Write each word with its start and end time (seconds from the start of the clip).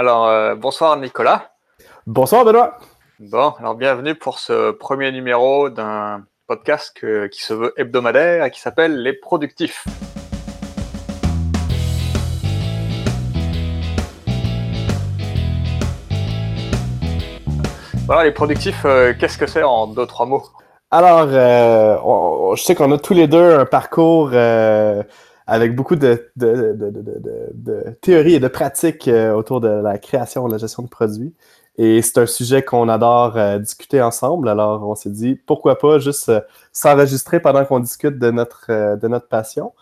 Alors, 0.00 0.54
bonsoir 0.54 0.96
Nicolas. 0.96 1.50
Bonsoir 2.06 2.44
Benoît. 2.44 2.78
Bon, 3.18 3.52
alors 3.58 3.74
bienvenue 3.74 4.14
pour 4.14 4.38
ce 4.38 4.70
premier 4.70 5.10
numéro 5.10 5.70
d'un 5.70 6.24
podcast 6.46 6.96
qui 7.32 7.42
se 7.42 7.52
veut 7.52 7.74
hebdomadaire 7.76 8.44
et 8.44 8.52
qui 8.52 8.60
s'appelle 8.60 9.02
Les 9.02 9.12
Productifs. 9.12 9.84
Voilà, 18.06 18.22
les 18.22 18.30
productifs, 18.30 18.84
euh, 18.84 19.14
qu'est-ce 19.18 19.36
que 19.36 19.48
c'est 19.48 19.64
en 19.64 19.88
deux, 19.88 20.06
trois 20.06 20.26
mots? 20.26 20.44
Alors, 20.92 21.26
euh, 21.28 22.54
je 22.54 22.62
sais 22.62 22.76
qu'on 22.76 22.92
a 22.92 22.98
tous 22.98 23.14
les 23.14 23.26
deux 23.26 23.58
un 23.58 23.66
parcours 23.66 24.30
euh, 24.32 25.02
avec 25.48 25.74
beaucoup 25.74 25.96
de, 25.96 26.30
de, 26.36 26.76
de, 27.54 27.84
théories 28.02 28.34
et 28.34 28.40
de 28.40 28.48
pratiques 28.48 29.10
autour 29.34 29.60
de 29.60 29.68
la 29.68 29.98
création 29.98 30.46
et 30.46 30.48
de 30.48 30.52
la 30.52 30.58
gestion 30.58 30.82
de 30.82 30.88
produits. 30.88 31.34
Et 31.78 32.02
c'est 32.02 32.18
un 32.18 32.26
sujet 32.26 32.62
qu'on 32.62 32.88
adore 32.88 33.58
discuter 33.58 34.02
ensemble. 34.02 34.48
Alors, 34.48 34.86
on 34.88 34.94
s'est 34.94 35.10
dit, 35.10 35.36
pourquoi 35.36 35.78
pas 35.78 35.98
juste 35.98 36.30
s'enregistrer 36.72 37.40
pendant 37.40 37.64
qu'on 37.64 37.80
discute 37.80 38.18
de 38.18 38.30
notre, 38.30 38.96
de 38.96 39.08
notre 39.08 39.28
passion. 39.28 39.72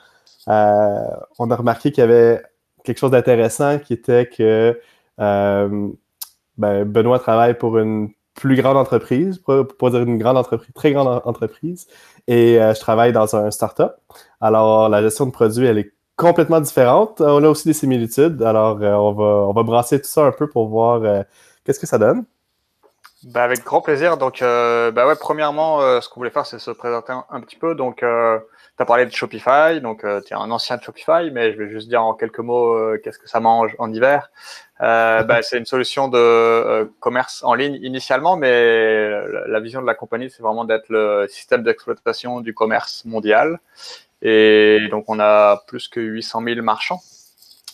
on 0.47 1.51
a 1.51 1.57
remarqué 1.57 1.91
qu'il 1.91 2.03
y 2.03 2.05
avait 2.05 2.43
quelque 2.85 2.99
chose 2.99 3.11
d'intéressant 3.11 3.79
qui 3.81 3.93
était 3.95 4.29
que 4.29 4.81
ben, 5.19 6.85
Benoît 6.85 7.19
travaille 7.19 7.55
pour 7.55 7.79
une 7.79 8.11
plus 8.37 8.55
grande 8.55 8.77
entreprise, 8.77 9.39
pour, 9.39 9.67
pas 9.67 9.91
dire 9.91 10.03
une 10.03 10.19
grande 10.19 10.37
entreprise, 10.37 10.71
très 10.75 10.93
grande 10.93 11.23
entreprise, 11.25 11.89
et 12.29 12.61
euh, 12.61 12.75
je 12.75 12.81
travaille 12.81 13.13
dans 13.13 13.35
un 13.35 13.51
startup. 13.51 13.93
Alors, 14.41 14.89
la 14.89 15.03
gestion 15.03 15.27
de 15.27 15.33
produits, 15.33 15.67
elle 15.67 15.79
est 15.79 15.93
complètement 16.17 16.61
différente. 16.61 17.21
On 17.21 17.43
a 17.43 17.49
aussi 17.49 17.67
des 17.67 17.75
similitudes. 17.75 18.43
Alors, 18.43 18.79
euh, 18.83 18.93
on, 18.93 19.13
va, 19.13 19.25
on 19.25 19.53
va 19.53 19.63
brasser 19.63 20.01
tout 20.01 20.09
ça 20.09 20.25
un 20.25 20.33
peu 20.33 20.49
pour 20.49 20.69
voir 20.69 21.03
euh, 21.03 21.23
qu'est-ce 21.65 21.81
que 21.81 21.87
ça 21.87 21.99
donne. 21.99 22.25
Ben, 23.25 23.41
avec 23.41 23.65
grand 23.65 23.81
plaisir. 23.81 24.19
Donc, 24.19 24.39
ben 24.41 25.07
ouais, 25.07 25.17
premièrement, 25.19 25.81
ce 26.01 26.09
qu'on 26.09 26.21
voulait 26.21 26.31
faire, 26.31 26.47
c'est 26.47 26.61
se 26.61 26.71
présenter 26.71 27.13
un, 27.31 27.41
petit 27.41 27.57
peu. 27.57 27.75
Donc, 27.75 28.05
tu 28.77 28.83
as 28.83 28.87
parlé 28.87 29.07
de 29.07 29.13
Shopify. 29.13 29.81
Donc, 29.81 30.01
tu 30.01 30.33
es 30.33 30.37
un 30.37 30.51
ancien 30.51 30.77
de 30.77 30.83
Shopify, 30.83 31.31
mais 31.33 31.53
je 31.53 31.59
vais 31.59 31.71
juste 31.71 31.89
dire 31.89 32.03
en 32.03 32.15
quelques 32.15 32.41
mots 32.41 32.97
qu'est-ce 33.03 33.19
que 33.19 33.29
ça 33.29 33.41
mange 33.41 33.75
en 33.79 33.93
hiver. 33.93 34.31
Euh, 34.83 35.23
bah, 35.23 35.43
c'est 35.43 35.57
une 35.57 35.67
solution 35.67 36.09
de 36.09 36.19
euh, 36.19 36.85
commerce 37.01 37.43
en 37.45 37.55
ligne 37.55 37.79
initialement, 37.83 38.37
mais 38.37 39.11
la 39.47 39.61
vision 39.61 39.81
de 39.81 39.87
la 39.87 39.95
compagnie, 39.95 40.31
c'est 40.31 40.43
vraiment 40.43 40.65
d'être 40.65 40.89
le 40.89 41.27
système 41.29 41.63
d'exploitation 41.63 42.41
du 42.41 42.53
commerce 42.53 43.05
mondial. 43.07 43.59
Et 44.23 44.81
donc, 44.91 45.05
on 45.09 45.19
a 45.21 45.63
plus 45.67 45.89
que 45.89 46.01
800 46.01 46.43
000 46.45 46.63
marchands. 46.63 47.01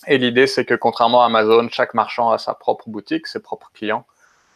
Et 0.07 0.19
l'idée, 0.19 0.47
c'est 0.47 0.65
que 0.65 0.75
contrairement 0.75 1.23
à 1.23 1.27
Amazon, 1.27 1.69
chaque 1.71 1.95
marchand 1.95 2.31
a 2.31 2.39
sa 2.39 2.55
propre 2.55 2.89
boutique, 2.89 3.27
ses 3.27 3.41
propres 3.41 3.71
clients, 3.73 4.05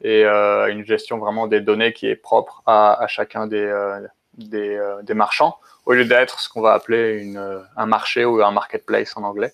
et 0.02 0.24
euh, 0.24 0.66
une 0.68 0.84
gestion 0.84 1.18
vraiment 1.18 1.46
des 1.46 1.60
données 1.60 1.92
qui 1.92 2.06
est 2.08 2.16
propre 2.16 2.62
à, 2.66 3.00
à 3.02 3.06
chacun 3.06 3.46
des, 3.46 3.62
euh, 3.62 4.00
des, 4.36 4.76
euh, 4.76 5.02
des, 5.02 5.14
marchands, 5.14 5.56
au 5.84 5.92
lieu 5.92 6.04
d'être 6.04 6.40
ce 6.40 6.48
qu'on 6.48 6.60
va 6.60 6.72
appeler 6.72 7.18
une, 7.22 7.62
un 7.76 7.86
marché 7.86 8.24
ou 8.24 8.42
un 8.42 8.50
marketplace 8.50 9.16
en 9.16 9.22
anglais, 9.22 9.52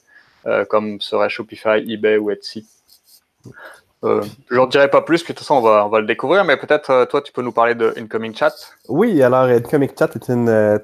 comme 0.69 1.01
serait 1.01 1.29
Shopify, 1.29 1.85
eBay 1.87 2.17
ou 2.17 2.31
Etsy. 2.31 2.67
Euh, 4.05 4.23
je 4.51 4.57
n'en 4.57 4.67
dirai 4.67 4.89
pas 4.89 5.03
plus, 5.03 5.23
puis 5.23 5.33
de 5.33 5.39
toute 5.39 5.47
façon, 5.47 5.57
on 5.57 5.61
va, 5.61 5.87
on 5.87 5.89
va 5.89 6.01
le 6.01 6.07
découvrir, 6.07 6.45
mais 6.45 6.57
peut-être 6.57 6.91
euh, 6.91 7.07
toi, 7.07 7.23
tu 7.23 7.33
peux 7.33 7.43
nous 7.43 7.53
parler 7.53 7.75
de 7.75 7.95
Incoming 7.97 8.35
Chat. 8.35 8.53
Oui, 8.89 9.23
alors 9.23 9.45
Incoming 9.45 9.91
Chat 9.97 10.17
est 10.17 10.29
une 10.29 10.49
euh, 10.49 10.79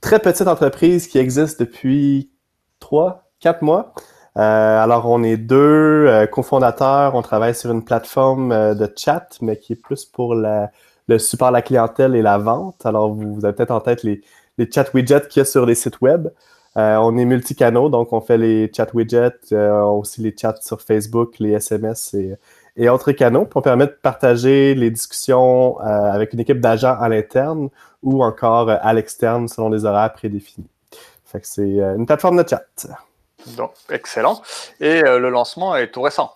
très 0.00 0.20
petite 0.20 0.46
entreprise 0.46 1.08
qui 1.08 1.18
existe 1.18 1.58
depuis 1.58 2.30
trois, 2.78 3.30
quatre 3.40 3.62
mois. 3.62 3.92
alors, 4.36 5.06
on 5.06 5.22
est 5.24 5.36
deux 5.36 6.26
cofondateurs, 6.30 7.14
on 7.14 7.22
travaille 7.22 7.54
sur 7.54 7.72
une 7.72 7.84
plateforme 7.84 8.74
de 8.74 8.88
chat, 8.96 9.26
mais 9.42 9.58
qui 9.58 9.72
est 9.72 9.82
plus 9.82 10.04
pour 10.04 10.34
la, 10.34 10.70
le 11.10 11.18
support 11.18 11.48
à 11.48 11.50
la 11.50 11.62
clientèle 11.62 12.14
et 12.14 12.22
la 12.22 12.38
vente. 12.38 12.86
Alors, 12.86 13.12
vous, 13.12 13.44
avez 13.44 13.54
peut-être 13.54 13.72
en 13.72 13.80
tête 13.80 14.02
les, 14.02 14.22
les 14.58 14.70
chat 14.70 14.92
widgets 14.94 15.28
qu'il 15.28 15.40
y 15.40 15.42
a 15.42 15.44
sur 15.44 15.66
les 15.66 15.74
sites 15.74 16.00
web. 16.00 16.28
Euh, 16.76 16.96
on 16.96 17.16
est 17.16 17.24
multicanaux, 17.24 17.88
donc 17.88 18.12
on 18.12 18.20
fait 18.20 18.38
les 18.38 18.70
chat 18.74 18.94
widgets, 18.94 19.52
euh, 19.52 19.82
aussi 19.82 20.20
les 20.20 20.34
chats 20.36 20.60
sur 20.62 20.80
Facebook, 20.80 21.40
les 21.40 21.52
SMS 21.52 22.14
et, 22.14 22.88
autres 22.88 23.12
canaux 23.12 23.44
pour 23.44 23.60
permettre 23.60 23.94
de 23.94 23.98
partager 23.98 24.74
les 24.74 24.90
discussions 24.90 25.78
euh, 25.80 25.84
avec 25.84 26.32
une 26.32 26.40
équipe 26.40 26.60
d'agents 26.60 26.96
à 26.98 27.08
l'interne 27.08 27.68
ou 28.02 28.24
encore 28.24 28.70
à 28.70 28.92
l'externe 28.94 29.48
selon 29.48 29.68
des 29.68 29.84
horaires 29.84 30.12
prédéfinis. 30.12 30.68
C'est 31.42 31.66
une 31.66 32.06
plateforme 32.06 32.42
de 32.42 32.48
chat. 32.48 32.64
Donc, 33.56 33.72
excellent. 33.90 34.40
Et 34.80 35.02
le 35.02 35.28
lancement 35.28 35.76
est 35.76 35.90
tout 35.90 36.02
récent. 36.02 36.32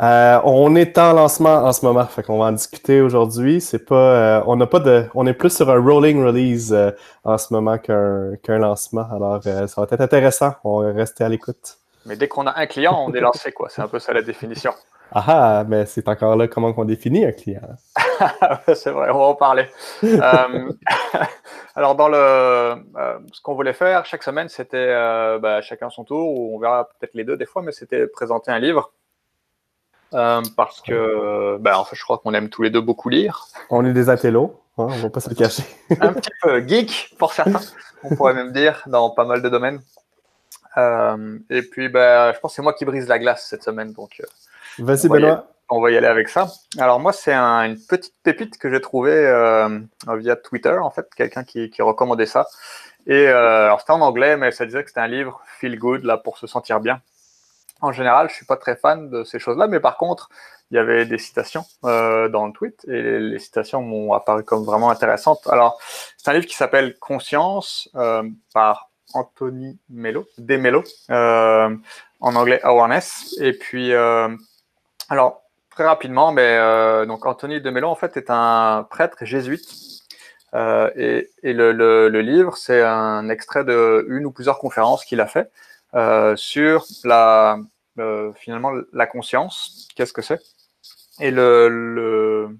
Euh, 0.00 0.40
on 0.44 0.76
est 0.76 0.96
en 0.96 1.12
lancement 1.12 1.56
en 1.56 1.72
ce 1.72 1.84
moment, 1.84 2.06
fait 2.06 2.22
qu'on 2.22 2.38
va 2.38 2.46
en 2.46 2.52
discuter 2.52 3.02
aujourd'hui. 3.02 3.60
C'est 3.60 3.84
pas, 3.84 3.94
euh, 3.94 4.42
on 4.46 4.56
n'a 4.56 4.66
pas 4.66 4.80
de, 4.80 5.04
on 5.14 5.26
est 5.26 5.34
plus 5.34 5.54
sur 5.54 5.68
un 5.68 5.78
rolling 5.78 6.24
release 6.24 6.72
euh, 6.72 6.90
en 7.24 7.36
ce 7.36 7.52
moment 7.52 7.76
qu'un 7.76 8.32
qu'un 8.42 8.58
lancement. 8.58 9.06
Alors, 9.14 9.42
ça 9.42 9.66
va 9.76 9.86
être 9.90 10.00
intéressant. 10.00 10.54
On 10.64 10.82
va 10.82 10.92
rester 10.92 11.22
à 11.22 11.28
l'écoute. 11.28 11.76
Mais 12.06 12.16
dès 12.16 12.28
qu'on 12.28 12.46
a 12.46 12.58
un 12.58 12.66
client, 12.66 12.96
on 13.06 13.12
est 13.12 13.20
lancé, 13.20 13.52
quoi. 13.52 13.68
C'est 13.68 13.82
un 13.82 13.88
peu 13.88 13.98
ça 13.98 14.12
la 14.12 14.22
définition. 14.22 14.72
Ah, 15.12 15.24
ah 15.26 15.64
mais 15.66 15.86
c'est 15.86 16.06
encore 16.06 16.36
là 16.36 16.46
comment 16.46 16.72
on 16.76 16.84
définit 16.84 17.26
un 17.26 17.32
client. 17.32 17.62
c'est 18.74 18.92
vrai, 18.92 19.10
on 19.10 19.18
va 19.18 19.24
en 19.24 19.34
parler. 19.34 19.66
alors, 21.74 21.96
dans 21.96 22.08
le, 22.08 22.76
ce 23.32 23.42
qu'on 23.42 23.54
voulait 23.54 23.72
faire 23.72 24.06
chaque 24.06 24.22
semaine, 24.22 24.48
c'était 24.48 24.94
bah, 25.42 25.62
chacun 25.62 25.90
son 25.90 26.04
tour, 26.04 26.38
ou 26.38 26.54
on 26.54 26.60
verra 26.60 26.84
peut-être 26.84 27.14
les 27.14 27.24
deux 27.24 27.36
des 27.36 27.44
fois, 27.44 27.60
mais 27.60 27.72
c'était 27.72 28.06
présenter 28.06 28.52
un 28.52 28.60
livre 28.60 28.92
euh, 30.12 30.42
parce 30.56 30.80
que, 30.80 31.56
ben, 31.58 31.76
en 31.76 31.84
fait, 31.84 31.96
je 31.96 32.02
crois 32.02 32.18
qu'on 32.18 32.34
aime 32.34 32.48
tous 32.48 32.62
les 32.62 32.70
deux 32.70 32.80
beaucoup 32.80 33.08
lire. 33.08 33.46
On 33.70 33.84
est 33.84 33.92
des 33.92 34.08
athélos, 34.10 34.60
hein, 34.76 34.86
on 34.88 34.96
ne 34.96 35.02
va 35.02 35.10
pas 35.10 35.20
se 35.20 35.28
le 35.28 35.36
cacher. 35.36 35.62
un 36.00 36.12
petit 36.12 36.30
peu 36.42 36.66
geek 36.66 37.14
pour 37.18 37.32
certains, 37.32 37.60
on 38.02 38.16
pourrait 38.16 38.34
même 38.34 38.52
dire, 38.52 38.82
dans 38.86 39.10
pas 39.10 39.24
mal 39.24 39.40
de 39.42 39.48
domaines. 39.48 39.80
Euh, 40.76 41.38
et 41.48 41.62
puis, 41.62 41.88
ben, 41.88 42.32
je 42.34 42.40
pense 42.40 42.52
que 42.52 42.56
c'est 42.56 42.62
moi 42.62 42.72
qui 42.72 42.84
brise 42.84 43.06
la 43.08 43.18
glace 43.18 43.46
cette 43.48 43.62
semaine. 43.62 43.92
Donc, 43.92 44.20
euh, 44.20 44.84
Vas-y, 44.84 45.08
Benoît. 45.08 45.46
on 45.68 45.80
va 45.80 45.90
y 45.92 45.96
aller 45.96 46.08
avec 46.08 46.28
ça. 46.28 46.48
Alors, 46.78 46.98
moi, 46.98 47.12
c'est 47.12 47.34
une 47.34 47.78
petite 47.88 48.14
pépite 48.22 48.58
que 48.58 48.70
j'ai 48.70 48.80
trouvée 48.80 49.22
via 50.08 50.36
Twitter, 50.36 50.76
en 50.80 50.90
fait, 50.90 51.08
quelqu'un 51.14 51.44
qui, 51.44 51.70
qui, 51.70 51.82
recommandait 51.82 52.26
ça. 52.26 52.46
Et 53.06 53.28
alors, 53.28 53.80
c'était 53.80 53.92
en 53.92 54.00
anglais, 54.00 54.36
mais 54.36 54.50
ça 54.50 54.66
disait 54.66 54.82
que 54.82 54.88
c'était 54.88 55.00
un 55.00 55.08
livre 55.08 55.40
feel 55.58 55.78
good, 55.78 56.04
là, 56.04 56.16
pour 56.16 56.38
se 56.38 56.46
sentir 56.48 56.80
bien 56.80 57.00
en 57.80 57.92
général, 57.92 58.28
je 58.28 58.34
suis 58.34 58.46
pas 58.46 58.56
très 58.56 58.76
fan 58.76 59.08
de 59.10 59.24
ces 59.24 59.38
choses-là, 59.38 59.66
mais 59.66 59.80
par 59.80 59.96
contre, 59.96 60.28
il 60.70 60.76
y 60.76 60.78
avait 60.78 61.04
des 61.04 61.18
citations 61.18 61.64
euh, 61.84 62.28
dans 62.28 62.46
le 62.46 62.52
tweet 62.52 62.84
et 62.86 63.18
les 63.18 63.38
citations 63.38 63.82
m'ont 63.82 64.12
apparu 64.12 64.44
comme 64.44 64.64
vraiment 64.64 64.90
intéressantes. 64.90 65.46
Alors, 65.50 65.80
c'est 66.16 66.30
un 66.30 66.34
livre 66.34 66.46
qui 66.46 66.54
s'appelle 66.54 66.96
Conscience 66.98 67.88
euh, 67.96 68.22
par 68.54 68.90
Anthony 69.12 69.78
Mello, 69.88 70.26
euh, 71.10 71.76
en 72.20 72.36
anglais 72.36 72.60
Awareness. 72.62 73.36
Et 73.40 73.52
puis, 73.52 73.92
alors 75.08 75.42
très 75.70 75.84
rapidement, 75.84 76.30
mais 76.30 76.56
donc 77.06 77.26
Anthony 77.26 77.60
Demelo 77.60 77.88
en 77.88 77.96
fait 77.96 78.16
est 78.16 78.30
un 78.30 78.86
prêtre 78.88 79.16
jésuite. 79.22 79.68
et, 80.54 81.26
le, 81.42 82.20
livre, 82.20 82.56
c'est 82.56 82.82
un 82.82 83.28
extrait 83.28 83.64
de 83.64 84.06
une 84.08 84.26
ou 84.26 84.30
plusieurs 84.30 84.60
conférences 84.60 85.04
qu'il 85.04 85.20
a 85.20 85.26
fait 85.26 85.50
sur 86.36 86.84
la, 87.04 87.58
euh, 87.98 88.32
finalement 88.34 88.72
la 88.92 89.06
conscience, 89.06 89.88
qu'est-ce 89.94 90.12
que 90.12 90.22
c'est? 90.22 90.40
Et 91.18 91.30
le, 91.30 91.68
le, 91.68 92.56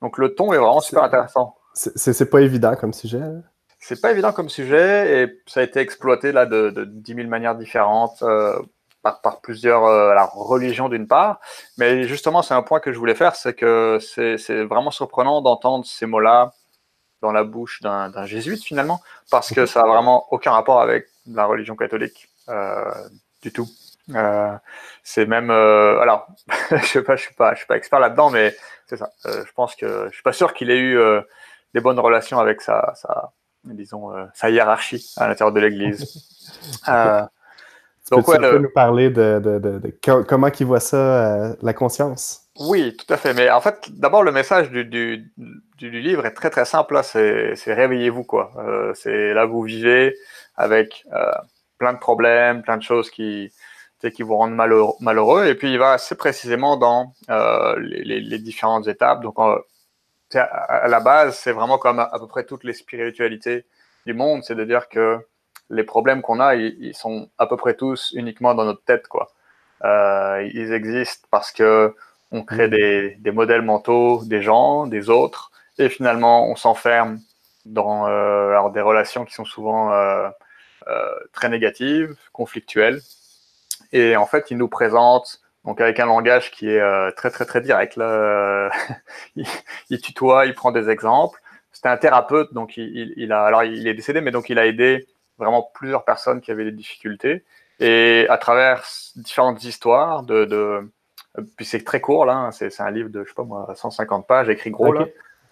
donc 0.00 0.16
le 0.16 0.34
ton 0.34 0.52
est 0.52 0.58
vraiment 0.58 0.80
super 0.80 1.02
intéressant. 1.02 1.56
C'est 1.74 2.30
pas 2.30 2.40
évident 2.40 2.74
comme 2.76 2.92
sujet. 2.92 3.20
Hein? 3.20 3.42
C'est 3.78 4.00
pas 4.00 4.10
évident 4.12 4.32
comme 4.32 4.48
sujet 4.48 5.22
et 5.22 5.40
ça 5.46 5.60
a 5.60 5.62
été 5.62 5.80
exploité 5.80 6.32
là 6.32 6.46
de, 6.46 6.70
de 6.70 6.84
10 6.84 7.14
000 7.14 7.28
manières 7.28 7.56
différentes. 7.56 8.22
Euh, 8.22 8.58
par, 9.02 9.22
par, 9.22 9.40
plusieurs 9.40 9.86
euh, 9.86 10.12
la 10.12 10.26
religions 10.26 10.90
d'une 10.90 11.08
part, 11.08 11.40
mais 11.78 12.04
justement 12.04 12.42
c'est 12.42 12.52
un 12.52 12.62
point 12.62 12.80
que 12.80 12.92
je 12.92 12.98
voulais 12.98 13.14
faire, 13.14 13.34
c'est 13.34 13.54
que 13.54 13.98
c'est 13.98 14.64
vraiment 14.64 14.90
surprenant 14.90 15.40
d'entendre 15.40 15.86
ces 15.86 16.04
mots-là 16.04 16.52
dans 17.22 17.32
la 17.32 17.42
bouche 17.42 17.80
d'un 17.80 18.26
jésuite 18.26 18.62
finalement, 18.62 19.00
parce 19.30 19.54
que 19.54 19.64
ça 19.64 19.80
a 19.80 19.86
vraiment 19.86 20.26
aucun 20.30 20.52
rapport 20.52 20.82
avec 20.82 21.06
la 21.26 21.46
religion 21.46 21.76
catholique. 21.76 22.29
Euh, 22.50 23.08
du 23.42 23.52
tout. 23.52 23.68
Euh, 24.14 24.56
c'est 25.02 25.24
même, 25.24 25.50
euh, 25.50 26.00
alors, 26.00 26.26
je 26.70 26.84
sais 26.84 27.02
pas, 27.02 27.16
je 27.16 27.22
suis 27.22 27.34
pas, 27.34 27.54
je 27.54 27.58
suis 27.58 27.66
pas 27.66 27.76
expert 27.76 28.00
là-dedans, 28.00 28.30
mais 28.30 28.54
c'est 28.86 28.96
ça. 28.96 29.10
je 29.24 29.52
pense 29.54 29.74
que 29.76 30.06
je 30.08 30.14
suis 30.14 30.22
pas 30.22 30.32
sûr 30.32 30.52
qu'il 30.52 30.70
ait 30.70 30.78
eu 30.78 30.98
des 31.74 31.80
bonnes 31.80 31.98
relations 31.98 32.38
avec 32.38 32.60
sa, 32.60 32.92
sa 32.96 33.32
disons, 33.64 34.12
sa 34.34 34.50
hiérarchie 34.50 35.14
à 35.16 35.28
l'intérieur 35.28 35.52
de 35.52 35.60
l'Église. 35.60 36.00
donc, 38.10 38.26
tu 38.26 38.40
peux 38.40 38.58
nous 38.58 38.72
parler 38.74 39.10
de, 39.10 39.40
de, 39.42 39.58
de, 39.58 40.22
comment 40.24 40.48
il 40.48 40.66
voit 40.66 40.80
ça, 40.80 41.54
la 41.62 41.72
conscience? 41.72 42.48
Oui, 42.58 42.96
tout 42.96 43.10
à 43.14 43.16
fait. 43.16 43.32
Mais 43.32 43.48
en 43.48 43.60
fait, 43.60 43.90
d'abord, 43.92 44.22
le 44.22 44.32
message 44.32 44.70
du, 44.70 44.84
du, 44.84 45.32
du, 45.78 46.00
livre 46.00 46.26
est 46.26 46.34
très 46.34 46.50
très 46.50 46.64
simple. 46.64 47.00
C'est 47.04 47.54
réveillez-vous 47.66 48.24
quoi. 48.24 48.52
c'est 48.94 49.32
là 49.32 49.46
vous 49.46 49.62
vivez 49.62 50.14
avec 50.56 51.06
plein 51.80 51.92
de 51.94 51.98
problèmes, 51.98 52.62
plein 52.62 52.76
de 52.76 52.82
choses 52.84 53.10
qui, 53.10 53.52
qui 54.14 54.22
vous 54.22 54.36
rendent 54.36 54.54
malheureux, 54.54 54.94
malheureux, 55.00 55.46
Et 55.46 55.56
puis, 55.56 55.72
il 55.72 55.78
va 55.78 55.94
assez 55.94 56.14
précisément 56.14 56.76
dans 56.76 57.12
les, 57.78 58.20
les, 58.20 58.38
différentes 58.38 58.86
étapes. 58.86 59.22
Donc, 59.22 59.36
à 60.34 60.88
la 60.88 61.00
base, 61.00 61.36
c'est 61.36 61.52
vraiment 61.52 61.78
comme 61.78 61.98
à, 61.98 62.18
peu 62.18 62.28
près 62.28 62.44
toutes 62.44 62.64
les 62.64 62.72
spiritualités 62.72 63.66
du 64.06 64.14
monde, 64.14 64.44
c'est 64.44 64.54
de 64.54 64.64
dire 64.64 64.88
que 64.88 65.18
les 65.70 65.84
problèmes 65.84 66.22
qu'on 66.22 66.40
a, 66.40 66.54
ils, 66.54 66.94
sont 66.94 67.28
à 67.38 67.46
peu 67.46 67.56
près 67.56 67.74
tous 67.74 68.12
uniquement 68.14 68.54
dans 68.54 68.64
notre 68.64 68.84
tête, 68.84 69.08
quoi. 69.08 69.30
Euh, 69.84 70.48
ils 70.52 70.72
existent 70.72 71.26
parce 71.30 71.52
que 71.52 71.94
on 72.32 72.42
crée 72.44 72.66
mm. 72.66 72.70
des, 72.70 73.16
des, 73.16 73.30
modèles 73.30 73.62
mentaux 73.62 74.22
des 74.24 74.42
gens, 74.42 74.86
des 74.86 75.08
autres, 75.08 75.50
et 75.78 75.88
finalement 75.88 76.48
on 76.48 76.56
s'enferme 76.56 77.20
dans 77.64 78.06
euh, 78.06 78.50
alors 78.50 78.70
des 78.70 78.80
relations 78.80 79.24
qui 79.24 79.34
sont 79.34 79.44
souvent 79.44 79.92
euh, 79.92 80.28
euh 80.28 80.30
très 81.32 81.48
négatives, 81.48 82.16
conflictuelles, 82.32 83.00
et 83.92 84.16
en 84.16 84.26
fait 84.26 84.50
ils 84.50 84.56
nous 84.56 84.68
présentent 84.68 85.40
donc 85.64 85.80
avec 85.80 86.00
un 86.00 86.06
langage 86.06 86.50
qui 86.50 86.68
est 86.68 86.80
euh, 86.80 87.10
très 87.12 87.30
très 87.30 87.44
très 87.44 87.60
direct. 87.60 87.96
Là, 87.96 88.70
il, 89.36 89.46
il, 89.90 90.00
tutoie, 90.00 90.46
il 90.46 90.54
prend 90.54 90.72
des 90.72 90.88
exemples. 90.88 91.40
C'était 91.72 91.88
un 91.88 91.96
thérapeute, 91.96 92.52
donc 92.52 92.76
il, 92.76 93.12
il, 93.16 93.32
a, 93.32 93.44
alors 93.44 93.62
il 93.64 93.86
est 93.86 93.94
décédé, 93.94 94.20
mais 94.20 94.30
donc 94.30 94.48
il 94.48 94.58
a 94.58 94.66
aidé 94.66 95.06
vraiment 95.38 95.70
plusieurs 95.74 96.04
personnes 96.04 96.40
qui 96.40 96.50
avaient 96.50 96.64
des 96.64 96.72
difficultés. 96.72 97.44
Et 97.78 98.26
à 98.28 98.38
travers 98.38 98.84
différentes 99.16 99.64
histoires 99.64 100.22
de, 100.22 100.44
de 100.44 100.90
puis 101.56 101.64
c'est 101.64 101.84
très 101.84 102.00
court 102.00 102.26
là, 102.26 102.34
hein, 102.34 102.50
c'est 102.50 102.80
un 102.80 102.90
livre 102.90 103.08
de 103.08 103.22
je 103.22 103.28
sais 103.28 103.34
pas 103.34 103.44
moi 103.44 103.72
150 103.74 104.26
pages, 104.26 104.48
écrit 104.48 104.70
gros 104.70 104.92
là. 104.92 105.06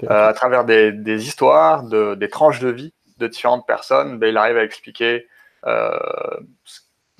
Euh, 0.04 0.28
à 0.28 0.32
travers 0.32 0.64
des, 0.64 0.92
des 0.92 1.26
histoires, 1.26 1.82
de, 1.82 2.14
des 2.14 2.28
tranches 2.28 2.60
de 2.60 2.68
vie 2.68 2.92
de 3.18 3.26
différentes 3.26 3.66
personnes, 3.66 4.18
ben, 4.18 4.28
il 4.28 4.36
arrive 4.36 4.56
à 4.56 4.64
expliquer 4.64 5.26
euh, 5.66 5.90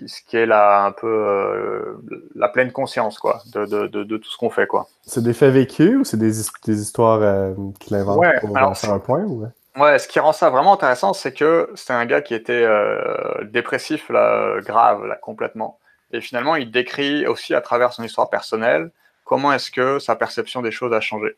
ce 0.06 0.22
qui 0.22 0.36
est 0.36 0.46
la, 0.46 0.84
un 0.84 0.92
peu 0.92 1.06
euh, 1.06 1.98
la 2.34 2.48
pleine 2.48 2.70
conscience 2.70 3.18
quoi, 3.18 3.42
de, 3.52 3.66
de, 3.66 3.86
de, 3.86 4.16
tout 4.16 4.28
ce 4.28 4.36
qu'on 4.36 4.50
fait. 4.50 4.66
quoi. 4.66 4.86
C'est 5.02 5.22
des 5.22 5.32
faits 5.32 5.52
vécus 5.52 5.96
ou 5.98 6.04
c'est 6.04 6.16
des, 6.16 6.32
des, 6.64 6.80
histoires 6.80 7.20
euh, 7.22 7.54
qu'il 7.80 7.96
invente 7.96 8.24
pour 8.40 8.76
faire 8.76 8.92
un 8.92 8.98
point 8.98 9.22
ou... 9.22 9.46
Ouais, 9.76 9.98
ce 9.98 10.08
qui 10.08 10.18
rend 10.18 10.32
ça 10.32 10.50
vraiment 10.50 10.72
intéressant, 10.74 11.12
c'est 11.12 11.32
que 11.32 11.70
c'est 11.76 11.92
un 11.92 12.04
gars 12.04 12.20
qui 12.20 12.34
était 12.34 12.64
euh, 12.64 13.44
dépressif 13.44 14.08
là, 14.08 14.60
grave 14.60 15.04
là, 15.06 15.14
complètement. 15.14 15.78
Et 16.12 16.20
finalement, 16.20 16.56
il 16.56 16.70
décrit 16.70 17.26
aussi 17.26 17.54
à 17.54 17.60
travers 17.60 17.92
son 17.92 18.02
histoire 18.02 18.28
personnelle 18.28 18.90
comment 19.24 19.52
est-ce 19.52 19.70
que 19.70 19.98
sa 19.98 20.16
perception 20.16 20.62
des 20.62 20.70
choses 20.70 20.92
a 20.92 21.00
changé. 21.00 21.36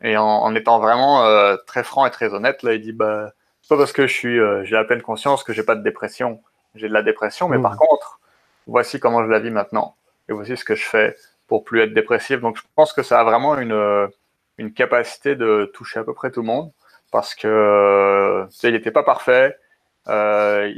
Et 0.00 0.16
en, 0.16 0.24
en 0.24 0.54
étant 0.54 0.78
vraiment 0.78 1.26
très 1.66 1.82
franc 1.82 2.06
et 2.06 2.10
très 2.10 2.32
honnête, 2.32 2.62
là, 2.62 2.74
il 2.74 2.80
dit 2.80 2.92
bah 2.92 3.32
pas 3.72 3.78
parce 3.78 3.92
que 3.92 4.06
je 4.06 4.12
suis 4.12 4.38
j'ai 4.64 4.74
la 4.74 4.84
pleine 4.84 5.02
conscience 5.02 5.44
que 5.44 5.52
j'ai 5.52 5.62
pas 5.62 5.74
de 5.74 5.82
dépression 5.82 6.40
j'ai 6.74 6.88
de 6.88 6.92
la 6.94 7.02
dépression, 7.02 7.48
mais 7.48 7.60
par 7.60 7.74
mmh. 7.74 7.78
contre, 7.78 8.20
voici 8.66 8.98
comment 8.98 9.24
je 9.24 9.30
la 9.30 9.40
vis 9.40 9.50
maintenant. 9.50 9.96
Et 10.28 10.32
voici 10.32 10.56
ce 10.56 10.64
que 10.64 10.74
je 10.74 10.84
fais 10.84 11.16
pour 11.46 11.64
plus 11.64 11.82
être 11.82 11.92
dépressif. 11.92 12.40
Donc, 12.40 12.56
je 12.56 12.62
pense 12.74 12.92
que 12.92 13.02
ça 13.02 13.20
a 13.20 13.24
vraiment 13.24 13.58
une, 13.58 14.08
une 14.58 14.72
capacité 14.72 15.36
de 15.36 15.70
toucher 15.74 16.00
à 16.00 16.04
peu 16.04 16.14
près 16.14 16.30
tout 16.30 16.40
le 16.40 16.46
monde 16.46 16.72
parce 17.10 17.34
que, 17.34 18.46
tu 18.50 18.56
sais, 18.56 18.68
il 18.68 18.72
n'était 18.72 18.90
pas 18.90 19.02
parfait. 19.02 19.56
Euh, 20.08 20.72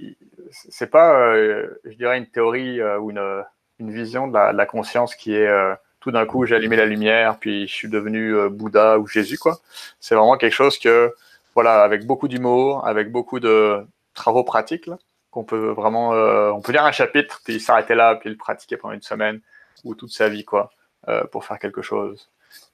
c'est 0.50 0.91
pas, 0.91 1.14
euh, 1.14 1.81
je 1.85 1.94
dirais, 1.94 2.19
une 2.19 2.26
théorie 2.26 2.81
euh, 2.81 2.99
ou 2.99 3.11
une, 3.11 3.44
une, 3.79 3.91
vision 3.93 4.26
de 4.26 4.35
la, 4.35 4.52
de 4.52 4.58
la, 4.58 4.67
conscience 4.67 5.14
qui 5.14 5.35
est 5.35 5.46
euh, 5.46 5.75
tout 6.00 6.11
d'un 6.11 6.26
coup, 6.26 6.44
j'ai 6.44 6.56
allumé 6.56 6.76
la 6.76 6.85
lumière, 6.85 7.38
puis 7.38 7.67
je 7.67 7.73
suis 7.73 7.88
devenu 7.88 8.35
euh, 8.35 8.49
Bouddha 8.50 8.99
ou 8.99 9.06
Jésus, 9.06 9.38
quoi. 9.38 9.58
C'est 10.00 10.14
vraiment 10.14 10.37
quelque 10.37 10.52
chose 10.52 10.79
que, 10.79 11.14
voilà, 11.54 11.82
avec 11.82 12.06
beaucoup 12.06 12.28
d'humour, 12.28 12.86
avec 12.86 13.10
beaucoup 13.10 13.40
de 13.40 13.86
travaux 14.14 14.44
pratiques, 14.44 14.90
qu'on 15.30 15.44
peut 15.44 15.70
vraiment, 15.70 16.14
euh, 16.14 16.50
on 16.50 16.60
peut 16.60 16.72
lire 16.72 16.84
un 16.84 16.92
chapitre, 16.92 17.40
puis 17.44 17.60
s'arrêter 17.60 17.94
là, 17.94 18.16
puis 18.16 18.30
le 18.30 18.36
pratiquer 18.36 18.76
pendant 18.76 18.94
une 18.94 19.02
semaine 19.02 19.40
ou 19.84 19.94
toute 19.94 20.12
sa 20.12 20.28
vie, 20.28 20.44
quoi, 20.44 20.70
euh, 21.08 21.24
pour 21.24 21.44
faire 21.44 21.58
quelque 21.58 21.82
chose. 21.82 22.30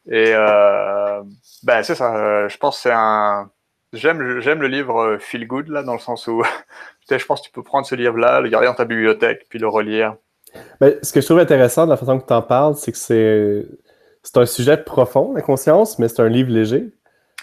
Et 0.06 0.32
euh, 0.34 1.22
ben 1.62 1.82
c'est 1.82 1.94
ça. 1.94 2.48
je 2.48 2.56
pense 2.58 2.80
c'est 2.80 2.92
un. 2.92 3.50
J'aime 3.92 4.20
le 4.20 4.66
livre 4.68 5.16
Feel 5.18 5.48
Good 5.48 5.68
là 5.68 5.82
dans 5.82 5.94
le 5.94 5.98
sens 5.98 6.28
où 6.28 6.44
je 7.10 7.26
pense 7.26 7.40
que 7.40 7.46
tu 7.46 7.52
peux 7.52 7.62
prendre 7.62 7.86
ce 7.86 7.94
livre 7.94 8.18
là, 8.18 8.40
le 8.40 8.48
garder 8.48 8.66
dans 8.66 8.74
ta 8.74 8.84
bibliothèque, 8.84 9.46
puis 9.48 9.58
le 9.58 9.68
relire. 9.68 10.16
Ben, 10.80 10.94
ce 11.02 11.12
que 11.12 11.20
je 11.20 11.26
trouve 11.26 11.38
intéressant 11.38 11.86
de 11.86 11.90
la 11.90 11.96
façon 11.96 12.18
que 12.18 12.26
tu 12.26 12.32
en 12.32 12.42
parles, 12.42 12.74
c'est 12.76 12.92
que 12.92 12.98
c'est 14.22 14.36
un 14.36 14.46
sujet 14.46 14.76
profond, 14.76 15.32
la 15.32 15.42
conscience, 15.42 15.98
mais 15.98 16.08
c'est 16.08 16.20
un 16.20 16.28
livre 16.28 16.50
léger. 16.50 16.92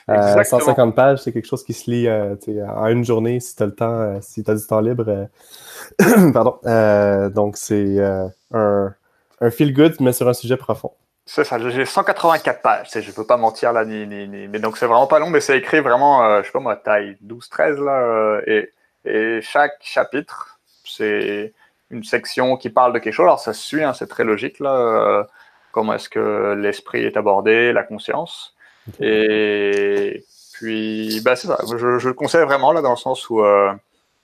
150 0.07 0.79
euh, 0.79 0.91
pages, 0.91 1.19
c'est 1.19 1.33
quelque 1.33 1.47
chose 1.47 1.63
qui 1.63 1.73
se 1.73 1.91
lit 1.91 2.07
euh, 2.07 2.35
en 2.69 2.87
une 2.87 3.03
journée 3.03 3.39
si 3.39 3.55
tu 3.55 3.63
as 3.63 3.65
le 3.65 3.75
temps, 3.75 3.91
euh, 3.91 4.17
si 4.21 4.43
tu 4.43 4.49
as 4.49 4.55
du 4.55 4.65
temps 4.65 4.79
libre. 4.79 5.27
Pardon. 6.33 6.59
donc, 7.29 7.57
c'est 7.57 7.99
un, 8.53 8.93
un 9.41 9.51
feel 9.51 9.73
good, 9.73 9.95
mais 9.99 10.13
sur 10.13 10.27
un 10.27 10.33
sujet 10.33 10.57
profond. 10.57 10.91
C'est 11.25 11.43
ça, 11.43 11.59
j'ai 11.69 11.83
184 11.83 12.61
pages, 12.61 12.89
je 12.93 13.11
peux 13.11 13.25
pas 13.25 13.35
mentir 13.35 13.73
là, 13.73 13.83
ni, 13.83 14.07
ni, 14.07 14.29
ni... 14.29 14.47
mais 14.47 14.59
donc 14.59 14.77
c'est 14.77 14.85
vraiment 14.85 15.07
pas 15.07 15.19
long, 15.19 15.29
mais 15.29 15.41
c'est 15.41 15.57
écrit 15.57 15.81
vraiment, 15.81 16.39
je 16.41 16.45
sais 16.45 16.53
pas 16.53 16.61
moi, 16.61 16.77
taille 16.77 17.17
12-13 17.27 17.83
là, 17.83 18.39
et, 18.47 18.71
et, 19.03 19.41
chaque 19.41 19.73
chapitre, 19.81 20.57
c'est 20.85 21.53
une 21.89 22.05
section 22.05 22.55
qui 22.55 22.69
parle 22.69 22.93
de 22.93 22.99
quelque 22.99 23.13
chose, 23.13 23.25
alors 23.25 23.41
ça 23.41 23.51
suit, 23.51 23.83
hein, 23.83 23.91
c'est 23.91 24.07
très 24.07 24.23
logique 24.23 24.61
là, 24.61 25.27
comment 25.73 25.95
est-ce 25.95 26.07
que 26.07 26.55
l'esprit 26.57 27.03
est 27.03 27.17
abordé, 27.17 27.73
la 27.73 27.83
conscience, 27.83 28.55
et 28.99 30.23
puis, 30.53 31.21
bah, 31.21 31.35
c'est 31.35 31.47
ça. 31.47 31.57
Je, 31.69 31.99
je, 31.99 32.07
le 32.07 32.13
conseille 32.13 32.43
vraiment 32.45 32.71
là 32.71 32.81
dans 32.81 32.91
le 32.91 32.97
sens 32.97 33.29
où 33.29 33.41
euh, 33.41 33.73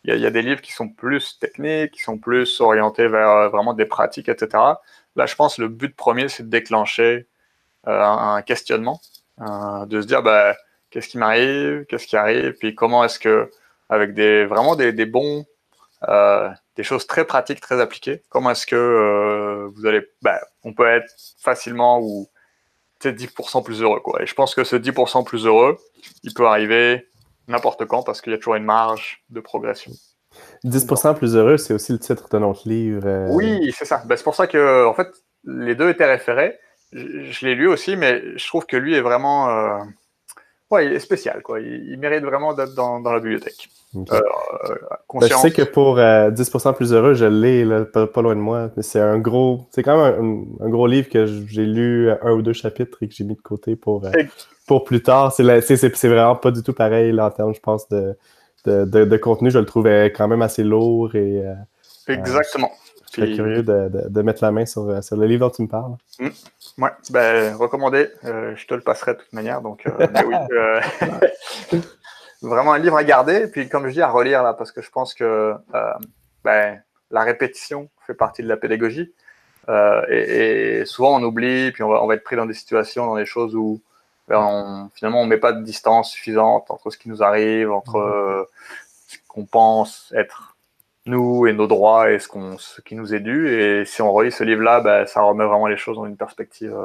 il 0.03 0.15
y, 0.17 0.25
a 0.25 0.31
des 0.31 0.41
livres 0.41 0.61
qui 0.61 0.73
sont 0.73 0.89
plus 0.89 1.39
techniques, 1.39 1.91
qui 1.91 2.01
sont 2.01 2.17
plus 2.17 2.59
orientés 2.59 3.07
vers 3.07 3.29
euh, 3.29 3.49
vraiment 3.49 3.73
des 3.73 3.85
pratiques, 3.85 4.29
etc. 4.29 4.49
Là, 5.15 5.25
je 5.25 5.35
pense 5.35 5.57
que 5.57 5.61
le 5.61 5.67
but 5.69 5.95
premier, 5.95 6.27
c'est 6.29 6.43
de 6.43 6.49
déclencher 6.49 7.27
euh, 7.87 8.01
un, 8.01 8.41
questionnement, 8.41 8.99
de 9.39 10.01
se 10.01 10.07
dire 10.07 10.23
bah, 10.23 10.55
qu'est-ce 10.89 11.07
qui 11.07 11.17
m'arrive, 11.17 11.85
qu'est-ce 11.85 12.07
qui 12.07 12.17
arrive, 12.17 12.53
puis 12.53 12.75
comment 12.75 13.03
est-ce 13.03 13.19
que, 13.19 13.49
avec 13.89 14.13
des, 14.13 14.45
vraiment 14.45 14.75
des, 14.75 14.91
des 14.93 15.05
bons, 15.05 15.45
des 16.75 16.83
choses 16.83 17.07
très 17.07 17.25
pratiques, 17.25 17.61
très 17.61 17.79
appliquées, 17.79 18.23
comment 18.29 18.51
est-ce 18.51 18.67
que 18.67 19.69
vous 19.75 19.85
allez, 19.85 20.01
bah, 20.21 20.39
on 20.63 20.73
peut 20.73 20.87
être 20.87 21.13
facilement 21.37 21.99
ou 22.01 22.27
10% 23.11 23.63
plus 23.63 23.81
heureux. 23.81 23.99
Quoi. 23.99 24.21
Et 24.23 24.25
je 24.25 24.33
pense 24.33 24.55
que 24.55 24.63
ce 24.63 24.75
10% 24.75 25.23
plus 25.23 25.45
heureux, 25.45 25.77
il 26.23 26.33
peut 26.33 26.47
arriver 26.47 27.07
n'importe 27.47 27.85
quand 27.85 28.03
parce 28.03 28.21
qu'il 28.21 28.31
y 28.31 28.35
a 28.35 28.37
toujours 28.37 28.55
une 28.55 28.63
marge 28.63 29.23
de 29.29 29.39
progression. 29.41 29.91
10% 30.65 31.15
plus 31.15 31.35
heureux, 31.35 31.57
c'est 31.57 31.73
aussi 31.73 31.91
le 31.91 31.99
titre 31.99 32.27
de 32.29 32.37
notre 32.39 32.67
livre. 32.67 33.05
Euh. 33.05 33.27
Oui, 33.31 33.71
c'est 33.77 33.85
ça. 33.85 34.03
Ben, 34.05 34.15
c'est 34.15 34.23
pour 34.23 34.35
ça 34.35 34.47
que, 34.47 34.85
en 34.85 34.93
fait, 34.93 35.07
les 35.43 35.75
deux 35.75 35.89
étaient 35.89 36.05
référés. 36.05 36.57
Je, 36.91 37.45
l'ai 37.45 37.55
lu 37.55 37.67
aussi, 37.67 37.95
mais 37.95 38.21
je 38.37 38.47
trouve 38.47 38.65
que 38.65 38.77
lui 38.77 38.95
est 38.95 39.01
vraiment. 39.01 39.49
Euh, 39.49 39.79
ouais, 40.73 40.87
il 40.87 40.93
est 40.93 40.99
spécial, 40.99 41.41
quoi. 41.41 41.59
Il, 41.59 41.97
mérite 41.99 42.23
vraiment 42.23 42.53
d'être 42.53 42.73
dans, 42.73 42.99
dans 42.99 43.11
la 43.11 43.19
bibliothèque. 43.19 43.69
Euh, 43.95 44.21
ben, 45.13 45.27
je 45.27 45.35
sais 45.35 45.51
que 45.51 45.61
pour 45.61 45.97
10% 45.97 45.99
euh, 46.01 46.73
plus 46.73 46.93
heureux, 46.93 47.13
je 47.13 47.25
l'ai 47.25 47.63
pas, 47.85 48.21
loin 48.21 48.35
de 48.35 48.41
moi. 48.41 48.71
Mais 48.75 48.83
c'est 48.83 48.99
un 48.99 49.19
gros, 49.19 49.67
c'est 49.69 49.83
quand 49.83 50.03
même 50.03 50.45
un, 50.59 50.69
gros 50.69 50.87
livre 50.87 51.09
que 51.09 51.25
j'ai 51.47 51.65
lu 51.65 52.09
un 52.09 52.31
ou 52.31 52.41
deux 52.41 52.53
chapitres 52.53 52.97
et 53.01 53.07
que 53.07 53.13
j'ai 53.13 53.23
mis 53.23 53.35
de 53.35 53.41
côté 53.41 53.75
pour, 53.75 54.03
euh, 54.05 54.11
pour 54.65 54.83
plus 54.83 55.03
tard. 55.03 55.31
C'est 55.31 56.07
vraiment 56.07 56.35
pas 56.35 56.51
du 56.51 56.63
tout 56.63 56.73
pareil 56.73 57.19
en 57.19 57.29
termes, 57.29 57.53
je 57.53 57.61
pense, 57.61 57.87
de, 57.89 58.17
de, 58.65 58.83
de, 58.85 59.17
contenu. 59.17 59.51
Je 59.51 59.59
le 59.59 59.65
trouvais 59.65 60.11
quand 60.15 60.27
même 60.27 60.41
assez 60.41 60.63
lourd 60.63 61.15
et. 61.15 61.43
Exactement. 62.07 62.71
Je 63.15 63.25
suis 63.25 63.35
curieux 63.35 63.63
de, 63.63 64.09
de, 64.09 64.21
mettre 64.21 64.43
la 64.43 64.51
main 64.51 64.65
sur, 64.65 65.03
sur, 65.03 65.17
le 65.17 65.25
livre 65.25 65.47
dont 65.47 65.51
tu 65.51 65.61
me 65.61 65.67
parles. 65.67 65.95
Mmh. 66.19 66.27
Ouais, 66.79 66.89
ben, 67.11 67.55
recommandé. 67.55 68.09
je 68.23 68.65
te 68.65 68.73
le 68.73 68.81
passerai 68.81 69.13
de 69.13 69.19
toute 69.19 69.33
manière. 69.33 69.61
Donc, 69.61 69.85
oui, 69.85 71.79
vraiment 72.43 72.73
un 72.73 72.79
livre 72.79 72.97
à 72.97 73.03
garder, 73.03 73.43
et 73.43 73.47
puis 73.47 73.69
comme 73.69 73.87
je 73.87 73.93
dis, 73.93 74.01
à 74.01 74.09
relire 74.09 74.43
là, 74.43 74.53
parce 74.53 74.71
que 74.71 74.81
je 74.81 74.89
pense 74.89 75.13
que 75.13 75.55
euh, 75.73 75.93
ben, 76.43 76.81
la 77.11 77.23
répétition 77.23 77.89
fait 78.05 78.13
partie 78.13 78.43
de 78.43 78.47
la 78.47 78.57
pédagogie. 78.57 79.13
Euh, 79.69 80.03
et, 80.09 80.85
souvent 80.85 81.17
on 81.17 81.23
oublie, 81.23 81.71
puis 81.71 81.83
on 81.83 81.89
va, 81.89 82.03
on 82.03 82.07
va, 82.07 82.15
être 82.15 82.23
pris 82.23 82.35
dans 82.35 82.45
des 82.45 82.53
situations, 82.53 83.05
dans 83.05 83.15
des 83.15 83.25
choses 83.25 83.55
où 83.55 83.81
ben, 84.27 84.37
on, 84.37 84.89
finalement 84.93 85.21
on 85.21 85.25
met 85.25 85.37
pas 85.37 85.53
de 85.53 85.63
distance 85.63 86.11
suffisante 86.11 86.69
entre 86.69 86.89
ce 86.89 86.97
qui 86.97 87.07
nous 87.07 87.23
arrive, 87.23 87.71
entre 87.71 87.95
euh, 87.95 88.43
ce 89.07 89.17
qu'on 89.29 89.45
pense 89.45 90.13
être 90.15 90.52
nous 91.05 91.47
et 91.47 91.53
nos 91.53 91.67
droits 91.67 92.11
et 92.11 92.19
ce, 92.19 92.27
qu'on, 92.27 92.57
ce 92.57 92.81
qui 92.81 92.95
nous 92.95 93.13
est 93.13 93.19
dû. 93.19 93.49
Et 93.49 93.85
si 93.85 94.01
on 94.01 94.11
relit 94.11 94.31
ce 94.31 94.43
livre-là, 94.43 94.81
ben, 94.81 95.05
ça 95.05 95.21
remet 95.21 95.45
vraiment 95.45 95.67
les 95.67 95.77
choses 95.77 95.97
dans 95.97 96.05
une 96.05 96.17
perspective 96.17 96.75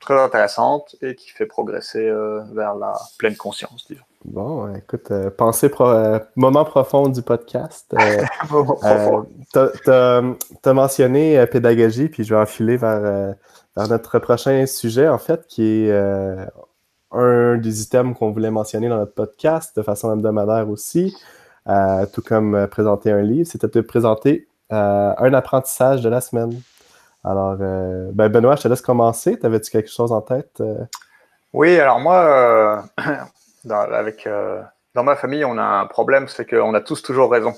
très 0.00 0.20
intéressante 0.20 0.96
et 1.00 1.14
qui 1.14 1.30
fait 1.30 1.46
progresser 1.46 2.12
vers 2.52 2.74
la 2.74 2.94
pleine 3.18 3.36
conscience, 3.36 3.86
disons. 3.88 4.04
Bon, 4.24 4.74
écoute, 4.74 5.10
euh, 5.10 5.30
pensée 5.30 5.70
euh, 5.80 6.18
moment 6.34 6.64
profond 6.64 7.08
du 7.08 7.20
podcast. 7.20 7.94
Euh, 7.94 9.22
tu 9.82 9.90
as, 9.90 10.72
mentionné 10.72 11.46
pédagogie, 11.46 12.08
puis 12.08 12.24
je 12.24 12.34
vais 12.34 12.40
enfiler 12.40 12.78
vers, 12.78 13.34
vers, 13.76 13.88
notre 13.88 14.18
prochain 14.20 14.64
sujet, 14.64 15.08
en 15.08 15.18
fait, 15.18 15.46
qui 15.46 15.84
est 15.84 16.48
un 17.10 17.56
des 17.58 17.82
items 17.82 18.16
qu'on 18.18 18.30
voulait 18.30 18.50
mentionner 18.50 18.88
dans 18.88 18.96
notre 18.96 19.12
podcast 19.12 19.76
de 19.76 19.82
façon 19.82 20.10
hebdomadaire 20.14 20.70
aussi, 20.70 21.14
tout 21.66 22.22
comme 22.22 22.66
présenter 22.68 23.10
un 23.10 23.22
livre. 23.22 23.48
C'était 23.48 23.68
de 23.68 23.80
présenter 23.80 24.48
un 24.70 25.34
apprentissage 25.34 26.02
de 26.02 26.08
la 26.08 26.20
semaine. 26.20 26.60
Alors, 27.24 27.56
ben 27.56 28.28
Benoît, 28.28 28.56
je 28.56 28.62
te 28.62 28.68
laisse 28.68 28.82
commencer. 28.82 29.38
T'avais-tu 29.38 29.70
quelque 29.70 29.90
chose 29.90 30.12
en 30.12 30.20
tête? 30.20 30.62
Oui, 31.52 31.78
alors 31.78 32.00
moi, 32.00 32.84
dans, 33.64 33.80
avec, 33.80 34.28
dans 34.94 35.04
ma 35.04 35.16
famille, 35.16 35.44
on 35.44 35.58
a 35.58 35.62
un 35.62 35.86
problème, 35.86 36.28
c'est 36.28 36.48
qu'on 36.48 36.74
a 36.74 36.80
tous 36.80 37.02
toujours 37.02 37.30
raison. 37.30 37.54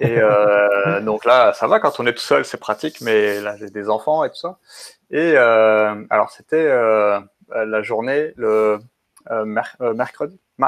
Et 0.00 0.18
euh, 0.18 1.00
donc 1.02 1.24
là, 1.24 1.52
ça 1.52 1.66
va 1.66 1.80
quand 1.80 1.98
on 2.00 2.06
est 2.06 2.12
tout 2.12 2.18
seul, 2.18 2.44
c'est 2.44 2.58
pratique, 2.58 3.00
mais 3.00 3.40
là, 3.40 3.56
j'ai 3.56 3.70
des 3.70 3.88
enfants 3.88 4.24
et 4.24 4.30
tout 4.30 4.36
ça. 4.36 4.58
Et 5.10 5.34
euh, 5.36 6.04
alors, 6.10 6.30
c'était 6.30 6.56
euh, 6.56 7.18
la 7.54 7.82
journée, 7.82 8.32
le 8.36 8.78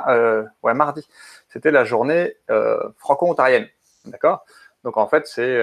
euh, 0.08 0.44
ouais, 0.62 0.74
mardi, 0.74 1.06
c'était 1.48 1.70
la 1.70 1.84
journée 1.84 2.36
franco-ontarienne. 2.98 3.68
D'accord? 4.04 4.44
Donc 4.84 4.96
en 4.96 5.08
fait, 5.08 5.26
c'est 5.26 5.60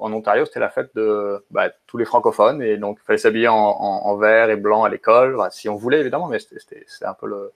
en 0.00 0.12
Ontario, 0.12 0.44
c'était 0.44 0.60
la 0.60 0.70
fête 0.70 0.94
de 0.94 1.44
bah, 1.50 1.70
tous 1.86 1.98
les 1.98 2.04
francophones. 2.04 2.62
Et 2.62 2.76
donc, 2.76 2.98
il 3.02 3.04
fallait 3.04 3.18
s'habiller 3.18 3.48
en, 3.48 4.16
vert 4.16 4.50
et 4.50 4.56
blanc 4.56 4.84
à 4.84 4.88
l'école, 4.88 5.38
si 5.50 5.68
on 5.68 5.76
voulait, 5.76 6.00
évidemment, 6.00 6.28
mais 6.28 6.38
c'était 6.38 6.84
un 7.02 7.14
peu 7.14 7.26
le. 7.26 7.52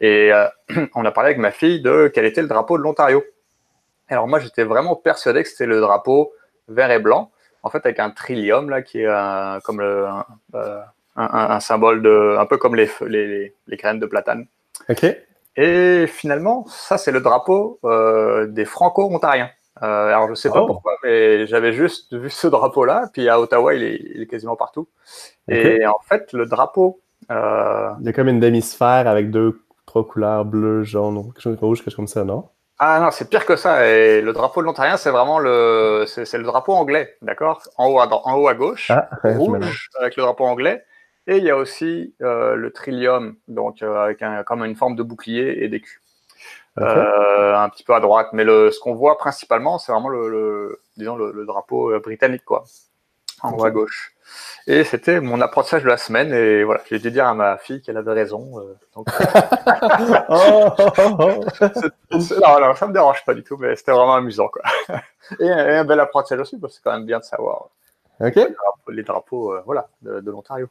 et 0.00 0.32
on 0.94 1.04
a 1.04 1.12
parlé 1.12 1.28
avec 1.28 1.38
ma 1.38 1.50
fille 1.50 1.80
de 1.80 2.10
quel 2.12 2.24
était 2.24 2.42
le 2.42 2.48
drapeau 2.48 2.78
de 2.78 2.82
l'Ontario. 2.82 3.22
Alors 4.08 4.28
moi, 4.28 4.38
j'étais 4.38 4.64
vraiment 4.64 4.96
persuadé 4.96 5.42
que 5.42 5.48
c'était 5.48 5.66
le 5.66 5.80
drapeau 5.80 6.32
vert 6.68 6.90
et 6.90 6.98
blanc, 6.98 7.30
en 7.62 7.70
fait 7.70 7.84
avec 7.86 7.98
un 7.98 8.10
trillium 8.10 8.70
là 8.70 8.82
qui 8.82 9.00
est 9.00 9.62
comme 9.64 9.80
le, 9.80 10.06
un, 11.16 11.60
symbole 11.60 12.02
de, 12.02 12.36
un 12.38 12.46
peu 12.46 12.56
comme 12.56 12.74
les, 12.74 12.90
les, 13.06 13.54
les 13.66 13.76
graines 13.76 14.00
de 14.00 14.06
platane. 14.06 14.46
Ok. 14.88 15.06
Et 15.56 16.06
finalement, 16.08 16.64
ça 16.68 16.98
c'est 16.98 17.12
le 17.12 17.20
drapeau 17.20 17.78
euh, 17.84 18.46
des 18.46 18.64
Franco-Ontariens. 18.64 19.50
Euh, 19.82 20.08
alors 20.08 20.28
je 20.28 20.34
sais 20.34 20.50
pas 20.50 20.62
oh. 20.62 20.66
pourquoi, 20.66 20.92
mais 21.02 21.46
j'avais 21.46 21.72
juste 21.72 22.12
vu 22.14 22.30
ce 22.30 22.46
drapeau-là. 22.46 23.08
Puis 23.12 23.28
à 23.28 23.40
Ottawa, 23.40 23.74
il 23.74 23.82
est, 23.82 24.00
il 24.14 24.22
est 24.22 24.26
quasiment 24.26 24.56
partout. 24.56 24.88
Et 25.48 25.86
en 25.86 25.98
fait, 26.08 26.32
le 26.32 26.46
drapeau. 26.46 27.00
Euh, 27.30 27.90
il 28.00 28.06
y 28.06 28.08
a 28.08 28.12
comme 28.12 28.28
une 28.28 28.40
demi-sphère 28.40 29.08
avec 29.08 29.30
deux, 29.30 29.60
trois 29.86 30.06
couleurs 30.06 30.44
bleu, 30.44 30.82
jaune, 30.82 31.16
rouge, 31.16 31.78
quelque 31.78 31.84
chose 31.84 31.96
comme 31.96 32.06
ça, 32.06 32.24
non? 32.24 32.48
Ah 32.78 32.98
non, 33.00 33.10
c'est 33.12 33.30
pire 33.30 33.46
que 33.46 33.56
ça. 33.56 33.86
Et 33.88 34.20
le 34.20 34.32
drapeau 34.32 34.60
de 34.60 34.66
l'Ontarien, 34.66 34.96
c'est 34.96 35.10
vraiment 35.10 35.38
le, 35.38 36.04
c'est, 36.06 36.36
le 36.36 36.42
drapeau 36.42 36.72
anglais, 36.72 37.16
d'accord? 37.22 37.62
En 37.78 37.88
haut 37.88 38.00
à, 38.00 38.08
en 38.12 38.36
haut 38.36 38.48
à 38.48 38.54
gauche, 38.54 38.90
ah, 38.90 39.08
rouge 39.24 39.88
avec 40.00 40.16
le 40.16 40.22
drapeau 40.22 40.44
anglais. 40.44 40.84
Et 41.26 41.38
il 41.38 41.44
y 41.44 41.50
a 41.50 41.56
aussi 41.56 42.14
euh, 42.22 42.54
le 42.54 42.70
trillium, 42.70 43.36
donc 43.48 43.82
euh, 43.82 43.96
avec 43.96 44.22
un, 44.22 44.42
comme 44.44 44.64
une 44.64 44.76
forme 44.76 44.94
de 44.94 45.02
bouclier 45.02 45.64
et 45.64 45.68
d'écu. 45.68 46.00
Euh, 46.78 47.54
un 47.54 47.68
petit 47.68 47.84
peu 47.84 47.94
à 47.94 48.00
droite, 48.00 48.30
mais 48.32 48.44
le, 48.44 48.70
ce 48.70 48.80
qu'on 48.80 48.94
voit 48.94 49.16
principalement, 49.16 49.78
c'est 49.78 49.92
vraiment 49.92 50.08
le, 50.08 50.80
disons 50.96 51.16
le, 51.16 51.46
drapeau 51.46 51.98
britannique, 52.00 52.44
quoi, 52.44 52.64
en 53.42 53.52
haut 53.52 53.64
à 53.64 53.70
gauche. 53.70 54.14
Et 54.66 54.84
c'était 54.84 55.20
mon 55.20 55.40
apprentissage 55.40 55.82
de 55.82 55.88
la 55.88 55.96
semaine. 55.96 56.32
Et 56.32 56.64
voilà, 56.64 56.80
j'ai 56.88 56.98
dû 56.98 57.10
dire 57.10 57.26
à 57.26 57.34
ma 57.34 57.58
fille 57.58 57.82
qu'elle 57.82 57.96
avait 57.96 58.12
raison. 58.12 58.58
Euh, 58.58 58.74
donc... 58.94 59.06
oh, 60.28 60.70
non, 62.10 62.60
non, 62.60 62.74
ça 62.74 62.86
me 62.86 62.92
dérange 62.92 63.24
pas 63.24 63.34
du 63.34 63.44
tout, 63.44 63.56
mais 63.58 63.76
c'était 63.76 63.92
vraiment 63.92 64.14
amusant. 64.14 64.48
Quoi. 64.48 64.62
et, 65.40 65.50
un 65.50 65.84
bel 65.84 66.00
apprentissage 66.00 66.40
aussi, 66.40 66.58
parce 66.58 66.72
que 66.72 66.76
c'est 66.78 66.82
quand 66.82 66.96
même 66.96 67.06
bien 67.06 67.18
de 67.18 67.24
savoir 67.24 67.68
les 68.88 69.02
drapeaux, 69.02 69.52
euh, 69.54 69.62
voilà, 69.66 69.88
de, 70.02 70.30
l'Ontario. 70.30 70.68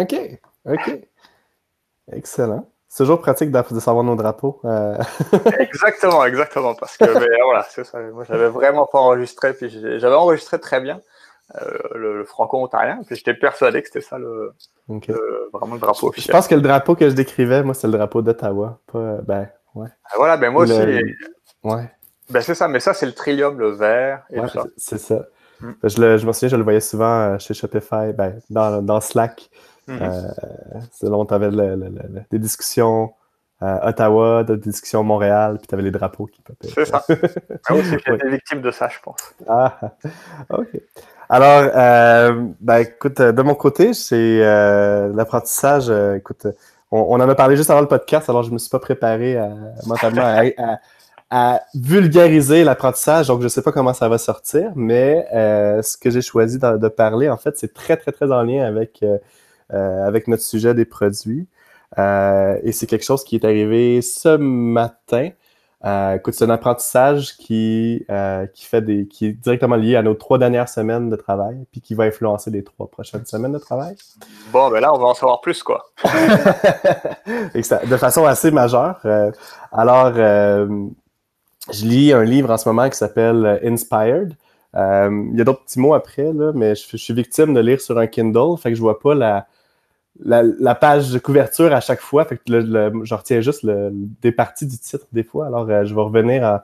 OK, 0.00 0.14
OK. 0.66 1.00
Excellent. 2.12 2.68
C'est 2.88 3.02
toujours 3.02 3.20
pratique 3.20 3.50
de, 3.50 3.80
savoir 3.80 4.04
nos 4.04 4.14
drapeaux. 4.14 4.60
Euh. 4.64 4.96
exactement, 5.58 6.24
exactement. 6.24 6.74
Parce 6.74 6.96
que 6.96 7.04
voilà, 7.04 7.62
ça. 7.64 8.00
Moi, 8.12 8.24
j'avais 8.24 8.48
vraiment 8.48 8.86
pas 8.86 8.98
enregistré, 8.98 9.52
puis 9.52 9.68
j'avais 9.68 10.14
enregistré 10.14 10.58
très 10.58 10.80
bien. 10.80 11.00
Euh, 11.54 11.78
le, 11.94 12.24
franco-ontarien. 12.24 13.02
Puis 13.06 13.16
j'étais 13.16 13.34
persuadé 13.34 13.80
que 13.80 13.86
c'était 13.86 14.00
ça 14.00 14.18
le, 14.18 14.52
vraiment 15.52 15.74
le 15.74 15.80
drapeau 15.80 16.08
officiel. 16.08 16.32
Je 16.32 16.36
pense 16.36 16.48
que 16.48 16.56
le 16.56 16.60
drapeau 16.60 16.96
que 16.96 17.08
je 17.08 17.14
décrivais, 17.14 17.62
moi, 17.62 17.72
c'est 17.72 17.86
le 17.86 17.92
drapeau 17.92 18.20
d'Ottawa. 18.20 18.80
ben, 18.92 19.48
ouais. 19.76 19.88
Ah, 20.04 20.14
voilà, 20.16 20.36
ben 20.36 20.50
moi 20.50 20.64
aussi. 20.64 21.04
Ouais. 21.62 21.88
Ben 22.30 22.40
c'est 22.40 22.56
ça, 22.56 22.66
mais 22.66 22.80
ça, 22.80 22.94
c'est 22.94 23.06
le 23.06 23.12
trillium, 23.12 23.58
le 23.60 23.70
vert 23.70 24.24
et 24.30 24.40
tout 24.40 24.48
ça. 24.48 24.64
C'est 24.76 24.98
ça. 24.98 25.26
Mm. 25.60 25.70
Ben, 25.82 25.88
je, 25.88 26.00
le, 26.00 26.16
je 26.16 26.26
me 26.26 26.32
souviens, 26.32 26.48
je 26.48 26.56
le 26.56 26.64
voyais 26.64 26.80
souvent 26.80 27.20
euh, 27.20 27.38
chez 27.38 27.54
Shopify, 27.54 28.12
ben, 28.12 28.40
dans, 28.50 28.82
dans 28.82 29.00
Slack. 29.00 29.48
Là 29.88 31.18
où 31.18 31.24
tu 31.24 31.34
avais 31.34 31.50
des 32.30 32.38
discussions 32.38 33.12
euh, 33.62 33.88
Ottawa, 33.88 34.44
des 34.44 34.56
discussions 34.58 35.02
Montréal, 35.02 35.56
puis 35.58 35.66
tu 35.66 35.74
avais 35.74 35.84
les 35.84 35.90
drapeaux 35.90 36.26
qui 36.26 36.42
popaient. 36.42 36.68
C'est 36.68 36.84
ça. 36.84 37.02
ah 37.08 37.74
oui, 37.74 37.82
j'étais 37.84 38.28
victime 38.28 38.60
de 38.60 38.70
ça, 38.70 38.88
je 38.88 38.98
pense. 39.02 39.16
Ah, 39.48 39.78
ok. 40.50 40.68
Alors, 41.28 41.70
euh, 41.74 42.48
ben, 42.60 42.78
écoute, 42.78 43.20
de 43.20 43.42
mon 43.42 43.54
côté, 43.54 43.94
c'est 43.94 44.40
euh, 44.42 45.12
l'apprentissage. 45.14 45.86
Euh, 45.88 46.16
écoute, 46.16 46.46
on, 46.92 46.98
on, 46.98 47.14
en 47.14 47.28
a 47.28 47.34
parlé 47.34 47.56
juste 47.56 47.70
avant 47.70 47.80
le 47.80 47.88
podcast, 47.88 48.28
alors 48.28 48.42
je 48.42 48.50
me 48.52 48.58
suis 48.58 48.70
pas 48.70 48.78
préparé 48.78 49.36
à, 49.36 49.50
mentalement 49.86 50.22
à, 50.22 50.78
à, 51.30 51.60
vulgariser 51.74 52.62
l'apprentissage, 52.62 53.26
donc 53.26 53.42
je 53.42 53.48
sais 53.48 53.62
pas 53.62 53.72
comment 53.72 53.92
ça 53.92 54.08
va 54.08 54.18
sortir, 54.18 54.70
mais 54.76 55.26
ce 55.82 55.96
que 55.96 56.10
j'ai 56.10 56.22
choisi 56.22 56.58
de, 56.58 56.76
de, 56.76 56.88
parler, 56.88 57.28
en 57.28 57.36
fait, 57.36 57.58
c'est 57.58 57.74
très, 57.74 57.96
très, 57.96 58.12
très 58.12 58.30
en 58.30 58.42
lien 58.42 58.64
avec, 58.64 59.04
avec 59.70 60.28
notre 60.28 60.42
sujet 60.42 60.74
des 60.74 60.84
produits. 60.84 61.46
et 61.98 62.72
c'est 62.72 62.86
quelque 62.86 63.04
chose 63.04 63.24
qui 63.24 63.36
est 63.36 63.44
arrivé 63.44 64.02
ce 64.02 64.36
matin. 64.36 65.30
Euh, 65.84 66.16
écoute, 66.16 66.34
c'est 66.34 66.44
un 66.44 66.50
apprentissage 66.50 67.36
qui, 67.36 68.04
euh, 68.10 68.46
qui, 68.46 68.64
fait 68.64 68.80
des, 68.80 69.06
qui 69.06 69.26
est 69.26 69.32
directement 69.32 69.76
lié 69.76 69.94
à 69.94 70.02
nos 70.02 70.14
trois 70.14 70.38
dernières 70.38 70.68
semaines 70.68 71.10
de 71.10 71.16
travail, 71.16 71.64
puis 71.70 71.80
qui 71.80 71.94
va 71.94 72.04
influencer 72.04 72.50
les 72.50 72.64
trois 72.64 72.88
prochaines 72.88 73.26
semaines 73.26 73.52
de 73.52 73.58
travail. 73.58 73.94
Bon, 74.52 74.70
ben 74.70 74.80
là, 74.80 74.92
on 74.92 74.98
va 74.98 75.06
en 75.06 75.14
savoir 75.14 75.40
plus, 75.42 75.62
quoi. 75.62 75.84
de 77.54 77.96
façon 77.96 78.24
assez 78.24 78.50
majeure. 78.50 78.98
Euh, 79.04 79.30
alors, 79.70 80.14
je 80.14 81.84
lis 81.84 82.12
un 82.12 82.24
livre 82.24 82.50
en 82.50 82.56
ce 82.56 82.68
moment 82.68 82.88
qui 82.88 82.96
s'appelle 82.96 83.60
Inspired. 83.62 84.34
Il 84.74 85.34
y 85.34 85.40
a 85.40 85.44
d'autres 85.44 85.62
petits 85.64 85.78
mots 85.78 85.94
après, 85.94 86.32
là, 86.32 86.52
mais 86.54 86.74
je, 86.74 86.84
je, 86.90 86.96
suis 86.96 87.14
victime 87.14 87.54
de 87.54 87.60
lire 87.60 87.80
sur 87.80 87.98
un 87.98 88.06
Kindle, 88.06 88.58
fait 88.58 88.70
que 88.70 88.76
je 88.76 88.80
vois 88.80 88.98
pas 88.98 89.14
la, 89.14 89.46
la, 90.24 90.74
page 90.74 91.10
de 91.10 91.18
couverture 91.18 91.72
à 91.72 91.80
chaque 91.80 92.00
fois. 92.00 92.24
Fait 92.24 92.36
que 92.36 92.42
je 92.46 93.14
retiens 93.14 93.40
juste 93.40 93.66
des 93.66 94.32
parties 94.32 94.66
du 94.66 94.78
titre 94.78 95.06
des 95.12 95.24
fois. 95.24 95.46
Alors, 95.46 95.68
euh, 95.68 95.84
je 95.84 95.94
vais 95.94 96.00
revenir 96.00 96.60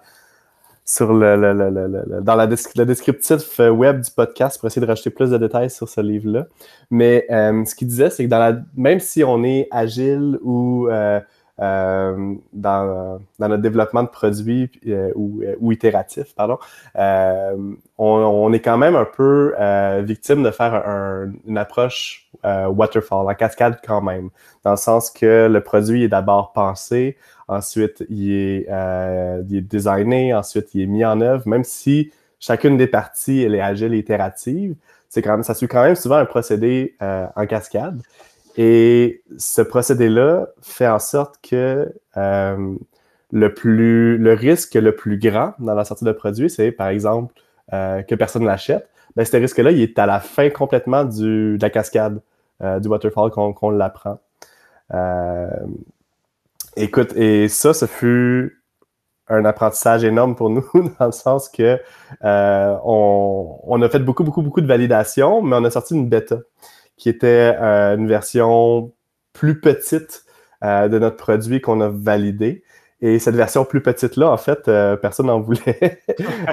sur 0.85 1.13
le, 1.13 2.21
dans 2.23 2.35
la 2.35 2.47
le 2.47 2.85
descriptif 2.85 3.61
euh, 3.61 3.71
web 3.71 4.01
du 4.01 4.11
podcast 4.11 4.59
pour 4.59 4.67
essayer 4.67 4.85
de 4.85 4.91
rajouter 4.91 5.11
plus 5.11 5.31
de 5.31 5.39
détails 5.39 5.71
sur 5.71 5.89
ce 5.89 6.01
livre-là. 6.01 6.47
Mais 6.91 7.25
euh, 7.31 7.65
ce 7.65 7.75
qu'il 7.75 7.89
disait, 7.89 8.11
c'est 8.11 8.25
que 8.25 8.29
dans 8.29 8.39
la, 8.39 8.59
même 8.77 9.01
si 9.01 9.23
on 9.23 9.45
est 9.45 9.69
agile 9.71 10.39
ou 10.43 10.89
dans, 11.63 13.21
dans, 13.39 13.49
notre 13.49 13.63
développement 13.63 14.03
de 14.03 14.09
produits 14.09 14.71
euh, 14.89 15.13
ou, 15.15 15.43
euh, 15.43 15.55
ou, 15.61 15.71
itératif, 15.71 16.35
pardon, 16.35 16.59
on, 17.99 18.53
est 18.53 18.61
quand 18.61 18.79
même 18.79 18.97
un 18.97 19.05
peu 19.05 19.55
victime 20.01 20.43
de 20.43 20.51
faire 20.51 20.75
un, 20.75 21.33
une 21.47 21.59
approche 21.59 22.29
waterfall, 22.45 23.31
en 23.31 23.35
cascade 23.35 23.79
quand 23.87 24.03
même, 24.03 24.31
dans 24.65 24.73
le 24.73 24.77
sens 24.77 25.11
que 25.11 25.47
le 25.47 25.61
produit 25.61 26.05
est 26.05 26.09
d'abord 26.09 26.53
pensé, 26.53 27.17
ensuite 27.47 28.05
il 28.09 28.33
est, 28.33 28.67
il 29.49 29.57
est 29.57 29.61
designé, 29.61 30.35
ensuite 30.35 30.75
il 30.75 30.83
est 30.83 30.87
mis 30.87 31.05
en 31.05 31.21
œuvre, 31.21 31.47
même 31.47 31.65
si 31.65 32.11
chacune 32.41 32.77
des 32.77 32.89
parties 32.89 33.43
elle 33.43 33.55
est 33.55 33.61
agile 33.61 33.95
et 33.95 33.99
itérative, 33.99 34.75
c'est 35.09 35.23
quand 35.23 35.33
même, 35.33 35.45
ça 35.45 35.55
suit 35.55 35.69
quand 35.69 35.85
même 35.85 35.95
souvent 35.95 36.17
un 36.17 36.25
procédé 36.25 36.97
en 37.01 37.47
cascade. 37.47 38.03
Et 38.57 39.23
ce 39.39 39.63
procédé-là 39.63 40.49
fait 40.61 40.89
en 40.89 40.99
sorte 40.99 41.37
que 41.43 41.93
euh, 42.17 42.75
le, 43.31 43.55
plus, 43.55 44.19
le 44.19 44.35
risque 44.35 44.75
le 44.75 44.95
plus 44.95 45.19
grand 45.19 45.55
dans 45.59 45.75
la 45.75 45.85
sortie 45.85 46.05
de 46.05 46.13
produit, 46.13 46.51
c'est 46.51 46.71
par 46.71 46.89
exemple 46.89 47.35
euh, 47.73 48.03
que 48.03 48.15
personne 48.15 48.43
ne 48.43 48.49
l'achète. 48.49 48.89
Ben, 49.17 49.25
ce 49.25 49.37
risque-là, 49.37 49.71
il 49.71 49.81
est 49.81 49.99
à 49.99 50.07
la 50.07 50.21
fin 50.21 50.51
complètement 50.51 51.05
du, 51.05 51.57
de 51.57 51.63
la 51.63 51.71
cascade 51.71 52.21
euh, 52.63 52.79
du 52.79 52.89
waterfall 52.89 53.31
qu'on 53.31 53.71
l'apprend. 53.71 54.19
écoute, 56.77 57.17
et 57.17 57.49
ça, 57.49 57.73
ce 57.73 57.87
fut 57.87 58.59
un 59.29 59.47
apprentissage 59.47 60.05
énorme 60.05 60.37
pour 60.37 60.51
nous, 60.51 60.67
dans 60.99 61.07
le 61.07 61.13
sens 61.13 61.49
que 61.49 61.79
on, 62.23 63.61
on, 63.65 63.83
a 63.83 63.89
fait 63.89 64.01
beaucoup, 64.01 64.25
beaucoup, 64.25 64.43
beaucoup 64.43 64.61
de 64.61 64.67
validation, 64.67 65.41
mais 65.41 65.57
on 65.57 65.65
a 65.65 65.71
sorti 65.71 65.95
une 65.95 66.09
bêta 66.09 66.37
qui 66.97 67.09
était 67.09 67.57
euh, 67.61 67.97
une 67.97 68.07
version 68.07 68.93
plus 69.33 69.61
petite 69.61 70.25
euh, 70.65 70.89
de 70.89 70.99
notre 70.99 71.17
produit 71.17 71.61
qu'on 71.61 71.81
a 71.81 71.89
validé. 71.89 72.63
Et 73.01 73.19
cette 73.19 73.35
version 73.35 73.65
plus 73.65 73.83
petite-là, 73.83 74.31
en 74.31 74.37
fait, 74.37 74.69
euh, 74.69 74.97
personne 74.97 75.27
n'en 75.27 75.41
voulait 75.41 76.01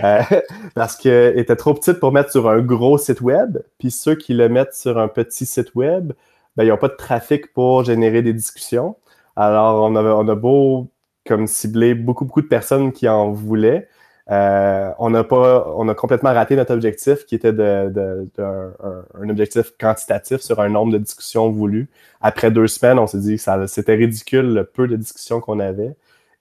parce 0.76 0.96
qu'elle 0.96 1.38
était 1.38 1.56
trop 1.56 1.76
petite 1.76 2.00
pour 2.00 2.12
mettre 2.12 2.32
sur 2.32 2.50
un 2.50 2.60
gros 2.60 2.98
site 2.98 3.22
web. 3.22 3.60
Puis 3.78 3.92
ceux 3.92 4.16
qui 4.16 4.34
le 4.34 4.50
mettent 4.50 4.74
sur 4.74 4.98
un 4.98 5.08
petit 5.08 5.46
site 5.46 5.76
web, 5.76 6.14
ben, 6.56 6.64
ils 6.64 6.70
n'ont 6.70 6.78
pas 6.78 6.88
de 6.88 6.96
trafic 6.96 7.54
pour 7.54 7.84
générer 7.84 8.24
des 8.24 8.34
discussions. 8.34 8.96
Alors, 9.36 9.84
on 9.84 9.96
a, 9.96 10.02
on 10.02 10.28
a 10.28 10.36
beau 10.36 10.90
comme 11.28 11.46
cibler 11.46 11.94
beaucoup, 11.94 12.26
beaucoup 12.26 12.42
de 12.42 12.48
personnes 12.48 12.92
qui 12.92 13.08
en 13.08 13.32
voulaient. 13.32 13.88
Euh, 14.32 14.92
on 15.00 15.14
a 15.16 15.24
pas, 15.24 15.74
on 15.76 15.88
a 15.90 15.96
complètement 15.96 16.34
raté 16.34 16.56
notre 16.56 16.74
objectif 16.74 17.26
qui 17.26 17.34
était 17.34 17.52
de, 17.52 17.90
de, 17.90 18.30
un, 18.40 19.30
objectif 19.30 19.74
quantitatif 19.80 20.42
sur 20.42 20.60
un 20.60 20.70
nombre 20.70 20.94
de 20.94 21.00
discussions 21.00 21.50
voulues. 21.50 21.90
Après 22.22 22.52
deux 22.52 22.68
semaines, 22.68 23.00
on 23.00 23.08
s'est 23.08 23.20
dit 23.20 23.38
que 23.38 23.42
ça, 23.42 23.66
c'était 23.68 23.96
ridicule 23.96 24.54
le 24.54 24.66
peu 24.66 24.88
de 24.88 24.96
discussions 24.96 25.42
qu'on 25.42 25.60
avait 25.60 25.96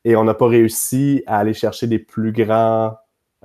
et 0.05 0.17
on 0.17 0.25
n'a 0.25 0.35
pas 0.35 0.49
réussi 0.49 1.23
à 1.27 1.39
aller 1.39 1.55
chercher 1.55 1.87
des 1.87 1.99
plus 1.99 2.33
grands 2.33 2.99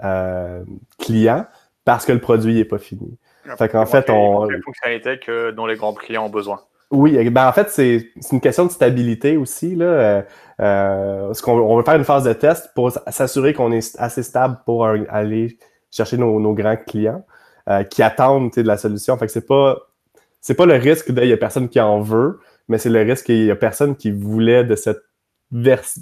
euh, 0.03 0.63
clients 1.00 1.45
parce 1.85 2.05
que 2.05 2.12
le 2.12 2.19
produit 2.19 2.55
n'est 2.55 2.65
pas 2.65 2.79
fini. 2.79 3.17
Fait 3.57 3.69
qu'en 3.69 3.85
fait, 3.85 4.09
on. 4.09 4.47
Que, 4.47 5.51
dont 5.51 5.65
les 5.65 5.75
grands 5.75 5.93
clients 5.93 6.25
ont 6.25 6.29
besoin. 6.29 6.62
Oui, 6.92 7.30
ben 7.30 7.48
en 7.48 7.52
fait, 7.52 7.70
c'est 7.70 8.12
une 8.32 8.42
question 8.42 8.66
de 8.66 8.72
stabilité 8.72 9.38
aussi. 9.38 9.75
Là. 9.75 9.86
Euh, 9.86 10.22
euh 10.60 11.34
on 11.48 11.78
veut 11.78 11.84
faire 11.84 11.96
une 11.96 12.04
phase 12.04 12.24
de 12.24 12.34
test 12.34 12.70
pour 12.75 12.92
s'assurer 12.92 13.54
qu'on 13.54 13.72
est 13.72 13.96
assez 14.00 14.22
stable 14.22 14.60
pour 14.66 14.86
aller 14.86 15.58
chercher 15.90 16.18
nos, 16.18 16.54
grands 16.54 16.78
clients 16.78 17.25
euh, 17.70 17.84
qui 17.84 18.04
attendent 18.04 18.52
de 18.52 18.62
la 18.62 18.78
solution. 18.78 19.18
Fait 19.18 19.25
que 19.25 19.32
c'est 19.32 19.48
pas 19.48 19.78
c'est 20.42 20.54
pas 20.54 20.66
le 20.66 20.75
risque 20.75 21.06
qu'il 21.06 21.25
y 21.25 21.34
a 21.34 21.38
personne 21.38 21.70
qui 21.70 21.80
en 21.80 22.02
veut, 22.02 22.40
mais 22.68 22.78
c'est 22.78 22.90
le 22.90 23.02
risque 23.02 23.25
qu'il 23.25 23.46
y 23.46 23.52
a 23.52 23.56
personne 23.56 23.96
qui 23.96 24.12
voulait 24.12 24.63
de 24.63 24.75
cette 24.75 25.02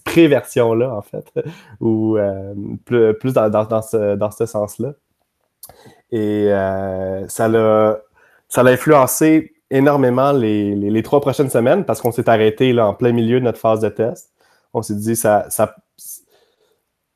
pré-version-là, 0.05 0.93
en 0.93 1.01
fait, 1.01 1.31
ou 1.79 2.17
euh, 2.17 2.53
plus, 2.85 3.33
dans, 3.33 3.49
dans, 3.49 3.81
ce, 3.81 4.15
dans 4.15 4.31
ce 4.31 4.45
sens-là. 4.45 4.93
Et 6.11 6.49
ça 7.29 7.47
l'a 7.47 8.01
ça 8.51 8.63
l'a 8.63 8.71
influencé 8.71 9.53
énormément 9.71 10.31
les, 10.33 10.75
les, 10.75 11.03
trois 11.03 11.21
prochaines 11.21 11.49
semaines 11.49 11.85
parce 11.85 12.01
qu'on 12.01 12.11
s'est 12.11 12.29
arrêté 12.29 12.73
là, 12.73 12.87
en 12.87 12.93
plein 12.93 13.11
milieu 13.11 13.39
de 13.39 13.45
notre 13.45 13.57
phase 13.57 13.79
de 13.79 13.89
test. 13.89 14.31
On 14.73 14.81
s'est 14.81 14.95
dit, 14.95 15.15
ça, 15.15 15.45
ça 15.49 15.75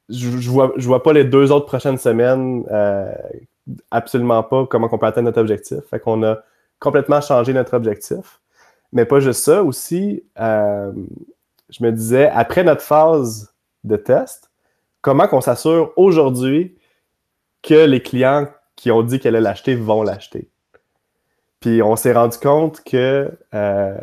je, 0.10 0.38
je, 0.40 0.50
vois, 0.50 0.74
je 0.78 0.88
vois 0.88 1.04
pas 1.04 1.14
les 1.14 1.24
deux 1.24 1.52
autres 1.52 1.66
prochaines 1.66 1.98
semaines, 1.98 2.64
euh, 2.72 3.14
absolument 3.92 4.44
pas 4.44 4.66
comment 4.66 4.90
on 4.92 4.98
peut 4.98 5.06
atteindre 5.06 5.28
notre 5.28 5.42
objectif. 5.42 5.80
Fait 5.90 6.00
qu'on 6.00 6.24
a 6.24 6.38
complètement 6.80 7.22
changé 7.22 7.54
notre 7.54 7.76
objectif. 7.76 8.42
Mais 8.92 9.06
pas 9.06 9.20
juste 9.20 9.44
ça, 9.44 9.64
aussi, 9.64 10.24
euh, 10.40 10.92
je 11.70 11.84
me 11.84 11.92
disais, 11.92 12.28
après 12.30 12.64
notre 12.64 12.82
phase 12.82 13.54
de 13.84 13.98
test, 13.98 14.50
comment 15.02 15.28
qu'on 15.28 15.42
s'assure 15.42 15.92
aujourd'hui 15.98 16.78
que 17.62 17.86
les 17.86 18.02
clients 18.02 18.48
qui 18.76 18.92
ont 18.92 19.04
dit 19.04 19.20
qu'elle 19.20 19.36
allaient 19.36 19.44
l'acheter 19.44 19.76
vont 19.76 20.04
l'acheter? 20.04 20.50
Puis 21.66 21.82
on 21.82 21.96
s'est 21.96 22.14
rendu 22.14 22.38
compte 22.38 22.84
que 22.84 23.32
euh, 23.56 23.98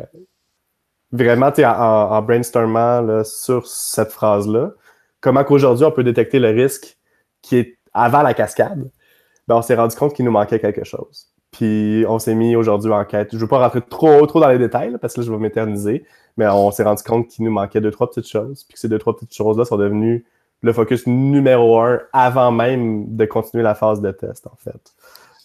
vraiment, 1.13 1.53
en, 1.57 1.63
en 1.63 2.23
brainstormant 2.23 3.23
sur 3.23 3.69
cette 3.69 4.11
phrase-là, 4.11 4.73
comment 5.21 5.45
qu'aujourd'hui 5.45 5.85
on 5.85 5.93
peut 5.93 6.03
détecter 6.03 6.41
le 6.41 6.49
risque 6.49 6.99
qui 7.41 7.59
est 7.59 7.79
avant 7.95 8.23
la 8.23 8.35
cascade, 8.35 8.91
ben, 9.47 9.55
on 9.55 9.63
s'est 9.63 9.77
rendu 9.77 9.95
compte 9.95 10.13
qu'il 10.13 10.25
nous 10.25 10.33
manquait 10.33 10.59
quelque 10.59 10.83
chose. 10.83 11.29
Puis 11.53 12.05
on 12.09 12.19
s'est 12.19 12.35
mis 12.35 12.57
aujourd'hui 12.57 12.91
en 12.91 13.05
quête. 13.05 13.29
Je 13.31 13.37
ne 13.37 13.43
veux 13.43 13.47
pas 13.47 13.61
rentrer 13.61 13.81
trop, 13.81 14.27
trop 14.27 14.41
dans 14.41 14.49
les 14.49 14.59
détails 14.59 14.99
parce 15.01 15.15
que 15.15 15.21
là, 15.21 15.27
je 15.27 15.31
vais 15.31 15.39
m'éterniser, 15.39 16.05
mais 16.37 16.49
on 16.49 16.73
s'est 16.73 16.83
rendu 16.83 17.05
compte 17.05 17.29
qu'il 17.29 17.45
nous 17.45 17.53
manquait 17.53 17.81
deux, 17.81 17.93
trois 17.93 18.11
petites 18.11 18.29
choses. 18.29 18.65
Puis 18.65 18.75
que 18.75 18.81
ces 18.81 18.89
deux, 18.89 18.99
trois 18.99 19.15
petites 19.15 19.37
choses-là 19.37 19.65
sont 19.65 19.77
devenues 19.77 20.27
le 20.63 20.73
focus 20.73 21.07
numéro 21.07 21.79
un 21.79 22.01
avant 22.13 22.51
même 22.51 23.17
de 23.17 23.25
continuer 23.25 23.63
la 23.63 23.77
phase 23.77 24.01
de 24.01 24.11
test, 24.11 24.49
en 24.49 24.57
fait. 24.57 24.95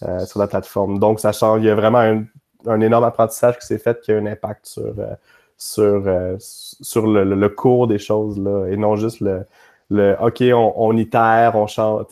Euh, 0.03 0.25
sur 0.27 0.39
la 0.39 0.45
plateforme. 0.45 0.99
Donc, 0.99 1.19
ça 1.19 1.31
change. 1.31 1.61
Il 1.61 1.65
y 1.65 1.71
a 1.71 1.75
vraiment 1.75 2.25
un, 2.67 2.81
énorme 2.81 3.03
apprentissage 3.03 3.57
qui 3.57 3.65
s'est 3.65 3.79
fait 3.79 3.99
qui 4.01 4.11
a 4.11 4.17
un 4.17 4.27
impact 4.27 4.67
sur, 4.67 4.93
euh, 4.99 5.15
sur, 5.57 6.03
euh, 6.05 6.35
sur 6.39 7.07
le, 7.07 7.49
cours 7.49 7.87
des 7.87 7.97
choses, 7.97 8.37
là, 8.37 8.67
et 8.67 8.77
non 8.77 8.95
juste 8.95 9.21
le, 9.21 9.43
le 9.89 10.15
OK, 10.21 10.43
on, 10.53 10.73
on 10.75 10.95
itère, 10.95 11.55
on 11.55 11.65
chante, 11.65 12.11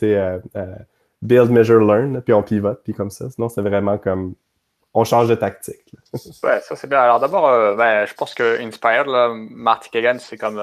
build, 1.22 1.50
measure, 1.50 1.80
learn, 1.80 2.20
puis 2.22 2.34
on 2.34 2.42
pivote, 2.42 2.80
puis 2.82 2.92
comme 2.92 3.10
ça. 3.10 3.30
Sinon, 3.30 3.48
c'est 3.48 3.62
vraiment 3.62 3.98
comme 3.98 4.34
on 4.92 5.04
change 5.04 5.28
de 5.28 5.36
tactique. 5.36 5.94
ouais, 6.42 6.60
ça 6.62 6.74
c'est 6.74 6.88
bien. 6.88 6.98
Alors 6.98 7.20
d'abord, 7.20 7.76
ben, 7.76 8.04
je 8.04 8.14
pense 8.14 8.34
que 8.34 8.60
Inspired, 8.60 9.06
là, 9.06 9.32
Marty 9.32 9.90
Kagan, 9.90 10.18
c'est 10.18 10.38
comme 10.38 10.60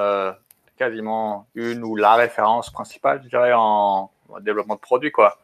quasiment 0.77 1.47
une 1.55 1.86
ou 1.86 1.95
la 1.95 2.15
référence 2.15 2.69
principale, 2.69 3.21
je 3.23 3.29
dirais, 3.29 3.53
en, 3.53 4.09
en 4.29 4.39
développement 4.41 4.75
de 4.75 4.81
produits, 4.81 5.12
quoi. 5.12 5.38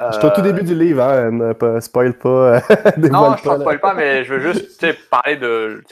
Je 0.00 0.18
suis 0.18 0.26
au 0.26 0.30
tout 0.30 0.42
début 0.42 0.62
du 0.62 0.76
livre, 0.76 1.02
hein, 1.02 1.54
pas, 1.54 1.80
spoil 1.80 2.14
pas. 2.14 2.28
Euh, 2.28 2.60
non, 2.98 3.36
je 3.36 3.48
ne 3.48 3.60
spoil 3.60 3.80
pas, 3.80 3.94
mais 3.94 4.24
je 4.24 4.34
veux 4.34 4.52
juste 4.52 4.86
parler 5.08 5.36
de. 5.36 5.82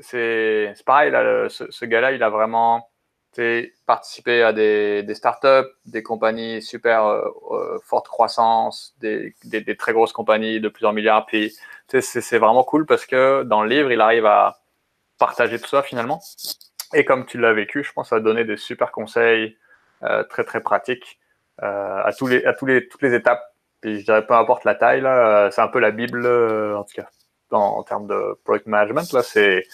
C'est 0.00 0.72
pareil, 0.86 1.10
là, 1.10 1.48
ce, 1.48 1.84
gars-là, 1.84 2.12
il 2.12 2.22
a 2.22 2.30
vraiment 2.30 2.88
participé 3.86 4.44
à 4.44 4.52
des, 4.52 5.02
des, 5.02 5.14
startups, 5.16 5.68
des 5.86 6.04
compagnies 6.04 6.62
super 6.62 7.06
euh, 7.06 7.28
euh, 7.50 7.78
forte 7.84 8.06
croissance, 8.06 8.94
des, 9.00 9.34
des, 9.42 9.76
très 9.76 9.92
grosses 9.92 10.12
compagnies 10.12 10.60
de 10.60 10.68
plusieurs 10.68 10.92
milliards. 10.92 11.26
Puis 11.26 11.56
c'est 11.88 12.38
vraiment 12.38 12.62
cool 12.62 12.86
parce 12.86 13.04
que 13.04 13.42
dans 13.42 13.64
le 13.64 13.68
livre, 13.68 13.90
il 13.90 14.00
arrive 14.00 14.26
à 14.26 14.60
partager 15.18 15.58
tout 15.58 15.68
ça 15.68 15.82
finalement. 15.82 16.20
Et 16.92 17.04
comme 17.04 17.26
tu 17.26 17.38
l'as 17.38 17.52
vécu, 17.52 17.82
je 17.82 17.92
pense 17.92 18.12
à 18.12 18.20
donner 18.20 18.44
des 18.44 18.56
super 18.56 18.92
conseils 18.92 19.58
très 20.30 20.44
très 20.44 20.60
pratiques. 20.60 21.18
Euh, 21.62 22.02
à, 22.04 22.12
tous 22.12 22.26
les, 22.26 22.44
à 22.44 22.52
tous 22.52 22.66
les, 22.66 22.88
toutes 22.88 23.02
les 23.02 23.14
étapes. 23.14 23.42
Puis 23.80 24.00
je 24.00 24.04
dirais 24.04 24.26
peu 24.26 24.34
importe 24.34 24.64
la 24.64 24.74
taille, 24.74 25.00
là, 25.00 25.46
euh, 25.46 25.50
c'est 25.50 25.60
un 25.60 25.68
peu 25.68 25.78
la 25.78 25.90
Bible, 25.90 26.24
euh, 26.24 26.76
en 26.76 26.84
tout 26.84 26.94
cas, 26.94 27.08
en, 27.50 27.82
termes 27.82 28.06
de 28.06 28.38
product 28.44 28.66
management. 28.66 29.12
Là, 29.12 29.22
c'est, 29.22 29.64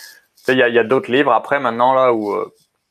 il 0.48 0.58
y 0.58 0.62
a, 0.62 0.68
y 0.68 0.78
a 0.78 0.84
d'autres 0.84 1.10
livres 1.10 1.32
après 1.32 1.60
maintenant 1.60 1.94
là 1.94 2.12
où, 2.12 2.36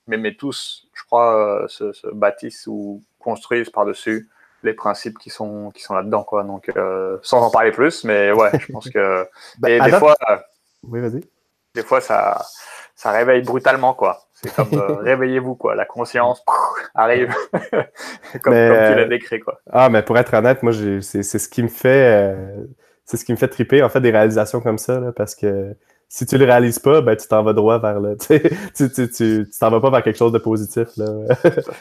mais, 0.08 0.17
mais 0.17 0.34
tous, 0.36 0.88
je 0.93 1.04
crois, 1.04 1.65
se, 1.67 1.91
se, 1.91 2.08
bâtissent 2.08 2.67
ou 2.67 3.04
construisent 3.19 3.69
par-dessus 3.69 4.30
les 4.63 4.73
principes 4.73 5.17
qui 5.19 5.30
sont 5.30 5.71
qui 5.71 5.82
sont 5.82 5.93
là-dedans 5.93 6.23
quoi. 6.23 6.43
Donc 6.43 6.71
sans 7.21 7.41
en 7.41 7.52
parler 7.52 7.71
plus, 7.71 8.04
mais 8.06 8.32
ouais, 8.32 8.52
je 8.60 8.71
pense 8.71 8.89
que 8.89 9.28
bah, 9.60 9.69
et 9.69 9.80
des 9.80 9.91
fois, 9.91 10.15
oui, 10.84 11.02
vas-y. 11.02 11.21
Des 11.75 11.84
fois 11.84 12.02
ça 12.02 12.41
ça 12.95 13.12
réveille 13.12 13.41
brutalement 13.41 13.93
quoi. 13.93 14.28
C'est 14.41 14.56
comme 14.56 14.67
euh, 14.73 14.95
réveillez-vous, 15.02 15.56
quoi. 15.56 15.75
La 15.75 15.86
conscience 15.86 16.43
arrive, 16.95 17.34
comme, 18.41 18.54
tu 18.54 18.60
l'as 18.60 18.97
euh, 18.97 19.08
décrit, 19.08 19.39
quoi. 19.39 19.60
Ah, 19.71 19.89
mais 19.89 20.02
pour 20.02 20.17
être 20.17 20.34
honnête, 20.34 20.63
moi, 20.63 20.71
c'est 21.02 21.23
ce 21.23 21.49
qui 21.49 21.63
me 21.63 21.67
fait. 21.67 22.34
Euh, 22.34 22.63
c'est 23.06 23.17
ce 23.17 23.25
qui 23.25 23.32
me 23.32 23.38
fait 23.38 23.47
triper, 23.47 23.84
en 23.84 23.89
fait, 23.89 24.02
des 24.02 24.12
réalisations 24.12 24.62
comme 24.62 24.78
ça, 24.78 25.02
parce 25.15 25.36
que 25.36 25.75
si 26.08 26.25
tu 26.25 26.38
le 26.38 26.45
réalises 26.45 26.80
pas, 26.80 27.02
ben, 27.02 27.15
tu 27.15 27.28
t'en 27.28 27.43
vas 27.43 27.54
droit 27.54 27.80
vers 27.80 27.99
le. 27.99 28.15
Tu 28.75 28.89
t'en 28.89 29.08
tu, 29.08 29.45
vas 29.60 29.82
pas 29.82 29.89
vers 29.89 30.04
quelque 30.04 30.17
chose 30.17 30.32
de 30.32 30.38
positif. 30.38 30.88
Là. 30.97 31.06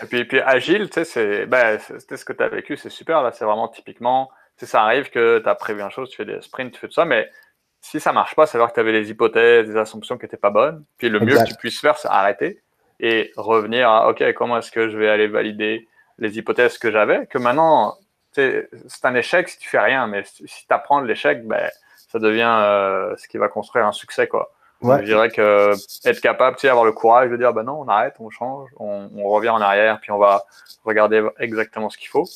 et 0.03 0.07
puis, 0.07 0.25
puis 0.25 0.41
agile, 0.41 0.89
tu 0.91 0.95
sais, 0.95 1.05
c'est 1.05 1.47
ben, 1.47 1.79
ce 1.79 2.25
que 2.25 2.33
tu 2.33 2.43
as 2.43 2.49
vécu, 2.49 2.77
c'est 2.77 2.91
super. 2.91 3.23
Là, 3.23 3.31
c'est 3.33 3.45
vraiment 3.45 3.69
typiquement. 3.69 4.31
Ça 4.57 4.83
arrive 4.83 5.11
que 5.11 5.39
tu 5.39 5.49
as 5.49 5.55
prévu 5.55 5.83
une 5.83 5.91
chose, 5.91 6.11
tu 6.11 6.17
fais 6.17 6.25
des 6.25 6.41
sprints, 6.41 6.73
tu 6.73 6.81
fais 6.81 6.89
tout 6.89 6.95
ça, 6.95 7.05
mais 7.05 7.31
si 7.81 8.01
ça 8.01 8.13
marche 8.13 8.35
pas, 8.35 8.47
c'est 8.47 8.59
dire 8.59 8.69
que 8.69 8.75
tu 8.75 8.81
avais 8.81 8.93
des 8.93 9.11
hypothèses, 9.11 9.67
des 9.69 9.77
assumptions 9.77 10.19
qui 10.19 10.25
n'étaient 10.25 10.37
pas 10.37 10.51
bonnes. 10.51 10.85
Puis 10.97 11.09
le 11.09 11.21
mieux 11.21 11.37
que 11.37 11.49
tu 11.49 11.55
puisses 11.55 11.81
faire, 11.81 11.97
c'est 11.99 12.09
arrêter 12.09 12.61
et 13.01 13.33
revenir 13.37 13.89
à 13.89 14.11
OK, 14.11 14.23
comment 14.35 14.59
est-ce 14.59 14.73
que 14.73 14.89
je 14.89 14.99
vais 14.99 15.09
aller 15.09 15.29
valider 15.29 15.89
les 16.19 16.39
hypothèses 16.39 16.79
que 16.79 16.91
j'avais? 16.91 17.27
Que 17.27 17.39
maintenant, 17.39 17.97
c'est 18.33 18.69
un 19.05 19.15
échec 19.15 19.49
si 19.49 19.59
tu 19.59 19.69
fais 19.69 19.79
rien, 19.79 20.07
mais 20.07 20.25
si 20.25 20.67
tu 20.67 20.75
apprends 20.75 21.01
de 21.01 21.07
l'échec, 21.07 21.47
ben, 21.47 21.71
ça 22.09 22.19
devient 22.19 22.59
euh, 22.61 23.17
ce 23.17 23.29
qui 23.29 23.39
va 23.39 23.49
construire 23.49 23.87
un 23.87 23.93
succès. 23.93 24.27
quoi. 24.27 24.51
Je 24.83 25.03
dirais 25.03 25.31
que 25.31 25.73
être 26.09 26.21
capable, 26.21 26.57
tu 26.57 26.63
sais, 26.63 26.69
avoir 26.69 26.85
le 26.85 26.93
courage 26.93 27.31
de 27.31 27.37
dire 27.37 27.53
ben 27.53 27.65
non, 27.65 27.81
on 27.81 27.89
arrête, 27.89 28.15
on 28.21 28.31
change, 28.31 28.71
on, 28.77 29.09
revient 29.29 29.49
en 29.49 29.61
arrière, 29.61 29.99
puis 30.01 30.13
on 30.13 30.19
va 30.19 30.45
regarder 30.85 31.27
exactement 31.41 31.91
ce 31.91 31.99
qu'il 31.99 32.09
faut. 32.09 32.27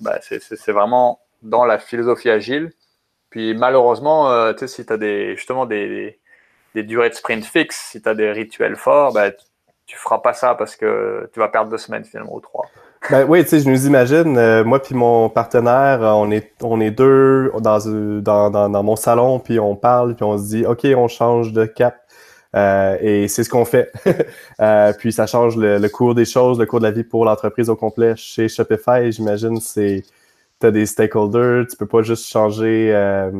Ben, 0.00 0.18
c'est 0.20 0.72
vraiment 0.72 1.20
dans 1.42 1.64
la 1.64 1.78
philosophie 1.78 2.30
agile 2.30 2.72
puis 3.32 3.54
malheureusement, 3.54 4.30
euh, 4.30 4.52
si 4.66 4.84
tu 4.84 4.92
as 4.92 4.98
des, 4.98 5.36
justement 5.36 5.64
des, 5.64 6.18
des, 6.74 6.82
durées 6.82 7.08
de 7.08 7.14
sprint 7.14 7.44
fixes, 7.46 7.88
si 7.90 8.02
tu 8.02 8.06
as 8.06 8.14
des 8.14 8.30
rituels 8.30 8.76
forts, 8.76 9.14
ben, 9.14 9.32
tu 9.86 9.96
feras 9.96 10.18
pas 10.18 10.34
ça 10.34 10.54
parce 10.54 10.76
que 10.76 11.30
tu 11.32 11.40
vas 11.40 11.48
perdre 11.48 11.70
deux 11.70 11.78
semaines 11.78 12.04
finalement 12.04 12.34
ou 12.34 12.40
trois. 12.40 12.66
Ben 13.10 13.24
oui, 13.26 13.42
tu 13.42 13.48
sais, 13.48 13.60
je 13.60 13.70
nous 13.70 13.86
imagine, 13.86 14.36
euh, 14.36 14.64
moi 14.64 14.82
puis 14.82 14.94
mon 14.94 15.30
partenaire, 15.30 16.00
on 16.02 16.30
est, 16.30 16.52
on 16.62 16.78
est 16.82 16.90
deux 16.90 17.50
dans, 17.58 17.80
dans, 18.20 18.68
dans, 18.68 18.82
mon 18.82 18.96
salon, 18.96 19.38
puis 19.38 19.58
on 19.58 19.76
parle, 19.76 20.14
puis 20.14 20.24
on 20.24 20.36
se 20.36 20.44
dit, 20.44 20.66
OK, 20.66 20.86
on 20.94 21.08
change 21.08 21.54
de 21.54 21.64
cap. 21.64 21.96
Euh, 22.54 22.98
et 23.00 23.28
c'est 23.28 23.44
ce 23.44 23.48
qu'on 23.48 23.64
fait. 23.64 23.90
euh, 24.60 24.92
puis 24.98 25.10
ça 25.10 25.26
change 25.26 25.56
le, 25.56 25.78
le, 25.78 25.88
cours 25.88 26.14
des 26.14 26.26
choses, 26.26 26.58
le 26.58 26.66
cours 26.66 26.80
de 26.80 26.84
la 26.84 26.90
vie 26.90 27.02
pour 27.02 27.24
l'entreprise 27.24 27.70
au 27.70 27.76
complet. 27.76 28.12
Chez 28.14 28.48
Shopify, 28.50 29.10
j'imagine, 29.10 29.58
c'est 29.58 30.04
tu 30.62 30.66
as 30.66 30.70
des 30.70 30.86
stakeholders, 30.86 31.66
tu 31.68 31.76
peux 31.76 31.86
pas 31.86 32.02
juste 32.02 32.28
changer, 32.28 32.92
euh, 32.94 33.30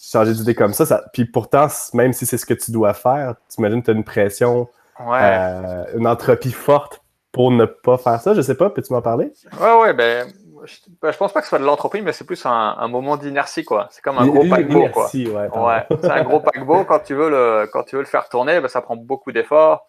changer 0.00 0.32
d'idée 0.32 0.54
comme 0.54 0.74
ça, 0.74 0.86
ça. 0.86 1.04
Puis 1.12 1.24
pourtant, 1.24 1.66
même 1.94 2.12
si 2.12 2.26
c'est 2.26 2.36
ce 2.36 2.46
que 2.46 2.54
tu 2.54 2.70
dois 2.70 2.92
faire, 2.92 3.34
tu 3.48 3.58
imagines 3.58 3.80
que 3.80 3.86
tu 3.86 3.90
as 3.90 3.94
une 3.94 4.04
pression, 4.04 4.68
euh, 5.00 5.84
une 5.96 6.06
entropie 6.06 6.52
forte 6.52 7.02
pour 7.32 7.50
ne 7.50 7.64
pas 7.64 7.96
faire 7.96 8.20
ça. 8.20 8.34
Je 8.34 8.42
sais 8.42 8.54
pas, 8.54 8.68
peux-tu 8.70 8.92
m'en 8.92 9.02
parler? 9.02 9.32
Ouais, 9.60 9.80
ouais, 9.80 9.94
ben. 9.94 10.28
Je, 10.64 10.76
ben, 11.00 11.10
je 11.10 11.16
pense 11.16 11.32
pas 11.32 11.40
que 11.40 11.46
ce 11.46 11.48
soit 11.48 11.58
de 11.58 11.64
l'entropie, 11.64 12.02
mais 12.02 12.12
c'est 12.12 12.24
plus 12.24 12.46
un, 12.46 12.86
moment 12.86 13.16
d'inertie, 13.16 13.64
quoi. 13.64 13.88
C'est 13.90 14.00
comme 14.00 14.18
un 14.18 14.26
gros 14.28 14.44
paquebot, 14.48 14.90
quoi. 14.90 15.10
Ouais, 15.12 15.86
c'est 16.00 16.10
un 16.10 16.22
gros 16.22 16.38
paquebot. 16.38 16.84
Quand 16.88 17.00
tu 17.00 17.14
veux 17.14 17.30
le, 17.30 17.68
quand 17.72 17.82
tu 17.82 17.96
veux 17.96 18.02
le 18.02 18.06
faire 18.06 18.28
tourner, 18.28 18.60
ben, 18.60 18.68
ça 18.68 18.80
prend 18.80 18.94
beaucoup 18.94 19.32
d'efforts, 19.32 19.88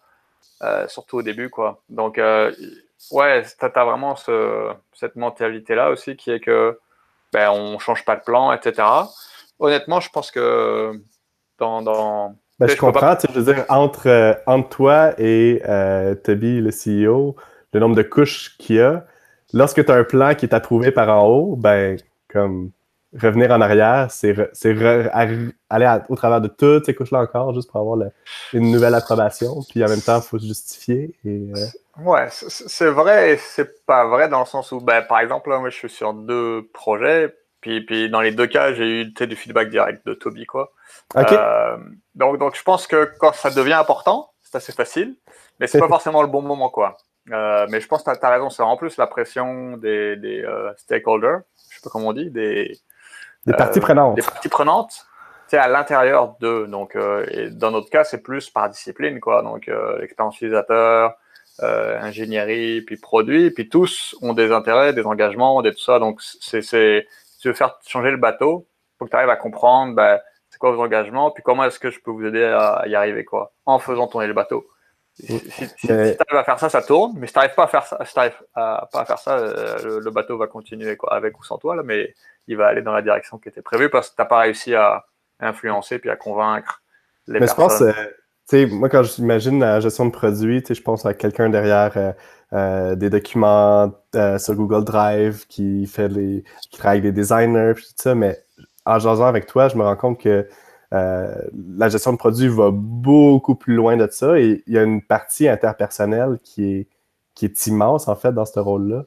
euh, 0.62 0.88
surtout 0.88 1.18
au 1.18 1.22
début, 1.22 1.48
quoi. 1.48 1.80
Donc, 1.88 2.18
ouais, 3.10 3.42
tu 3.42 3.64
as, 3.64 3.84
vraiment 3.84 4.16
ce, 4.16 4.72
cette 4.92 5.16
mentalité-là 5.16 5.90
aussi 5.90 6.16
qui 6.16 6.30
est 6.30 6.40
que 6.40 6.78
ben, 7.32 7.50
on 7.50 7.78
change 7.78 8.04
pas 8.04 8.16
de 8.16 8.22
plan, 8.22 8.52
etc. 8.52 8.86
Honnêtement, 9.58 10.00
je 10.00 10.10
pense 10.10 10.30
que 10.30 10.92
dans. 11.58 11.82
dans... 11.82 12.36
Ben, 12.60 12.68
je, 12.68 12.76
comprends, 12.76 13.16
je 13.20 13.32
veux 13.38 13.52
dire, 13.52 13.64
entre, 13.68 14.08
euh, 14.08 14.34
entre 14.46 14.68
toi 14.68 15.12
et 15.18 15.60
euh, 15.68 16.14
Toby, 16.14 16.60
le 16.60 16.70
CEO, 16.70 17.34
le 17.72 17.80
nombre 17.80 17.96
de 17.96 18.02
couches 18.02 18.56
qu'il 18.58 18.76
y 18.76 18.80
a, 18.80 19.04
lorsque 19.52 19.84
tu 19.84 19.90
as 19.90 19.94
un 19.96 20.04
plan 20.04 20.36
qui 20.36 20.46
est 20.46 20.54
approuvé 20.54 20.92
par 20.92 21.08
en 21.08 21.26
haut, 21.26 21.56
ben, 21.56 21.98
comme 22.28 22.70
revenir 23.20 23.50
en 23.50 23.60
arrière, 23.60 24.08
c'est 24.10 24.34
aller 25.12 25.98
au 26.08 26.16
travers 26.16 26.40
de 26.40 26.48
toutes 26.48 26.86
ces 26.86 26.94
couches-là 26.94 27.20
encore, 27.20 27.54
juste 27.54 27.70
pour 27.70 27.80
avoir 27.80 27.98
une 28.52 28.70
nouvelle 28.70 28.94
approbation. 28.94 29.62
Puis 29.68 29.84
en 29.84 29.88
même 29.88 30.00
temps, 30.00 30.18
il 30.18 30.22
faut 30.22 30.38
se 30.38 30.46
justifier. 30.46 31.14
Et, 31.24 31.50
euh, 31.54 31.66
Ouais, 31.98 32.26
c'est 32.30 32.90
vrai 32.90 33.32
et 33.32 33.36
c'est 33.36 33.84
pas 33.86 34.06
vrai 34.06 34.28
dans 34.28 34.40
le 34.40 34.46
sens 34.46 34.72
où, 34.72 34.80
ben, 34.80 35.02
par 35.02 35.20
exemple, 35.20 35.48
moi, 35.48 35.70
je 35.70 35.76
suis 35.76 35.90
sur 35.90 36.12
deux 36.12 36.68
projets. 36.72 37.34
Puis, 37.60 37.80
puis 37.86 38.10
dans 38.10 38.20
les 38.20 38.32
deux 38.32 38.46
cas, 38.46 38.74
j'ai 38.74 39.02
eu 39.02 39.04
du 39.06 39.36
feedback 39.36 39.70
direct 39.70 40.06
de 40.06 40.12
Toby. 40.12 40.44
Quoi. 40.44 40.72
Euh, 41.16 41.78
donc, 42.14 42.38
donc, 42.38 42.56
je 42.56 42.62
pense 42.62 42.86
que 42.86 43.10
quand 43.18 43.32
ça 43.32 43.50
devient 43.50 43.74
important, 43.74 44.32
c'est 44.42 44.56
assez 44.56 44.72
facile, 44.72 45.16
mais 45.60 45.66
c'est 45.66 45.78
pas 45.78 45.88
forcément 45.88 46.20
le 46.20 46.28
bon 46.28 46.42
moment. 46.42 46.68
quoi. 46.68 46.96
Euh, 47.30 47.66
mais 47.70 47.80
je 47.80 47.88
pense 47.88 48.02
que 48.02 48.10
tu 48.10 48.26
as, 48.26 48.28
raison, 48.28 48.50
c'est 48.50 48.62
en 48.62 48.76
plus 48.76 48.98
la 48.98 49.06
pression 49.06 49.78
des, 49.78 50.16
des 50.16 50.44
stakeholders, 50.76 51.40
je 51.70 51.76
sais 51.76 51.80
pas 51.82 51.90
comment 51.90 52.08
on 52.08 52.12
dit, 52.12 52.30
des, 52.30 52.76
des 53.46 53.54
parties 53.54 53.80
prenantes. 53.80 54.16
Des 54.16 54.22
parties 54.22 54.48
prenantes 54.50 55.06
à 55.56 55.68
l'intérieur 55.68 56.36
d'eux. 56.40 56.66
Donc, 56.66 56.96
euh, 56.96 57.26
et 57.30 57.50
dans 57.50 57.70
notre 57.70 57.90
cas, 57.90 58.04
c'est 58.04 58.22
plus 58.22 58.50
par 58.50 58.68
discipline, 58.68 59.20
quoi. 59.20 59.42
Donc, 59.42 59.68
euh, 59.68 59.98
l'expérience 60.00 60.36
utilisateur, 60.36 61.14
euh, 61.62 62.00
ingénierie, 62.00 62.82
puis 62.82 62.96
produit, 62.96 63.50
puis 63.50 63.68
tous 63.68 64.16
ont 64.22 64.32
des 64.32 64.50
intérêts, 64.50 64.92
des 64.92 65.06
engagements, 65.06 65.62
des 65.62 65.72
tout 65.72 65.80
ça. 65.82 65.98
Donc, 65.98 66.20
c'est, 66.20 66.62
si 66.62 67.04
tu 67.40 67.48
veux 67.48 67.54
faire 67.54 67.78
changer 67.86 68.10
le 68.10 68.16
bateau, 68.16 68.66
faut 68.98 69.04
que 69.04 69.10
tu 69.10 69.16
arrives 69.16 69.30
à 69.30 69.36
comprendre, 69.36 69.94
ben, 69.94 70.18
c'est 70.50 70.58
quoi 70.58 70.72
vos 70.72 70.82
engagements, 70.82 71.30
puis 71.30 71.42
comment 71.42 71.64
est-ce 71.64 71.78
que 71.78 71.90
je 71.90 72.00
peux 72.00 72.10
vous 72.10 72.24
aider 72.24 72.44
à 72.44 72.84
y 72.86 72.94
arriver, 72.94 73.24
quoi, 73.24 73.52
en 73.66 73.78
faisant 73.78 74.06
tourner 74.06 74.26
le 74.26 74.34
bateau. 74.34 74.66
Si, 75.16 75.40
tu 75.78 75.92
arrives 75.92 76.16
à 76.32 76.42
faire 76.42 76.58
ça, 76.58 76.68
ça 76.68 76.82
tourne, 76.82 77.12
mais 77.16 77.28
si 77.28 77.32
tu 77.32 77.38
n'arrives 77.38 77.54
pas 77.54 77.64
à 77.64 77.68
faire 77.68 77.86
ça, 77.86 78.04
si 78.04 78.18
à, 78.18 78.88
pas 78.92 79.00
à 79.00 79.04
faire 79.04 79.18
ça, 79.18 79.36
le, 79.84 80.10
bateau 80.10 80.36
va 80.36 80.48
continuer 80.48 80.96
quoi, 80.96 81.14
avec 81.14 81.38
ou 81.38 81.44
sans 81.44 81.58
toi, 81.58 81.76
là, 81.76 81.82
mais 81.84 82.14
il 82.48 82.56
va 82.56 82.66
aller 82.66 82.82
dans 82.82 82.92
la 82.92 83.02
direction 83.02 83.38
qui 83.38 83.48
était 83.48 83.62
prévue 83.62 83.90
parce 83.90 84.10
que 84.10 84.16
tu 84.16 84.22
n'as 84.22 84.26
pas 84.26 84.40
réussi 84.40 84.74
à 84.74 85.04
influencer 85.38 86.00
puis 86.00 86.10
à 86.10 86.16
convaincre 86.16 86.82
les 87.28 87.34
mais 87.34 87.46
personnes. 87.46 87.68
Je 87.68 87.94
pense, 87.94 87.98
euh, 87.98 88.10
sais, 88.46 88.66
moi, 88.66 88.88
quand 88.88 89.02
j'imagine 89.02 89.60
la 89.60 89.80
gestion 89.80 90.06
de 90.06 90.10
produits, 90.10 90.62
je 90.68 90.80
pense 90.82 91.06
à 91.06 91.14
quelqu'un 91.14 91.50
derrière 91.50 91.92
euh, 91.96 92.12
euh, 92.52 92.94
des 92.94 93.10
documents 93.10 93.92
sur 94.38 94.54
Google 94.54 94.84
Drive 94.84 95.46
qui 95.48 95.86
fait 95.86 96.08
les, 96.08 96.44
qui 96.70 96.78
travaille 96.78 96.98
avec 97.00 97.14
des 97.14 97.20
designers 97.20 97.72
puis 97.74 97.84
tout 97.84 97.94
ça, 97.96 98.14
mais 98.14 98.38
en 98.86 98.98
jasant 98.98 99.26
avec 99.26 99.46
toi, 99.46 99.68
je 99.68 99.76
me 99.76 99.82
rends 99.82 99.96
compte 99.96 100.20
que 100.20 100.48
la 100.92 101.88
gestion 101.88 102.12
de 102.12 102.18
produits 102.18 102.46
va 102.46 102.70
beaucoup 102.72 103.56
plus 103.56 103.74
loin 103.74 103.96
de 103.96 104.08
ça 104.08 104.38
et 104.38 104.62
il 104.68 104.74
y 104.74 104.78
a 104.78 104.84
une 104.84 105.02
partie 105.02 105.48
interpersonnelle 105.48 106.38
qui 106.44 106.64
est, 106.72 106.88
qui 107.34 107.46
est 107.46 107.66
immense, 107.66 108.06
en 108.06 108.14
fait, 108.14 108.32
dans 108.32 108.44
ce 108.44 108.60
rôle-là. 108.60 109.04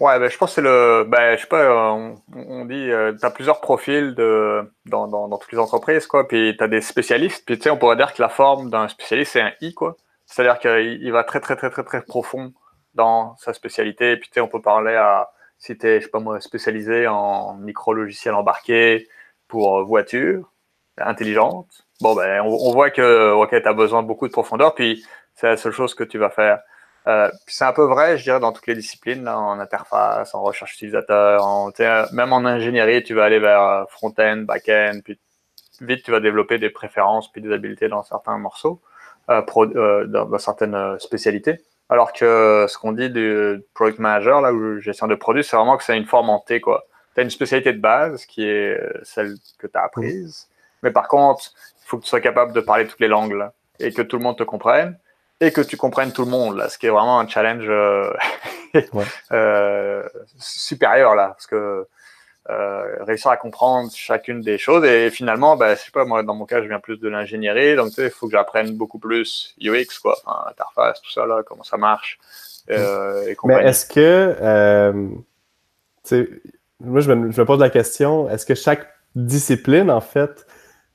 Ouais, 0.00 0.18
ben, 0.18 0.28
je 0.28 0.36
pense 0.36 0.50
que 0.50 0.54
c'est 0.56 0.60
le. 0.62 1.04
Ben, 1.08 1.36
je 1.36 1.42
sais 1.42 1.46
pas, 1.46 1.92
on, 1.92 2.64
dit, 2.64 2.90
euh, 2.90 3.12
tu 3.18 3.24
as 3.24 3.30
plusieurs 3.30 3.60
profils 3.60 4.14
de, 4.14 4.68
dans, 4.86 5.38
toutes 5.38 5.52
les 5.52 5.58
entreprises, 5.58 6.06
quoi. 6.06 6.26
Puis 6.26 6.56
tu 6.56 6.64
as 6.64 6.68
des 6.68 6.80
spécialistes. 6.80 7.44
Puis 7.46 7.56
tu 7.56 7.64
sais, 7.64 7.70
on 7.70 7.76
pourrait 7.76 7.96
dire 7.96 8.12
que 8.12 8.20
la 8.20 8.28
forme 8.28 8.70
d'un 8.70 8.88
spécialiste, 8.88 9.32
c'est 9.32 9.40
un 9.40 9.52
I, 9.60 9.72
quoi. 9.74 9.96
C'est-à-dire 10.26 10.58
qu'il 10.58 11.02
il 11.02 11.12
va 11.12 11.22
très, 11.22 11.40
très, 11.40 11.54
très, 11.56 11.70
très, 11.70 11.84
très 11.84 12.02
profond 12.02 12.52
dans 12.94 13.36
sa 13.36 13.52
spécialité. 13.52 14.16
Puis 14.16 14.28
tu 14.28 14.34
sais, 14.34 14.40
on 14.40 14.48
peut 14.48 14.62
parler 14.62 14.94
à. 14.94 15.30
Si 15.58 15.78
tu 15.78 15.86
es, 15.86 16.00
je 16.00 16.06
sais 16.06 16.10
pas 16.10 16.18
moi, 16.18 16.40
spécialisé 16.40 17.06
en 17.06 17.54
micro-logiciel 17.54 18.34
embarqué 18.34 19.08
pour 19.48 19.84
voitures 19.84 20.50
intelligentes, 20.98 21.86
bon, 22.00 22.14
ben, 22.14 22.40
on, 22.42 22.48
on 22.48 22.72
voit 22.72 22.90
que, 22.90 23.32
OK, 23.32 23.50
tu 23.50 23.68
as 23.68 23.72
besoin 23.72 24.02
de 24.02 24.08
beaucoup 24.08 24.26
de 24.26 24.32
profondeur. 24.32 24.74
Puis 24.74 25.04
c'est 25.34 25.46
la 25.46 25.56
seule 25.56 25.72
chose 25.72 25.94
que 25.94 26.04
tu 26.04 26.18
vas 26.18 26.30
faire. 26.30 26.60
Euh, 27.06 27.30
c'est 27.46 27.64
un 27.64 27.72
peu 27.72 27.84
vrai, 27.84 28.16
je 28.16 28.24
dirais, 28.24 28.40
dans 28.40 28.52
toutes 28.52 28.66
les 28.66 28.74
disciplines, 28.74 29.24
là, 29.24 29.38
en 29.38 29.60
interface, 29.60 30.34
en 30.34 30.42
recherche 30.42 30.74
utilisateur, 30.74 31.44
en, 31.44 31.70
même 32.12 32.32
en 32.32 32.44
ingénierie, 32.44 33.02
tu 33.02 33.14
vas 33.14 33.24
aller 33.24 33.38
vers 33.38 33.62
euh, 33.62 33.84
front-end, 33.88 34.38
back-end, 34.38 35.00
puis 35.04 35.18
vite 35.80 36.04
tu 36.04 36.12
vas 36.12 36.20
développer 36.20 36.58
des 36.58 36.70
préférences 36.70 37.30
puis 37.30 37.42
des 37.42 37.52
habiletés 37.52 37.88
dans 37.88 38.02
certains 38.02 38.38
morceaux, 38.38 38.80
euh, 39.28 39.42
euh 39.58 40.06
dans, 40.06 40.24
dans, 40.24 40.38
certaines 40.38 40.98
spécialités. 40.98 41.60
Alors 41.90 42.14
que 42.14 42.64
ce 42.68 42.78
qu'on 42.78 42.92
dit 42.92 43.10
du 43.10 43.62
product 43.74 43.98
manager, 43.98 44.40
là, 44.40 44.52
ou 44.52 44.80
gestion 44.80 45.06
de 45.06 45.14
produits, 45.14 45.44
c'est 45.44 45.56
vraiment 45.56 45.76
que 45.76 45.84
c'est 45.84 45.96
une 45.96 46.06
forme 46.06 46.30
en 46.30 46.38
T, 46.38 46.60
quoi. 46.60 46.86
Tu 47.14 47.20
as 47.20 47.22
une 47.22 47.30
spécialité 47.30 47.72
de 47.74 47.80
base 47.80 48.24
qui 48.24 48.48
est 48.48 48.80
celle 49.02 49.34
que 49.58 49.66
tu 49.66 49.76
as 49.76 49.82
apprise, 49.82 50.48
mais 50.82 50.90
par 50.90 51.08
contre, 51.08 51.52
il 51.82 51.86
faut 51.86 51.98
que 51.98 52.04
tu 52.04 52.08
sois 52.08 52.20
capable 52.22 52.54
de 52.54 52.60
parler 52.60 52.86
toutes 52.86 53.00
les 53.00 53.08
langues 53.08 53.34
là, 53.34 53.52
et 53.78 53.92
que 53.92 54.00
tout 54.00 54.16
le 54.16 54.22
monde 54.22 54.38
te 54.38 54.42
comprenne 54.42 54.98
et 55.40 55.52
que 55.52 55.60
tu 55.60 55.76
comprennes 55.76 56.12
tout 56.12 56.24
le 56.24 56.30
monde, 56.30 56.56
là, 56.56 56.68
ce 56.68 56.78
qui 56.78 56.86
est 56.86 56.90
vraiment 56.90 57.18
un 57.18 57.26
challenge 57.26 57.66
euh, 57.68 58.12
euh, 59.32 60.08
supérieur, 60.38 61.14
là, 61.14 61.28
parce 61.28 61.46
que 61.46 61.86
euh, 62.50 63.04
réussir 63.04 63.30
à 63.30 63.36
comprendre 63.36 63.90
chacune 63.94 64.40
des 64.40 64.58
choses, 64.58 64.84
et 64.84 65.10
finalement, 65.10 65.56
ben, 65.56 65.74
je 65.74 65.80
sais 65.80 65.90
pas, 65.90 66.04
moi, 66.04 66.22
dans 66.22 66.34
mon 66.34 66.44
cas, 66.44 66.62
je 66.62 66.68
viens 66.68 66.80
plus 66.80 66.98
de 66.98 67.08
l'ingénierie, 67.08 67.74
donc 67.76 67.88
tu 67.88 67.94
sais, 67.94 68.04
il 68.04 68.10
faut 68.10 68.26
que 68.26 68.32
j'apprenne 68.32 68.76
beaucoup 68.76 68.98
plus 68.98 69.54
UX, 69.60 69.98
quoi, 70.00 70.16
enfin, 70.24 70.50
interface, 70.50 71.00
tout 71.00 71.10
ça, 71.10 71.26
là, 71.26 71.42
comment 71.44 71.64
ça 71.64 71.76
marche. 71.76 72.18
Euh, 72.70 73.26
et 73.26 73.36
Mais 73.44 73.64
est-ce 73.64 73.86
que, 73.86 74.36
euh, 74.40 74.92
moi, 76.80 77.00
je 77.00 77.12
me, 77.12 77.30
je 77.30 77.40
me 77.40 77.44
pose 77.46 77.60
la 77.60 77.70
question, 77.70 78.28
est-ce 78.30 78.46
que 78.46 78.54
chaque 78.54 78.88
discipline, 79.14 79.90
en 79.90 80.00
fait, 80.00 80.46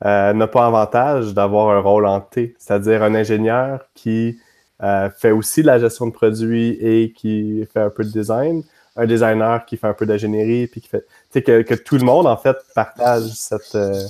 euh, 0.05 0.33
n'a 0.33 0.47
pas 0.47 0.65
avantage 0.65 1.33
d'avoir 1.33 1.75
un 1.75 1.79
rôle 1.79 2.05
en 2.05 2.21
T, 2.21 2.55
c'est-à-dire 2.57 3.03
un 3.03 3.15
ingénieur 3.15 3.81
qui 3.95 4.39
euh, 4.81 5.09
fait 5.09 5.31
aussi 5.31 5.61
de 5.61 5.67
la 5.67 5.77
gestion 5.77 6.07
de 6.07 6.13
produits 6.13 6.77
et 6.79 7.11
qui 7.11 7.67
fait 7.73 7.81
un 7.81 7.89
peu 7.89 8.05
de 8.05 8.09
design, 8.09 8.63
un 8.95 9.05
designer 9.05 9.65
qui 9.65 9.75
fait 9.75 9.87
un 9.87 9.93
peu 9.93 10.05
d'ingénierie, 10.05 10.67
puis 10.67 10.79
qui 10.79 10.87
fait, 10.87 11.05
tu 11.31 11.41
sais, 11.41 11.41
que, 11.41 11.73
tout 11.73 11.97
le 11.97 12.05
monde 12.05 12.27
en 12.27 12.37
fait 12.37 12.55
partage 12.73 13.23
cette. 13.33 13.75
Euh, 13.75 14.01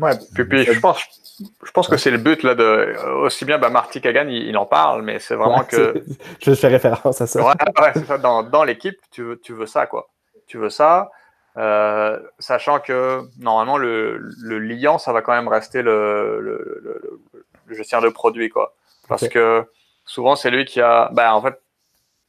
ouais, 0.00 0.18
puis, 0.34 0.64
je 0.64 0.80
pense, 0.80 0.98
je 1.64 1.70
pense 1.70 1.86
que 1.86 1.96
c'est 1.96 2.10
le 2.10 2.18
but 2.18 2.42
là 2.42 2.56
de 2.56 2.96
aussi 3.22 3.44
bien 3.44 3.58
bah, 3.58 3.70
Marty 3.70 4.00
Kagan 4.00 4.26
il, 4.28 4.56
en 4.56 4.66
parle, 4.66 5.02
mais 5.02 5.20
c'est 5.20 5.36
vraiment 5.36 5.62
que 5.62 6.02
je 6.44 6.54
fais 6.54 6.68
référence 6.68 7.20
à 7.20 7.28
ça. 7.28 7.40
Ouais, 7.40 7.54
ouais 7.80 7.92
c'est 7.94 8.06
ça. 8.06 8.18
Dans, 8.18 8.42
dans 8.42 8.64
l'équipe, 8.64 8.98
tu 9.12 9.22
veux, 9.22 9.38
tu 9.38 9.52
veux 9.52 9.66
ça 9.66 9.86
quoi. 9.86 10.08
Tu 10.48 10.58
veux 10.58 10.70
ça. 10.70 11.10
Euh, 11.56 12.20
sachant 12.38 12.80
que 12.80 13.22
normalement 13.38 13.78
le, 13.78 14.18
le, 14.18 14.58
liant, 14.58 14.98
ça 14.98 15.12
va 15.12 15.22
quand 15.22 15.32
même 15.32 15.48
rester 15.48 15.80
le, 15.80 16.40
le, 16.40 17.20
le 17.66 17.74
gestionnaire 17.74 18.06
de 18.06 18.12
produit, 18.12 18.50
quoi. 18.50 18.74
Parce 19.08 19.26
que 19.28 19.64
souvent 20.04 20.36
c'est 20.36 20.50
lui 20.50 20.64
qui 20.66 20.80
a, 20.80 21.08
ben 21.12 21.32
en 21.32 21.40
fait, 21.40 21.58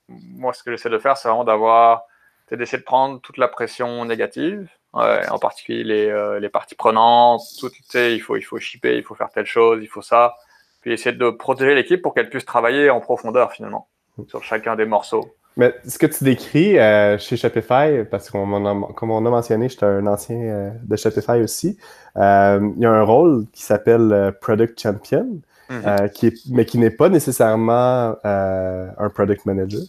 moi 0.07 0.53
ce 0.53 0.63
que 0.63 0.71
j'essaie 0.71 0.89
de 0.89 0.97
faire, 0.97 1.17
c'est 1.17 1.27
vraiment 1.27 1.43
d'avoir, 1.43 2.05
d'essayer 2.51 2.77
de 2.77 2.83
prendre 2.83 3.19
toute 3.19 3.37
la 3.37 3.49
pression 3.49 4.05
négative, 4.05 4.69
en 4.93 5.39
particulier 5.39 5.83
les, 5.83 6.07
euh, 6.07 6.39
les 6.39 6.49
parties 6.49 6.75
prenantes, 6.75 7.41
tout, 7.59 7.71
il 7.93 8.19
faut 8.19 8.37
il 8.37 8.41
faut 8.41 8.59
shipper, 8.59 8.97
il 8.97 9.03
faut 9.03 9.15
faire 9.15 9.29
telle 9.29 9.45
chose, 9.45 9.79
il 9.83 9.87
faut 9.87 10.01
ça, 10.01 10.35
puis 10.81 10.93
essayer 10.93 11.15
de 11.15 11.29
protéger 11.29 11.75
l'équipe 11.75 12.01
pour 12.01 12.13
qu'elle 12.13 12.29
puisse 12.29 12.45
travailler 12.45 12.89
en 12.89 13.01
profondeur 13.01 13.51
finalement 13.51 13.89
sur 14.27 14.43
chacun 14.43 14.75
des 14.75 14.85
morceaux. 14.85 15.35
Mais 15.57 15.73
ce 15.87 15.97
que 15.97 16.05
tu 16.05 16.23
décris 16.23 16.77
euh, 16.77 17.17
chez 17.17 17.35
Shopify, 17.35 18.05
parce 18.09 18.29
qu'on 18.29 18.93
comme 18.93 19.09
on 19.09 19.25
a 19.25 19.29
mentionné, 19.29 19.69
j'étais 19.69 19.87
un 19.87 20.05
ancien 20.05 20.37
euh, 20.37 20.69
de 20.83 20.95
Shopify 20.95 21.41
aussi, 21.41 21.77
euh, 22.15 22.71
il 22.75 22.83
y 22.83 22.85
a 22.85 22.91
un 22.91 23.01
rôle 23.01 23.47
qui 23.51 23.63
s'appelle 23.63 24.35
Product 24.39 24.79
Champion, 24.79 25.39
mhm. 25.71 26.09
qui 26.13 26.27
est, 26.27 26.49
mais 26.51 26.65
qui 26.65 26.77
n'est 26.77 26.91
pas 26.91 27.09
nécessairement 27.09 28.15
un 28.23 29.09
Product 29.13 29.45
Manager. 29.47 29.81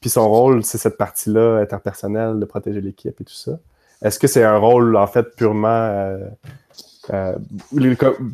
Puis 0.00 0.10
son 0.10 0.28
rôle, 0.28 0.62
c'est 0.62 0.78
cette 0.78 0.96
partie-là 0.96 1.58
interpersonnelle, 1.58 2.38
de 2.38 2.44
protéger 2.44 2.80
l'équipe 2.80 3.20
et 3.20 3.24
tout 3.24 3.34
ça. 3.34 3.58
Est-ce 4.02 4.20
que 4.20 4.28
c'est 4.28 4.44
un 4.44 4.58
rôle, 4.58 4.94
en 4.96 5.08
fait, 5.08 5.34
purement... 5.34 6.18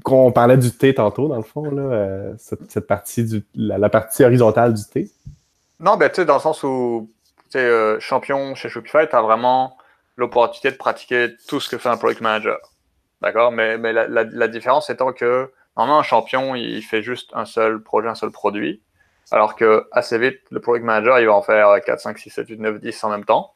qu'on 0.02 0.32
parlait 0.32 0.58
du 0.58 0.72
T 0.72 0.92
tantôt, 0.92 1.28
dans 1.28 1.36
le 1.36 1.42
fond, 1.42 1.70
là, 1.70 2.32
cette, 2.36 2.86
partie 2.86 3.24
du, 3.24 3.44
la 3.54 3.88
partie 3.88 4.24
horizontale 4.24 4.74
du 4.74 4.82
T? 4.84 5.10
Non, 5.82 5.96
ben, 5.96 6.08
tu 6.08 6.16
sais, 6.16 6.24
dans 6.24 6.34
le 6.34 6.40
sens 6.40 6.62
où, 6.62 7.10
tu 7.50 7.58
es 7.58 7.60
euh, 7.60 7.98
champion 7.98 8.54
chez 8.54 8.68
Shopify, 8.68 9.08
tu 9.08 9.16
as 9.16 9.20
vraiment 9.20 9.76
l'opportunité 10.16 10.70
de 10.70 10.76
pratiquer 10.76 11.34
tout 11.48 11.58
ce 11.58 11.68
que 11.68 11.76
fait 11.76 11.88
un 11.88 11.96
product 11.96 12.20
manager. 12.20 12.58
D'accord? 13.20 13.50
Mais, 13.50 13.78
mais 13.78 13.92
la, 13.92 14.06
la, 14.06 14.48
différence 14.48 14.90
étant 14.90 15.12
que, 15.12 15.50
normalement, 15.76 15.98
un 15.98 16.04
champion, 16.04 16.54
il 16.54 16.82
fait 16.82 17.02
juste 17.02 17.30
un 17.34 17.44
seul 17.44 17.82
projet, 17.82 18.08
un 18.08 18.14
seul 18.14 18.30
produit. 18.30 18.80
Alors 19.32 19.56
que, 19.56 19.88
assez 19.90 20.18
vite, 20.18 20.40
le 20.50 20.60
product 20.60 20.84
manager, 20.84 21.18
il 21.18 21.26
va 21.26 21.34
en 21.34 21.42
faire 21.42 21.80
4, 21.84 22.00
5, 22.00 22.18
6, 22.18 22.30
7, 22.30 22.48
8, 22.48 22.60
9, 22.60 22.80
10 22.80 23.04
en 23.04 23.10
même 23.10 23.24
temps. 23.24 23.54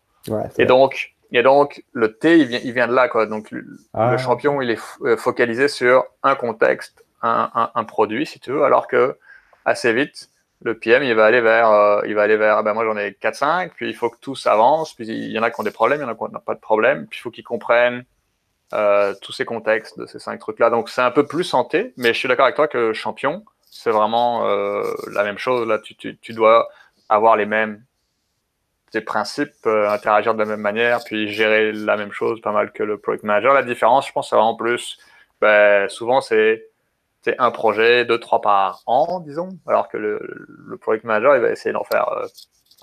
et, 0.58 0.66
donc, 0.66 1.14
et 1.30 1.42
donc, 1.42 1.84
le 1.92 2.16
T, 2.16 2.38
il 2.38 2.46
vient, 2.46 2.60
il 2.64 2.72
vient 2.72 2.88
de 2.88 2.94
là, 2.94 3.08
quoi. 3.08 3.26
Donc, 3.26 3.52
le, 3.52 3.64
ah. 3.94 4.16
champion, 4.16 4.60
il 4.60 4.70
est 4.70 4.80
euh, 5.02 5.16
focalisé 5.16 5.68
sur 5.68 6.04
un 6.24 6.34
contexte, 6.34 7.04
un, 7.22 7.50
un, 7.54 7.70
un, 7.74 7.84
produit, 7.84 8.26
si 8.26 8.40
tu 8.40 8.50
veux, 8.50 8.64
alors 8.64 8.88
que, 8.88 9.16
assez 9.64 9.92
vite, 9.92 10.30
le 10.62 10.78
PM, 10.78 11.02
il 11.02 11.14
va 11.14 11.26
aller 11.26 11.40
vers, 11.40 11.70
euh, 11.70 12.00
il 12.06 12.14
va 12.14 12.22
aller 12.22 12.36
vers, 12.36 12.62
ben 12.62 12.72
moi 12.72 12.84
j'en 12.84 12.96
ai 12.96 13.10
4-5, 13.10 13.70
puis 13.74 13.88
il 13.88 13.94
faut 13.94 14.10
que 14.10 14.18
tous 14.20 14.46
avancent, 14.46 14.94
puis 14.94 15.06
il 15.06 15.30
y 15.30 15.38
en 15.38 15.42
a 15.42 15.50
qui 15.50 15.60
ont 15.60 15.64
des 15.64 15.70
problèmes, 15.70 16.00
il 16.00 16.02
y 16.02 16.06
en 16.06 16.08
a 16.08 16.14
qui 16.14 16.22
n'ont 16.22 16.40
pas 16.40 16.54
de 16.54 16.60
problème, 16.60 17.06
puis 17.06 17.18
il 17.18 17.22
faut 17.22 17.30
qu'ils 17.30 17.44
comprennent 17.44 18.04
euh, 18.72 19.14
tous 19.22 19.32
ces 19.32 19.44
contextes 19.44 19.98
de 19.98 20.06
ces 20.06 20.18
cinq 20.18 20.40
trucs-là. 20.40 20.70
Donc 20.70 20.88
c'est 20.88 21.02
un 21.02 21.10
peu 21.10 21.26
plus 21.26 21.44
santé, 21.44 21.92
mais 21.96 22.14
je 22.14 22.18
suis 22.18 22.28
d'accord 22.28 22.46
avec 22.46 22.56
toi 22.56 22.68
que 22.68 22.92
champion, 22.92 23.44
c'est 23.70 23.90
vraiment 23.90 24.46
euh, 24.48 24.82
la 25.12 25.24
même 25.24 25.38
chose. 25.38 25.66
Là, 25.68 25.78
tu, 25.78 25.94
tu, 25.94 26.16
tu, 26.18 26.32
dois 26.32 26.68
avoir 27.08 27.36
les 27.36 27.46
mêmes 27.46 27.84
principes, 29.04 29.66
interagir 29.66 30.34
de 30.34 30.38
la 30.38 30.46
même 30.46 30.60
manière, 30.60 31.00
puis 31.04 31.28
gérer 31.28 31.72
la 31.72 31.96
même 31.96 32.12
chose, 32.12 32.40
pas 32.40 32.52
mal 32.52 32.72
que 32.72 32.82
le 32.82 32.98
project 32.98 33.24
manager. 33.24 33.52
La 33.52 33.62
différence, 33.62 34.06
je 34.06 34.12
pense, 34.12 34.30
c'est 34.30 34.36
vraiment 34.36 34.56
plus, 34.56 34.98
ben, 35.40 35.88
souvent 35.88 36.20
c'est 36.20 36.66
c'est 37.26 37.34
un 37.40 37.50
projet, 37.50 38.04
deux, 38.04 38.20
trois 38.20 38.40
par 38.40 38.82
an, 38.86 39.18
disons, 39.18 39.48
alors 39.66 39.88
que 39.88 39.96
le, 39.96 40.20
le 40.68 40.76
project 40.76 41.04
manager, 41.04 41.34
il 41.34 41.42
va 41.42 41.50
essayer 41.50 41.72
d'en 41.72 41.82
faire 41.82 42.08
euh, 42.12 42.26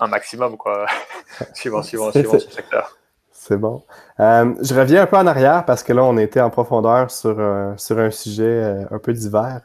un 0.00 0.06
maximum, 0.06 0.58
quoi, 0.58 0.84
suivant, 1.54 1.82
suivant, 1.82 2.10
suivant 2.12 2.38
ce 2.38 2.50
secteur. 2.50 2.94
C'est 3.32 3.56
bon. 3.56 3.82
Euh, 4.20 4.54
je 4.60 4.74
reviens 4.74 5.02
un 5.02 5.06
peu 5.06 5.16
en 5.16 5.26
arrière 5.26 5.64
parce 5.64 5.82
que 5.82 5.94
là, 5.94 6.04
on 6.04 6.18
était 6.18 6.42
en 6.42 6.50
profondeur 6.50 7.10
sur, 7.10 7.36
sur 7.78 7.98
un 7.98 8.10
sujet 8.10 8.44
euh, 8.44 8.84
un 8.90 8.98
peu 8.98 9.14
divers. 9.14 9.62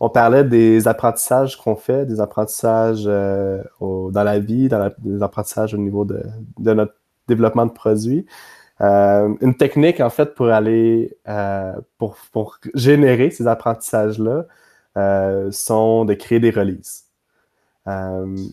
on 0.00 0.10
parlait 0.10 0.42
des 0.42 0.88
apprentissages 0.88 1.56
qu'on 1.56 1.76
fait, 1.76 2.06
des 2.06 2.20
apprentissages 2.20 3.04
dans 3.04 4.10
la 4.12 4.38
vie, 4.40 4.68
dans 4.68 4.90
des 4.98 5.22
apprentissages 5.22 5.74
au 5.74 5.78
niveau 5.78 6.04
de, 6.04 6.24
de 6.58 6.74
notre 6.74 6.94
développement 7.28 7.66
de 7.66 7.72
produits. 7.72 8.26
Euh, 8.80 9.34
une 9.40 9.54
technique, 9.54 10.00
en 10.00 10.10
fait, 10.10 10.34
pour 10.34 10.48
aller, 10.48 11.16
euh, 11.28 11.72
pour, 11.98 12.58
générer 12.74 13.30
ces 13.30 13.46
apprentissages-là, 13.46 14.44
euh, 14.96 15.50
sont 15.50 16.04
de 16.04 16.14
créer 16.14 16.40
des 16.40 16.50
releases. 16.50 17.04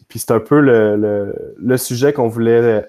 Puis 0.09 0.19
c'est 0.19 0.31
un 0.31 0.39
peu 0.39 0.59
le, 0.59 1.77
sujet 1.77 2.13
qu'on 2.13 2.27
voulait 2.27 2.87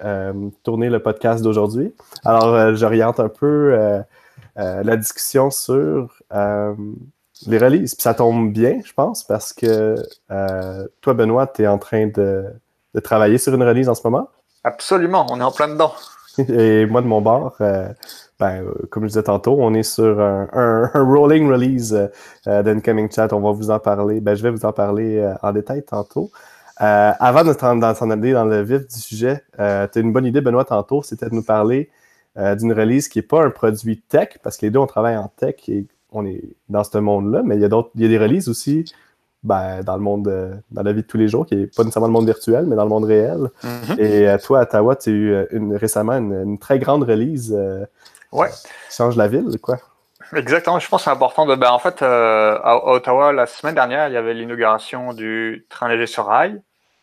tourner 0.63 0.91
le 0.91 1.01
podcast 1.01 1.43
d'aujourd'hui. 1.43 1.95
Alors, 2.25 2.75
j'oriente 2.75 3.19
un 3.19 3.31
peu 3.31 3.75
la 4.57 4.97
discussion 4.97 5.51
sur 5.51 6.23
les 6.31 7.59
releases. 7.59 7.95
Puis 7.95 8.03
ça 8.03 8.13
tombe 8.13 8.53
bien, 8.53 8.79
je 8.85 8.93
pense, 8.93 9.25
parce 9.25 9.55
que 9.55 9.97
toi, 11.01 11.15
Benoît, 11.15 11.47
tu 11.47 11.63
es 11.63 11.67
en 11.67 11.79
train 11.79 12.09
de, 12.09 12.45
de 12.95 13.01
travailler 13.01 13.39
sur 13.39 13.55
une 13.55 13.63
release 13.63 13.89
en 13.89 13.95
ce 13.95 14.03
moment? 14.05 14.29
Absolument, 14.63 15.27
on 15.31 15.41
est 15.41 15.45
en 15.45 15.51
plein 15.51 15.69
dedans. 15.69 15.93
Et 16.49 16.87
moi, 16.87 17.01
de 17.03 17.07
mon 17.07 17.21
bord, 17.21 17.57
euh, 17.61 17.89
ben, 18.41 18.65
euh, 18.65 18.73
comme 18.91 19.05
je 19.05 19.09
disais 19.09 19.23
tantôt, 19.23 19.57
on 19.59 19.75
est 19.75 19.83
sur 19.83 20.21
un, 20.21 20.91
rolling 20.95 21.49
release 21.51 21.95
euh, 22.47 22.63
d'Incoming 22.63 23.11
Chat. 23.11 23.33
On 23.33 23.41
va 23.41 23.53
vous 23.53 23.71
en 23.71 23.79
parler. 23.79 24.21
Ben, 24.21 24.35
je 24.35 24.43
vais 24.43 24.51
vous 24.51 24.65
en 24.65 24.73
parler 24.73 25.35
en 25.43 25.53
détail 25.53 25.85
tantôt. 25.85 26.31
avant 26.77 27.45
de 27.45 27.53
s'en 27.53 28.11
aller 28.11 28.33
dans 28.33 28.45
le 28.45 28.63
vif 28.63 28.87
du 28.89 29.01
sujet, 29.01 29.43
tu 29.57 29.63
as 29.63 29.89
une 29.97 30.13
bonne 30.13 30.27
idée, 30.27 30.41
Benoît, 30.41 30.65
tantôt, 30.65 31.03
c'était 31.03 31.29
de 31.29 31.35
nous 31.35 31.45
parler 31.45 31.91
d'une 32.37 32.73
release 32.73 33.09
qui 33.09 33.19
n'est 33.19 33.23
pas 33.23 33.45
un 33.45 33.51
produit 33.51 34.01
tech, 34.01 34.39
parce 34.43 34.57
que 34.57 34.67
les 34.67 34.71
deux, 34.71 34.81
on 34.81 34.87
travaille 34.87 35.17
en 35.17 35.29
tech 35.37 35.69
et 35.69 35.87
on 36.11 36.27
est 36.27 36.43
dans 36.69 36.83
ce 36.83 36.99
monde-là, 36.99 37.43
mais 37.45 37.57
il 37.57 37.63
y 37.63 37.65
a 37.65 37.83
il 37.95 38.03
y 38.03 38.05
a 38.05 38.09
des 38.09 38.19
releases 38.19 38.49
aussi 38.49 38.85
ben, 39.45 39.83
dans 39.83 39.97
le 39.97 40.03
monde, 40.03 40.27
euh, 40.29 40.55
dans 40.71 40.83
la 40.83 40.93
vie 40.93 41.03
de 41.03 41.07
tous 41.07 41.19
les 41.19 41.29
jours, 41.29 41.45
qui 41.45 41.55
n'est 41.55 41.67
pas 41.67 41.83
nécessairement 41.83 42.07
le 42.07 42.15
monde 42.15 42.27
virtuel, 42.27 42.65
mais 42.65 42.77
dans 42.77 42.85
le 42.85 42.89
monde 42.89 43.05
réel. 43.05 43.51
Mm-hmm. 43.63 44.01
Et 44.01 44.27
euh, 44.27 44.39
toi, 44.39 44.61
à 44.61 44.63
Ottawa, 44.63 44.97
tu 44.97 45.11
as 45.11 45.13
eu 45.13 45.33
euh, 45.33 45.47
une, 45.51 45.77
récemment 45.77 46.15
une, 46.15 46.59
très 46.59 46.79
grande 46.79 47.03
release 47.03 47.55
ouais. 48.33 48.49
qui 48.49 48.97
change 48.97 49.17
la 49.17 49.29
ville, 49.29 49.59
quoi. 49.61 49.77
Exactement, 50.35 50.79
je 50.79 50.89
pense 50.89 51.03
que 51.03 51.05
c'est 51.05 51.11
important 51.11 51.45
de. 51.45 51.55
Ben, 51.55 51.71
en 51.71 51.79
fait, 51.79 52.03
à 52.03 52.87
Ottawa, 52.87 53.33
la 53.33 53.45
semaine 53.47 53.75
dernière, 53.75 54.09
il 54.09 54.15
y 54.15 54.17
avait 54.17 54.33
l'inauguration 54.33 55.13
du 55.13 55.67
train 55.69 55.89
léger 55.89 56.07
sur 56.07 56.25
rail, 56.25 56.63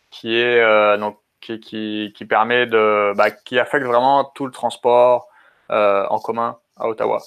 qui 0.09 0.35
est 0.35 0.97
donc 0.97 1.17
qui, 1.39 1.59
qui, 1.59 2.11
qui 2.15 2.25
permet 2.25 2.65
de, 2.65 3.13
ben, 3.15 3.29
qui 3.45 3.59
affecte 3.59 3.85
vraiment 3.85 4.25
tout 4.33 4.47
le 4.47 4.51
transport 4.51 5.27
en 5.69 6.19
commun 6.19 6.57
à 6.77 6.89
Ottawa. 6.89 7.21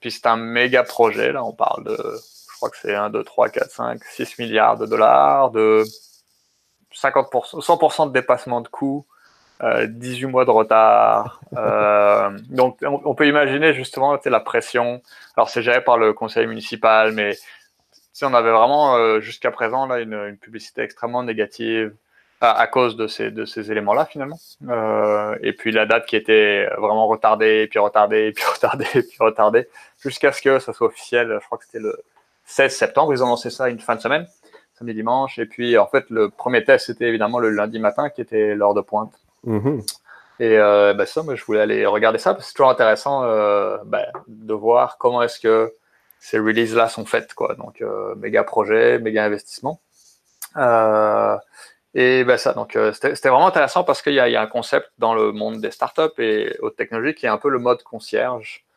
puis 0.00 0.12
c'est 0.12 0.26
un 0.26 0.36
méga 0.36 0.82
projet, 0.82 1.32
là, 1.32 1.42
on 1.42 1.54
parle 1.54 1.84
de 1.84 1.96
crois 2.58 2.70
que 2.70 2.76
c'est 2.76 2.94
1, 2.94 3.10
2, 3.10 3.24
3, 3.24 3.48
4, 3.48 3.70
5, 3.70 4.04
6 4.04 4.38
milliards 4.38 4.76
de 4.76 4.86
dollars, 4.86 5.50
de 5.50 5.84
50%, 6.94 7.60
100% 7.60 8.08
de 8.08 8.12
dépassement 8.12 8.60
de 8.60 8.68
coûts, 8.68 9.06
euh, 9.62 9.86
18 9.88 10.26
mois 10.26 10.44
de 10.44 10.50
retard. 10.50 11.40
Euh, 11.56 12.30
donc, 12.50 12.78
on, 12.82 13.14
peut 13.14 13.26
imaginer 13.26 13.72
justement 13.72 14.18
la 14.24 14.40
pression. 14.40 15.02
Alors, 15.36 15.48
c'est 15.48 15.62
géré 15.62 15.82
par 15.82 15.98
le 15.98 16.12
conseil 16.12 16.46
municipal, 16.46 17.12
mais 17.12 17.36
on 18.22 18.34
avait 18.34 18.50
vraiment 18.50 18.96
euh, 18.96 19.20
jusqu'à 19.20 19.50
présent 19.50 19.86
là, 19.86 20.00
une, 20.00 20.14
une, 20.14 20.36
publicité 20.36 20.82
extrêmement 20.82 21.22
négative 21.22 21.94
à, 22.40 22.58
à 22.58 22.66
cause 22.66 22.96
de 22.96 23.06
ces, 23.06 23.30
de 23.30 23.44
ces 23.44 23.70
éléments-là, 23.70 24.06
finalement. 24.06 24.38
Euh, 24.68 25.36
et 25.42 25.52
puis 25.52 25.72
la 25.72 25.86
date 25.86 26.06
qui 26.06 26.16
était 26.16 26.66
vraiment 26.78 27.06
retardée, 27.06 27.66
puis 27.68 27.78
retardée, 27.78 28.32
puis 28.32 28.44
retardée, 28.52 28.84
puis 28.84 29.16
retardée, 29.20 29.68
jusqu'à 30.00 30.32
ce 30.32 30.42
que 30.42 30.58
ça 30.58 30.72
soit 30.72 30.88
officiel. 30.88 31.38
Je 31.40 31.46
crois 31.46 31.58
que 31.58 31.64
c'était 31.64 31.80
le 31.80 32.00
16 32.48 32.74
septembre. 32.74 33.12
Ils 33.12 33.22
ont 33.22 33.28
lancé 33.28 33.50
ça 33.50 33.68
une 33.68 33.78
fin 33.78 33.94
de 33.94 34.00
semaine, 34.00 34.26
samedi, 34.74 34.94
dimanche. 34.94 35.38
Et 35.38 35.46
puis, 35.46 35.78
en 35.78 35.86
fait, 35.86 36.06
le 36.10 36.30
premier 36.30 36.64
test, 36.64 36.86
c'était 36.86 37.06
évidemment 37.06 37.38
le 37.38 37.50
lundi 37.50 37.78
matin, 37.78 38.08
qui 38.08 38.22
était 38.22 38.54
l'heure 38.54 38.74
de 38.74 38.80
pointe. 38.80 39.12
Mm-hmm. 39.46 39.86
Et 40.40 40.58
euh, 40.58 40.94
ben 40.94 41.04
ça, 41.04 41.22
moi, 41.22 41.34
je 41.34 41.44
voulais 41.44 41.60
aller 41.60 41.84
regarder 41.84 42.18
ça, 42.18 42.32
parce 42.32 42.44
que 42.44 42.48
c'est 42.48 42.54
toujours 42.54 42.70
intéressant 42.70 43.22
euh, 43.24 43.76
ben, 43.84 44.06
de 44.28 44.54
voir 44.54 44.96
comment 44.98 45.22
est-ce 45.22 45.38
que 45.38 45.74
ces 46.20 46.38
releases-là 46.38 46.88
sont 46.88 47.04
faites. 47.04 47.34
Quoi. 47.34 47.54
Donc, 47.54 47.82
euh, 47.82 48.14
méga 48.14 48.44
projet, 48.44 48.98
méga 48.98 49.24
investissement. 49.24 49.80
Euh, 50.56 51.36
et 51.94 52.24
ben 52.24 52.36
ça, 52.36 52.52
donc 52.52 52.78
c'était 52.92 53.28
vraiment 53.28 53.46
intéressant 53.46 53.82
parce 53.82 54.02
qu'il 54.02 54.12
y, 54.12 54.16
y, 54.16 54.36
a 54.36 54.40
un 54.40 54.46
concept 54.46 54.90
dans 54.98 55.14
le 55.14 55.32
monde 55.32 55.60
des 55.60 55.70
startups 55.70 56.18
et 56.18 56.56
haute 56.60 56.76
technologie 56.76 57.14
qui 57.14 57.26
est 57.26 57.30
un 57.30 57.38
peu 57.38 57.48
le 57.48 57.58
mode 57.58 57.82
concierge. 57.82 58.67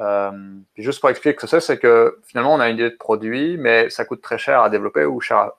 Euh, 0.00 0.30
juste 0.76 1.00
pour 1.00 1.10
expliquer 1.10 1.36
ce 1.36 1.40
que 1.42 1.46
c'est, 1.46 1.60
c'est 1.60 1.78
que 1.78 2.20
finalement, 2.26 2.54
on 2.54 2.60
a 2.60 2.68
une 2.68 2.76
idée 2.76 2.90
de 2.90 2.96
produit, 2.96 3.58
mais 3.58 3.90
ça 3.90 4.04
coûte 4.04 4.22
très 4.22 4.38
cher 4.38 4.62
à 4.62 4.70
développer 4.70 5.04
ou 5.04 5.20
cher, 5.20 5.52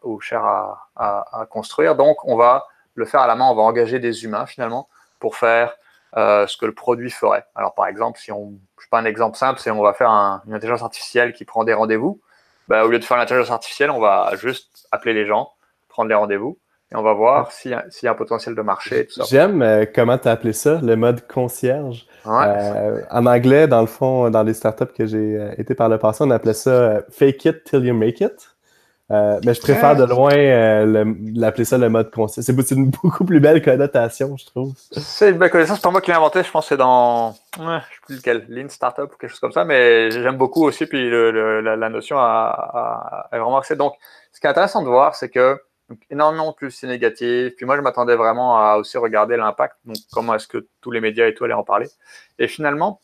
à, 0.95 1.47
construire. 1.49 1.95
Donc, 1.95 2.25
on 2.25 2.35
va 2.35 2.65
le 2.95 3.05
faire 3.05 3.21
à 3.21 3.27
la 3.27 3.35
main, 3.35 3.45
on 3.49 3.55
va 3.55 3.61
engager 3.61 3.99
des 3.99 4.23
humains 4.23 4.45
finalement 4.45 4.89
pour 5.19 5.35
faire 5.35 5.75
euh, 6.17 6.47
ce 6.47 6.57
que 6.57 6.65
le 6.65 6.73
produit 6.73 7.11
ferait. 7.11 7.45
Alors, 7.55 7.75
par 7.75 7.87
exemple, 7.87 8.19
si 8.19 8.31
on, 8.31 8.53
je 8.77 8.83
sais 8.83 8.89
pas 8.89 8.99
un 8.99 9.05
exemple 9.05 9.37
simple, 9.37 9.59
c'est 9.59 9.71
on 9.71 9.81
va 9.81 9.93
faire 9.93 10.09
un, 10.09 10.41
une 10.47 10.53
intelligence 10.53 10.81
artificielle 10.81 11.33
qui 11.33 11.45
prend 11.45 11.63
des 11.63 11.73
rendez-vous. 11.73 12.19
Bah, 12.67 12.83
au 12.83 12.87
lieu 12.87 12.99
de 12.99 13.03
faire 13.03 13.17
l'intelligence 13.17 13.51
artificielle, 13.51 13.91
on 13.91 13.99
va 13.99 14.31
juste 14.35 14.87
appeler 14.91 15.13
les 15.13 15.25
gens, 15.25 15.51
prendre 15.87 16.09
les 16.09 16.15
rendez-vous 16.15 16.57
et 16.91 16.95
on 16.95 17.03
va 17.03 17.13
voir 17.13 17.51
s'il 17.51 17.71
y, 17.71 18.03
y, 18.03 18.07
a 18.07 18.11
un 18.11 18.15
potentiel 18.15 18.53
de 18.53 18.61
marché. 18.61 19.07
J'aime 19.29 19.61
euh, 19.61 19.85
comment 19.93 20.17
tu 20.17 20.27
as 20.27 20.31
appelé 20.31 20.51
ça, 20.51 20.79
le 20.83 20.95
mode 20.95 21.25
concierge. 21.25 22.05
Euh, 22.27 23.01
en 23.09 23.25
anglais, 23.25 23.67
dans 23.67 23.81
le 23.81 23.87
fond, 23.87 24.29
dans 24.29 24.43
les 24.43 24.53
startups 24.53 24.93
que 24.95 25.05
j'ai 25.05 25.37
euh, 25.37 25.53
été 25.57 25.73
par 25.73 25.87
le 25.87 25.97
passé, 25.97 26.23
on 26.23 26.31
appelait 26.31 26.53
ça 26.53 27.01
fake 27.09 27.45
it 27.45 27.63
till 27.63 27.85
you 27.85 27.93
make 27.93 28.19
it. 28.19 28.49
mais 29.09 29.53
je 29.53 29.61
préfère 29.61 29.95
de 29.95 30.03
loin 30.03 30.31
l'appeler 31.33 31.63
ça 31.63 31.77
le 31.77 31.87
mode 31.87 32.11
concierge. 32.11 32.45
C'est 32.45 32.75
une 32.75 32.89
beaucoup 32.89 33.23
plus 33.23 33.39
belle 33.39 33.61
connotation, 33.63 34.35
je 34.35 34.45
trouve. 34.45 34.73
C'est 34.91 35.29
une 35.29 35.37
belle 35.37 35.49
connaissance. 35.49 35.77
C'est 35.77 35.83
pas 35.83 35.91
moi 35.91 36.01
qui 36.01 36.11
l'ai 36.11 36.17
inventé. 36.17 36.43
Je 36.43 36.51
pense 36.51 36.65
que 36.65 36.69
c'est 36.69 36.77
dans, 36.77 37.33
je 37.57 37.61
sais 37.61 38.01
plus 38.05 38.15
lequel, 38.17 38.45
Lean 38.49 38.67
Startup 38.67 39.05
ou 39.05 39.17
quelque 39.17 39.29
chose 39.29 39.39
comme 39.39 39.53
ça. 39.53 39.63
Mais 39.63 40.11
j'aime 40.11 40.37
beaucoup 40.37 40.65
aussi. 40.65 40.85
Puis 40.87 41.09
le, 41.09 41.61
la, 41.61 41.77
la, 41.77 41.89
notion 41.89 42.17
a, 42.19 42.19
a, 42.21 43.27
a 43.31 43.39
vraiment 43.39 43.59
accès. 43.59 43.77
Donc, 43.77 43.93
ce 44.33 44.41
qui 44.41 44.47
est 44.47 44.49
intéressant 44.49 44.81
de 44.81 44.87
voir, 44.87 45.15
c'est 45.15 45.29
que 45.29 45.57
donc, 45.91 45.99
énormément 46.09 46.53
plus 46.53 46.71
c'est 46.71 46.87
négatif. 46.87 47.53
Puis 47.55 47.65
moi, 47.65 47.75
je 47.75 47.81
m'attendais 47.81 48.15
vraiment 48.15 48.57
à 48.57 48.77
aussi 48.77 48.97
regarder 48.97 49.35
l'impact. 49.35 49.75
Donc, 49.85 49.97
comment 50.13 50.33
est-ce 50.33 50.47
que 50.47 50.67
tous 50.79 50.91
les 50.91 51.01
médias 51.01 51.27
et 51.27 51.33
tout 51.33 51.43
allaient 51.43 51.53
en 51.53 51.63
parler. 51.63 51.87
Et 52.39 52.47
finalement, 52.47 53.01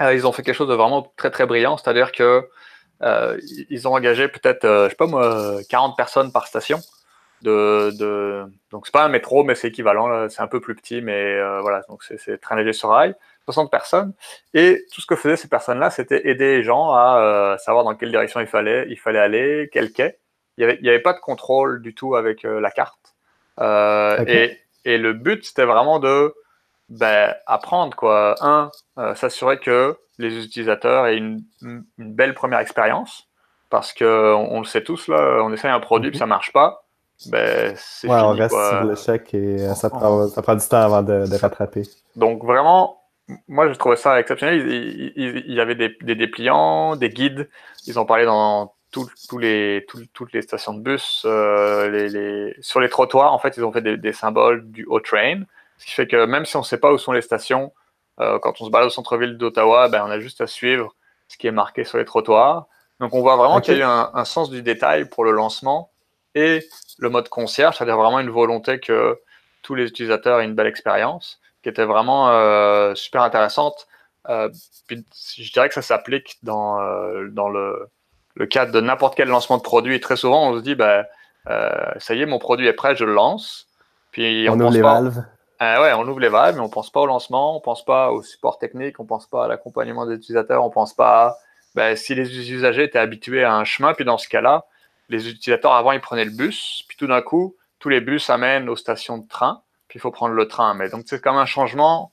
euh, 0.00 0.14
ils 0.14 0.26
ont 0.26 0.32
fait 0.32 0.42
quelque 0.42 0.54
chose 0.54 0.68
de 0.68 0.74
vraiment 0.74 1.12
très, 1.16 1.30
très 1.30 1.44
brillant. 1.46 1.76
C'est-à-dire 1.76 2.12
que 2.12 2.48
euh, 3.02 3.38
ils 3.68 3.86
ont 3.86 3.92
engagé 3.94 4.28
peut-être, 4.28 4.64
euh, 4.64 4.86
je 4.86 4.90
sais 4.90 4.96
pas 4.96 5.06
moi, 5.06 5.58
40 5.68 5.96
personnes 5.96 6.32
par 6.32 6.46
station. 6.46 6.80
De, 7.42 7.90
de... 7.98 8.44
Donc, 8.70 8.86
c'est 8.86 8.92
pas 8.92 9.04
un 9.04 9.08
métro, 9.10 9.44
mais 9.44 9.54
c'est 9.54 9.68
équivalent. 9.68 10.28
C'est 10.30 10.40
un 10.40 10.48
peu 10.48 10.60
plus 10.60 10.74
petit, 10.74 11.02
mais 11.02 11.34
euh, 11.34 11.60
voilà. 11.60 11.82
Donc, 11.90 12.02
c'est 12.02 12.40
train 12.40 12.56
léger 12.56 12.72
sur 12.72 12.88
rail. 12.88 13.14
60 13.44 13.70
personnes. 13.70 14.12
Et 14.54 14.84
tout 14.92 15.00
ce 15.00 15.06
que 15.06 15.16
faisaient 15.16 15.36
ces 15.36 15.48
personnes-là, 15.48 15.90
c'était 15.90 16.28
aider 16.28 16.56
les 16.56 16.62
gens 16.62 16.92
à 16.92 17.18
euh, 17.20 17.58
savoir 17.58 17.84
dans 17.84 17.94
quelle 17.94 18.10
direction 18.10 18.40
il 18.40 18.46
fallait, 18.46 18.86
il 18.88 18.98
fallait 18.98 19.20
aller, 19.20 19.68
quel 19.72 19.92
quai 19.92 20.18
il 20.58 20.78
n'y 20.82 20.88
avait, 20.88 21.00
pas 21.00 21.12
de 21.12 21.20
contrôle 21.20 21.82
du 21.82 21.94
tout 21.94 22.14
avec 22.16 22.44
euh, 22.44 22.60
la 22.60 22.70
carte. 22.70 23.14
Euh, 23.60 24.24
et, 24.26 24.58
et, 24.84 24.98
le 24.98 25.12
but, 25.12 25.44
c'était 25.44 25.64
vraiment 25.64 25.98
de 25.98 26.34
ben, 26.88 27.34
apprendre, 27.46 27.96
quoi. 27.96 28.34
Un, 28.40 28.70
euh, 28.98 29.14
s'assurer 29.14 29.58
que 29.58 29.96
les 30.18 30.44
utilisateurs 30.44 31.06
aient 31.06 31.16
une, 31.16 31.42
une 31.62 31.84
belle 31.98 32.34
première 32.34 32.60
expérience. 32.60 33.28
Parce 33.68 33.92
que 33.92 34.34
on, 34.34 34.60
le 34.60 34.64
sait 34.64 34.84
tous, 34.84 35.08
là, 35.08 35.40
on 35.42 35.52
essaye 35.52 35.70
un 35.70 35.80
produit, 35.80 36.10
puis 36.10 36.18
ça 36.18 36.26
marche 36.26 36.52
pas. 36.52 36.84
Ben, 37.26 37.74
c'est 37.76 38.08
ouais, 38.08 38.20
on 38.20 38.30
reste 38.30 38.54
sur 38.54 38.84
l'échec 38.84 39.34
et 39.34 39.58
ça 39.74 39.90
prend, 39.90 40.28
ça 40.28 40.42
prend 40.42 40.54
du 40.54 40.66
temps 40.66 40.82
avant 40.82 41.02
de, 41.02 41.26
de 41.26 41.36
rattraper. 41.36 41.82
Donc, 42.14 42.44
vraiment, 42.44 43.02
moi, 43.48 43.68
j'ai 43.68 43.76
trouvé 43.76 43.96
ça 43.96 44.20
exceptionnel. 44.20 44.60
Il 45.16 45.52
y 45.52 45.60
avait 45.60 45.74
des, 45.74 45.96
des, 46.00 46.14
dépliants, 46.14 46.94
des 46.94 47.08
guides. 47.08 47.48
Ils 47.86 47.98
ont 47.98 48.06
parlé 48.06 48.24
dans 48.24 48.75
tous 49.28 49.38
les, 49.38 49.86
toutes 50.12 50.32
les 50.32 50.42
stations 50.42 50.74
de 50.74 50.80
bus, 50.80 51.22
euh, 51.24 51.90
les, 51.90 52.54
sur 52.60 52.80
les 52.80 52.88
trottoirs, 52.88 53.32
en 53.32 53.38
fait, 53.38 53.56
ils 53.56 53.64
ont 53.64 53.72
fait 53.72 53.82
des, 53.82 54.12
symboles 54.12 54.70
du 54.70 54.84
O-Train, 54.86 55.42
ce 55.78 55.86
qui 55.86 55.92
fait 55.92 56.06
que 56.06 56.24
même 56.24 56.46
si 56.46 56.56
on 56.56 56.60
ne 56.60 56.64
sait 56.64 56.78
pas 56.78 56.92
où 56.92 56.98
sont 56.98 57.12
les 57.12 57.22
stations, 57.22 57.72
euh, 58.20 58.38
quand 58.38 58.60
on 58.60 58.64
se 58.64 58.70
balade 58.70 58.86
au 58.86 58.90
centre-ville 58.90 59.36
d'Ottawa, 59.36 59.88
ben, 59.88 60.04
on 60.04 60.10
a 60.10 60.18
juste 60.20 60.40
à 60.40 60.46
suivre 60.46 60.94
ce 61.28 61.36
qui 61.36 61.46
est 61.46 61.52
marqué 61.52 61.84
sur 61.84 61.98
les 61.98 62.04
trottoirs. 62.04 62.66
Donc 63.00 63.14
on 63.14 63.20
voit 63.20 63.36
vraiment 63.36 63.60
qu'il 63.60 63.76
y 63.76 63.76
a 63.76 63.80
eu 63.80 64.10
un, 64.14 64.24
sens 64.24 64.48
du 64.48 64.62
détail 64.62 65.08
pour 65.08 65.24
le 65.24 65.32
lancement 65.32 65.90
et 66.34 66.66
le 66.98 67.10
mode 67.10 67.28
concierge, 67.28 67.76
c'est-à-dire 67.76 67.96
vraiment 67.96 68.20
une 68.20 68.30
volonté 68.30 68.80
que 68.80 69.20
tous 69.62 69.74
les 69.74 69.84
utilisateurs 69.84 70.40
aient 70.40 70.44
une 70.44 70.54
belle 70.54 70.66
expérience, 70.66 71.40
qui 71.62 71.68
était 71.68 71.84
vraiment 71.84 72.30
euh, 72.30 72.94
super 72.94 73.22
intéressante. 73.22 73.86
Euh, 74.28 74.48
je 74.88 75.52
dirais 75.52 75.68
que 75.68 75.74
ça 75.74 75.82
s'applique 75.82 76.38
dans, 76.42 76.80
euh, 76.80 77.28
dans 77.28 77.48
le, 77.48 77.88
le, 78.36 78.46
cadre 78.46 78.72
de 78.72 78.80
n'importe 78.80 79.16
quel 79.16 79.28
lancement 79.28 79.56
de 79.56 79.62
produit. 79.62 79.98
très 80.00 80.16
souvent, 80.16 80.50
on 80.50 80.56
se 80.56 80.62
dit, 80.62 80.74
ben, 80.74 81.04
ça 81.98 82.14
y 82.14 82.22
est, 82.22 82.26
mon 82.26 82.38
produit 82.38 82.66
est 82.66 82.72
prêt, 82.72 82.94
je 82.94 83.04
le 83.04 83.12
lance. 83.12 83.66
Puis 84.12 84.46
on, 84.48 84.58
ouvre 84.58 84.70
les 84.70 84.80
valves. 84.80 85.24
ouais, 85.60 85.92
on 85.94 86.08
ouvre 86.08 86.20
les 86.20 86.28
valves, 86.28 86.54
mais 86.54 86.62
on 86.62 86.66
ne 86.66 86.72
pense 86.72 86.90
pas 86.90 87.00
au 87.00 87.06
lancement, 87.06 87.52
on 87.52 87.58
ne 87.58 87.62
pense 87.62 87.84
pas 87.84 88.10
au 88.10 88.22
support 88.22 88.58
technique, 88.58 88.98
on 88.98 89.02
ne 89.02 89.08
pense 89.08 89.26
pas 89.26 89.44
à 89.44 89.48
l'accompagnement 89.48 90.06
des 90.06 90.14
utilisateurs, 90.14 90.64
on 90.64 90.68
ne 90.68 90.72
pense 90.72 90.94
pas 90.94 91.26
à 91.26 91.36
ben, 91.76 91.94
si 91.94 92.14
les 92.14 92.50
usagers 92.50 92.84
étaient 92.84 92.98
habitués 92.98 93.44
à 93.44 93.54
un 93.54 93.64
chemin, 93.64 93.92
puis 93.92 94.06
dans 94.06 94.16
ce 94.16 94.28
cas-là, 94.28 94.64
les 95.10 95.28
utilisateurs 95.28 95.74
avant, 95.74 95.92
ils 95.92 96.00
prenaient 96.00 96.24
le 96.24 96.30
bus, 96.30 96.84
puis 96.88 96.96
tout 96.96 97.06
d'un 97.06 97.20
coup, 97.20 97.54
tous 97.78 97.90
les 97.90 98.00
bus 98.00 98.30
amènent 98.30 98.70
aux 98.70 98.76
stations 98.76 99.18
de 99.18 99.28
train, 99.28 99.60
puis 99.86 99.98
il 99.98 100.00
faut 100.00 100.10
prendre 100.10 100.34
le 100.34 100.48
train. 100.48 100.72
Mais 100.72 100.88
donc, 100.88 101.02
c'est 101.06 101.20
comme 101.20 101.36
un 101.36 101.44
changement 101.44 102.12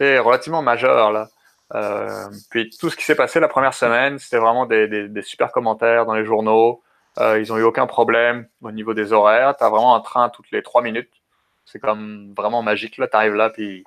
relativement 0.00 0.62
majeur, 0.62 1.12
là. 1.12 1.28
Euh, 1.72 2.28
puis 2.50 2.70
tout 2.78 2.90
ce 2.90 2.96
qui 2.96 3.04
s'est 3.04 3.14
passé 3.14 3.40
la 3.40 3.48
première 3.48 3.74
semaine, 3.74 4.18
c'était 4.18 4.38
vraiment 4.38 4.66
des, 4.66 5.10
super 5.22 5.50
commentaires 5.50 6.06
dans 6.06 6.14
les 6.14 6.24
journaux. 6.24 6.82
Euh, 7.18 7.40
ils 7.40 7.48
n'ont 7.48 7.58
eu 7.58 7.62
aucun 7.62 7.86
problème 7.86 8.48
au 8.62 8.70
niveau 8.70 8.92
des 8.94 9.12
horaires. 9.12 9.56
Tu 9.56 9.64
as 9.64 9.68
vraiment 9.70 9.94
un 9.94 10.00
train 10.00 10.28
toutes 10.28 10.50
les 10.50 10.62
trois 10.62 10.82
minutes. 10.82 11.10
C'est 11.64 11.78
comme 11.78 12.34
vraiment 12.36 12.62
magique. 12.62 12.98
Là, 12.98 13.08
tu 13.08 13.16
arrives 13.16 13.34
là, 13.34 13.50
puis 13.50 13.84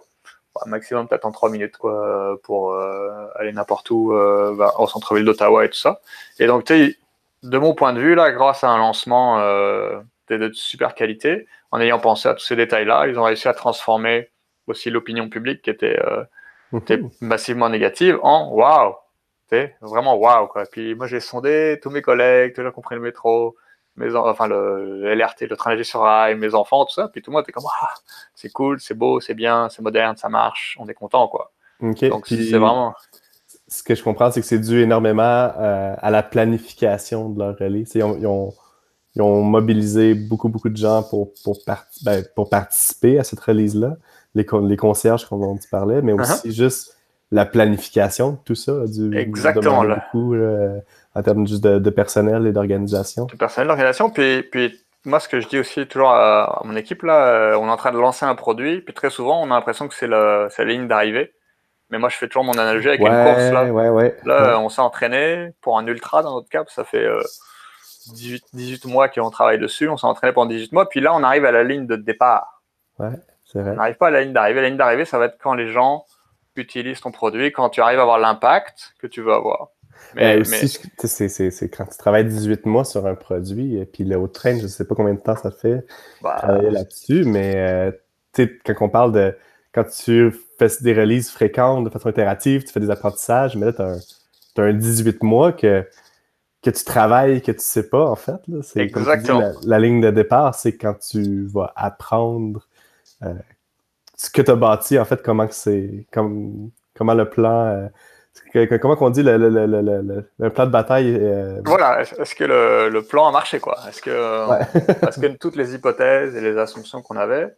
maximum, 0.65 1.07
tu 1.07 1.13
attends 1.13 1.31
3 1.31 1.51
minutes 1.51 1.77
quoi, 1.77 2.39
pour 2.41 2.73
euh, 2.73 3.27
aller 3.35 3.51
n'importe 3.51 3.91
où 3.91 4.11
bah, 4.11 4.73
au 4.79 4.87
centre-ville 4.87 5.23
d'Ottawa 5.23 5.65
et 5.65 5.69
tout 5.69 5.77
ça. 5.77 6.01
Et 6.39 6.47
donc, 6.47 6.65
de 6.65 7.57
mon 7.59 7.75
point 7.75 7.93
de 7.93 7.99
vue, 7.99 8.15
là, 8.15 8.31
grâce 8.31 8.63
à 8.63 8.69
un 8.69 8.79
lancement 8.79 9.37
de, 9.39 10.51
super 10.53 10.95
qualité, 10.95 11.45
en 11.69 11.79
ayant 11.79 11.99
pensé 11.99 12.27
à 12.27 12.33
tous 12.33 12.43
ces 12.43 12.55
détails-là, 12.55 13.05
ils 13.07 13.19
ont 13.19 13.23
réussi 13.23 13.47
à 13.47 13.53
transformer 13.53 14.31
aussi 14.65 14.89
l'opinion 14.89 15.29
publique 15.29 15.61
qui 15.61 15.69
était, 15.69 15.99
mhm. 16.71 17.09
massivement 17.21 17.69
négative 17.69 18.19
en 18.23 18.49
waouh, 18.51 18.95
vraiment 19.81 20.15
waouh. 20.15 20.49
Puis 20.71 20.95
moi, 20.95 21.07
j'ai 21.07 21.19
sondé 21.19 21.79
tous 21.81 21.89
mes 21.89 22.01
collègues, 22.01 22.53
tous 22.53 22.61
les 22.61 22.67
gens 22.67 22.73
qui 22.73 22.79
ont 22.79 22.83
pris 22.83 22.95
le 22.95 23.01
métro, 23.01 23.55
mes 23.97 24.15
enfin 24.15 24.47
le, 24.47 25.13
LRT, 25.13 25.47
le 25.49 25.57
train 25.57 25.71
léger 25.71 25.83
sur 25.83 26.01
rail, 26.01 26.35
mes 26.35 26.53
enfants, 26.53 26.85
tout 26.85 26.93
ça. 26.93 27.09
Puis 27.09 27.21
tout 27.21 27.31
le 27.31 27.35
monde 27.35 27.43
était 27.43 27.51
comme 27.51 27.65
ah, 27.81 27.89
c'est 28.35 28.51
cool, 28.51 28.79
c'est 28.79 28.93
beau, 28.93 29.19
c'est 29.19 29.33
bien, 29.33 29.69
c'est 29.69 29.81
moderne, 29.81 30.15
ça 30.15 30.29
marche, 30.29 30.77
on 30.79 30.87
est 30.87 30.93
content 30.93 31.27
quoi. 31.27 31.51
Donc 31.81 32.27
c'est 32.27 32.57
vraiment. 32.57 32.93
Ce 33.69 33.83
que 33.83 33.95
je 33.95 34.03
comprends, 34.03 34.31
c'est 34.31 34.39
que 34.39 34.47
c'est 34.47 34.59
dû 34.59 34.81
énormément 34.81 35.21
euh, 35.23 35.93
à 35.97 36.09
la 36.09 36.23
planification 36.23 37.29
de 37.29 37.39
leur 37.39 37.57
rallye. 37.57 37.85
Ils 37.95 38.03
ont, 38.03 38.53
ils, 39.13 39.21
ont, 39.21 39.43
mobilisé 39.43 40.13
beaucoup, 40.13 40.47
beaucoup 40.47 40.69
de 40.69 40.77
gens 40.77 41.03
pour, 41.03 41.33
pour, 41.43 41.57
ben, 42.03 42.23
pour 42.33 42.49
participer 42.49 43.19
à 43.19 43.25
cette 43.25 43.41
release-là. 43.41 43.97
Les, 44.35 44.45
les 44.63 44.77
concierges 44.77 45.27
dont 45.29 45.57
tu 45.57 45.67
parlais, 45.69 46.01
mais 46.01 46.13
uh-huh. 46.13 46.21
aussi 46.21 46.51
juste 46.51 46.97
la 47.31 47.45
planification 47.45 48.31
de 48.31 48.37
tout 48.45 48.55
ça 48.55 48.73
dû 48.85 49.17
Exactement, 49.17 49.83
beaucoup 49.83 50.35
en 51.17 51.23
termes 51.23 51.47
juste 51.47 51.63
de, 51.63 51.89
personnel 51.89 52.45
et 52.45 52.51
d'organisation. 52.51 53.25
De 53.25 53.35
personnel, 53.35 53.67
d'organisation. 53.67 54.11
Puis, 54.11 54.43
puis 54.43 54.79
moi, 55.03 55.19
ce 55.19 55.27
que 55.27 55.39
je 55.39 55.47
dis 55.47 55.57
aussi 55.57 55.87
toujours 55.87 56.11
à, 56.11 56.61
mon 56.63 56.75
équipe, 56.75 57.01
là, 57.01 57.27
euh, 57.27 57.57
on 57.57 57.67
est 57.67 57.71
en 57.71 57.77
train 57.77 57.91
de 57.91 57.97
lancer 57.97 58.25
un 58.25 58.35
produit, 58.35 58.81
puis 58.81 58.93
très 58.93 59.09
souvent, 59.09 59.41
on 59.41 59.45
a 59.49 59.55
l'impression 59.55 59.87
que 59.87 59.95
c'est 59.95 60.07
la, 60.07 60.47
ligne 60.59 60.87
d'arrivée. 60.87 61.33
Mais 61.89 61.97
moi, 61.97 62.09
je 62.09 62.17
fais 62.17 62.27
toujours 62.27 62.43
mon 62.43 62.53
analogie 62.53 62.89
avec 62.89 62.99
une 62.99 63.07
course. 63.07 63.51
Là, 63.51 63.63
ouais, 63.71 63.89
ouais, 63.89 64.17
là 64.25 64.59
on 64.59 64.67
s'est 64.67 64.81
entraîné 64.81 65.53
pour 65.61 65.79
un 65.79 65.87
ultra 65.87 66.21
dans 66.21 66.35
notre 66.35 66.49
cas, 66.49 66.65
ça 66.67 66.83
fait 66.83 67.07
18, 68.13 68.43
euh, 68.43 68.57
18 68.57 68.85
mois 68.85 69.07
qu'on 69.07 69.29
travaille 69.29 69.57
dessus. 69.57 69.87
On 69.87 69.97
s'est 69.97 70.05
entraîné 70.05 70.33
pendant 70.33 70.49
18 70.49 70.73
mois, 70.73 70.87
puis 70.87 70.99
là, 70.99 71.15
on 71.15 71.23
arrive 71.23 71.45
à 71.45 71.51
la 71.51 71.63
ligne 71.63 71.87
de 71.87 71.95
départ. 71.95 72.61
On 73.55 73.61
n'arrive 73.61 73.95
pas 73.95 74.07
à 74.07 74.11
la 74.11 74.21
ligne 74.21 74.33
d'arrivée. 74.33 74.61
La 74.61 74.67
ligne 74.69 74.77
d'arrivée, 74.77 75.05
ça 75.05 75.17
va 75.17 75.25
être 75.25 75.37
quand 75.41 75.53
les 75.53 75.71
gens 75.71 76.05
utilisent 76.55 77.01
ton 77.01 77.11
produit, 77.11 77.51
quand 77.51 77.69
tu 77.69 77.81
arrives 77.81 77.99
à 77.99 78.01
avoir 78.01 78.19
l'impact 78.19 78.93
que 78.99 79.07
tu 79.07 79.21
veux 79.21 79.33
avoir. 79.33 79.69
Mais, 80.15 80.39
aussi, 80.39 80.79
c'est 80.97 81.69
quand 81.69 81.85
tu 81.85 81.97
travailles 81.97 82.25
18 82.25 82.65
mois 82.65 82.85
sur 82.85 83.05
un 83.05 83.15
produit, 83.15 83.77
et 83.77 83.85
puis 83.85 84.03
le 84.03 84.15
haut 84.15 84.27
train, 84.27 84.57
je 84.57 84.63
ne 84.63 84.67
sais 84.67 84.85
pas 84.85 84.95
combien 84.95 85.13
de 85.13 85.19
temps 85.19 85.35
ça 85.35 85.51
fait 85.51 85.85
bah, 86.21 86.35
travailler 86.37 86.69
là-dessus, 86.69 87.23
mais 87.25 87.53
euh, 87.55 87.91
quand 88.65 88.75
on 88.81 88.89
parle 88.89 89.11
de 89.11 89.35
quand 89.73 89.83
tu 89.83 90.33
fais 90.57 90.67
des 90.81 90.93
releases 90.93 91.29
fréquentes 91.29 91.83
de 91.83 91.89
façon 91.89 92.09
itérative, 92.09 92.63
tu 92.63 92.71
fais 92.71 92.79
des 92.79 92.89
apprentissages, 92.89 93.55
mais 93.55 93.67
là, 93.67 93.73
tu 93.73 94.61
as, 94.61 94.63
un 94.63 94.73
18 94.73 95.21
mois 95.21 95.51
que, 95.51 95.87
que 96.63 96.69
tu 96.71 96.83
travailles, 96.83 97.41
que 97.41 97.51
tu 97.51 97.57
ne 97.57 97.61
sais 97.61 97.87
pas, 97.87 98.09
en 98.09 98.15
fait. 98.15 98.41
C'est 98.63 98.79
Exactement. 98.79 99.51
la, 99.63 99.79
ligne 99.79 100.01
de 100.01 100.09
départ, 100.09 100.55
c'est 100.55 100.75
quand 100.75 100.95
tu 100.95 101.45
vas 101.45 101.73
apprendre 101.75 102.61
euh, 102.61 102.66
ce 104.15 104.29
que 104.29 104.41
tu 104.41 104.51
as 104.51 104.55
bâti, 104.55 104.99
en 104.99 105.05
fait, 105.05 105.21
comment 105.21 105.47
c'est, 105.49 106.07
comme, 106.11 106.71
comment 106.95 107.13
le 107.13 107.29
plan. 107.29 107.65
Euh, 107.67 107.87
comment 108.81 108.95
qu'on 108.95 109.09
dit 109.09 109.23
le, 109.23 109.37
le, 109.37 109.49
le, 109.49 110.29
le, 110.37 110.49
plan 110.49 110.65
de 110.65 110.71
bataille 110.71 111.15
euh, 111.19 111.61
Voilà, 111.65 112.01
est-ce 112.01 112.35
que 112.35 112.43
le, 112.43 113.01
plan 113.01 113.27
a 113.27 113.31
marché 113.31 113.59
quoi? 113.59 113.77
Est-ce 113.87 114.01
que, 114.01 114.99
parce 115.01 115.17
que 115.21 115.27
toutes 115.37 115.55
les 115.55 115.73
hypothèses 115.73 116.35
et 116.35 116.41
les 116.41 116.57
assumptions 116.57 117.01
qu'on 117.01 117.17
avait 117.17 117.55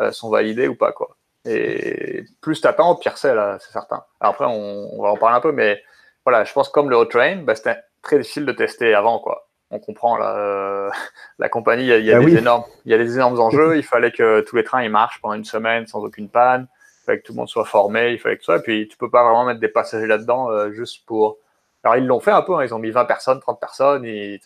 euh, 0.00 0.12
sont 0.12 0.30
validées 0.30 0.68
ou 0.68 0.76
pas 0.76 0.92
quoi? 0.92 1.16
Et 1.46 2.24
plus 2.40 2.60
t'attends, 2.60 2.96
pire 2.96 3.18
c'est 3.18 3.34
là, 3.34 3.58
c'est 3.60 3.72
certain. 3.72 4.02
après, 4.20 4.46
on, 4.46 5.02
va 5.02 5.10
en 5.10 5.16
parler 5.16 5.36
un 5.36 5.40
peu, 5.40 5.52
mais 5.52 5.82
voilà, 6.24 6.44
je 6.44 6.52
pense 6.52 6.68
que 6.68 6.72
comme 6.72 6.88
le 6.88 6.96
hot 6.96 7.06
train, 7.06 7.42
bah, 7.42 7.54
c'était 7.54 7.76
très 8.02 8.18
difficile 8.18 8.46
de 8.46 8.52
tester 8.52 8.94
avant 8.94 9.18
quoi. 9.18 9.48
On 9.74 9.80
comprend 9.80 10.18
euh, 10.22 10.88
la 11.38 11.48
compagnie, 11.48 11.84
il 11.84 12.04
y 12.04 12.12
a, 12.12 12.18
bah 12.18 12.24
des 12.24 12.36
énormes, 12.36 12.64
il 12.84 12.92
y 12.92 12.94
a 12.94 12.98
des 12.98 13.14
énormes 13.14 13.38
enjeux. 13.40 13.76
il 13.76 13.82
fallait 13.82 14.12
que 14.12 14.40
tous 14.40 14.56
les 14.56 14.64
trains 14.64 14.82
ils 14.82 14.90
marchent 14.90 15.20
pendant 15.20 15.34
une 15.34 15.44
semaine 15.44 15.86
sans 15.86 16.02
aucune 16.02 16.28
panne 16.28 16.68
il 17.04 17.04
fallait 17.04 17.20
que 17.20 17.26
tout 17.26 17.32
le 17.34 17.36
monde 17.36 17.48
soit 17.50 17.66
formé, 17.66 18.12
il 18.12 18.18
fallait 18.18 18.38
que 18.38 18.44
ça. 18.44 18.56
Et 18.56 18.60
puis, 18.60 18.88
tu 18.88 18.96
peux 18.96 19.10
pas 19.10 19.22
vraiment 19.22 19.44
mettre 19.44 19.60
des 19.60 19.68
passagers 19.68 20.06
là-dedans 20.06 20.50
euh, 20.50 20.72
juste 20.72 21.04
pour. 21.04 21.36
Alors, 21.82 21.96
ils 21.96 22.06
l'ont 22.06 22.20
fait 22.20 22.30
un 22.30 22.40
peu, 22.40 22.54
hein, 22.54 22.64
ils 22.64 22.72
ont 22.72 22.78
mis 22.78 22.90
20 22.90 23.04
personnes, 23.04 23.40
30 23.40 23.60
personnes. 23.60 24.06
Et, 24.06 24.40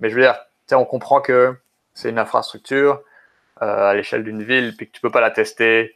mais 0.00 0.08
je 0.08 0.14
veux 0.14 0.22
dire, 0.22 0.38
on 0.72 0.86
comprend 0.86 1.20
que 1.20 1.54
c'est 1.92 2.08
une 2.08 2.18
infrastructure 2.18 3.02
euh, 3.60 3.90
à 3.90 3.94
l'échelle 3.94 4.24
d'une 4.24 4.42
ville, 4.42 4.74
puis 4.78 4.86
que 4.86 4.92
tu 4.92 5.02
peux 5.02 5.10
pas 5.10 5.20
la 5.20 5.30
tester 5.30 5.94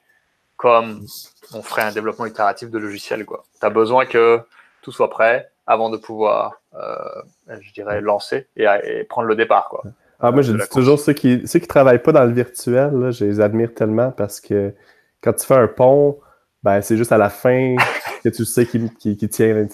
comme 0.58 1.06
on 1.54 1.62
ferait 1.62 1.82
un 1.82 1.92
développement 1.92 2.26
itératif 2.26 2.70
de 2.70 2.78
logiciel. 2.78 3.24
Tu 3.24 3.66
as 3.66 3.70
besoin 3.70 4.04
que 4.04 4.40
tout 4.82 4.92
soit 4.92 5.08
prêt 5.08 5.50
avant 5.66 5.90
de 5.90 5.96
pouvoir, 5.96 6.60
euh, 6.74 7.58
je 7.60 7.72
dirais, 7.72 8.00
lancer 8.00 8.48
et, 8.56 8.66
prendre 9.08 9.28
le 9.28 9.36
départ. 9.36 9.68
Quoi, 9.68 9.84
ah, 10.20 10.30
moi, 10.30 10.42
je 10.42 10.52
dis 10.52 10.68
toujours 10.70 10.98
ceux 10.98 11.12
qui 11.12 11.46
ceux 11.46 11.58
qui 11.58 11.66
travaillent 11.66 12.02
pas 12.02 12.12
dans 12.12 12.24
le 12.24 12.32
virtuel, 12.32 12.92
là, 12.94 13.10
je 13.10 13.24
les 13.24 13.40
admire 13.40 13.74
tellement 13.74 14.10
parce 14.10 14.40
que 14.40 14.74
quand 15.20 15.32
tu 15.32 15.46
fais 15.46 15.54
un 15.54 15.68
pont, 15.68 16.18
ben, 16.62 16.80
c'est 16.80 16.96
juste 16.96 17.12
à 17.12 17.18
la 17.18 17.30
fin 17.30 17.76
que 18.24 18.30
tu 18.30 18.44
sais 18.44 18.66
qu'il 18.66 18.90
tient. 19.28 19.66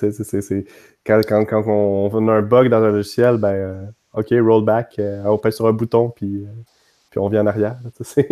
quand, 1.06 1.20
quand, 1.26 1.44
quand, 1.44 1.64
on, 1.66 2.28
a 2.28 2.32
un 2.32 2.42
bug 2.42 2.68
dans 2.68 2.82
un 2.82 2.90
logiciel, 2.90 3.36
ben, 3.38 3.54
euh, 3.54 3.86
OK, 4.14 4.28
rollback, 4.30 4.98
euh, 4.98 5.22
on 5.24 5.38
pèse 5.38 5.54
sur 5.54 5.66
un 5.66 5.72
bouton, 5.72 6.10
puis, 6.10 6.44
euh, 6.44 6.48
puis 7.10 7.18
on 7.18 7.28
vient 7.28 7.42
en 7.42 7.46
arrière. 7.48 7.76
ouais. 7.98 8.22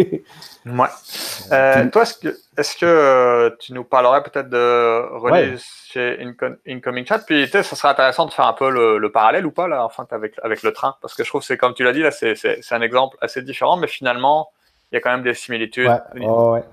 toi, 1.90 2.02
est-ce 2.02 2.18
que, 2.18 2.28
est 2.28 2.78
que 2.78 3.56
tu 3.58 3.72
nous 3.72 3.82
parlerais 3.82 4.22
peut-être 4.22 4.48
de 4.48 5.16
release 5.16 5.64
chez 5.90 6.18
Incoming 6.66 7.04
Chat? 7.04 7.18
Puis, 7.26 7.48
ça 7.48 7.62
serait 7.64 7.88
intéressant 7.88 8.26
de 8.26 8.32
faire 8.32 8.46
un 8.46 8.52
peu 8.52 8.70
le, 8.70 9.10
parallèle 9.10 9.46
ou 9.46 9.50
pas, 9.50 9.66
là, 9.66 9.84
enfin, 9.84 10.06
avec, 10.12 10.34
avec 10.44 10.62
le 10.62 10.72
train? 10.72 10.94
Parce 11.02 11.14
que 11.14 11.24
je 11.24 11.28
trouve 11.28 11.40
que 11.40 11.46
c'est, 11.46 11.56
comme 11.56 11.74
tu 11.74 11.82
l'as 11.82 11.92
dit, 11.92 12.02
là, 12.02 12.12
c'est 12.12 12.36
un 12.70 12.82
exemple 12.82 13.16
assez 13.20 13.42
différent, 13.42 13.76
mais 13.76 13.88
finalement, 13.88 14.50
il 14.92 14.94
y 14.94 14.98
a 14.98 15.00
quand 15.00 15.10
même 15.10 15.24
des 15.24 15.34
similitudes. 15.34 15.88
Ouais, 16.14 16.26
ouais. 16.26 16.64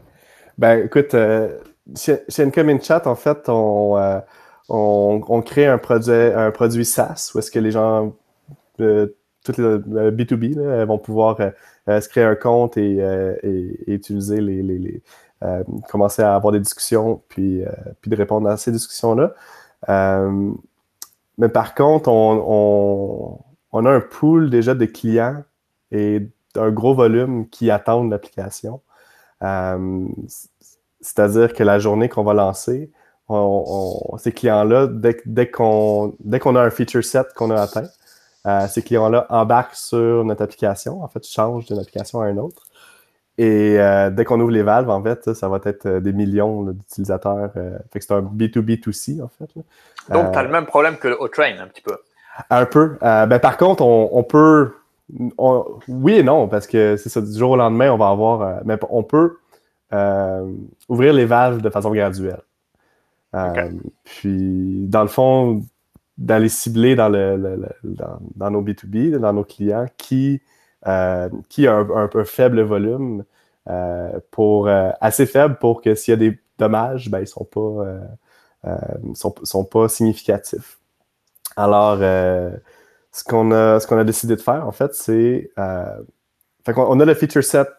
Ben, 0.57 0.85
écoute, 0.85 1.13
euh, 1.15 1.57
chez, 1.95 2.19
chez 2.29 2.51
Chat, 2.81 3.07
en 3.07 3.15
fait, 3.15 3.49
on, 3.49 3.97
euh, 3.97 4.19
on, 4.69 5.21
on, 5.27 5.41
crée 5.41 5.65
un 5.65 5.77
produit, 5.77 6.13
un 6.13 6.51
produit 6.51 6.85
SaaS 6.85 7.31
où 7.33 7.39
est-ce 7.39 7.51
que 7.51 7.59
les 7.59 7.71
gens, 7.71 8.13
euh, 8.79 9.07
toutes 9.45 9.57
les 9.57 9.65
B2B, 10.11 10.55
là, 10.55 10.85
vont 10.85 10.97
pouvoir 10.97 11.39
euh, 11.39 12.01
se 12.01 12.09
créer 12.09 12.23
un 12.23 12.35
compte 12.35 12.77
et, 12.77 12.99
utiliser 13.87 14.41
les, 14.41 15.01
commencer 15.89 16.23
à 16.23 16.35
avoir 16.35 16.51
des 16.51 16.59
discussions 16.59 17.21
puis, 17.29 17.63
de 18.05 18.15
répondre 18.15 18.49
à 18.49 18.57
ces 18.57 18.71
discussions-là. 18.71 19.33
mais 21.37 21.49
par 21.49 21.75
contre, 21.75 22.09
on, 22.09 23.85
a 23.85 23.89
un 23.89 24.01
pool 24.01 24.49
déjà 24.49 24.73
de 24.73 24.85
clients 24.85 25.43
et 25.91 26.27
un 26.55 26.71
gros 26.71 26.95
volume 26.95 27.47
qui 27.49 27.69
attendent 27.71 28.09
l'application. 28.09 28.81
Euh, 29.43 30.07
c'est-à-dire 31.01 31.53
que 31.53 31.63
la 31.63 31.79
journée 31.79 32.09
qu'on 32.09 32.23
va 32.23 32.33
lancer, 32.33 32.91
ces 34.17 34.31
clients-là, 34.31 34.87
dès, 34.87 35.49
qu'on 35.49 36.15
a 36.15 36.61
un 36.61 36.69
feature 36.69 37.03
set 37.03 37.27
qu'on 37.35 37.51
a 37.51 37.61
atteint, 37.61 37.87
ces 38.69 38.81
clients-là 38.83 39.25
embarquent 39.29 39.75
sur 39.75 40.23
notre 40.23 40.43
application, 40.43 41.03
en 41.03 41.07
fait, 41.07 41.25
changent 41.25 41.65
d'une 41.65 41.79
application 41.79 42.21
à 42.21 42.29
une 42.29 42.39
autre. 42.39 42.63
Et 43.37 43.77
dès 44.11 44.23
qu'on 44.23 44.39
ouvre 44.39 44.51
les 44.51 44.61
valves, 44.61 44.89
en 44.89 45.01
fait, 45.01 45.33
ça 45.33 45.49
va 45.49 45.59
être 45.65 45.87
des 45.99 46.13
millions 46.13 46.63
d'utilisateurs. 46.63 47.51
fait 47.91 47.99
que 47.99 48.05
c'est 48.05 48.13
un 48.13 48.21
B2B2C, 48.21 49.23
en 49.23 49.29
fait. 49.29 49.49
Donc, 50.13 50.31
tu 50.31 50.37
as 50.37 50.43
le 50.43 50.49
même 50.49 50.65
problème 50.65 50.97
que 50.97 51.17
au 51.19 51.27
train, 51.27 51.57
un 51.59 51.67
petit 51.67 51.81
peu. 51.81 51.97
Un 52.49 52.65
peu. 52.65 52.97
ben, 53.01 53.39
par 53.39 53.57
contre, 53.57 53.83
on 53.83 54.23
peut 54.23 54.71
oui 55.09 56.15
et 56.15 56.23
non, 56.23 56.47
parce 56.47 56.67
que 56.67 56.97
c'est 56.97 57.09
ça, 57.09 57.21
du 57.21 57.37
jour 57.37 57.51
au 57.51 57.55
lendemain, 57.55 57.91
on 57.91 57.97
va 57.97 58.09
avoir. 58.09 58.41
Euh, 58.41 58.59
mais 58.65 58.77
on 58.89 59.03
peut 59.03 59.37
euh, 59.93 60.51
ouvrir 60.89 61.13
les 61.13 61.25
valves 61.25 61.61
de 61.61 61.69
façon 61.69 61.91
graduelle. 61.91 62.41
Euh, 63.35 63.69
puis, 64.03 64.85
dans 64.87 65.01
le 65.01 65.07
fond, 65.07 65.63
d'aller 66.17 66.49
cibler 66.49 66.95
dans, 66.95 67.09
le, 67.09 67.59
dans, 67.83 68.51
nos 68.51 68.61
B2B, 68.61 69.17
dans 69.17 69.33
nos 69.33 69.43
clients, 69.43 69.87
qui, 69.97 70.41
qui 71.49 71.67
a 71.67 71.75
un, 71.77 72.07
peu 72.07 72.23
faible 72.23 72.61
volume, 72.61 73.23
pour, 74.31 74.69
assez 74.69 75.25
faible 75.25 75.57
pour 75.57 75.81
que 75.81 75.95
s'il 75.95 76.11
y 76.11 76.15
a 76.15 76.17
des 76.17 76.39
dommages, 76.57 77.09
ben, 77.09 77.19
ils 77.19 77.21
ne 77.21 77.25
sont 77.25 77.45
pas, 77.45 77.99
sont, 79.13 79.35
sont, 79.43 79.65
pas 79.65 79.89
significatifs. 79.89 80.79
Alors, 81.57 81.99
ce 83.15 83.23
qu'on 83.23 83.51
a, 83.51 83.77
a 83.77 84.03
décidé 84.03 84.35
de 84.35 84.41
faire, 84.41 84.67
en 84.67 84.71
fait, 84.71 84.93
c'est. 84.93 85.49
Euh, 85.57 86.01
on 86.67 86.99
a 86.99 87.05
le 87.05 87.13
feature 87.13 87.43
set 87.43 87.69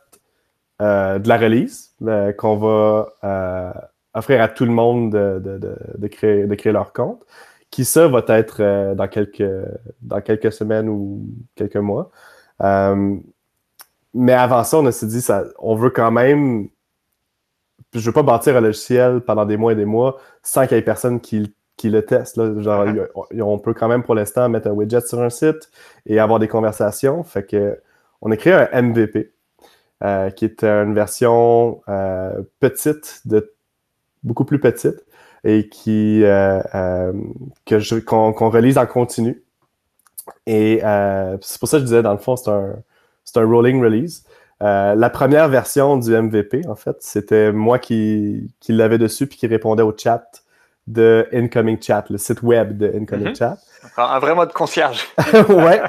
euh, 0.81 1.19
de 1.19 1.29
la 1.29 1.37
release 1.37 1.93
euh, 2.03 2.33
qu'on 2.33 2.57
va 2.57 3.09
euh, 3.25 3.73
offrir 4.15 4.41
à 4.41 4.49
tout 4.49 4.65
le 4.65 4.73
monde 4.73 5.13
de, 5.13 5.41
de, 5.43 5.59
de, 5.59 6.47
de 6.47 6.55
créer 6.55 6.73
leur 6.73 6.93
compte, 6.93 7.23
qui 7.71 7.85
ça 7.85 8.09
va 8.09 8.25
être 8.29 8.95
dans, 8.95 9.09
quelques, 9.09 9.45
dans 10.03 10.21
quelques 10.21 10.53
semaines 10.53 10.89
ou 10.89 11.27
quelques 11.55 11.77
mois. 11.77 12.11
mais 14.15 14.33
avant 14.33 14.65
ça, 14.65 14.79
on 14.79 14.91
s'est 14.91 15.07
dit, 15.07 15.21
ça, 15.21 15.45
on 15.59 15.75
veut 15.75 15.91
quand 15.91 16.11
même. 16.11 16.69
Je 17.93 18.01
ne 18.01 18.05
veux 18.05 18.13
pas 18.13 18.23
bâtir 18.23 18.57
un 18.57 18.61
logiciel 18.61 19.21
pendant 19.21 19.45
des 19.47 19.57
mois 19.57 19.73
et 19.73 19.77
des 19.77 19.85
mois 19.85 20.19
sans 20.43 20.67
qu'il 20.67 20.77
y 20.77 20.81
ait 20.81 20.83
personne 20.83 21.21
qui 21.21 21.55
qui 21.77 21.91
le 21.91 22.05
testent. 22.05 22.37
Là. 22.37 22.61
Genre, 22.61 22.87
on 23.33 23.59
peut 23.59 23.75
quand 23.75 23.89
même 23.89 24.03
pour 24.03 24.15
l'instant 24.15 24.49
mettre 24.49 24.69
un 24.69 24.73
widget 24.73 25.03
sur 25.03 25.21
un 25.21 25.31
site 25.31 25.71
et 26.07 26.19
avoir 26.19 26.39
des 26.39 26.49
conversations. 26.49 27.23
Fait 27.23 27.45
que 27.45 27.79
on 28.23 28.31
a 28.31 28.37
créé 28.37 28.55
un 28.55 28.83
MVP, 28.83 29.33
euh, 30.03 30.31
qui 30.31 30.47
est 30.47 30.65
une 30.65 30.95
version 30.95 31.83
euh, 31.89 32.43
petite, 32.61 33.21
de, 33.27 33.53
beaucoup 34.23 34.45
plus 34.45 34.59
petite, 34.59 35.05
et 35.47 35.69
qui 35.69 36.23
euh, 36.25 37.13
que 37.65 38.01
qu'on, 38.01 38.51
relise 38.51 38.77
en 38.77 38.87
continu. 38.87 39.43
Et 40.47 40.81
c'est 41.41 41.59
pour 41.59 41.69
ça 41.69 41.77
que 41.77 41.83
je 41.83 41.87
disais, 41.87 42.03
dans 42.03 42.13
le 42.13 42.19
fond, 42.19 42.37
c'est 42.37 42.51
un, 42.51 42.75
un 43.37 43.47
rolling 43.47 43.83
release. 43.83 44.25
la 44.61 45.11
première 45.11 45.49
version 45.49 45.97
du 45.97 46.11
MVP, 46.11 46.67
en 46.69 46.75
fait, 46.75 46.97
c'était 47.01 47.53
moi 47.53 47.79
qui, 47.79 48.53
qui 48.61 48.73
l'avais 48.73 48.99
dessus 48.99 49.27
puis 49.27 49.39
qui 49.39 49.47
répondait 49.47 49.83
au 49.83 49.95
chat 49.97 50.43
de 50.87 51.29
Incoming 51.33 51.81
Chat, 51.83 52.05
le 52.11 52.19
site 52.19 52.43
web 52.43 52.77
de 52.77 52.93
Incoming 52.95 53.29
mm-hmm. 53.29 53.39
Chat. 53.39 53.59
Un 53.97 54.19
vrai 54.19 54.35
mode 54.35 54.53
concierge. 54.53 55.07
ouais. 55.49 55.81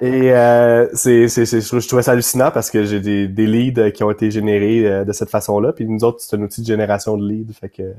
Et 0.00 0.32
euh, 0.32 0.88
c'est, 0.94 1.26
je 1.28 1.86
trouvais 1.86 2.02
ça 2.02 2.12
hallucinant 2.12 2.50
parce 2.50 2.70
que 2.70 2.84
j'ai 2.84 3.00
des, 3.00 3.26
des 3.26 3.46
leads 3.46 3.92
qui 3.92 4.04
ont 4.04 4.10
été 4.10 4.30
générés 4.30 4.86
euh, 4.86 5.04
de 5.04 5.12
cette 5.12 5.30
façon-là. 5.30 5.72
Puis 5.72 5.86
nous 5.86 6.04
autres, 6.04 6.20
c'est 6.20 6.36
un 6.36 6.42
outil 6.42 6.62
de 6.62 6.66
génération 6.66 7.16
de 7.16 7.28
leads. 7.28 7.52
Fait 7.52 7.68
que 7.68 7.94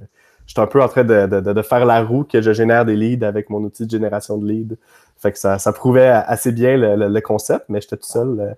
j'étais 0.50 0.60
un 0.60 0.68
peu 0.68 0.82
en 0.82 0.88
train 0.88 1.04
de, 1.04 1.28
de, 1.28 1.40
de, 1.54 1.62
faire 1.62 1.86
la 1.86 2.02
roue 2.04 2.24
que 2.24 2.42
je 2.42 2.52
génère 2.52 2.84
des 2.84 2.96
leads 2.96 3.24
avec 3.24 3.52
mon 3.52 3.64
outil 3.64 3.86
de 3.86 3.92
génération 3.92 4.38
de 4.38 4.48
leads. 4.48 4.76
Fait 5.18 5.32
que 5.32 5.38
ça, 5.38 5.60
ça 5.60 5.72
prouvait 5.72 6.08
assez 6.08 6.52
bien 6.52 6.76
le, 6.76 7.08
le, 7.08 7.22
concept, 7.22 7.66
mais 7.70 7.80
j'étais 7.82 7.98
tout 7.98 8.08
seul 8.08 8.40
euh, 8.40 8.54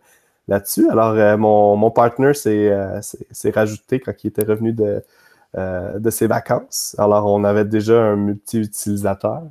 là-dessus. 0.47 0.89
Alors, 0.89 1.13
euh, 1.15 1.35
mon, 1.35 1.75
mon 1.75 1.91
partner 1.91 2.33
s'est, 2.33 2.71
s'est 3.01 3.51
rajouté 3.51 3.99
quand 3.99 4.13
il 4.23 4.27
était 4.27 4.45
revenu 4.45 4.71
de, 4.71 5.03
euh, 5.57 5.99
de 5.99 6.09
ses 6.09 6.27
vacances. 6.27 6.95
Alors, 6.97 7.25
on 7.25 7.43
avait 7.43 7.65
déjà 7.65 8.01
un 8.01 8.15
multi-utilisateur. 8.15 9.41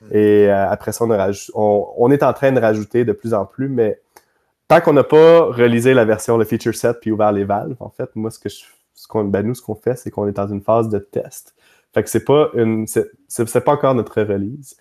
Hmm. 0.00 0.06
Et 0.12 0.48
euh, 0.48 0.70
après 0.70 0.92
ça, 0.92 1.04
on, 1.04 1.88
on, 1.96 2.10
est 2.12 2.22
en 2.22 2.32
train 2.32 2.52
de 2.52 2.60
rajouter 2.60 3.04
de 3.04 3.10
plus 3.10 3.34
en 3.34 3.44
plus, 3.44 3.68
mais 3.68 4.00
tant 4.68 4.80
qu'on 4.80 4.92
n'a 4.92 5.02
pas 5.02 5.50
réalisé 5.50 5.94
la 5.94 6.04
version, 6.04 6.36
le 6.36 6.44
feature 6.44 6.76
set, 6.76 6.98
puis 7.00 7.10
ouvert 7.10 7.32
les 7.32 7.42
valves, 7.42 7.74
en 7.80 7.90
fait, 7.90 8.08
moi, 8.14 8.30
ce 8.30 8.38
que 8.38 8.48
je, 8.48 8.58
ce 8.94 9.08
qu'on, 9.08 9.24
ben, 9.24 9.44
nous, 9.44 9.56
ce 9.56 9.62
qu'on 9.62 9.74
fait, 9.74 9.96
c'est 9.96 10.12
qu'on 10.12 10.28
est 10.28 10.32
dans 10.32 10.46
une 10.46 10.60
phase 10.60 10.88
de 10.88 11.00
test. 11.00 11.56
Fait 11.94 12.02
que 12.02 12.10
c'est 12.10 12.24
pas 12.24 12.50
une, 12.54 12.86
c'est, 12.86 13.64
pas 13.64 13.72
encore 13.72 13.94
notre 13.94 14.20
release. 14.22 14.76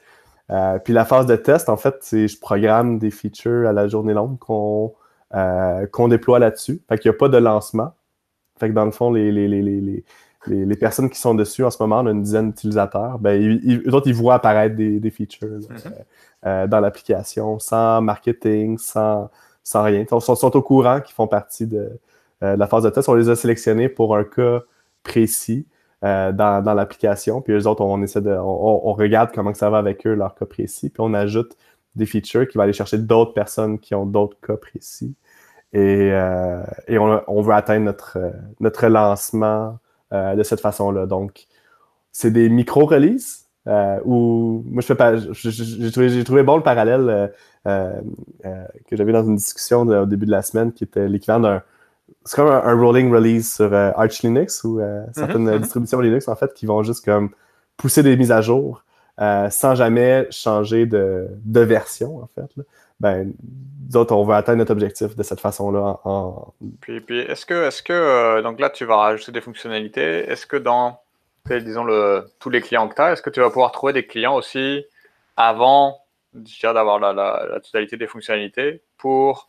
Euh, 0.50 0.80
puis 0.80 0.94
la 0.94 1.06
phase 1.06 1.26
de 1.26 1.36
test, 1.36 1.70
en 1.70 1.78
fait, 1.78 1.96
c'est 2.02 2.28
je 2.28 2.40
programme 2.40 3.00
des 3.00 3.12
features 3.12 3.68
à 3.68 3.74
la 3.74 3.88
journée 3.88 4.14
longue 4.14 4.38
qu'on, 4.40 4.94
qu'on 5.92 6.08
déploie 6.08 6.40
là-dessus. 6.40 6.82
Fait 6.88 6.98
qu'il 6.98 7.10
n'y 7.10 7.16
a 7.16 7.18
pas 7.18 7.30
de 7.30 7.38
lancement. 7.38 7.94
Fait 8.60 8.70
que 8.70 8.74
dans 8.74 8.86
le 8.86 8.92
fond, 8.92 9.12
les, 9.12 9.32
les, 9.32 9.48
les, 9.48 9.62
les 9.62 10.04
les, 10.50 10.76
personnes 10.76 11.10
qui 11.10 11.20
sont 11.20 11.36
dessus 11.36 11.64
en 11.64 11.72
ce 11.72 11.82
moment, 11.82 12.00
on 12.00 12.08
a 12.08 12.12
une 12.12 12.22
dizaine 12.22 12.50
d'utilisateurs, 12.50 13.20
ben, 13.20 13.42
ils, 13.42 13.82
eux 13.88 13.94
autres, 13.94 14.08
ils 14.08 14.14
voient 14.14 14.36
apparaître 14.36 14.76
des, 14.76 15.12
features 15.12 15.48
mm-hmm. 15.48 15.94
euh, 16.46 16.68
dans 16.68 16.80
l'application, 16.80 17.60
sans 17.60 18.02
marketing, 18.02 18.78
sans, 18.78 19.30
sans 19.64 19.84
rien. 19.84 20.06
Ils 20.10 20.22
sont, 20.22 20.56
au 20.56 20.62
courant 20.62 21.02
qu'ils 21.02 21.16
font 21.16 21.28
partie 21.28 21.68
euh, 21.74 21.90
de, 22.42 22.60
la 22.60 22.68
phase 22.68 22.84
de 22.84 22.90
test. 22.90 23.10
On 23.10 23.14
les 23.14 23.30
a 23.30 23.36
sélectionnés 23.36 23.90
pour 23.90 24.16
un 24.16 24.24
cas 24.24 24.62
précis 25.04 25.66
euh, 26.04 26.32
dans, 26.32 26.74
l'application. 26.76 27.42
Puis 27.42 27.54
eux 27.54 27.68
autres, 27.68 27.82
on 27.82 28.02
essaie 28.02 28.22
de. 28.22 28.32
On, 28.32 28.94
regarde 28.94 29.32
comment 29.34 29.54
ça 29.54 29.70
va 29.70 29.78
avec 29.78 30.06
eux, 30.08 30.14
leur 30.14 30.36
cas 30.36 30.46
précis. 30.46 30.90
Puis 30.90 31.02
on 31.02 31.14
ajoute 31.14 31.58
des 31.96 32.06
features 32.06 32.48
qui 32.48 32.58
vont 32.58 32.64
aller 32.64 32.74
chercher 32.74 32.98
d'autres 32.98 33.34
personnes 33.34 33.80
qui 33.80 33.96
ont 33.96 34.06
d'autres 34.06 34.38
cas 34.46 34.58
précis. 34.58 35.16
Et, 35.74 36.12
on, 36.90 37.22
on, 37.28 37.42
veut 37.42 37.54
atteindre 37.54 37.86
notre, 37.86 38.18
notre 38.60 38.88
lancement 38.88 39.78
euh, 40.14 40.36
de 40.36 40.44
cette 40.44 40.62
façon-là. 40.62 41.06
Donc, 41.06 41.48
c'est 42.14 42.32
des 42.32 42.48
micro-releases 42.48 43.48
euh, 43.68 44.00
où 44.06 44.64
moi, 44.66 44.82
je 44.82 44.94
fais. 44.94 45.18
J'ai 45.34 45.92
trouvé, 45.92 46.24
trouvé, 46.24 46.44
bon 46.44 46.56
le 46.56 46.64
parallèle 46.64 47.34
euh, 47.68 48.02
que 48.88 48.96
j'avais 48.96 49.12
dans 49.12 49.26
une 49.26 49.36
discussion 49.36 49.82
au 49.82 50.06
début 50.06 50.26
de 50.26 50.32
la 50.32 50.42
semaine 50.44 50.72
qui 50.72 50.86
était 50.86 51.10
l'équivalent 51.10 51.42
d'un. 51.42 51.64
C'est 52.26 52.36
comme 52.36 52.50
un, 52.50 52.74
rolling 52.74 53.12
release 53.12 53.56
sur 53.56 53.74
Arch 53.74 54.22
Linux 54.22 54.64
ou 54.64 54.80
certaines 55.14 55.46
mm-hmm, 55.46 55.56
mm-hmm. 55.56 55.60
distributions 55.60 56.00
Linux, 56.00 56.28
en 56.28 56.36
fait, 56.36 56.54
qui 56.54 56.66
vont 56.66 56.84
juste 56.84 57.06
comme 57.06 57.32
pousser 57.78 58.04
des 58.04 58.18
mises 58.18 58.32
à 58.32 58.42
jour 58.42 58.84
sans 59.18 59.76
jamais 59.76 60.28
changer 60.30 60.86
de, 60.86 61.28
de 61.46 61.62
version, 61.62 62.18
en 62.18 62.30
fait. 62.36 62.50
Là 62.58 62.64
ben, 63.00 63.32
d'autres, 63.40 64.16
on 64.16 64.24
veut 64.24 64.34
atteindre 64.34 64.60
notre 64.60 64.72
objectif 64.72 65.16
de 65.16 65.24
cette 65.24 65.40
façon-là. 65.40 66.00
En... 66.04 66.54
Puis, 66.82 67.00
puis 67.02 67.20
est-ce 67.20 67.46
que, 67.46 67.68
est-ce 67.68 67.84
que 67.84 67.94
euh, 67.94 68.42
donc 68.42 68.60
là, 68.60 68.70
tu 68.70 68.86
vas 68.86 68.98
rajouter 68.98 69.32
des 69.32 69.42
fonctionnalités. 69.42 70.30
Est-ce 70.30 70.48
que 70.48 70.58
dans, 70.58 71.00
disons, 71.50 71.84
le, 71.84 72.28
tous 72.40 72.50
les 72.50 72.62
clients 72.62 72.88
que 72.88 72.96
tu 72.96 73.02
as, 73.02 73.14
est-ce 73.14 73.22
que 73.22 73.30
tu 73.30 73.40
vas 73.40 73.50
pouvoir 73.50 73.72
trouver 73.72 73.94
des 73.94 74.06
clients 74.06 74.36
aussi 74.36 74.86
avant 75.36 76.00
d'avoir 76.34 77.00
la, 77.00 77.14
la, 77.14 77.60
totalité 77.60 77.98
des 77.98 78.08
fonctionnalités 78.08 78.82
pour 78.98 79.48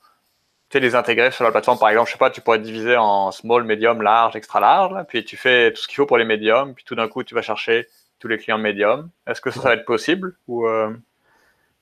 les 0.74 0.94
intégrer 0.94 1.30
sur 1.30 1.44
la 1.44 1.50
plateforme 1.50 1.78
Par 1.78 1.88
exemple, 1.88 2.08
je 2.08 2.12
sais 2.12 2.18
pas, 2.18 2.30
tu 2.30 2.40
pourrais 2.40 2.58
diviser 2.58 2.96
en 2.96 3.30
small, 3.30 3.64
medium, 3.64 4.02
large, 4.02 4.36
extra 4.36 4.60
large, 4.60 4.94
puis 5.08 5.24
tu 5.24 5.36
fais 5.36 5.72
tout 5.72 5.82
ce 5.82 5.88
qu'il 5.88 5.96
faut 5.96 6.06
pour 6.06 6.18
les 6.18 6.24
médiums, 6.24 6.74
puis 6.74 6.84
tout 6.84 6.94
d'un 6.94 7.08
coup, 7.08 7.24
tu 7.24 7.34
vas 7.34 7.42
chercher 7.42 7.88
tous 8.18 8.28
les 8.28 8.38
clients 8.38 8.58
médiums. 8.58 9.08
Est-ce 9.26 9.40
que 9.40 9.50
ça, 9.50 9.60
va 9.60 9.74
être 9.74 9.84
possible 9.84 10.34
ou 10.46 10.66
euh, 10.66 10.90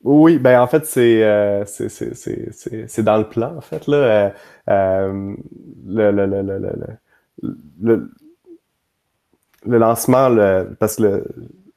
oui, 0.04 0.38
ben 0.38 0.60
en 0.60 0.66
fait, 0.66 0.86
c'est 0.86 1.24
euh, 1.24 1.64
c'est 1.64 3.02
dans 3.02 3.16
le 3.16 3.28
plan, 3.28 3.56
en 3.56 3.60
fait. 3.60 3.86
Là, 3.88 4.32
euh, 4.68 5.34
le, 5.86 6.10
le, 6.12 6.26
le, 7.80 8.10
le, 9.64 9.78
lancement, 9.78 10.28
parce 10.78 10.96
que 10.96 11.02
le, 11.02 11.24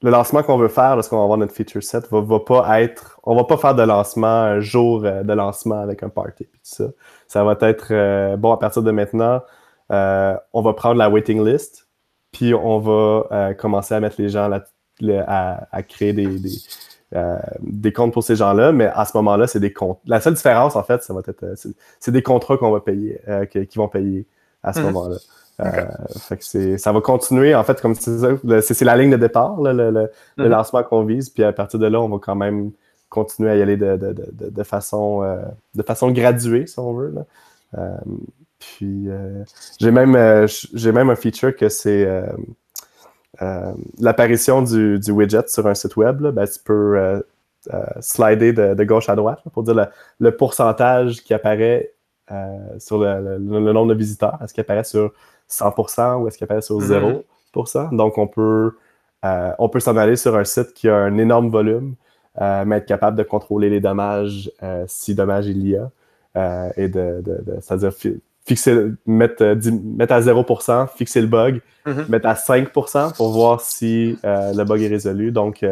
le 0.02 0.12
lancement 0.12 0.44
qu'on 0.44 0.58
veut 0.58 0.70
faire 0.70 0.96
lorsqu'on 0.96 1.18
va 1.18 1.24
avoir 1.24 1.38
notre 1.38 1.54
feature 1.54 1.84
set 1.84 2.10
va, 2.10 2.22
va 2.22 2.40
pas 2.40 2.82
être. 2.82 3.20
On 3.24 3.36
va 3.36 3.44
pas 3.44 3.58
faire 3.58 3.76
de 3.76 3.84
lancement 3.84 4.28
un 4.28 4.60
jour 4.60 5.02
de 5.02 5.34
lancement 5.34 5.82
avec 5.82 6.04
un 6.04 6.10
party 6.10 6.46
puis 6.46 6.60
tout 6.60 6.76
ça. 6.76 6.86
Ça 7.28 7.44
va 7.44 7.58
être 7.62 8.36
bon 8.38 8.52
à 8.52 8.58
partir 8.58 8.82
de 8.82 8.92
maintenant. 8.92 9.42
on 9.90 10.62
va 10.62 10.74
prendre 10.74 10.96
la 10.96 11.10
waiting 11.10 11.46
list, 11.46 11.88
puis 12.32 12.54
on 12.54 12.80
va 12.80 13.54
commencer 13.56 13.94
à 13.94 14.00
mettre 14.00 14.22
les 14.22 14.30
gens 14.30 14.48
là, 14.48 14.64
à, 15.28 15.68
à 15.72 15.84
créer 15.84 16.14
des, 16.14 16.28
des 16.28 16.58
euh, 17.16 17.40
des 17.62 17.92
comptes 17.92 18.14
pour 18.14 18.24
ces 18.24 18.36
gens-là, 18.36 18.72
mais 18.72 18.86
à 18.86 19.04
ce 19.04 19.18
moment-là, 19.18 19.48
c'est 19.48 19.60
des 19.60 19.74
comptes. 19.74 20.00
La 20.06 20.22
seule 20.22 20.36
différence, 20.36 20.76
en 20.76 20.84
fait, 20.84 21.02
ça 21.02 21.12
va 21.12 21.22
être, 21.28 21.44
euh, 21.44 21.56
c'est 22.00 22.12
des 22.12 22.22
contrats 22.22 22.56
qu'on 22.58 22.70
va 22.70 22.82
payer, 22.82 23.20
euh, 23.28 23.46
qui, 23.46 23.78
vont 23.80 23.88
payer 23.88 24.28
à 24.62 24.74
ce 24.74 24.80
mhm. 24.80 24.86
moment-là. 24.92 25.18
Fait 26.20 26.38
que 26.38 26.78
ça 26.78 26.92
va 26.92 27.02
continuer, 27.02 27.54
en 27.56 27.64
fait, 27.64 27.82
comme 27.82 27.96
c'est 27.96 28.82
la 28.82 28.96
ligne 28.96 29.12
de 29.12 29.18
départ, 29.18 29.62
le, 29.62 29.74
le, 29.74 30.10
mhm. 30.38 30.48
lancement 30.48 30.84
qu'on 30.84 31.04
vise, 31.04 31.30
puis 31.30 31.44
à 31.44 31.52
partir 31.52 31.80
de 31.80 31.88
là, 31.88 32.00
on 32.00 32.10
va 32.10 32.18
quand 32.20 32.36
même 32.36 32.72
continuer 33.10 33.50
à 33.50 33.56
y 33.56 33.62
aller 33.62 33.76
de, 33.76 33.98
de, 33.98 34.14
de, 34.14 34.50
de 34.50 34.64
façon, 34.64 35.22
de 35.76 35.84
façon 35.84 36.12
graduée, 36.12 36.68
si 36.68 36.80
on 36.80 36.94
veut. 36.94 37.14
Là. 37.74 37.98
puis 38.60 39.08
j'ai 39.80 39.92
même, 39.92 40.48
j'ai 40.74 40.92
même 40.92 41.10
un 41.10 41.16
feature 41.16 41.56
que 41.56 41.70
c'est 41.70 42.08
euh, 43.42 43.72
l'apparition 44.00 44.62
du, 44.62 45.00
widget 45.12 45.48
sur 45.48 45.66
un 45.68 45.76
site 45.76 45.96
web, 45.96 46.22
ben, 46.22 46.46
tu 46.46 46.60
peux, 46.64 46.98
euh, 46.98 47.22
slider 48.02 48.54
de, 48.54 48.84
gauche 48.84 49.10
à 49.10 49.16
droite 49.16 49.42
pour 49.54 49.64
dire 49.64 49.90
le, 50.20 50.36
pourcentage 50.36 51.22
qui 51.24 51.34
apparaît 51.34 51.94
sur 52.78 53.00
le, 53.00 53.38
nombre 53.38 53.94
de 53.94 53.98
visiteurs. 53.98 54.40
Est-ce 54.44 54.54
qu'il 54.54 54.62
apparaît 54.62 54.84
sur 54.84 55.14
100% 55.50 56.22
ou 56.22 56.28
est-ce 56.28 56.38
qu'il 56.38 56.46
apparaît 56.46 56.62
sur 56.62 56.80
0%? 56.80 57.24
Mm-hmm. 57.56 57.96
Donc, 57.96 58.18
on 58.18 58.28
peut, 58.28 58.74
on 59.24 59.70
peut 59.70 59.80
s'en 59.80 59.98
aller 59.98 60.16
sur 60.16 60.36
un 60.36 60.44
site 60.44 60.74
qui 60.74 60.90
a 60.90 60.96
un 60.96 61.18
énorme 61.18 61.50
volume, 61.50 61.96
mais 62.40 62.78
être 62.78 62.86
capable 62.86 63.18
de 63.18 63.24
contrôler 63.24 63.70
les 63.70 63.80
dommages 63.80 64.52
si 64.88 65.16
dommages 65.16 65.48
il 65.48 65.68
y 65.68 65.76
a. 65.76 65.90
et 66.78 66.88
de, 66.88 67.24
c'est-à-dire 67.62 67.92
fixer, 68.46 68.92
mettre, 69.06 69.44
mettre 69.84 70.14
à 70.14 70.22
0%, 70.22 70.88
fixer 70.96 71.22
le 71.22 71.28
bug, 71.28 71.62
mm-hmm. 71.86 72.10
mettre 72.10 72.28
à 72.28 72.34
5% 72.36 73.16
pour 73.16 73.32
voir 73.32 73.62
si 73.62 74.18
le 74.24 74.64
bug 74.64 74.82
est 74.82 74.88
résolu. 74.88 75.32
Donc, 75.32 75.66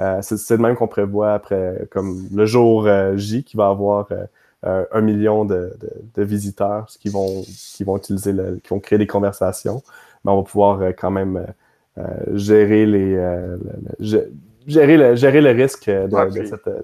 euh, 0.00 0.18
c'est 0.22 0.50
le 0.50 0.58
même 0.58 0.76
qu'on 0.76 0.88
prévoit 0.88 1.34
après, 1.34 1.86
comme 1.90 2.28
le 2.32 2.46
jour 2.46 2.86
euh, 2.86 3.16
J, 3.16 3.44
qui 3.44 3.56
va 3.56 3.68
avoir 3.68 4.06
euh, 4.10 4.24
un 4.66 5.00
million 5.00 5.44
de, 5.44 5.72
visiteurs 6.16 6.86
qui 7.00 7.08
vont, 7.08 7.42
qui 7.42 7.84
vont 7.84 7.96
utiliser, 7.96 8.32
qui 8.62 8.68
vont 8.68 8.80
créer 8.80 8.98
des 8.98 9.06
conversations. 9.06 9.82
Mais 10.24 10.32
on 10.32 10.38
va 10.38 10.42
pouvoir 10.42 10.80
quand 10.98 11.10
même 11.10 11.46
gérer 12.34 12.84
les, 12.84 13.16
gérer 14.66 14.96
le, 14.96 15.14
gérer 15.14 15.40
le 15.40 15.50
risque 15.50 15.88
de, 15.88 16.10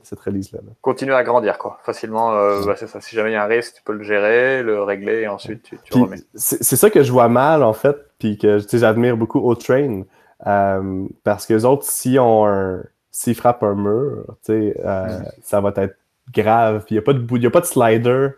cette, 0.03 0.21
release-là. 0.21 0.61
Continuer 0.81 1.15
à 1.15 1.25
grandir, 1.25 1.59
quoi. 1.59 1.79
Facilement, 1.83 2.33
bah, 2.65 2.75
c'est 2.77 2.87
ça. 2.87 3.01
Si 3.01 3.17
jamais 3.17 3.31
il 3.31 3.35
y 3.35 3.37
a 3.37 3.45
un 3.45 3.49
risque, 3.49 3.75
tu 3.77 3.83
peux 3.83 3.95
le 3.95 4.05
gérer, 4.05 4.63
le 4.63 4.83
régler 4.83 5.23
et 5.23 5.29
ensuite 5.29 5.63
tu, 5.63 5.79
remets. 5.93 6.19
C'est 6.35 6.77
ça 6.77 6.91
que 6.91 7.03
je 7.03 7.13
vois 7.13 7.29
mal, 7.29 7.63
en 7.63 7.73
fait, 7.73 7.97
puis 8.19 8.39
que 8.39 8.59
j'admire 8.73 9.17
beaucoup 9.17 9.41
au 9.41 9.55
train. 9.55 10.03
parce 10.45 11.47
que 11.47 11.55
les 11.55 11.65
autres, 11.65 11.85
si 11.85 12.19
ont 12.19 12.47
un, 12.47 12.83
s'il 13.13 13.35
frappe 13.35 13.63
un 13.63 13.75
mur, 13.75 14.25
euh, 14.49 15.21
ça 15.43 15.61
va 15.61 15.73
être 15.77 15.97
grave. 16.33 16.85
Il 16.91 16.95
n'y 16.95 16.99
a, 16.99 17.03
pas 17.03 17.13
de, 17.13 17.47
a 17.47 17.51
pas 17.51 17.61
de 17.61 17.67
slider 17.67 18.29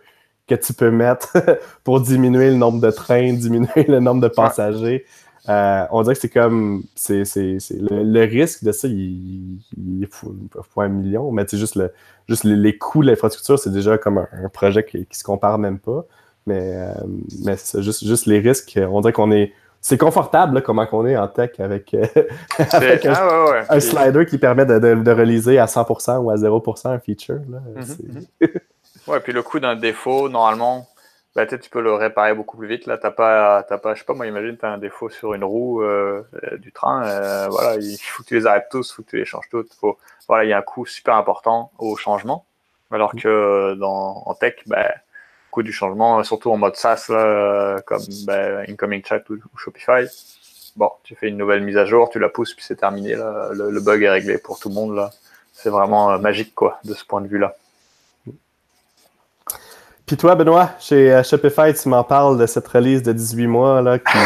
que 0.46 0.54
tu 0.54 0.72
peux 0.72 0.90
mettre 0.90 1.36
pour 1.84 2.00
diminuer 2.00 2.50
le 2.50 2.56
nombre 2.56 2.80
de 2.80 2.90
trains, 2.90 3.32
diminuer 3.32 3.84
le 3.88 4.00
nombre 4.00 4.20
de 4.20 4.28
passagers. 4.28 5.04
Euh, 5.48 5.84
on 5.90 6.02
dirait 6.02 6.14
que 6.14 6.20
c'est 6.20 6.30
comme. 6.30 6.84
c'est 6.94 7.22
le, 7.70 8.24
risque 8.24 8.64
de 8.64 8.72
ça, 8.72 8.88
il, 8.88 9.58
il 9.76 10.08
faut, 10.10 10.34
un 10.76 10.88
million, 10.88 11.30
mais 11.32 11.44
c'est 11.46 11.58
juste, 11.58 11.76
le, 11.76 11.92
juste 12.28 12.44
les, 12.44 12.78
coûts 12.78 13.02
de 13.02 13.08
l'infrastructure, 13.08 13.58
c'est 13.58 13.72
déjà 13.72 13.98
comme 13.98 14.18
un, 14.18 14.48
projet 14.48 14.84
qui, 14.84 14.98
ne 15.00 15.04
se 15.10 15.22
compare 15.22 15.58
même 15.58 15.78
pas. 15.78 16.06
Mais, 16.46 16.76
euh, 16.76 16.92
mais 17.44 17.56
c'est 17.56 17.82
juste, 17.82 18.06
juste 18.06 18.26
les 18.26 18.38
risques. 18.38 18.78
On 18.90 19.00
dirait 19.00 19.12
qu'on 19.12 19.32
est 19.32 19.52
c'est 19.84 19.98
confortable 19.98 20.62
comment 20.62 20.88
on 20.92 21.06
est 21.06 21.14
en 21.14 21.28
tech 21.28 21.60
avec, 21.60 21.92
euh, 21.92 22.06
ah, 22.58 23.64
un, 23.68 23.80
slider 23.80 24.24
qui 24.24 24.38
permet 24.38 24.64
de, 24.64 24.78
de, 24.78 25.10
reliser 25.10 25.58
à 25.58 25.66
100% 25.66 26.20
ou 26.20 26.30
à 26.30 26.36
0% 26.36 26.88
un 26.88 26.98
feature. 26.98 27.40
Là. 27.50 27.58
Mhm, 27.76 28.26
mhm. 28.40 28.48
ouais, 29.08 29.20
puis 29.20 29.34
le 29.34 29.42
coût 29.42 29.60
d'un 29.60 29.76
défaut, 29.76 30.30
normalement, 30.30 30.88
bah, 31.36 31.44
tu 31.44 31.68
peux 31.68 31.82
le 31.82 31.92
réparer 31.92 32.32
beaucoup 32.32 32.56
plus 32.56 32.66
vite. 32.66 32.86
Là, 32.86 32.96
t'as 32.96 33.10
pas, 33.10 33.62
pas, 33.62 33.92
je 33.92 33.98
sais 33.98 34.06
pas, 34.06 34.14
moi, 34.14 34.26
imagine, 34.26 34.56
tu 34.56 34.64
as 34.64 34.70
un 34.70 34.78
défaut 34.78 35.10
sur 35.10 35.34
une 35.34 35.44
roue 35.44 35.82
euh, 35.82 36.22
euh, 36.44 36.56
du 36.56 36.72
train. 36.72 37.02
voilà, 37.50 37.76
il 37.76 37.98
faut 38.02 38.22
que 38.22 38.28
tu 38.28 38.36
les 38.36 38.46
arrêtes 38.46 38.68
tous, 38.70 38.90
il 38.90 38.94
faut 38.94 39.02
que 39.02 39.10
tu 39.10 39.18
les 39.18 39.26
changes 39.26 39.50
toutes. 39.50 39.74
Faut, 39.74 39.98
voilà, 40.28 40.44
il 40.44 40.48
y 40.48 40.54
a 40.54 40.58
un 40.58 40.62
coût 40.62 40.86
super 40.86 41.16
important 41.16 41.72
au 41.78 41.94
changement. 41.96 42.46
Alors 42.90 43.14
mm. 43.14 43.20
que 43.20 43.74
dans, 43.74 44.22
en 44.24 44.32
tech, 44.32 44.54
du 45.62 45.72
changement, 45.72 46.22
surtout 46.24 46.50
en 46.50 46.56
mode 46.56 46.76
SaaS, 46.76 47.06
euh, 47.10 47.78
comme 47.86 48.02
ben, 48.26 48.64
Incoming 48.68 49.02
Chat 49.04 49.22
ou, 49.30 49.36
Shopify. 49.56 50.06
Bon, 50.76 50.90
tu 51.04 51.14
fais 51.14 51.28
une 51.28 51.36
nouvelle 51.36 51.62
mise 51.62 51.76
à 51.76 51.84
jour, 51.84 52.10
tu 52.10 52.18
la 52.18 52.28
pousses, 52.28 52.54
puis 52.54 52.64
c'est 52.66 52.76
terminé. 52.76 53.14
Le, 53.14 53.80
bug 53.80 54.02
est 54.02 54.10
réglé 54.10 54.38
pour 54.38 54.58
tout 54.58 54.68
le 54.68 54.74
monde. 54.74 54.96
Là. 54.96 55.10
C'est 55.52 55.70
vraiment 55.70 56.10
euh, 56.10 56.18
magique, 56.18 56.54
quoi, 56.54 56.78
de 56.84 56.94
ce 56.94 57.04
point 57.04 57.20
de 57.20 57.28
vue-là. 57.28 57.54
Puis 60.06 60.16
toi, 60.16 60.34
Benoît, 60.34 60.70
chez 60.80 61.12
euh, 61.12 61.22
Shopify, 61.22 61.72
tu 61.72 61.88
m'en 61.88 62.04
parles 62.04 62.38
de 62.38 62.46
cette 62.46 62.68
release 62.68 63.02
de 63.02 63.12
18 63.12 63.46
mois 63.46 63.80
là, 63.80 63.98
qui. 63.98 64.18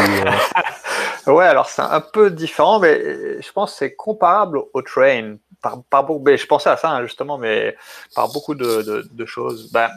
ouais, 1.29 1.45
alors 1.45 1.69
c'est 1.69 1.81
un 1.81 2.01
peu 2.01 2.31
différent, 2.31 2.79
mais 2.79 3.41
je 3.41 3.51
pense 3.51 3.71
que 3.71 3.77
c'est 3.77 3.95
comparable 3.95 4.59
au 4.73 4.81
train. 4.81 5.35
Par, 5.61 5.81
par, 5.89 6.07
je 6.07 6.45
pensais 6.45 6.69
à 6.69 6.77
ça 6.77 6.89
hein, 6.89 7.03
justement, 7.03 7.37
mais 7.37 7.75
par 8.15 8.31
beaucoup 8.31 8.55
de, 8.55 9.07
de 9.09 9.25
choses. 9.25 9.71
Ben, 9.71 9.89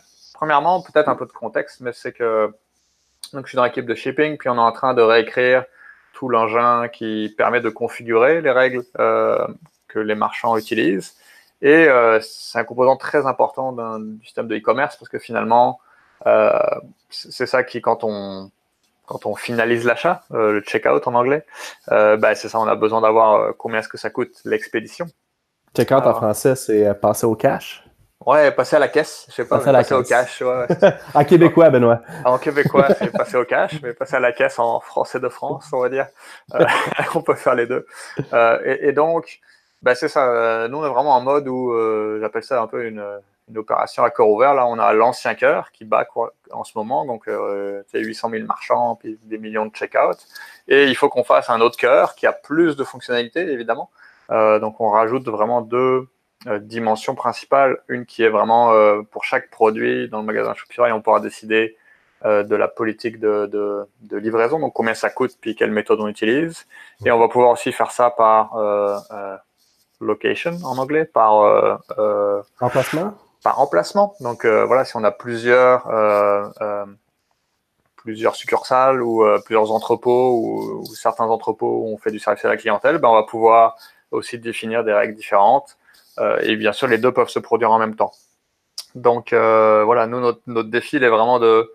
premièrement, 0.42 0.82
peut-être 0.82 1.08
un 1.08 1.14
peu 1.14 1.26
de 1.26 1.30
contexte, 1.30 1.80
mais 1.82 1.92
c'est 1.92 2.10
que 2.10 2.52
donc, 3.32 3.44
je 3.46 3.50
suis 3.50 3.56
dans 3.56 3.62
l'équipe 3.62 3.86
de 3.86 3.94
shipping, 3.94 4.36
puis 4.38 4.48
on 4.48 4.56
est 4.56 4.58
en 4.58 4.72
train 4.72 4.92
de 4.92 5.00
réécrire 5.00 5.64
tout 6.14 6.28
l'engin 6.28 6.88
qui 6.88 7.32
permet 7.38 7.60
de 7.60 7.70
configurer 7.70 8.40
les 8.40 8.50
règles 8.50 8.82
euh, 8.98 9.46
que 9.86 10.00
les 10.00 10.16
marchands 10.16 10.56
utilisent. 10.56 11.14
Et 11.60 11.86
euh, 11.86 12.18
c'est 12.20 12.58
un 12.58 12.64
composant 12.64 12.96
très 12.96 13.24
important 13.24 13.70
du 14.00 14.24
système 14.24 14.48
de 14.48 14.56
e-commerce 14.56 14.96
parce 14.96 15.08
que 15.08 15.20
finalement, 15.20 15.78
euh, 16.26 16.58
c'est 17.08 17.46
ça 17.46 17.62
qui, 17.62 17.80
quand 17.80 18.02
on, 18.02 18.50
quand 19.06 19.26
on 19.26 19.36
finalise 19.36 19.84
l'achat, 19.84 20.24
le 20.30 20.60
checkout 20.62 21.06
en 21.06 21.14
anglais, 21.14 21.46
bah, 21.86 22.34
c'est 22.34 22.48
ça, 22.48 22.58
on 22.58 22.66
a 22.66 22.74
besoin 22.74 23.00
d'avoir 23.00 23.56
combien 23.56 23.78
est-ce 23.78 23.88
que 23.88 23.96
ça 23.96 24.10
coûte 24.10 24.40
l'expédition. 24.44 25.06
Checkout 25.76 26.04
en 26.04 26.14
français, 26.14 26.56
c'est 26.56 26.92
passer 27.00 27.26
au 27.26 27.36
cash. 27.36 27.84
Ouais, 28.26 28.50
passer 28.52 28.76
à 28.76 28.78
la 28.78 28.88
caisse. 28.88 29.26
Je 29.28 29.34
sais 29.34 29.44
pas, 29.44 29.58
passer, 29.58 29.94
au 29.94 30.02
cash. 30.02 30.42
Ouais, 30.42 30.66
en 31.14 31.24
québécois, 31.24 31.70
Benoît. 31.70 32.00
En 32.24 32.38
québécois, 32.38 32.88
c'est 32.98 33.10
passer 33.10 33.36
au 33.36 33.44
cash, 33.44 33.80
mais 33.82 33.92
passer 33.92 34.16
à 34.16 34.20
la 34.20 34.32
caisse 34.32 34.58
en 34.58 34.80
français 34.80 35.20
de 35.20 35.28
France, 35.28 35.66
on 35.72 35.80
va 35.80 35.88
dire. 35.88 36.06
Euh, 36.54 36.64
on 37.14 37.22
peut 37.22 37.34
faire 37.34 37.54
les 37.54 37.66
deux. 37.66 37.86
Euh, 38.32 38.76
et, 38.80 38.92
donc, 38.92 39.40
bah, 39.82 39.94
c'est 39.94 40.08
ça. 40.08 40.28
Euh, 40.28 40.68
nous, 40.68 40.78
on 40.78 40.86
est 40.86 40.88
vraiment 40.88 41.16
en 41.16 41.20
mode 41.20 41.48
où 41.48 41.74
j'appelle 42.20 42.44
ça 42.44 42.60
un 42.60 42.66
peu 42.66 42.86
une, 42.86 43.04
une, 43.48 43.58
opération 43.58 44.04
à 44.04 44.10
cœur 44.10 44.28
ouvert. 44.28 44.54
Là, 44.54 44.66
on 44.66 44.78
a 44.78 44.92
l'ancien 44.92 45.34
cœur 45.34 45.72
qui 45.72 45.84
bat 45.84 46.06
en 46.52 46.64
ce 46.64 46.72
moment. 46.76 47.04
Donc, 47.04 47.28
c'est 47.90 48.00
800 48.00 48.30
000 48.30 48.46
marchands, 48.46 48.96
puis 48.96 49.18
des 49.24 49.38
millions 49.38 49.66
de 49.66 49.72
check-out. 49.72 50.18
Et 50.68 50.86
il 50.86 50.96
faut 50.96 51.08
qu'on 51.08 51.24
fasse 51.24 51.50
un 51.50 51.60
autre 51.60 51.76
cœur 51.76 52.14
qui 52.14 52.26
a 52.26 52.32
plus 52.32 52.76
de 52.76 52.84
fonctionnalités, 52.84 53.40
évidemment. 53.40 53.90
donc, 54.30 54.80
on 54.80 54.90
rajoute 54.90 55.28
vraiment 55.28 55.60
deux 55.60 56.06
euh, 56.46 56.58
dimension 56.58 57.14
principale. 57.14 57.78
Une 57.88 58.04
qui 58.04 58.22
est 58.24 58.28
vraiment 58.28 58.72
euh, 58.72 59.02
pour 59.02 59.24
chaque 59.24 59.50
produit 59.50 60.08
dans 60.08 60.18
le 60.18 60.24
magasin 60.24 60.54
Shopify, 60.54 60.92
on 60.92 61.00
pourra 61.00 61.20
décider 61.20 61.76
euh, 62.24 62.42
de 62.42 62.56
la 62.56 62.68
politique 62.68 63.20
de, 63.20 63.46
de, 63.46 64.16
livraison, 64.16 64.58
donc 64.58 64.72
combien 64.72 64.94
ça 64.94 65.08
coûte, 65.10 65.36
puis 65.40 65.54
quelle 65.54 65.70
méthode 65.70 66.00
on 66.00 66.08
utilise. 66.08 66.66
Et 67.04 67.12
on 67.12 67.18
va 67.18 67.28
pouvoir 67.28 67.50
aussi 67.50 67.70
faire 67.70 67.92
ça 67.92 68.10
par 68.10 68.56
location 70.00 70.58
en 70.64 70.78
anglais, 70.78 71.04
par 71.04 71.80
emplacement. 72.60 73.14
Par 73.44 73.60
emplacement. 73.60 74.14
Donc 74.20 74.44
voilà, 74.44 74.84
si 74.84 74.96
on 74.96 75.04
a 75.04 75.12
plusieurs 75.12 75.86
plusieurs 77.96 78.34
succursales 78.34 79.00
ou 79.00 79.24
plusieurs 79.44 79.70
entrepôts 79.70 80.80
ou, 80.80 80.84
certains 80.86 81.26
entrepôts 81.26 81.84
où 81.84 81.94
on 81.94 81.98
fait 81.98 82.10
du 82.10 82.18
service 82.18 82.44
à 82.44 82.48
la 82.48 82.56
clientèle, 82.56 82.98
ben 82.98 83.08
on 83.08 83.14
va 83.14 83.22
pouvoir 83.22 83.76
aussi 84.10 84.38
définir 84.38 84.84
des 84.84 84.92
règles 84.92 85.14
différentes 85.14 85.76
euh, 85.76 85.81
et 86.18 86.56
bien 86.56 86.72
sûr, 86.72 86.88
les 86.88 86.98
deux 86.98 87.12
peuvent 87.12 87.28
se 87.28 87.38
produire 87.38 87.70
en 87.70 87.78
même 87.78 87.96
temps. 87.96 88.12
Donc 88.94 89.32
euh, 89.32 89.82
voilà, 89.84 90.06
nous, 90.06 90.20
notre, 90.20 90.40
notre, 90.46 90.68
défi 90.68 90.96
est 90.96 91.08
vraiment 91.08 91.38
de... 91.38 91.72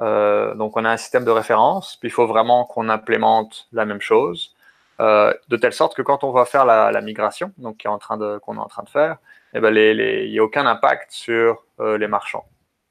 Euh, 0.00 0.54
donc 0.54 0.76
on 0.76 0.84
a 0.84 0.90
un 0.90 0.96
système 0.96 1.24
de 1.24 1.30
référence, 1.30 1.96
puis 1.96 2.08
il 2.08 2.12
faut 2.12 2.26
vraiment 2.26 2.64
qu'on 2.64 2.88
implémente 2.88 3.68
la 3.72 3.84
même 3.84 4.00
chose, 4.00 4.54
de 4.98 5.56
telle 5.60 5.72
sorte 5.72 5.94
que 5.94 6.02
quand 6.02 6.24
on 6.24 6.32
va 6.32 6.44
faire 6.44 6.64
la, 6.64 7.00
migration, 7.00 7.52
donc 7.58 7.82
qu'on 7.82 7.90
est, 7.90 7.92
en 7.92 7.98
train 7.98 8.16
de, 8.16 8.38
qu'on 8.38 8.56
est 8.56 8.60
en 8.60 8.66
train 8.66 8.82
de 8.82 8.88
faire, 8.88 9.18
eh 9.54 9.60
ben 9.60 9.74
il 9.74 10.30
n'y 10.30 10.38
a 10.38 10.42
aucun 10.42 10.66
impact 10.66 11.12
sur 11.12 11.64
les 11.78 12.08
marchands. 12.08 12.46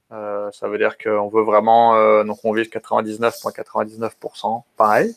ça 0.10 0.68
veut 0.68 0.78
dire 0.78 0.98
qu'on 0.98 1.30
veut 1.30 1.44
vraiment, 1.44 2.24
donc 2.24 2.38
on 2.44 2.54
vise 2.54 2.70
99,99% 2.70 4.64
pareil, 4.78 5.16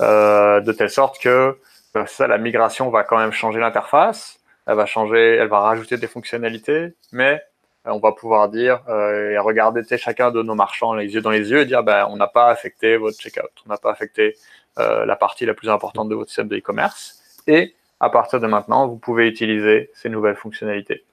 de 0.00 0.72
telle 0.72 0.90
sorte 0.90 1.18
que 1.18 1.58
ça, 2.06 2.26
la 2.26 2.38
migration 2.38 2.90
va 2.90 3.04
quand 3.04 3.18
même 3.18 3.32
changer 3.32 3.60
l'interface, 3.60 4.41
elle 4.66 4.76
va 4.76 4.86
changer, 4.86 5.36
elle 5.36 5.48
va 5.48 5.60
rajouter 5.60 5.96
des 5.96 6.06
fonctionnalités, 6.06 6.94
mais 7.12 7.42
euh, 7.86 7.90
on 7.90 7.98
va 7.98 8.12
pouvoir 8.12 8.48
dire 8.48 8.82
euh, 8.88 9.30
et 9.30 9.38
regarder 9.38 9.82
chacun 9.96 10.30
de 10.30 10.42
nos 10.42 10.54
marchands 10.54 10.94
les 10.94 11.12
yeux 11.12 11.20
dans 11.20 11.30
les 11.30 11.50
yeux 11.50 11.60
et 11.60 11.66
dire 11.66 11.82
ben, 11.82 12.06
on 12.10 12.16
n'a 12.16 12.28
pas 12.28 12.48
affecté 12.48 12.96
votre 12.96 13.18
checkout, 13.18 13.50
on 13.66 13.70
n'a 13.70 13.76
pas 13.76 13.90
affecté 13.90 14.36
euh, 14.78 15.04
la 15.04 15.16
partie 15.16 15.46
la 15.46 15.54
plus 15.54 15.68
importante 15.68 16.08
de 16.08 16.14
votre 16.14 16.30
système 16.30 16.48
de 16.48 16.56
e-commerce. 16.56 17.20
Et 17.46 17.74
à 18.00 18.10
partir 18.10 18.40
de 18.40 18.46
maintenant, 18.46 18.88
vous 18.88 18.96
pouvez 18.96 19.28
utiliser 19.28 19.90
ces 19.94 20.08
nouvelles 20.08 20.36
fonctionnalités. 20.36 21.04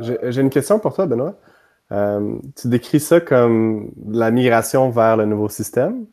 J'ai 0.00 0.40
une 0.40 0.50
question 0.50 0.78
pour 0.78 0.94
toi, 0.94 1.06
Benoît. 1.06 1.34
tu 1.90 2.68
décris 2.68 3.00
ça 3.00 3.20
comme 3.20 3.90
la 4.08 4.30
migration 4.30 4.90
vers 4.90 5.16
le 5.16 5.24
nouveau 5.24 5.48
système. 5.48 6.06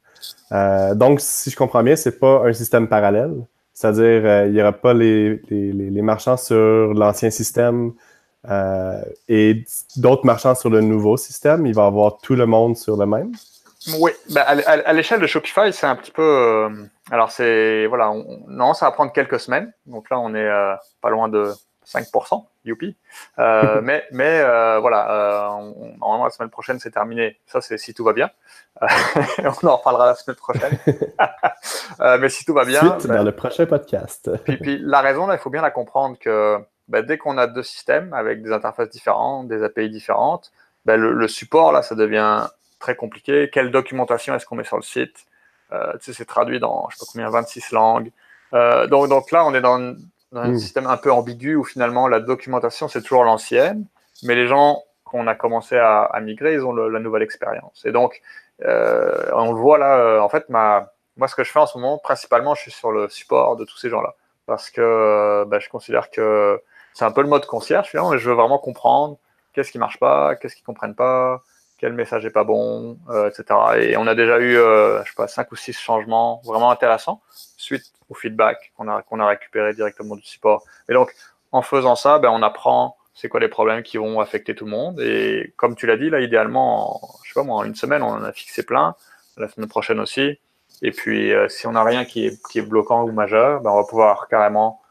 donc, 0.51 1.19
si 1.19 1.49
je 1.49 1.55
comprends 1.55 1.83
bien, 1.83 1.95
c'est 1.95 2.19
pas 2.19 2.43
un 2.45 2.53
système 2.53 2.87
parallèle. 2.87 3.33
C'est-à-dire, 3.75 4.21
euh, 4.25 4.47
il 4.47 4.53
n'y 4.53 4.61
aura 4.61 4.71
pas 4.71 4.93
les, 4.93 5.41
marchands 6.01 6.37
sur 6.37 6.93
l'ancien 6.93 7.29
système 7.29 7.91
euh, 8.49 9.01
et 9.27 9.65
d'autres 9.97 10.25
marchands 10.25 10.55
sur 10.55 10.69
le 10.69 10.79
nouveau 10.79 11.17
système. 11.17 11.67
Il 11.67 11.75
va 11.75 11.83
y 11.83 11.87
avoir 11.87 12.17
tout 12.19 12.35
le 12.35 12.45
monde 12.45 12.77
sur 12.77 12.95
le 12.95 13.05
même. 13.05 13.33
Oui, 13.99 14.11
ben, 14.33 14.43
à, 14.65 14.93
l'échelle 14.93 15.19
de 15.19 15.27
Shopify, 15.27 15.73
c'est 15.73 15.85
un 15.85 15.95
petit 15.97 16.11
peu. 16.11 16.23
Euh, 16.23 16.69
alors, 17.11 17.31
c'est. 17.31 17.85
Voilà, 17.87 18.13
non, 18.47 18.73
ça 18.73 18.85
va 18.85 18.91
prendre 18.93 19.11
quelques 19.11 19.41
semaines. 19.41 19.71
Donc 19.85 20.09
là, 20.09 20.19
on 20.19 20.33
est 20.33 20.49
pas 21.01 21.09
loin 21.09 21.27
de 21.27 21.51
5%, 21.85 22.45
youpi. 22.65 22.95
Euh, 23.39 23.81
mais 23.83 24.05
mais 24.11 24.41
euh, 24.41 24.79
voilà, 24.79 25.59
normalement 25.99 26.25
la 26.25 26.29
semaine 26.29 26.49
prochaine 26.49 26.79
c'est 26.79 26.91
terminé. 26.91 27.39
Ça 27.45 27.61
c'est 27.61 27.77
si 27.77 27.93
tout 27.93 28.03
va 28.03 28.13
bien. 28.13 28.29
on 28.81 29.67
en 29.67 29.77
reparlera 29.77 30.07
la 30.07 30.15
semaine 30.15 30.35
prochaine. 30.35 30.77
mais 32.19 32.29
si 32.29 32.45
tout 32.45 32.53
va 32.53 32.65
bien. 32.65 32.79
Suite 32.79 33.07
dans 33.07 33.15
ben 33.15 33.23
le 33.23 33.31
prochain 33.31 33.65
podcast. 33.65 34.29
puis, 34.43 34.57
puis 34.57 34.79
la 34.79 35.01
raison 35.01 35.27
là, 35.27 35.35
il 35.35 35.39
faut 35.39 35.49
bien 35.49 35.61
la 35.61 35.71
comprendre 35.71 36.17
que 36.19 36.59
ben, 36.87 37.03
dès 37.03 37.17
qu'on 37.17 37.37
a 37.37 37.47
deux 37.47 37.63
systèmes 37.63 38.13
avec 38.13 38.41
des 38.43 38.51
interfaces 38.51 38.89
différentes, 38.89 39.47
des 39.47 39.63
API 39.63 39.89
différentes, 39.89 40.51
ben, 40.85 40.99
le, 40.99 41.27
support 41.27 41.71
là 41.71 41.81
ça 41.81 41.95
devient 41.95 42.47
très 42.79 42.95
compliqué. 42.95 43.49
Quelle 43.51 43.71
documentation 43.71 44.35
est-ce 44.35 44.45
qu'on 44.45 44.55
met 44.55 44.63
sur 44.63 44.77
le 44.77 44.83
site? 44.83 45.25
Euh, 45.71 45.93
tu 45.93 46.05
sais, 46.05 46.13
c'est 46.13 46.25
traduit 46.25 46.59
dans, 46.59 46.87
je 46.89 46.97
sais 46.97 47.05
pas 47.05 47.11
combien, 47.11 47.29
26 47.29 47.71
langues. 47.71 48.11
Euh, 48.53 48.87
donc, 48.87 49.09
donc 49.09 49.31
là, 49.31 49.45
on 49.45 49.53
est 49.53 49.61
dans, 49.61 49.95
un 50.33 50.51
hmm. 50.51 50.57
système 50.57 50.87
un 50.87 50.97
peu 50.97 51.11
ambigu 51.11 51.55
où 51.55 51.63
finalement 51.63 52.07
la 52.07 52.19
documentation, 52.19 52.87
c'est 52.87 53.01
toujours 53.01 53.23
l'ancienne, 53.23 53.85
mais 54.23 54.35
les 54.35 54.47
gens 54.47 54.83
qu'on 55.03 55.27
a 55.27 55.35
commencé 55.35 55.77
à, 55.77 56.09
migrer, 56.21 56.55
ils 56.55 56.65
ont 56.65 56.73
la 56.73 56.99
nouvelle 56.99 57.21
expérience. 57.21 57.83
Et 57.85 57.91
donc, 57.91 58.21
euh, 58.63 59.29
on 59.33 59.53
le 59.53 59.59
voit 59.59 59.77
là, 59.77 60.19
en 60.21 60.29
fait, 60.29 60.49
ma, 60.49 60.91
moi, 61.17 61.27
ce 61.27 61.35
que 61.35 61.43
je 61.43 61.51
fais 61.51 61.59
en 61.59 61.65
ce 61.65 61.77
moment, 61.77 61.97
principalement, 61.97 62.55
je 62.55 62.61
suis 62.61 62.71
sur 62.71 62.91
le 62.91 63.07
support 63.07 63.55
de 63.55 63.65
tous 63.65 63.77
ces 63.77 63.89
gens-là. 63.89 64.15
Parce 64.45 64.69
que 64.69 65.45
bah, 65.47 65.59
je 65.59 65.69
considère 65.69 66.09
que 66.09 66.61
c'est 66.93 67.05
un 67.05 67.11
peu 67.11 67.21
le 67.21 67.27
mode 67.27 67.45
concierge, 67.45 67.89
finalement, 67.89 68.13
et 68.13 68.17
je 68.17 68.29
veux 68.29 68.35
vraiment 68.35 68.59
comprendre 68.59 69.17
qu'est-ce 69.53 69.71
qui 69.71 69.79
marche 69.79 69.99
pas, 69.99 70.35
qu'est-ce 70.35 70.55
qu'ils 70.55 70.65
comprennent 70.65 70.95
pas, 70.95 71.41
quel 71.77 71.93
message 71.93 72.23
n'est 72.23 72.31
pas 72.31 72.43
bon, 72.43 72.97
euh, 73.09 73.29
etc. 73.29 73.45
Et 73.79 73.97
on 73.97 74.07
a 74.07 74.15
déjà 74.15 74.39
eu, 74.39 74.57
euh, 74.57 75.03
je 75.03 75.09
sais 75.09 75.15
pas, 75.15 75.27
cinq 75.27 75.51
ou 75.51 75.55
six 75.55 75.73
changements 75.73 76.41
vraiment 76.45 76.71
intéressants 76.71 77.21
suite 77.57 77.91
au 78.09 78.13
feedback 78.13 78.71
qu'on 78.77 78.87
a, 78.87 79.01
qu'on 79.01 79.19
a 79.19 79.27
récupéré 79.27 79.73
directement 79.73 80.15
du 80.15 80.23
support. 80.23 80.63
Et 80.89 80.93
donc, 80.93 81.13
en 81.51 81.61
faisant 81.61 81.95
ça, 81.95 82.19
ben, 82.19 82.29
on 82.29 82.41
apprend 82.41 82.97
c'est 83.13 83.29
quoi 83.29 83.39
les 83.39 83.47
problèmes 83.47 83.81
qui 83.81 83.97
vont 83.97 84.19
affecter 84.19 84.55
tout 84.55 84.65
le 84.65 84.71
monde. 84.71 84.99
Et 84.99 85.53
comme 85.57 85.75
tu 85.75 85.87
l'as 85.87 85.97
dit, 85.97 86.09
là, 86.09 86.19
idéalement, 86.19 86.95
en, 86.95 87.17
je 87.23 87.29
sais 87.29 87.33
pas 87.39 87.43
moi, 87.43 87.57
en 87.57 87.63
une 87.63 87.75
semaine, 87.75 88.03
on 88.03 88.09
en 88.09 88.23
a 88.23 88.33
fixé 88.33 88.63
plein, 88.63 88.95
la 89.37 89.47
semaine 89.47 89.69
prochaine 89.69 89.99
aussi. 89.99 90.39
Et 90.81 90.91
puis, 90.91 91.33
euh, 91.33 91.47
si 91.47 91.67
on 91.67 91.71
n'a 91.71 91.83
rien 91.83 92.03
qui 92.03 92.25
est, 92.27 92.47
qui 92.49 92.59
est 92.59 92.61
bloquant 92.61 93.03
ou 93.03 93.11
majeur, 93.11 93.61
ben, 93.61 93.71
on 93.71 93.75
va 93.75 93.83
pouvoir 93.85 94.27
carrément 94.27 94.81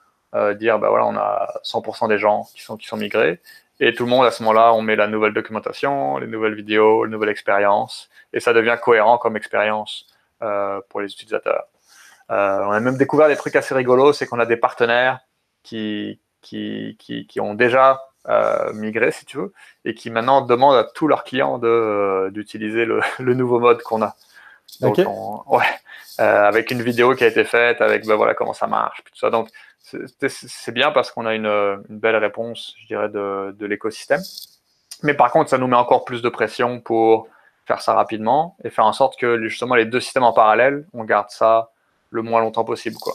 dire, 0.59 0.81
ben 0.81 0.89
voilà, 0.89 1.07
on 1.07 1.15
a 1.15 1.61
100% 1.63 2.09
des 2.09 2.19
gens 2.19 2.49
qui 2.57 2.61
sont, 2.61 2.77
qui 2.77 2.89
sont 2.89 2.97
migrés. 2.97 3.41
Et 3.81 3.93
tout 3.93 4.05
le 4.05 4.11
monde, 4.11 4.25
à 4.25 4.31
ce 4.31 4.43
moment-là, 4.43 4.73
on 4.75 4.83
met 4.83 4.97
la 4.97 5.09
nouvelle 5.09 5.33
documentation, 5.33 6.19
les 6.19 6.27
nouvelles 6.27 6.55
vidéos, 6.55 7.05
les 7.05 7.11
nouvelles 7.11 7.31
expériences, 7.31 8.09
et 8.33 8.41
ça 8.41 8.53
devient 8.53 8.77
cohérent 8.81 9.19
comme 9.19 9.37
expérience 9.37 10.07
euh, 10.43 10.81
pour 10.89 11.01
les 11.01 11.13
utilisateurs. 11.13 11.65
Euh, 12.31 12.61
on 12.65 12.71
a 12.71 12.81
même 12.81 12.97
découvert 12.97 13.29
des 13.29 13.37
trucs 13.37 13.57
assez 13.57 13.75
rigolos, 13.75 14.13
c'est 14.13 14.27
qu'on 14.27 14.39
a 14.39 14.47
des 14.47 14.57
partenaires 14.57 15.21
qui, 15.63 16.21
qui, 16.41 16.97
qui, 16.99 17.27
qui 17.27 17.41
ont 17.41 17.55
déjà 17.55 18.01
euh, 18.29 18.73
migré, 18.73 19.11
si 19.11 19.25
tu 19.25 19.39
veux, 19.39 19.53
et 19.85 19.95
qui 19.95 20.11
maintenant 20.11 20.41
demandent 20.41 20.77
à 20.77 20.85
tous 20.85 21.09
leurs 21.09 21.25
clients 21.25 21.59
d'utiliser 22.29 22.85
le, 22.85 23.01
le, 23.19 23.35
nouveau 23.35 23.59
mode 23.59 23.83
qu'on 23.83 24.03
a. 24.03 24.15
Donc, 24.81 24.99
ouais, 24.99 25.65
avec 26.19 26.71
une 26.71 26.83
vidéo 26.83 27.15
qui 27.15 27.25
a 27.25 27.27
été 27.27 27.45
faite, 27.45 27.81
avec 27.81 28.07
ben 28.07 28.15
voilà 28.15 28.35
comment 28.35 28.55
ça 28.55 28.67
marche, 28.67 29.03
tout 29.05 29.17
ça. 29.19 29.31
Donc, 29.31 29.49
c'est 29.85 30.73
bien 30.73 30.91
parce 30.93 31.11
qu'on 31.11 31.27
a 31.27 31.35
une, 31.35 31.83
belle 31.89 32.17
réponse, 32.17 32.75
je 32.81 32.87
dirais, 32.87 33.09
de, 33.09 33.67
l'écosystème. 33.67 34.23
Mais 35.03 35.15
par 35.15 35.31
contre, 35.31 35.51
ça 35.51 35.59
nous 35.59 35.67
met 35.67 35.77
encore 35.77 36.05
plus 36.05 36.23
de 36.23 36.29
pression 36.29 36.81
pour 36.81 37.29
faire 37.67 37.81
ça 37.81 37.95
rapidement 37.95 38.57
et 38.65 38.71
faire 38.71 38.87
en 38.87 38.93
sorte 38.93 39.19
que 39.19 39.43
justement 39.47 39.75
les 39.75 39.85
deux 39.85 40.01
systèmes 40.01 40.23
en 40.23 40.33
parallèle, 40.33 40.87
on 40.93 41.05
garde 41.05 41.31
ça 41.31 41.71
le 42.11 42.23
moins 42.23 42.41
longtemps 42.41 42.65
possible. 42.65 42.97
Quoi. 42.97 43.15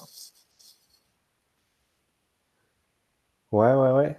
Ouais, 3.51 3.73
ouais, 3.73 3.91
ouais. 3.91 4.17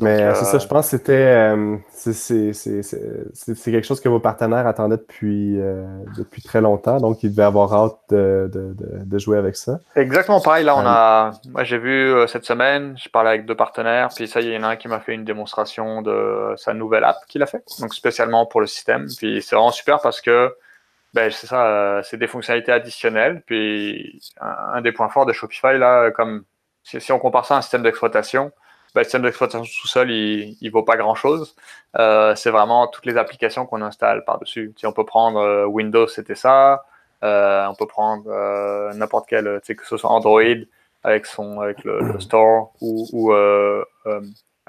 Mais 0.00 0.22
euh, 0.22 0.34
c'est 0.34 0.46
ça, 0.46 0.58
je 0.58 0.66
pense 0.66 0.86
que 0.86 0.96
c'était 0.96 1.12
euh, 1.12 1.76
c'est 1.92 3.70
quelque 3.70 3.86
chose 3.86 4.00
que 4.00 4.08
vos 4.08 4.18
partenaires 4.18 4.66
attendaient 4.66 4.96
depuis, 4.96 5.60
euh, 5.60 5.84
depuis 6.16 6.42
très 6.42 6.60
longtemps, 6.60 6.98
donc 6.98 7.22
ils 7.22 7.30
devaient 7.30 7.44
avoir 7.44 7.72
hâte 7.72 7.98
de, 8.10 8.50
de, 8.52 8.74
de, 8.74 9.18
jouer 9.18 9.38
avec 9.38 9.54
ça. 9.54 9.78
Exactement 9.94 10.40
pareil. 10.40 10.64
Là, 10.64 10.76
on 10.76 10.84
a, 10.84 11.32
moi 11.48 11.62
j'ai 11.62 11.78
vu 11.78 12.12
cette 12.26 12.44
semaine, 12.44 12.96
je 12.98 13.08
parlais 13.08 13.30
avec 13.30 13.46
deux 13.46 13.54
partenaires, 13.54 14.08
puis 14.14 14.26
ça, 14.26 14.40
il 14.40 14.48
y 14.48 14.56
en 14.56 14.64
a 14.64 14.68
un 14.68 14.76
qui 14.76 14.88
m'a 14.88 14.98
fait 14.98 15.14
une 15.14 15.24
démonstration 15.24 16.02
de 16.02 16.54
sa 16.56 16.74
nouvelle 16.74 17.04
app 17.04 17.18
qu'il 17.28 17.42
a 17.44 17.46
fait, 17.46 17.62
donc 17.80 17.94
spécialement 17.94 18.46
pour 18.46 18.60
le 18.60 18.66
système. 18.66 19.06
Puis 19.16 19.42
c'est 19.42 19.54
vraiment 19.54 19.70
super 19.70 20.00
parce 20.00 20.20
que 20.20 20.56
ben, 21.12 21.30
c'est 21.30 21.46
ça, 21.46 22.00
c'est 22.02 22.16
des 22.16 22.26
fonctionnalités 22.26 22.72
additionnelles. 22.72 23.44
Puis 23.46 24.20
un, 24.40 24.80
des 24.80 24.90
points 24.90 25.08
forts 25.08 25.26
de 25.26 25.32
Shopify, 25.32 25.78
là, 25.78 26.10
comme 26.10 26.42
si, 26.82 27.00
si 27.00 27.12
on 27.12 27.20
compare 27.20 27.46
ça 27.46 27.54
à 27.54 27.58
un 27.58 27.62
système 27.62 27.84
d'exploitation, 27.84 28.50
bah, 28.94 29.00
le 29.00 29.04
système 29.04 29.22
d'exploitation 29.22 29.64
sous-sol, 29.64 30.10
il, 30.10 30.56
il 30.60 30.70
vaut 30.70 30.84
pas 30.84 30.96
grand-chose. 30.96 31.56
Euh, 31.98 32.34
c'est 32.36 32.50
vraiment 32.50 32.86
toutes 32.86 33.06
les 33.06 33.16
applications 33.16 33.66
qu'on 33.66 33.82
installe 33.82 34.24
par-dessus. 34.24 34.72
Si 34.76 34.86
on 34.86 34.92
peut 34.92 35.04
prendre 35.04 35.40
euh, 35.40 35.66
Windows, 35.66 36.06
c'était 36.06 36.36
ça. 36.36 36.84
Euh, 37.24 37.66
on 37.66 37.74
peut 37.74 37.86
prendre 37.86 38.24
euh, 38.28 38.92
n'importe 38.94 39.26
quel, 39.28 39.60
que 39.66 39.86
ce 39.86 39.96
soit 39.96 40.10
Android 40.10 40.42
avec 41.02 41.26
son 41.26 41.60
avec 41.60 41.82
le, 41.82 41.98
store 42.20 42.72
ou, 42.80 43.08
ou 43.12 43.32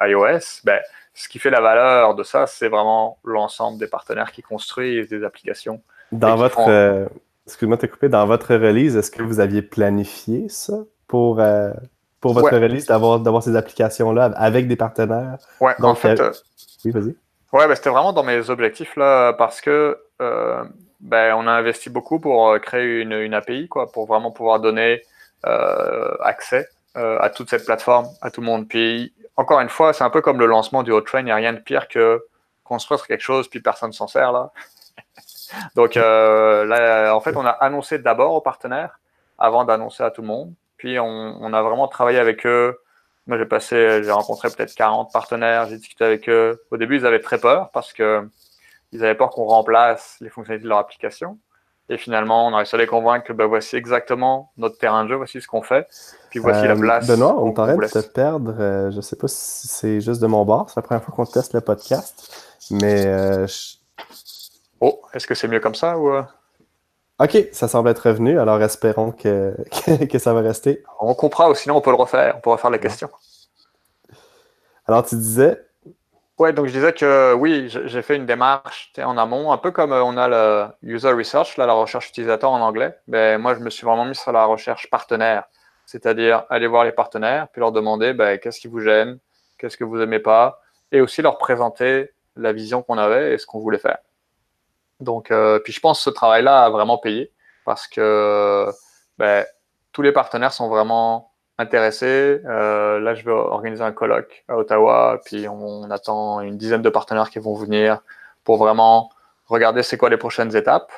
iOS. 0.02 0.62
Ben, 0.64 0.80
ce 1.14 1.30
qui 1.30 1.38
fait 1.38 1.52
la 1.52 1.62
valeur 1.62 2.16
de 2.16 2.24
ça, 2.24 2.48
c'est 2.48 2.68
vraiment 2.68 3.20
l'ensemble 3.24 3.78
des 3.78 3.88
partenaires 3.88 4.32
qui 4.32 4.42
construisent 4.42 5.08
des 5.08 5.24
applications. 5.24 5.82
Dans 6.12 6.36
votre, 6.36 7.08
excuse-moi 7.46 7.78
de 7.78 7.88
coupé, 7.88 8.10
dans 8.10 8.26
votre 8.26 8.56
release, 8.56 8.98
est-ce 8.98 9.12
que 9.12 9.22
vous 9.22 9.40
aviez 9.40 9.62
planifié 9.62 10.50
ça 10.50 10.80
pour 11.08 11.40
pour 12.22 12.34
votre 12.34 12.58
release 12.58 12.88
d'avoir, 12.88 13.20
d'avoir 13.20 13.44
ces 13.44 13.56
applications-là 13.56 14.32
avec 14.36 14.68
des 14.68 14.76
partenaires. 14.76 15.38
Ouais, 15.60 15.76
en 15.80 15.96
fait. 15.96 16.20
Euh, 16.20 16.32
oui, 16.84 16.92
vas-y. 16.92 17.16
Ouais, 17.54 17.68
ben, 17.68 17.76
c'était 17.76 17.90
vraiment 17.90 18.14
dans 18.14 18.24
mes 18.24 18.50
objectifs 18.50 18.96
là, 18.96 19.34
parce 19.34 19.62
que 19.62 19.98
euh, 20.22 20.64
ben, 21.00 21.36
on 21.36 21.48
a 21.48 21.52
investi 21.52 21.90
beaucoup 21.90 22.20
pour 22.20 22.50
euh, 22.50 22.60
créer 22.60 23.02
une, 23.02 23.14
une 23.14 23.34
API, 23.34 23.68
quoi, 23.68 23.92
pour 23.92 24.08
vraiment 24.08 24.32
pouvoir 24.32 24.60
donner 24.60 25.02
accès 26.22 26.68
à 26.96 27.30
toute 27.30 27.52
cette 27.52 27.66
plateforme, 27.66 28.08
à 28.22 28.32
tout 28.32 28.42
le 28.42 28.48
monde. 28.48 28.68
Puis, 28.68 29.14
encore 29.38 29.60
une 29.60 29.70
fois, 29.70 29.94
c'est 29.94 30.04
un 30.04 30.10
peu 30.10 30.22
comme 30.22 30.40
le 30.40 30.48
lancement 30.48 30.82
du 30.82 30.92
Hot 30.92 31.02
Train. 31.02 31.20
Il 31.20 31.26
n'y 31.26 31.32
a 31.32 31.36
rien 31.36 31.54
de 31.54 31.60
pire 31.60 31.88
que 31.88 32.26
construire 32.64 33.06
quelque 33.06 33.22
chose, 33.22 33.48
puis 33.48 33.60
personne 33.60 33.94
s'en 33.94 34.08
sert 34.08 34.32
là. 34.32 34.52
Donc 35.76 35.94
là, 35.94 37.14
en 37.14 37.20
fait, 37.20 37.36
on 37.36 37.46
a 37.46 37.52
annoncé 37.52 38.00
d'abord 38.00 38.34
aux 38.34 38.42
partenaires 38.42 39.00
avant 39.38 39.66
d'annoncer 39.66 40.02
à 40.02 40.10
tout 40.10 40.24
le 40.24 40.28
monde. 40.28 40.52
Puis 40.86 41.00
on, 41.00 41.52
a 41.52 41.62
vraiment 41.64 41.88
travaillé 41.88 42.20
avec 42.20 42.46
eux. 42.46 42.78
Moi, 43.26 43.40
j'ai 43.40 43.46
passé, 43.46 44.04
j'ai 44.04 44.12
rencontré 44.12 44.52
peut-être 44.52 44.76
40 44.76 45.12
partenaires, 45.12 45.68
j'ai 45.68 45.78
discuté 45.78 46.06
avec 46.06 46.30
eux. 46.30 46.62
Au 46.70 46.78
début, 46.78 46.98
ils 46.98 47.08
avaient 47.08 47.22
très 47.22 47.40
peur 47.40 47.72
parce 47.72 47.92
que 47.92 48.30
ils 48.92 49.04
avaient 49.04 49.16
peur 49.16 49.32
qu'on 49.32 49.46
remplace 49.46 50.18
les 50.22 50.30
fonctionnalités 50.30 50.66
de 50.66 50.70
leur 50.70 50.78
application. 50.78 51.40
Et 51.90 51.98
finalement, 51.98 52.46
on 52.46 52.54
a 52.54 52.58
réussi 52.58 52.76
à 52.76 52.78
les 52.78 52.86
convaincre 52.86 53.26
que 53.26 53.34
ben, 53.34 53.48
voici 53.48 53.76
exactement 53.76 54.52
notre 54.58 54.78
terrain 54.78 55.06
de 55.06 55.10
jeu, 55.10 55.16
voici 55.16 55.42
ce 55.42 55.48
qu'on 55.48 55.64
fait. 55.64 55.88
Puis 56.30 56.38
voici 56.38 56.68
la 56.68 56.76
euh, 56.76 56.80
place. 56.80 57.08
Benoît, 57.08 57.36
on 57.36 57.52
t'arrête 57.52 57.80
de 57.80 57.88
te 57.88 58.08
perdre. 58.08 58.54
Euh, 58.60 58.92
je 58.92 58.98
ne 58.98 59.02
sais 59.02 59.16
pas 59.16 59.28
si 59.28 59.68
c'est 59.68 60.02
juste 60.02 60.22
de 60.22 60.28
mon 60.28 60.46
bord. 60.46 60.70
C'est 60.70 60.76
la 60.76 60.84
première 60.84 61.04
fois 61.04 61.16
qu'on 61.16 61.26
teste 61.26 61.54
le 61.54 61.62
podcast. 61.62 62.32
Mais. 62.70 63.08
Euh, 63.08 63.48
oh, 64.82 65.02
est-ce 65.16 65.26
que 65.26 65.34
c'est 65.34 65.48
mieux 65.48 65.62
comme 65.62 65.74
ça 65.74 65.98
ou. 65.98 66.12
OK, 67.20 67.48
ça 67.54 67.70
semble 67.70 67.90
être 67.90 68.10
revenu, 68.10 68.40
alors 68.40 68.62
espérons 68.62 69.12
que, 69.12 69.56
que, 70.12 70.20
ça 70.20 70.34
va 70.34 70.42
rester. 70.42 70.84
On 71.00 71.14
comprend, 71.14 71.50
ou 71.50 71.56
sinon 71.56 71.78
on 71.78 71.82
peut 71.82 71.92
le 71.92 71.96
refaire, 71.96 72.36
on 72.38 72.42
peut 72.42 72.50
refaire 72.50 72.70
la 72.70 72.78
question. 72.78 73.10
Alors 74.86 75.06
tu 75.06 75.16
disais? 75.16 75.66
Ouais, 76.38 76.52
donc 76.52 76.66
je 76.66 76.74
disais 76.74 76.92
que 76.92 77.34
oui, 77.34 77.70
j'ai 77.70 78.02
fait 78.02 78.18
une 78.18 78.26
démarche 78.26 78.92
en 78.98 79.18
amont, 79.18 79.54
un 79.54 79.58
peu 79.58 79.72
comme 79.72 79.94
euh, 79.94 80.04
on 80.04 80.18
a 80.18 80.28
le 80.28 80.68
user 80.84 81.14
research, 81.14 81.56
là, 81.56 81.66
la 81.66 81.72
recherche 81.74 82.10
utilisateur 82.10 82.52
en 82.52 82.60
anglais. 82.60 82.94
Ben, 83.08 83.40
moi, 83.42 83.56
je 83.56 83.62
me 83.62 83.70
suis 83.70 83.86
vraiment 83.86 84.04
mis 84.04 84.16
sur 84.16 84.34
la 84.34 84.44
recherche 84.44 84.90
partenaire, 84.90 85.46
c'est-à-dire 85.86 86.44
aller 86.50 86.68
voir 86.68 86.84
les 86.84 86.92
partenaires, 86.92 87.48
puis 87.48 87.62
leur 87.62 87.72
demander 87.72 88.12
ben, 88.12 88.38
qu'est-ce 88.38 88.60
qui 88.60 88.68
vous 88.68 88.82
gêne, 88.82 89.20
qu'est-ce 89.58 89.78
que 89.78 89.86
vous 89.86 90.02
aimez 90.02 90.20
pas, 90.20 90.60
et 90.92 91.00
aussi 91.00 91.22
leur 91.22 91.38
présenter 91.38 92.12
la 92.36 92.52
vision 92.52 92.82
qu'on 92.82 92.98
avait 92.98 93.34
et 93.34 93.38
ce 93.38 93.46
qu'on 93.46 93.60
voulait 93.60 93.80
faire. 93.80 94.00
Donc, 95.00 95.32
euh, 95.32 95.60
puis 95.60 95.74
je 95.74 95.80
pense 95.80 96.00
que 96.00 96.04
ce 96.04 96.10
travail-là 96.10 96.64
a 96.64 96.70
vraiment 96.70 96.98
payé 96.98 97.32
parce 97.66 97.88
que 97.88 98.68
ben, 99.18 99.46
tous 99.92 100.02
les 100.02 100.12
partenaires 100.12 100.54
sont 100.54 100.70
vraiment 100.70 101.32
intéressés. 101.58 102.42
Euh, 102.46 103.00
là, 103.00 103.16
je 103.16 103.24
vais 103.26 103.32
organiser 103.32 103.84
un 103.84 103.92
colloque 103.92 104.44
à 104.48 104.58
Ottawa, 104.58 105.20
puis 105.26 105.48
on, 105.48 105.90
attend 105.90 106.42
une 106.42 106.58
dizaine 106.58 106.82
de 106.82 106.90
partenaires 106.90 107.30
qui 107.30 107.40
vont 107.40 107.56
venir 107.56 108.00
pour 108.44 108.58
vraiment 108.58 109.10
regarder 109.48 109.84
c'est 109.84 109.98
quoi 109.98 110.10
les 110.10 110.18
prochaines 110.18 110.56
étapes. 110.56 110.92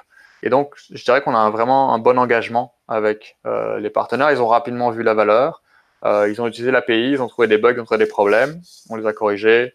Et 0.43 0.49
donc, 0.49 0.75
je 0.91 1.03
dirais 1.03 1.21
qu'on 1.21 1.35
a 1.35 1.49
vraiment 1.49 1.93
un 1.93 1.99
bon 1.99 2.17
engagement 2.19 2.75
avec 2.87 3.37
euh, 3.45 3.79
les 3.79 3.89
partenaires. 3.89 4.31
Ils 4.31 4.41
ont 4.41 4.47
rapidement 4.47 4.91
vu 4.91 5.03
la 5.03 5.13
valeur. 5.13 5.63
Ils 6.05 6.41
ont 6.41 6.47
utilisé 6.47 6.71
l'API, 6.71 7.11
ils 7.11 7.21
ont 7.21 7.27
trouvé 7.27 7.47
des 7.47 7.57
bugs, 7.57 7.73
ils 7.73 7.81
ont 7.81 7.85
trouvé 7.85 7.97
des 7.97 8.09
problèmes. 8.09 8.61
On 8.89 8.95
les 8.95 9.05
a 9.05 9.11
corrigés. 9.11 9.73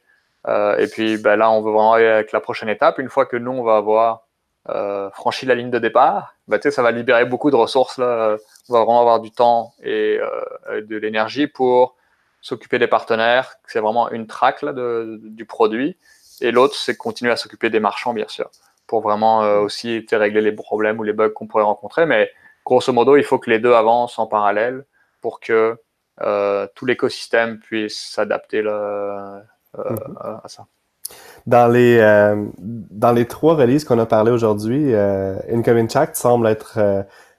Euh, 0.48 0.76
et 0.76 0.88
puis 0.88 1.18
ben 1.18 1.36
là, 1.36 1.50
on 1.50 1.60
veut 1.62 1.70
vraiment 1.70 1.94
aller 1.94 2.06
avec 2.06 2.32
la 2.32 2.40
prochaine 2.40 2.68
étape. 2.68 2.98
Une 2.98 3.08
fois 3.08 3.26
que 3.26 3.36
nous, 3.36 3.52
on 3.52 3.62
va 3.62 3.76
avoir 3.76 4.26
euh, 4.68 5.10
franchi 5.10 5.44
la 5.44 5.56
ligne 5.56 5.70
de 5.70 5.80
départ, 5.80 6.36
ben, 6.46 6.60
ça 6.60 6.82
va 6.82 6.92
libérer 6.92 7.24
beaucoup 7.24 7.50
de 7.50 7.56
ressources. 7.56 7.98
Là. 7.98 8.36
On 8.68 8.72
va 8.72 8.84
vraiment 8.84 9.00
avoir 9.00 9.20
du 9.20 9.32
temps 9.32 9.74
et 9.82 10.20
euh, 10.20 10.82
de 10.82 10.96
l'énergie 10.96 11.48
pour 11.48 11.96
s'occuper 12.40 12.78
des 12.78 12.86
partenaires, 12.86 13.54
c'est 13.66 13.80
vraiment 13.80 14.10
une 14.10 14.26
track 14.26 14.62
là, 14.62 14.72
de, 14.72 15.20
du 15.22 15.46
produit. 15.46 15.96
Et 16.40 16.50
l'autre, 16.52 16.74
c'est 16.76 16.96
continuer 16.96 17.32
à 17.32 17.36
s'occuper 17.36 17.70
des 17.70 17.80
marchands, 17.80 18.14
bien 18.14 18.26
sûr, 18.28 18.50
pour 18.86 19.00
vraiment 19.00 19.42
euh, 19.42 19.60
aussi 19.60 20.06
régler 20.10 20.40
les 20.40 20.52
problèmes 20.52 20.98
ou 20.98 21.02
les 21.02 21.12
bugs 21.12 21.30
qu'on 21.30 21.46
pourrait 21.46 21.64
rencontrer. 21.64 22.06
Mais 22.06 22.30
grosso 22.64 22.92
modo, 22.92 23.16
il 23.16 23.24
faut 23.24 23.38
que 23.38 23.50
les 23.50 23.58
deux 23.58 23.72
avancent 23.72 24.18
en 24.18 24.26
parallèle 24.26 24.84
pour 25.20 25.40
que 25.40 25.76
tout 26.74 26.86
l'écosystème 26.86 27.58
puisse 27.58 27.98
s'adapter 27.98 28.62
euh, 29.78 29.90
mhm. 29.90 30.16
à 30.22 30.48
ça. 30.48 30.66
Dans 31.46 31.66
les, 31.66 31.98
dans 32.58 33.12
les 33.12 33.26
trois 33.26 33.56
releases 33.56 33.84
qu'on 33.84 33.98
a 33.98 34.06
parlé 34.06 34.30
aujourd'hui, 34.30 34.94
Incoming 34.94 35.90
Chat 35.90 36.14
semble 36.14 36.46
être 36.46 36.78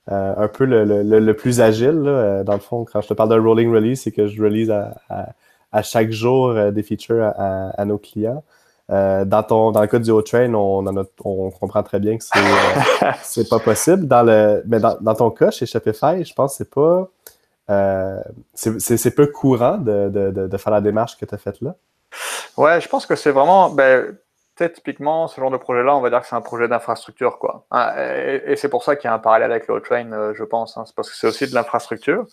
un 0.08 0.48
peu 0.50 0.66
le, 0.66 0.84
le, 0.84 1.20
le, 1.20 1.34
plus 1.34 1.62
agile. 1.62 2.02
Là. 2.02 2.44
Dans 2.44 2.54
le 2.54 2.60
fond, 2.60 2.86
quand 2.86 3.02
je 3.02 3.08
te 3.08 3.14
parle 3.14 3.30
de 3.30 3.40
rolling 3.40 3.74
release, 3.74 4.02
c'est 4.04 4.12
que 4.12 4.28
je 4.28 4.44
release 4.44 4.70
à, 4.70 4.94
à, 5.72 5.82
chaque 5.82 6.12
jour 6.12 6.54
des 6.72 6.84
features 6.84 7.24
à, 7.24 7.86
nos 7.86 7.98
clients. 7.98 8.44
Euh, 8.90 9.24
dans, 9.24 9.44
ton, 9.44 9.72
dans 9.72 9.82
le 9.82 9.88
cas 9.88 10.00
du 10.00 10.12
O-Train, 10.12 10.54
on, 10.54 10.86
on 11.24 11.52
comprend 11.52 11.84
très 11.84 12.00
bien 12.00 12.18
que 12.18 12.24
c'est 12.24 13.42
euh, 13.42 13.44
pas 13.50 13.60
possible. 13.60 14.08
Dans 14.08 14.24
le, 14.24 14.62
mais 14.68 14.80
dans, 14.80 14.98
dans, 15.00 15.16
ton 15.16 15.32
cas, 15.32 15.52
chez 15.52 15.66
Shopify, 15.66 16.24
je 16.24 16.34
pense 16.34 16.52
que 16.52 16.58
c'est 16.58 16.70
pas. 16.70 17.10
Euh, 17.70 18.22
c'est 18.54 19.16
peu 19.16 19.28
courant 19.28 19.78
de, 19.78 20.10
de, 20.10 20.48
de, 20.48 20.58
faire 20.58 20.74
la 20.74 20.82
démarche 20.82 21.18
que 21.18 21.26
tu 21.26 21.34
as 21.34 21.38
faite 21.38 21.62
là. 21.62 21.76
Ouais, 22.58 22.82
je 22.82 22.88
pense 22.88 23.06
que 23.06 23.16
c'est 23.16 23.32
vraiment. 23.32 23.70
Ben, 23.70 24.18
typiquement, 24.56 25.28
ce 25.28 25.42
genre 25.42 25.52
de 25.52 25.58
projet-là, 25.58 25.96
on 25.96 26.02
va 26.02 26.10
dire 26.10 26.22
que 26.22 26.28
c'est 26.28 26.36
un 26.36 26.42
projet 26.42 26.68
d'infrastructure. 26.68 27.40
quoi. 27.40 27.66
Hein, 27.72 27.94
et, 28.46 28.56
c'est 28.56 28.70
pour 28.70 28.84
ça 28.84 28.96
qu'il 28.96 29.08
y 29.08 29.12
a 29.12 29.14
un 29.14 29.20
parallèle 29.20 29.52
avec 29.52 29.68
le 29.68 29.76
O-Train, 29.76 30.34
je 30.34 30.44
pense. 30.44 30.78
Hein. 30.78 30.84
c'est 30.86 30.96
parce 30.96 31.10
que 31.10 31.16
c'est 31.16 31.28
aussi 31.28 31.48
de 31.48 31.56
l'infrastructure. 31.56 32.26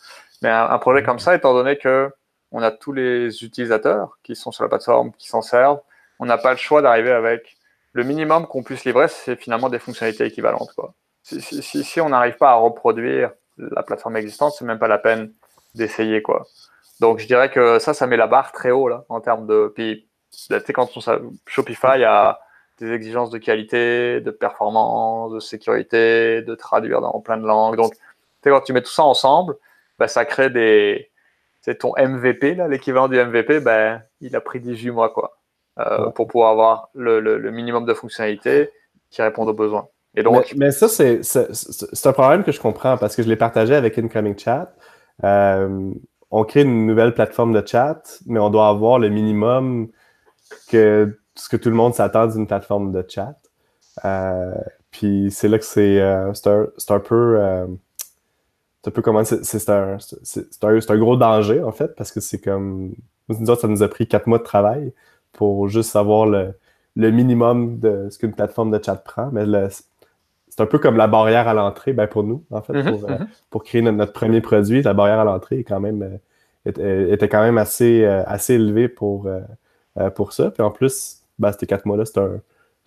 Mais 0.42 0.48
un, 0.48 0.78
projet 0.78 1.02
comme 1.02 1.18
ça, 1.18 1.34
étant 1.34 1.54
donné 1.54 1.76
que 1.76 2.10
on 2.52 2.62
a 2.62 2.70
tous 2.70 2.92
les 2.92 3.44
utilisateurs 3.44 4.18
qui 4.22 4.34
sont 4.34 4.52
sur 4.52 4.64
la 4.64 4.68
plateforme, 4.68 5.12
qui 5.12 5.28
s'en 5.28 5.42
servent, 5.42 5.80
on 6.18 6.26
n'a 6.26 6.38
pas 6.38 6.50
le 6.50 6.56
choix 6.56 6.82
d'arriver 6.82 7.12
avec 7.12 7.56
le 7.92 8.04
minimum 8.04 8.46
qu'on 8.46 8.62
puisse 8.62 8.84
livrer, 8.84 9.08
c'est 9.08 9.36
finalement 9.36 9.68
des 9.68 9.78
fonctionnalités 9.78 10.24
équivalentes. 10.24 10.72
Quoi. 10.74 10.94
Si, 11.22 11.40
si, 11.40 11.84
si, 11.84 12.00
on 12.00 12.08
n'arrive 12.08 12.36
pas 12.36 12.50
à 12.50 12.54
reproduire 12.54 13.32
la 13.56 13.82
plateforme 13.82 14.16
existante, 14.16 14.54
c'est 14.56 14.64
même 14.64 14.78
pas 14.78 14.88
la 14.88 14.98
peine 14.98 15.32
d'essayer. 15.74 16.22
quoi. 16.22 16.46
Donc 17.00 17.18
je 17.18 17.26
dirais 17.26 17.50
que 17.50 17.78
ça, 17.78 17.94
ça 17.94 18.06
met 18.06 18.16
la 18.16 18.26
barre 18.26 18.52
très 18.52 18.70
haut 18.70 18.88
là, 18.88 19.04
en 19.08 19.20
termes 19.20 19.46
de. 19.46 19.72
Puis, 19.74 20.06
tu 20.30 20.38
sais, 20.38 20.72
quand 20.72 20.88
on, 20.96 21.00
Shopify 21.46 22.04
a 22.04 22.38
des 22.78 22.92
exigences 22.92 23.30
de 23.30 23.38
qualité, 23.38 24.20
de 24.20 24.30
performance, 24.30 25.32
de 25.32 25.40
sécurité, 25.40 26.42
de 26.42 26.54
traduire 26.54 27.00
dans 27.00 27.18
plein 27.20 27.36
de 27.36 27.46
langues. 27.46 27.76
Donc, 27.76 27.94
quand 28.44 28.60
tu 28.60 28.72
mets 28.72 28.82
tout 28.82 28.90
ça 28.90 29.04
ensemble, 29.04 29.56
bah, 29.98 30.08
ça 30.08 30.24
crée 30.24 30.50
des. 30.50 31.10
C'est 31.62 31.78
ton 31.78 31.92
MVP, 31.98 32.54
là, 32.54 32.68
l'équivalent 32.68 33.08
du 33.08 33.22
MVP, 33.22 33.60
ben, 33.60 34.02
il 34.22 34.34
a 34.34 34.40
pris 34.40 34.60
18 34.60 34.90
mois, 34.92 35.10
quoi. 35.10 35.36
Euh, 35.78 36.10
pour 36.10 36.26
pouvoir 36.26 36.50
avoir 36.50 36.88
le, 36.94 37.38
minimum 37.50 37.84
de 37.84 37.94
fonctionnalités 37.94 38.70
qui 39.10 39.22
répondent 39.22 39.48
aux 39.48 39.54
besoins. 39.54 39.88
Et 40.16 40.22
donc, 40.22 40.52
mais, 40.56 40.72
ça, 40.72 40.88
c'est 40.88 42.06
un 42.06 42.12
problème 42.12 42.44
que 42.44 42.52
je 42.52 42.60
comprends 42.60 42.96
parce 42.96 43.14
que 43.14 43.22
je 43.22 43.28
l'ai 43.28 43.36
partagé 43.36 43.74
avec 43.74 43.98
Incoming 43.98 44.38
Chat. 44.38 44.74
Euh, 45.22 45.92
on 46.30 46.44
crée 46.44 46.62
une 46.62 46.86
nouvelle 46.86 47.14
plateforme 47.14 47.52
de 47.52 47.66
chat, 47.66 48.20
mais 48.26 48.38
on 48.38 48.50
doit 48.50 48.68
avoir 48.68 48.98
le 48.98 49.08
minimum 49.08 49.88
que 50.68 51.18
ce 51.34 51.48
que 51.48 51.56
tout 51.56 51.70
le 51.70 51.76
monde 51.76 51.94
s'attend 51.94 52.26
d'une 52.26 52.46
plateforme 52.46 52.92
de 52.92 53.04
chat. 53.08 53.36
Euh, 54.04 54.54
puis 54.90 55.30
c'est 55.30 55.48
là 55.48 55.58
que 55.58 55.64
c'est 55.64 56.00
un, 56.00 56.30
un, 56.30 57.00
peu. 57.00 57.38
c'est 59.42 59.70
un. 59.70 59.98
C'est 60.22 60.90
un, 60.90 60.98
gros 60.98 61.16
danger, 61.16 61.62
en 61.62 61.72
fait, 61.72 61.94
parce 61.96 62.12
que 62.12 62.20
c'est 62.20 62.40
comme. 62.40 62.94
Nous 63.28 63.46
ça 63.54 63.68
nous 63.68 63.82
a 63.82 63.88
pris 63.88 64.08
quatre 64.08 64.26
mois 64.26 64.38
de 64.38 64.44
travail 64.44 64.92
pour 65.32 65.68
juste 65.68 65.90
savoir 65.90 66.26
le, 66.26 66.54
minimum 66.96 67.78
de 67.78 68.08
ce 68.10 68.18
qu'une 68.18 68.32
plateforme 68.32 68.70
de 68.76 68.82
chat 68.82 68.96
prend. 68.96 69.30
Mais 69.32 69.46
c'est 70.50 70.60
un 70.60 70.66
peu 70.66 70.78
comme 70.78 70.96
la 70.96 71.06
barrière 71.06 71.48
à 71.48 71.54
l'entrée, 71.54 71.92
ben 71.92 72.06
pour 72.06 72.24
nous, 72.24 72.44
en 72.50 72.60
fait, 72.60 72.72
pour, 72.82 73.08
euh, 73.08 73.14
mm-hmm. 73.14 73.26
pour, 73.50 73.64
créer 73.64 73.82
notre, 73.82 74.12
premier 74.12 74.40
produit, 74.40 74.82
la 74.82 74.94
barrière 74.94 75.20
à 75.20 75.24
l'entrée 75.24 75.60
est 75.60 75.64
quand 75.64 75.80
même 75.80 76.18
euh, 76.66 77.12
était, 77.12 77.28
quand 77.28 77.42
même 77.42 77.56
assez, 77.56 78.04
euh, 78.04 78.22
assez 78.26 78.54
élevée 78.54 78.88
pour, 78.88 79.30
pour 80.14 80.32
ça. 80.32 80.50
Puis 80.50 80.62
en 80.62 80.70
plus, 80.70 81.22
ben, 81.38 81.52
ces 81.58 81.66
quatre 81.66 81.86
mois-là, 81.86 82.04
c'est 82.04 82.18
un, 82.18 82.40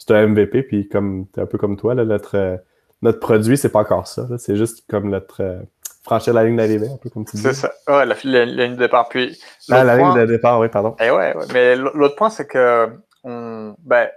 un, 0.10 0.28
MVP. 0.28 0.64
Puis 0.64 0.90
comme 0.90 1.26
un 1.38 1.46
peu 1.46 1.58
comme 1.58 1.78
toi, 1.78 1.96
là, 1.96 2.06
notre, 2.06 2.60
notre 3.02 3.20
produit, 3.20 3.58
c'est 3.58 3.72
pas 3.72 3.80
encore 3.80 4.08
ça. 4.08 4.28
C'est 4.38 4.56
juste 4.56 4.84
comme 4.90 5.10
notre 5.10 5.64
franchir 6.04 6.34
la 6.34 6.44
ligne 6.44 6.58
d'arrivée, 6.58 6.90
un 6.94 6.98
peu 6.98 7.10
comme 7.10 7.26
tu 7.26 7.38
dis. 7.38 7.42
C'est 7.42 7.54
ça. 7.54 7.72
Ouais, 7.88 8.06
la, 8.06 8.46
ligne 8.46 8.74
de 8.74 8.80
départ. 8.80 9.08
Puis, 9.08 9.40
ah, 9.72 9.86
la 9.86 9.98
ligne 9.98 10.14
de 10.14 10.26
départ, 10.26 10.60
oui, 10.60 10.68
pardon. 10.68 10.96
Et 11.00 11.06
eh 11.06 11.12
ouais, 11.12 11.34
mais 11.54 11.76
l'autre 11.78 12.16
point, 12.16 12.30
c'est 12.30 12.46
que 12.46 12.90
on, 13.24 13.74
ben, 13.80 14.10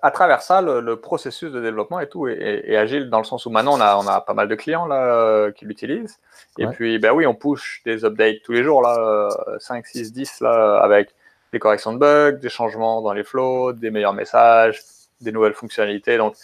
à 0.00 0.10
travers 0.10 0.42
ça, 0.42 0.62
le, 0.62 0.96
processus 0.96 1.52
de 1.52 1.60
développement 1.60 2.00
et 2.00 2.08
tout 2.08 2.26
est, 2.28 2.76
agile 2.76 3.10
dans 3.10 3.18
le 3.18 3.24
sens 3.24 3.46
où 3.46 3.50
maintenant 3.50 3.76
on 3.76 3.80
a, 3.80 3.96
on 3.96 4.06
a 4.06 4.20
pas 4.20 4.34
mal 4.34 4.48
de 4.48 4.54
clients 4.54 4.86
là, 4.86 5.50
qui 5.52 5.64
l'utilisent. 5.64 6.18
Et 6.58 6.66
puis, 6.66 6.98
ben 6.98 7.12
oui, 7.12 7.26
on 7.26 7.34
push 7.34 7.82
des 7.84 8.04
updates 8.04 8.42
tous 8.44 8.52
les 8.52 8.62
jours, 8.62 8.82
là, 8.82 9.28
5, 9.58 9.86
6, 9.86 10.12
10, 10.12 10.40
là, 10.40 10.80
avec 10.82 11.14
des 11.52 11.58
corrections 11.58 11.92
de 11.92 11.98
bugs, 11.98 12.32
des 12.32 12.48
changements 12.48 13.02
dans 13.02 13.12
les 13.12 13.24
flows, 13.24 13.72
des 13.72 13.90
meilleurs 13.90 14.14
messages, 14.14 14.80
des 15.20 15.32
nouvelles 15.32 15.54
fonctionnalités. 15.54 16.16
Donc, 16.16 16.36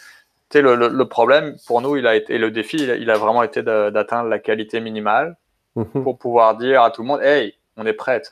le, 0.55 0.75
le, 0.89 1.09
problème 1.09 1.57
pour 1.67 1.81
nous, 1.81 1.97
il 1.97 2.07
a 2.07 2.15
été, 2.17 2.35
et 2.35 2.39
le 2.39 2.51
défi, 2.51 2.77
il 2.77 3.11
a, 3.11 3.19
vraiment 3.19 3.43
été 3.43 3.63
d'atteindre 3.63 4.29
la 4.29 4.39
qualité 4.39 4.81
minimale 4.81 5.37
mhm. 5.77 6.03
pour 6.03 6.19
pouvoir 6.19 6.57
dire 6.57 6.83
à 6.83 6.91
tout 6.91 7.03
le 7.03 7.09
monde, 7.09 7.23
hey, 7.23 7.55
on 7.77 7.87
est 7.87 7.93
prêt, 7.93 8.23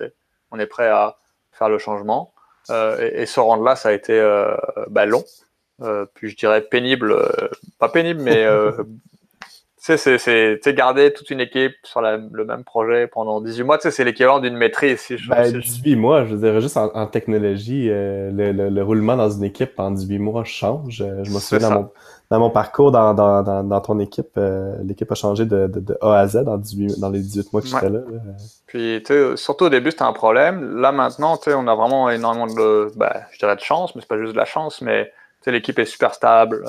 on 0.51 0.59
est 0.59 0.67
prêt 0.67 0.89
à 0.89 1.19
faire 1.53 1.69
le 1.69 1.79
changement. 1.79 2.33
Euh, 2.71 3.11
et, 3.13 3.27
se 3.27 3.41
rendre 3.41 3.63
là, 3.63 3.77
ça 3.77 3.91
a 3.91 3.93
été 3.93 4.19
euh, 4.19 4.55
bah, 4.89 5.07
long, 5.07 5.25
euh, 5.83 6.07
puis 6.15 6.31
je 6.31 6.37
dirais 6.37 6.63
pénible, 6.63 7.15
pas 7.79 7.89
pénible, 7.89 8.21
mais 8.23 8.45
c'est 9.79 10.75
garder 10.75 11.13
toute 11.13 11.31
une 11.31 11.41
équipe 11.41 11.75
sur 11.85 12.01
le 12.01 12.45
même 12.45 12.65
projet 12.65 13.07
pendant 13.07 13.41
18 13.41 13.63
mois, 13.63 13.79
c'est 13.81 14.05
l'équivalent 14.05 14.41
d'une 14.41 14.57
maîtrise. 14.57 15.01
Si 15.01 15.17
je, 15.17 15.31
18 15.61 15.95
ben, 15.95 16.01
mois, 16.01 16.25
je 16.25 16.35
dirais 16.35 16.61
juste 16.61 16.77
en, 16.77 17.07
technologie, 17.07 17.89
euh, 17.91 18.31
le, 18.33 18.83
roulement 18.83 19.17
dans 19.17 19.31
une 19.31 19.45
équipe 19.45 19.79
en 19.79 19.93
18 19.93 20.19
mois 20.19 20.45
change. 20.45 21.05
Je 21.23 21.31
me 21.31 21.39
souviens 21.39 21.71
dans 21.71 21.75
mon, 21.83 21.91
dans 22.31 22.41
mon, 22.41 22.51
parcours 22.51 22.91
dans, 22.91 23.15
dans, 23.15 23.43
dans, 23.43 23.81
ton 23.81 23.99
équipe, 24.01 24.31
euh, 24.37 24.77
l'équipe 24.83 25.11
a 25.11 25.15
changé 25.15 25.45
de, 25.45 25.67
de, 25.67 25.97
A 26.01 26.19
à 26.19 26.27
Z 26.27 26.45
dans, 26.45 26.59
18, 26.59 26.99
dans 26.99 27.11
les 27.11 27.21
18 27.21 27.53
mois 27.53 27.63
que 27.63 27.69
j'étais 27.69 27.89
là, 27.89 28.01
là. 28.01 28.21
Puis, 28.67 29.03
surtout 29.37 29.67
au 29.67 29.69
début, 29.69 29.91
c'était 29.91 30.03
un 30.03 30.13
problème. 30.13 30.81
Là, 30.81 30.93
maintenant, 30.93 31.39
on 31.47 31.69
a 31.69 31.75
vraiment 31.75 32.11
énormément 32.11 32.47
de, 32.47 32.91
ben, 32.97 33.13
je 33.33 33.39
dirais 33.39 33.57
de 33.57 33.61
chance, 33.61 33.95
mais 33.95 34.01
c'est 34.01 34.09
pas 34.09 34.19
juste 34.19 34.33
de 34.33 34.39
la 34.39 34.45
chance, 34.45 34.81
mais 34.81 35.13
l'équipe 35.47 35.79
est 35.79 35.85
super 35.85 36.13
stable 36.13 36.65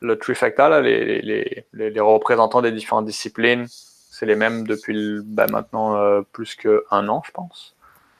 le 0.00 0.18
trifecta, 0.18 0.80
les, 0.80 1.20
les, 1.20 1.64
les, 1.72 2.00
représentants 2.00 2.62
des 2.62 2.72
différentes 2.72 3.04
disciplines, 3.04 3.66
c'est 3.68 4.26
les 4.26 4.34
mêmes 4.34 4.66
depuis 4.66 5.20
ben, 5.24 5.46
maintenant 5.50 5.96
euh, 5.96 6.22
plus 6.32 6.54
qu'un 6.54 7.08
an, 7.08 7.22
je 7.24 7.30
pense. 7.32 7.74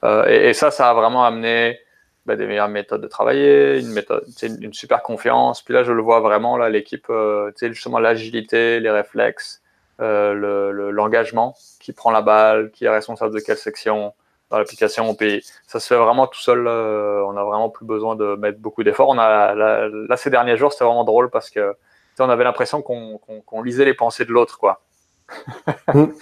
Euh, 0.04 0.26
et, 0.26 0.52
ça, 0.52 0.70
ça 0.70 0.90
a 0.90 0.94
vraiment 0.94 1.24
amené 1.24 1.78
ben, 2.26 2.36
des 2.36 2.46
meilleures 2.46 2.68
méthodes 2.68 3.00
de 3.00 3.06
travailler, 3.06 3.80
une 3.80 3.92
méthode, 3.92 4.24
une 4.42 4.74
super 4.74 5.02
confiance. 5.02 5.62
Puis 5.62 5.74
là, 5.74 5.82
je 5.82 5.92
le 5.92 6.02
vois 6.02 6.20
vraiment, 6.20 6.56
là, 6.56 6.68
l'équipe, 6.68 7.06
euh, 7.10 7.50
justement 7.60 7.98
l'agilité, 7.98 8.80
les 8.80 8.90
réflexes, 8.90 9.62
l'engagement, 9.98 11.54
le, 11.56 11.82
qui 11.82 11.92
prend 11.92 12.10
la 12.10 12.22
balle, 12.22 12.70
qui 12.70 12.84
est 12.84 12.90
responsable 12.90 13.34
de 13.34 13.40
quelle 13.40 13.56
section, 13.56 14.14
dans 14.50 14.58
l'application. 14.58 15.14
Puis 15.14 15.44
ça 15.66 15.80
se 15.80 15.86
fait 15.86 15.96
vraiment 15.96 16.26
tout 16.26 16.40
seul. 16.40 16.66
Euh, 16.66 17.24
on 17.26 17.32
n'a 17.32 17.44
vraiment 17.44 17.70
plus 17.70 17.86
besoin 17.86 18.16
de 18.16 18.34
mettre 18.36 18.58
beaucoup 18.58 18.82
d'efforts. 18.82 19.08
On 19.08 19.18
a 19.18 19.54
là, 19.54 20.16
ces 20.16 20.30
derniers 20.30 20.56
jours, 20.56 20.72
c'était 20.72 20.84
vraiment 20.84 21.04
drôle 21.04 21.30
parce 21.30 21.50
que 21.50 21.74
on 22.18 22.28
avait 22.28 22.44
l'impression 22.44 22.82
qu'on 22.82 23.62
lisait 23.62 23.86
les 23.86 23.94
pensées 23.94 24.26
de 24.26 24.32
l'autre, 24.32 24.58
quoi. 24.58 24.82
vous, 25.94 26.12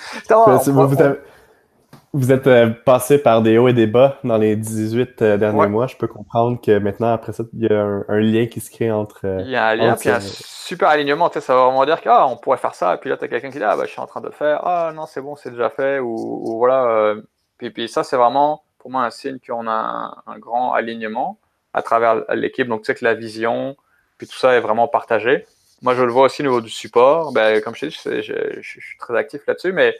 êtes 2.33 2.47
euh, 2.47 2.71
passé 2.71 3.19
par 3.19 3.43
des 3.43 3.59
hauts 3.59 3.69
et 3.69 3.73
des 3.73 3.87
bas 3.87 4.19
dans 4.25 4.39
les 4.39 4.57
18 4.57 5.23
euh, 5.23 5.37
derniers 5.37 5.67
mois. 5.67 5.87
Je 5.87 5.97
peux 5.97 6.07
comprendre 6.07 6.61
que 6.61 6.79
maintenant, 6.79 7.13
après 7.13 7.33
ça, 7.33 7.45
il 7.53 7.65
y 7.65 7.73
a 7.73 8.03
un, 8.09 8.21
lien 8.21 8.47
qui 8.47 8.61
se 8.61 8.71
crée 8.71 8.91
entre. 8.91 9.21
il 9.41 9.51
y 9.51 9.57
a 9.57 9.69
un 9.69 9.75
lien, 9.75 9.95
puis 9.95 10.09
un 10.09 10.21
super 10.21 10.89
alignement. 10.89 11.31
Ça 11.31 11.41
veut 11.55 11.61
vraiment 11.61 11.85
dire 11.85 12.01
qu'on 12.01 12.11
ah, 12.11 12.37
pourrait 12.43 12.59
faire 12.59 12.75
ça. 12.75 12.95
Et 12.95 12.99
puis 12.99 13.11
là, 13.11 13.17
tu 13.17 13.25
as 13.25 13.29
quelqu'un 13.29 13.51
qui 13.51 13.59
dit 13.59 13.65
Ah, 13.65 13.77
bah, 13.77 13.85
je 13.85 13.91
suis 13.91 14.01
en 14.01 14.07
train 14.07 14.21
de 14.21 14.27
le 14.27 14.33
faire. 14.33 14.61
Ah, 14.67 14.93
non, 14.95 15.07
c'est 15.07 15.21
bon, 15.21 15.37
c'est 15.37 15.51
déjà 15.51 15.71
fait. 15.71 15.99
Ou, 15.99 16.15
ou 16.15 16.59
voilà. 16.59 17.15
Puis, 17.59 17.71
puis 17.71 17.89
ça, 17.89 18.05
c'est 18.05 18.17
vraiment 18.17 18.63
pour 18.79 18.91
moi 18.91 19.05
un 19.05 19.11
signe 19.11 19.39
qu'on 19.47 19.67
a 19.69 20.23
un, 20.27 20.39
grand 20.39 20.73
alignement 20.73 21.39
à 21.75 21.83
travers 21.83 22.25
l'équipe. 22.35 22.67
Donc, 22.69 22.83
tu 22.83 22.87
sais 22.87 22.95
que 22.95 23.05
la 23.05 23.15
vision, 23.15 23.77
puis 24.17 24.27
tout 24.27 24.37
ça 24.37 24.55
est 24.55 24.61
vraiment 24.61 24.89
partagé. 24.89 25.45
Moi, 25.83 25.95
je 25.95 26.03
le 26.03 26.11
vois 26.11 26.25
aussi 26.25 26.43
au 26.43 26.47
niveau 26.47 26.61
du 26.61 26.71
support. 26.71 27.33
Ben, 27.33 27.61
comme 27.61 27.75
je 27.75 27.81
t'ai 27.81 27.89
dit, 27.89 28.23
je, 28.23 28.61
suis 28.63 28.99
très 28.99 29.17
actif 29.17 29.47
là-dessus, 29.47 29.73
mais 29.73 29.95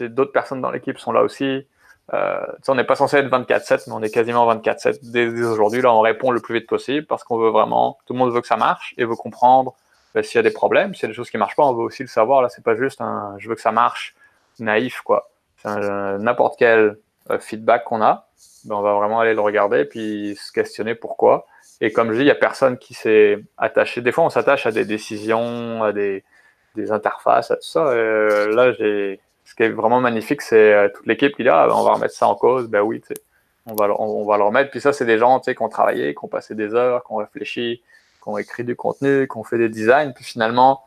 d'autres 0.00 0.32
personnes 0.32 0.60
dans 0.60 0.70
l'équipe 0.70 0.98
sont 0.98 1.12
là 1.12 1.22
aussi. 1.22 1.66
Euh, 2.14 2.40
on 2.68 2.74
n'est 2.74 2.84
pas 2.84 2.96
censé 2.96 3.18
être 3.18 3.28
24-7, 3.28 3.84
mais 3.86 3.92
on 3.92 4.02
est 4.02 4.10
quasiment 4.10 4.50
24-7 4.54 5.10
dès, 5.10 5.28
aujourd'hui. 5.28 5.82
Là, 5.82 5.92
on 5.92 6.00
répond 6.00 6.30
le 6.30 6.40
plus 6.40 6.54
vite 6.54 6.66
possible 6.66 7.06
parce 7.06 7.22
qu'on 7.22 7.36
veut 7.36 7.50
vraiment, 7.50 7.98
tout 8.06 8.14
le 8.14 8.18
monde 8.18 8.32
veut 8.32 8.40
que 8.40 8.46
ça 8.46 8.56
marche 8.56 8.94
et 8.96 9.04
veut 9.04 9.16
comprendre 9.16 9.74
ben, 10.14 10.22
s'il 10.22 10.36
y 10.36 10.38
a 10.38 10.42
des 10.42 10.50
problèmes, 10.50 10.94
s'il 10.94 11.02
y 11.02 11.06
a 11.06 11.08
des 11.08 11.14
choses 11.14 11.30
qui 11.30 11.36
ne 11.36 11.40
marchent 11.40 11.56
pas, 11.56 11.64
on 11.64 11.74
veut 11.74 11.84
aussi 11.84 12.02
le 12.02 12.08
savoir. 12.08 12.40
Là, 12.40 12.48
c'est 12.48 12.64
pas 12.64 12.76
juste 12.76 13.00
un 13.00 13.34
je 13.38 13.48
veux 13.48 13.54
que 13.54 13.60
ça 13.60 13.72
marche 13.72 14.14
naïf, 14.58 15.02
quoi 15.02 15.30
n'importe 15.64 16.58
quel 16.58 16.98
feedback 17.40 17.84
qu'on 17.84 18.00
a, 18.00 18.28
ben, 18.64 18.76
on 18.76 18.82
va 18.82 18.94
vraiment 18.94 19.20
aller 19.20 19.34
le 19.34 19.40
regarder 19.40 19.84
puis 19.84 20.36
se 20.40 20.52
questionner 20.52 20.94
pourquoi. 20.94 21.46
Et 21.80 21.92
comme 21.92 22.10
je 22.12 22.16
dis, 22.16 22.22
il 22.22 22.24
n'y 22.24 22.30
a 22.30 22.36
personne 22.36 22.78
qui 22.78 22.94
s'est 22.94 23.44
attaché. 23.56 24.00
Des 24.00 24.12
fois, 24.12 24.24
on 24.24 24.30
s'attache 24.30 24.66
à 24.66 24.72
des 24.72 24.84
décisions, 24.84 25.84
à 25.84 25.92
des, 25.92 26.24
des 26.74 26.90
interfaces, 26.90 27.50
à 27.50 27.56
tout 27.56 27.62
ça. 27.62 27.94
là, 27.94 28.72
j'ai 28.72 29.20
qui 29.58 29.64
est 29.64 29.70
vraiment 29.70 30.00
magnifique, 30.00 30.40
c'est 30.40 30.92
toute 30.94 31.04
l'équipe 31.06 31.34
qui 31.34 31.42
dit 31.42 31.48
ah, 31.48 31.66
ben, 31.66 31.74
on 31.74 31.82
va 31.82 31.94
remettre 31.94 32.14
ça 32.14 32.28
en 32.28 32.36
cause. 32.36 32.68
Ben 32.68 32.80
oui, 32.80 33.02
on 33.66 33.74
va, 33.74 33.88
on, 34.00 34.24
va 34.24 34.36
le 34.36 34.44
remettre. 34.44 34.70
Puis 34.70 34.80
ça, 34.80 34.92
c'est 34.92 35.04
des 35.04 35.18
gens 35.18 35.40
qui 35.40 35.60
ont 35.60 35.68
travaillé, 35.68 36.14
qui 36.14 36.24
ont 36.24 36.28
passé 36.28 36.54
des 36.54 36.76
heures, 36.76 37.02
qui 37.04 37.12
ont 37.12 37.16
réfléchi, 37.16 37.82
qui 38.22 38.28
ont 38.28 38.38
écrit 38.38 38.62
du 38.62 38.76
contenu, 38.76 39.26
qui 39.26 39.36
ont 39.36 39.42
fait 39.42 39.58
des 39.58 39.68
designs. 39.68 40.12
Puis 40.12 40.24
finalement, 40.24 40.84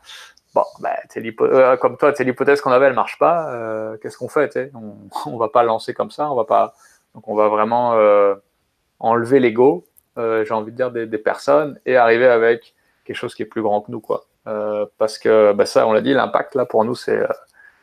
bon, 0.54 0.64
ben, 0.80 0.94
euh, 1.42 1.76
comme 1.76 1.98
toi, 1.98 2.14
l'hypothèse 2.18 2.62
qu'on 2.62 2.72
avait, 2.72 2.86
elle 2.86 2.94
marche 2.94 3.18
pas. 3.18 3.52
Euh, 3.52 3.98
qu'est-ce 3.98 4.16
qu'on 4.16 4.28
fait 4.30 4.70
On 4.74 5.30
ne 5.32 5.38
va 5.38 5.48
pas 5.48 5.64
lancer 5.64 5.92
comme 5.92 6.10
ça. 6.10 6.32
On 6.32 6.34
va 6.34 6.44
pas. 6.44 6.72
Donc, 7.14 7.28
on 7.28 7.34
va 7.34 7.48
vraiment 7.48 7.92
euh, 7.96 8.34
enlever 9.00 9.38
l'ego, 9.38 9.84
j'ai 10.16 10.52
envie 10.52 10.72
de 10.72 10.76
dire, 10.76 10.90
des, 10.90 11.18
personnes 11.18 11.78
et 11.84 11.98
arriver 11.98 12.26
avec 12.26 12.72
quelque 13.04 13.16
chose 13.16 13.34
qui 13.34 13.42
est 13.42 13.46
plus 13.46 13.60
grand 13.60 13.82
que 13.82 13.90
nous. 13.90 14.00
Quoi. 14.00 14.24
parce 14.96 15.18
que 15.18 15.52
ben, 15.52 15.66
ça, 15.66 15.86
on 15.86 15.92
l'a 15.92 16.00
dit, 16.00 16.14
l'impact 16.14 16.54
là 16.54 16.64
pour 16.64 16.86
nous, 16.86 16.94
c'est 16.94 17.20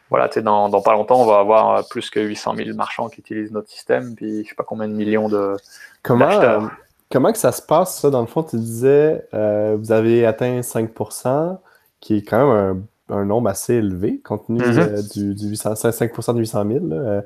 voilà, 0.09 0.27
dans, 0.27 0.69
dans 0.69 0.81
pas 0.81 0.93
longtemps, 0.93 1.21
on 1.21 1.25
va 1.25 1.39
avoir 1.39 1.87
plus 1.87 2.09
que 2.09 2.19
800 2.19 2.55
000 2.55 2.75
marchands 2.75 3.09
qui 3.09 3.21
utilisent 3.21 3.51
notre 3.51 3.69
système, 3.69 4.15
puis 4.15 4.43
je 4.43 4.49
sais 4.49 4.55
pas 4.55 4.63
combien 4.63 4.87
de 4.87 4.93
millions 4.93 5.29
de 5.29 5.55
comment, 6.03 6.69
comment 7.11 7.31
que 7.31 7.37
ça 7.37 7.51
se 7.51 7.61
passe, 7.61 7.99
ça? 7.99 8.09
Dans 8.09 8.21
le 8.21 8.27
fond, 8.27 8.43
tu 8.43 8.57
disais, 8.57 9.27
vous 9.31 9.91
avez 9.91 10.25
atteint 10.25 10.61
5%, 10.61 11.57
qui 11.99 12.17
est 12.17 12.21
quand 12.21 12.37
même 12.37 12.85
un, 13.09 13.15
un 13.15 13.25
nombre 13.25 13.49
assez 13.49 13.75
élevé, 13.75 14.19
compte 14.23 14.47
tenu 14.47 14.59
mm-hmm. 14.59 15.13
du, 15.13 15.35
du 15.35 15.49
800, 15.49 15.73
5% 15.73 16.33
de 16.33 16.39
800 16.39 16.65
000. 16.67 17.21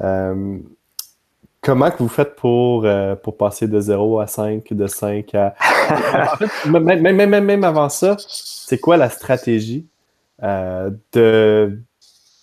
Euh, 0.00 0.58
comment 1.60 1.90
que 1.90 1.98
vous 1.98 2.08
faites 2.08 2.36
pour, 2.36 2.84
euh, 2.84 3.14
pour 3.14 3.36
passer 3.36 3.68
de 3.68 3.80
0 3.80 4.20
à 4.20 4.26
5, 4.26 4.72
de 4.72 4.86
5 4.86 5.34
à... 5.34 5.54
en 6.32 6.36
fait, 6.36 6.68
même, 6.68 7.00
même, 7.00 7.30
même, 7.30 7.44
même, 7.44 7.64
avant 7.64 7.88
ça, 7.88 8.16
c'est 8.18 8.78
quoi 8.78 8.96
la 8.96 9.10
stratégie 9.10 9.86
euh, 10.42 10.90
de, 11.12 11.78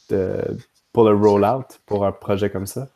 de, 0.09 0.57
pour 0.93 1.09
le 1.09 1.15
rollout, 1.15 1.65
pour 1.85 2.05
un 2.05 2.11
projet 2.11 2.49
comme 2.49 2.67
ça? 2.67 2.87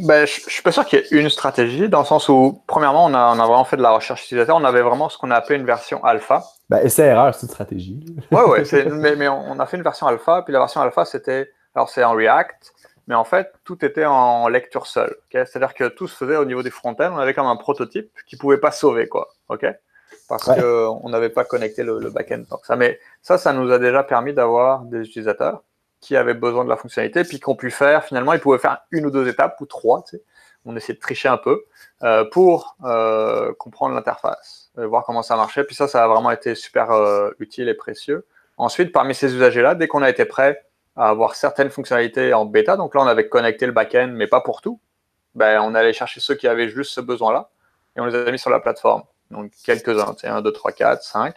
Ben, 0.00 0.26
je 0.26 0.44
ne 0.46 0.50
suis 0.50 0.62
pas 0.62 0.72
sûr 0.72 0.86
qu'il 0.86 1.00
y 1.00 1.02
ait 1.02 1.20
une 1.20 1.28
stratégie, 1.28 1.88
dans 1.88 2.00
le 2.00 2.06
sens 2.06 2.28
où, 2.30 2.62
premièrement, 2.66 3.04
on 3.04 3.14
a, 3.14 3.34
on 3.34 3.38
a 3.38 3.46
vraiment 3.46 3.64
fait 3.64 3.76
de 3.76 3.82
la 3.82 3.90
recherche 3.90 4.24
utilisateur. 4.24 4.56
On 4.56 4.64
avait 4.64 4.80
vraiment 4.80 5.08
ce 5.10 5.18
qu'on 5.18 5.30
a 5.30 5.36
appelé 5.36 5.58
une 5.58 5.66
version 5.66 6.02
alpha. 6.02 6.42
Ben, 6.70 6.78
essai-erreur, 6.78 7.34
c'est 7.34 7.42
une 7.42 7.50
stratégie. 7.50 8.00
Oui, 8.32 8.42
oui. 8.48 8.82
Mais, 8.92 9.16
mais 9.16 9.28
on, 9.28 9.58
a 9.60 9.66
fait 9.66 9.76
une 9.76 9.82
version 9.82 10.06
alpha. 10.06 10.42
Puis 10.42 10.52
la 10.52 10.60
version 10.60 10.80
alpha, 10.80 11.04
c'était. 11.04 11.50
Alors, 11.74 11.90
c'est 11.90 12.02
en 12.02 12.12
React. 12.12 12.72
Mais 13.06 13.14
en 13.14 13.24
fait, 13.24 13.52
tout 13.64 13.84
était 13.84 14.06
en 14.06 14.48
lecture 14.48 14.86
seule. 14.86 15.14
C'est-à-dire 15.30 15.74
que 15.74 15.88
tout 15.88 16.08
se 16.08 16.16
faisait 16.16 16.36
au 16.36 16.44
niveau 16.44 16.62
des 16.62 16.70
front-end. 16.70 17.12
On 17.12 17.18
avait 17.18 17.34
comme 17.34 17.46
un 17.46 17.56
prototype 17.56 18.10
qui 18.26 18.36
ne 18.36 18.40
pouvait 18.40 18.58
pas 18.58 18.72
sauver, 18.72 19.06
quoi. 19.06 19.28
OK? 19.48 19.64
Parce 20.28 20.44
qu'on 20.44 21.08
n'avait 21.08 21.28
pas 21.28 21.44
connecté 21.44 21.84
le, 21.84 22.00
le 22.00 22.10
back-end. 22.10 22.42
Ça, 22.64 22.74
mais 22.74 22.98
ça, 23.22 23.38
ça 23.38 23.52
nous 23.52 23.70
a 23.70 23.78
déjà 23.78 24.02
permis 24.02 24.32
d'avoir 24.32 24.80
des 24.80 25.00
utilisateurs 25.02 25.62
qui 26.00 26.16
avaient 26.16 26.34
besoin 26.34 26.64
de 26.64 26.68
la 26.68 26.76
fonctionnalité, 26.76 27.24
puis 27.24 27.40
qu'on 27.40 27.56
pu 27.56 27.70
faire, 27.70 28.04
finalement, 28.04 28.32
ils 28.32 28.40
pouvaient 28.40 28.58
faire 28.58 28.78
une 28.90 29.06
ou 29.06 29.10
deux 29.10 29.28
étapes 29.28 29.60
ou 29.60 29.66
trois. 29.66 30.04
Tu. 30.08 30.18
On 30.64 30.76
essayait 30.76 30.94
de 30.94 31.00
tricher 31.00 31.28
un 31.28 31.36
peu 31.36 31.64
euh, 32.02 32.24
pour 32.24 32.76
euh, 32.84 33.52
comprendre 33.54 33.94
l'interface, 33.94 34.70
euh, 34.78 34.86
voir 34.86 35.04
comment 35.04 35.22
ça 35.22 35.36
marchait. 35.36 35.64
Puis 35.64 35.76
ça, 35.76 35.86
ça 35.86 36.02
a 36.02 36.08
vraiment 36.08 36.30
été 36.30 36.54
super 36.54 36.88
utile 37.38 37.68
et 37.68 37.74
précieux. 37.74 38.26
Ensuite, 38.56 38.92
parmi 38.92 39.14
ces 39.14 39.34
usagers-là, 39.34 39.74
dès 39.74 39.86
qu'on 39.86 40.02
a 40.02 40.10
été 40.10 40.24
prêt 40.24 40.64
à 40.96 41.08
avoir 41.08 41.34
certaines 41.34 41.70
fonctionnalités 41.70 42.32
en 42.34 42.46
bêta, 42.46 42.76
donc 42.76 42.94
là, 42.94 43.02
on 43.02 43.06
avait 43.06 43.28
connecté 43.28 43.66
le 43.66 43.72
back-end, 43.72 44.10
mais 44.12 44.26
pas 44.26 44.40
pour 44.40 44.60
tout, 44.60 44.80
ben, 45.34 45.60
on 45.60 45.74
allait 45.74 45.92
chercher 45.92 46.20
ceux 46.20 46.34
qui 46.34 46.48
avaient 46.48 46.68
juste 46.68 46.92
ce 46.92 47.00
besoin-là 47.00 47.50
et 47.96 48.00
on 48.00 48.06
les 48.06 48.14
a 48.14 48.30
mis 48.30 48.38
sur 48.38 48.50
la 48.50 48.60
plateforme. 48.60 49.02
Donc 49.30 49.52
quelques-uns, 49.64 50.14
1, 50.22 50.42
2, 50.42 50.52
3, 50.52 50.72
4, 50.72 51.02
5. 51.02 51.36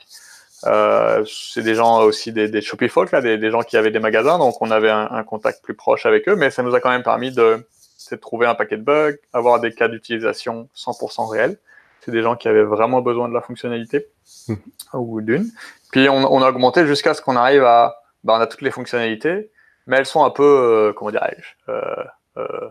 Euh, 0.66 1.24
c'est 1.26 1.62
des 1.62 1.76
gens 1.76 2.01
aussi 2.01 2.32
des, 2.32 2.49
des 2.49 2.62
Shopify, 2.62 3.01
là, 3.12 3.22
des, 3.22 3.38
des, 3.38 3.49
gens 3.49 3.62
qui 3.62 3.78
avaient 3.78 3.91
des 3.91 3.99
magasins, 3.99 4.38
donc 4.38 4.62
on 4.62 4.72
avait 4.72 4.89
un, 4.89 5.24
contact 5.24 5.64
plus 5.64 5.74
proche 5.74 6.05
avec 6.05 6.28
eux, 6.28 6.36
mais 6.36 6.49
ça 6.49 6.64
nous 6.64 6.76
a 6.76 6.82
quand 6.82 6.89
même 6.89 7.03
permis 7.03 7.32
de, 7.32 7.66
de 8.12 8.16
trouver 8.18 8.45
un 8.45 8.55
paquet 8.55 8.78
de 8.78 8.84
bugs, 8.84 9.16
avoir 9.32 9.62
des 9.62 9.72
cas 9.72 9.88
d'utilisation 9.88 10.68
100% 10.76 11.30
réels. 11.30 11.57
C'est 12.01 12.12
des 12.12 12.22
gens 12.22 12.36
qui 12.36 12.47
avaient 12.47 12.64
vraiment 12.64 13.01
besoin 13.01 13.30
de 13.30 13.34
la 13.34 13.41
fonctionnalité 13.41 14.07
mmh. 14.47 14.53
ou 14.93 15.22
d'une. 15.22 15.49
Puis 15.91 16.10
on, 16.10 16.34
on, 16.34 16.41
a 16.41 16.49
augmenté 16.49 16.86
jusqu'à 16.86 17.14
ce 17.14 17.22
qu'on 17.22 17.36
arrive 17.36 17.64
à, 17.64 18.01
bah, 18.24 18.36
on 18.38 18.41
a 18.41 18.47
toutes 18.47 18.62
les 18.62 18.72
fonctionnalités, 18.72 19.51
mais 19.88 19.97
elles 19.97 20.05
sont 20.05 20.24
un 20.24 20.30
peu, 20.30 20.43
euh, 20.43 20.93
comment 20.93 21.12
dirais-je, 21.12 21.72
euh, 21.72 22.03
euh, 22.38 22.70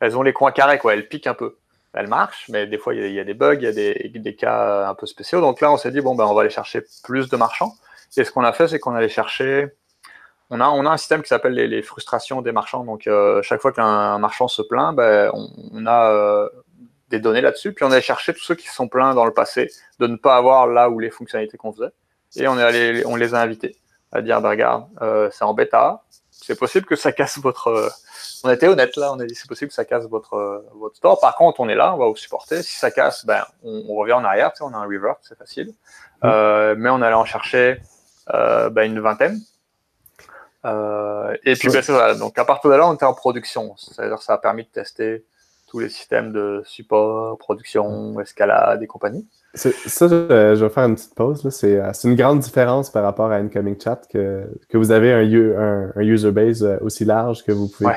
elles 0.00 0.16
ont 0.16 0.22
les 0.22 0.32
coins 0.32 0.52
carrés, 0.52 0.78
quoi, 0.78 0.94
elles 0.94 1.08
piquent 1.08 1.26
un 1.26 1.34
peu 1.34 1.58
elle 1.96 2.08
marche, 2.08 2.46
mais 2.50 2.66
des 2.66 2.76
fois, 2.76 2.94
il 2.94 3.10
y, 3.10 3.18
a, 3.18 3.24
des 3.24 3.32
bugs, 3.32 3.54
il 3.54 3.62
y 3.62 3.66
a 3.66 3.72
des, 3.72 4.36
cas 4.36 4.86
un 4.86 4.94
peu 4.94 5.06
spéciaux. 5.06 5.40
Donc 5.40 5.62
là, 5.62 5.72
on 5.72 5.78
s'est 5.78 5.90
dit, 5.90 6.02
bon, 6.02 6.14
ben, 6.14 6.24
on 6.24 6.34
va 6.34 6.42
aller 6.42 6.50
chercher 6.50 6.82
plus 7.02 7.30
de 7.30 7.36
marchands. 7.36 7.74
Et 8.18 8.24
ce 8.24 8.30
qu'on 8.30 8.44
a 8.44 8.52
fait, 8.52 8.68
c'est 8.68 8.78
qu'on 8.78 8.94
allait 8.94 9.08
chercher. 9.08 9.68
On 10.50 10.60
a, 10.60 10.68
on 10.68 10.84
a 10.84 10.90
un 10.90 10.96
système 10.98 11.22
qui 11.22 11.28
s'appelle 11.28 11.54
les, 11.54 11.82
frustrations 11.82 12.42
des 12.42 12.52
marchands. 12.52 12.84
Donc, 12.84 13.06
euh, 13.06 13.40
chaque 13.42 13.62
fois 13.62 13.72
qu'un 13.72 14.18
marchand 14.18 14.46
se 14.46 14.60
plaint, 14.60 14.94
ben, 14.94 15.30
on, 15.32 15.86
a 15.86 16.12
euh, 16.12 16.48
des 17.08 17.18
données 17.18 17.40
là-dessus. 17.40 17.72
Puis, 17.72 17.84
on 17.86 17.90
allait 17.90 18.02
chercher 18.02 18.34
tous 18.34 18.44
ceux 18.44 18.54
qui 18.56 18.68
se 18.68 18.74
sont 18.74 18.88
plaints 18.88 19.14
dans 19.14 19.24
le 19.24 19.32
passé 19.32 19.70
de 19.98 20.06
ne 20.06 20.16
pas 20.16 20.36
avoir 20.36 20.66
là 20.66 20.90
où 20.90 20.98
les 20.98 21.10
fonctionnalités 21.10 21.56
qu'on 21.56 21.72
faisait. 21.72 21.92
Et 22.36 22.46
on, 22.46 22.58
est 22.58 22.62
allé, 22.62 23.06
on 23.06 23.16
les 23.16 23.34
a 23.34 23.40
invités 23.40 23.74
à 24.12 24.20
dire, 24.20 24.42
ben, 24.42 24.50
regarde, 24.50 24.84
euh, 25.00 25.30
c'est 25.32 25.44
en 25.44 25.54
bêta. 25.54 26.02
C'est 26.42 26.58
possible 26.58 26.86
que 26.86 26.96
ça 26.96 27.12
casse 27.12 27.38
votre 27.38 27.90
on 28.44 28.50
était 28.50 28.68
honnête 28.68 28.96
là, 28.96 29.12
on 29.12 29.20
a 29.20 29.26
dit 29.26 29.34
c'est 29.34 29.48
possible 29.48 29.68
que 29.68 29.74
ça 29.74 29.84
casse 29.84 30.04
votre, 30.04 30.34
euh, 30.34 30.64
votre 30.74 30.96
store. 30.96 31.20
Par 31.20 31.36
contre, 31.36 31.60
on 31.60 31.68
est 31.68 31.74
là, 31.74 31.94
on 31.94 31.98
va 31.98 32.06
vous 32.06 32.16
supporter. 32.16 32.62
Si 32.62 32.76
ça 32.76 32.90
casse, 32.90 33.26
ben, 33.26 33.44
on, 33.62 33.94
revient 33.94 34.12
en 34.12 34.24
arrière, 34.24 34.52
tu 34.52 34.58
sais, 34.58 34.64
on 34.64 34.72
a 34.72 34.76
un 34.76 34.84
revert, 34.86 35.16
c'est 35.22 35.36
facile. 35.36 35.68
Mm. 35.68 36.26
Euh, 36.26 36.74
mais 36.78 36.90
on 36.90 37.02
allait 37.02 37.14
en 37.14 37.24
chercher 37.24 37.80
euh, 38.32 38.70
ben, 38.70 38.84
une 38.84 39.00
vingtaine. 39.00 39.40
et 41.44 41.54
puis, 41.54 41.68
ben, 41.68 41.82
ça. 41.82 42.14
Donc, 42.14 42.38
à 42.38 42.44
partir 42.44 42.70
de 42.70 42.76
là, 42.76 42.88
on 42.88 42.94
était 42.94 43.04
en 43.04 43.14
production. 43.14 43.74
C'est-à-dire 43.76 44.22
ça 44.22 44.34
a 44.34 44.38
permis 44.38 44.64
de 44.64 44.68
tester 44.68 45.24
tous 45.66 45.80
les 45.80 45.88
systèmes 45.88 46.32
de 46.32 46.62
support, 46.64 47.38
production, 47.38 48.18
escalade 48.20 48.82
et 48.82 48.86
compagnie. 48.86 49.26
Ça, 49.54 49.70
je 50.08 50.54
vais 50.54 50.68
faire 50.68 50.84
une 50.84 50.94
petite 50.94 51.14
pause. 51.14 51.48
C'est 51.50 51.80
une 52.04 52.14
grande 52.14 52.40
différence 52.40 52.90
par 52.90 53.02
rapport 53.02 53.30
à 53.32 53.36
Incoming 53.36 53.80
Chat 53.80 54.02
que, 54.10 54.44
que 54.68 54.76
vous 54.76 54.90
avez 54.90 55.12
un, 55.12 55.92
un, 55.96 56.02
user 56.02 56.30
base 56.30 56.62
aussi 56.82 57.04
large 57.04 57.42
que 57.44 57.52
vous 57.52 57.68
pouvez 57.68 57.94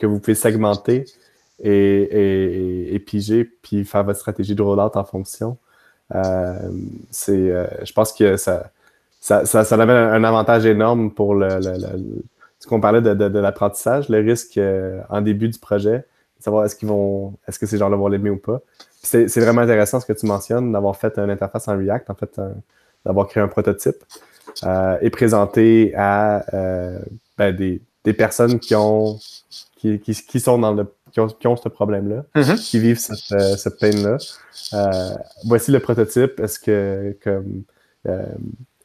que 0.00 0.06
vous 0.06 0.18
pouvez 0.18 0.34
segmenter 0.34 1.04
et, 1.62 2.94
et, 2.94 2.98
piger, 3.00 3.44
puis 3.44 3.84
faire 3.84 4.02
votre 4.02 4.18
stratégie 4.18 4.54
de 4.54 4.62
rollout 4.62 4.90
en 4.94 5.04
fonction. 5.04 5.58
Euh, 6.14 6.54
c'est, 7.10 7.50
euh, 7.50 7.66
je 7.84 7.92
pense 7.92 8.12
que 8.12 8.36
ça, 8.36 8.70
ça, 9.20 9.44
ça, 9.44 9.60
avait 9.60 9.92
un 9.92 10.24
avantage 10.24 10.64
énorme 10.66 11.12
pour 11.12 11.34
le, 11.34 11.48
ce 12.58 12.66
qu'on 12.66 12.80
parlait 12.80 13.02
de, 13.02 13.14
de, 13.14 13.38
l'apprentissage, 13.38 14.08
le 14.08 14.18
risque 14.18 14.58
euh, 14.58 15.00
en 15.10 15.20
début 15.20 15.48
du 15.48 15.58
projet, 15.58 16.04
savoir 16.40 16.64
est-ce 16.64 16.76
qu'ils 16.76 16.88
vont, 16.88 17.34
est-ce 17.46 17.58
que 17.58 17.66
ces 17.66 17.78
gens-là 17.78 17.96
vont 17.96 18.08
l'aimer 18.08 18.30
ou 18.30 18.38
pas. 18.38 18.60
C'est, 19.02 19.28
c'est 19.28 19.40
vraiment 19.40 19.62
intéressant 19.62 20.00
ce 20.00 20.06
que 20.06 20.12
tu 20.12 20.26
mentionnes, 20.26 20.72
d'avoir 20.72 20.96
fait 20.96 21.18
une 21.18 21.30
interface 21.30 21.68
en 21.68 21.76
React, 21.76 22.10
en 22.10 22.14
fait, 22.14 22.40
d'avoir 23.04 23.28
créé 23.28 23.42
un 23.42 23.48
prototype 23.48 23.96
et 25.00 25.10
présenté 25.10 25.94
à 25.96 26.44
ben, 27.38 27.56
des, 27.56 27.80
des 28.04 28.12
personnes 28.12 28.58
qui 28.58 28.74
ont 28.74 29.18
qui, 29.80 29.98
qui, 30.00 30.40
sont 30.40 30.58
dans 30.58 30.72
le 30.72 30.86
qui 31.12 31.20
ont, 31.20 31.26
qui 31.26 31.46
ont 31.46 31.56
ce 31.56 31.68
problème-là, 31.68 32.24
mm-hmm. 32.34 32.56
qui 32.56 32.78
vivent 32.78 32.98
cette, 32.98 33.32
euh, 33.32 33.56
cette 33.56 33.78
peine-là. 33.78 34.18
Euh, 34.74 35.14
voici 35.46 35.70
le 35.72 35.80
prototype. 35.80 36.38
Est-ce 36.38 36.58
que 36.58 37.16
comme 37.22 37.62
euh, 38.06 38.24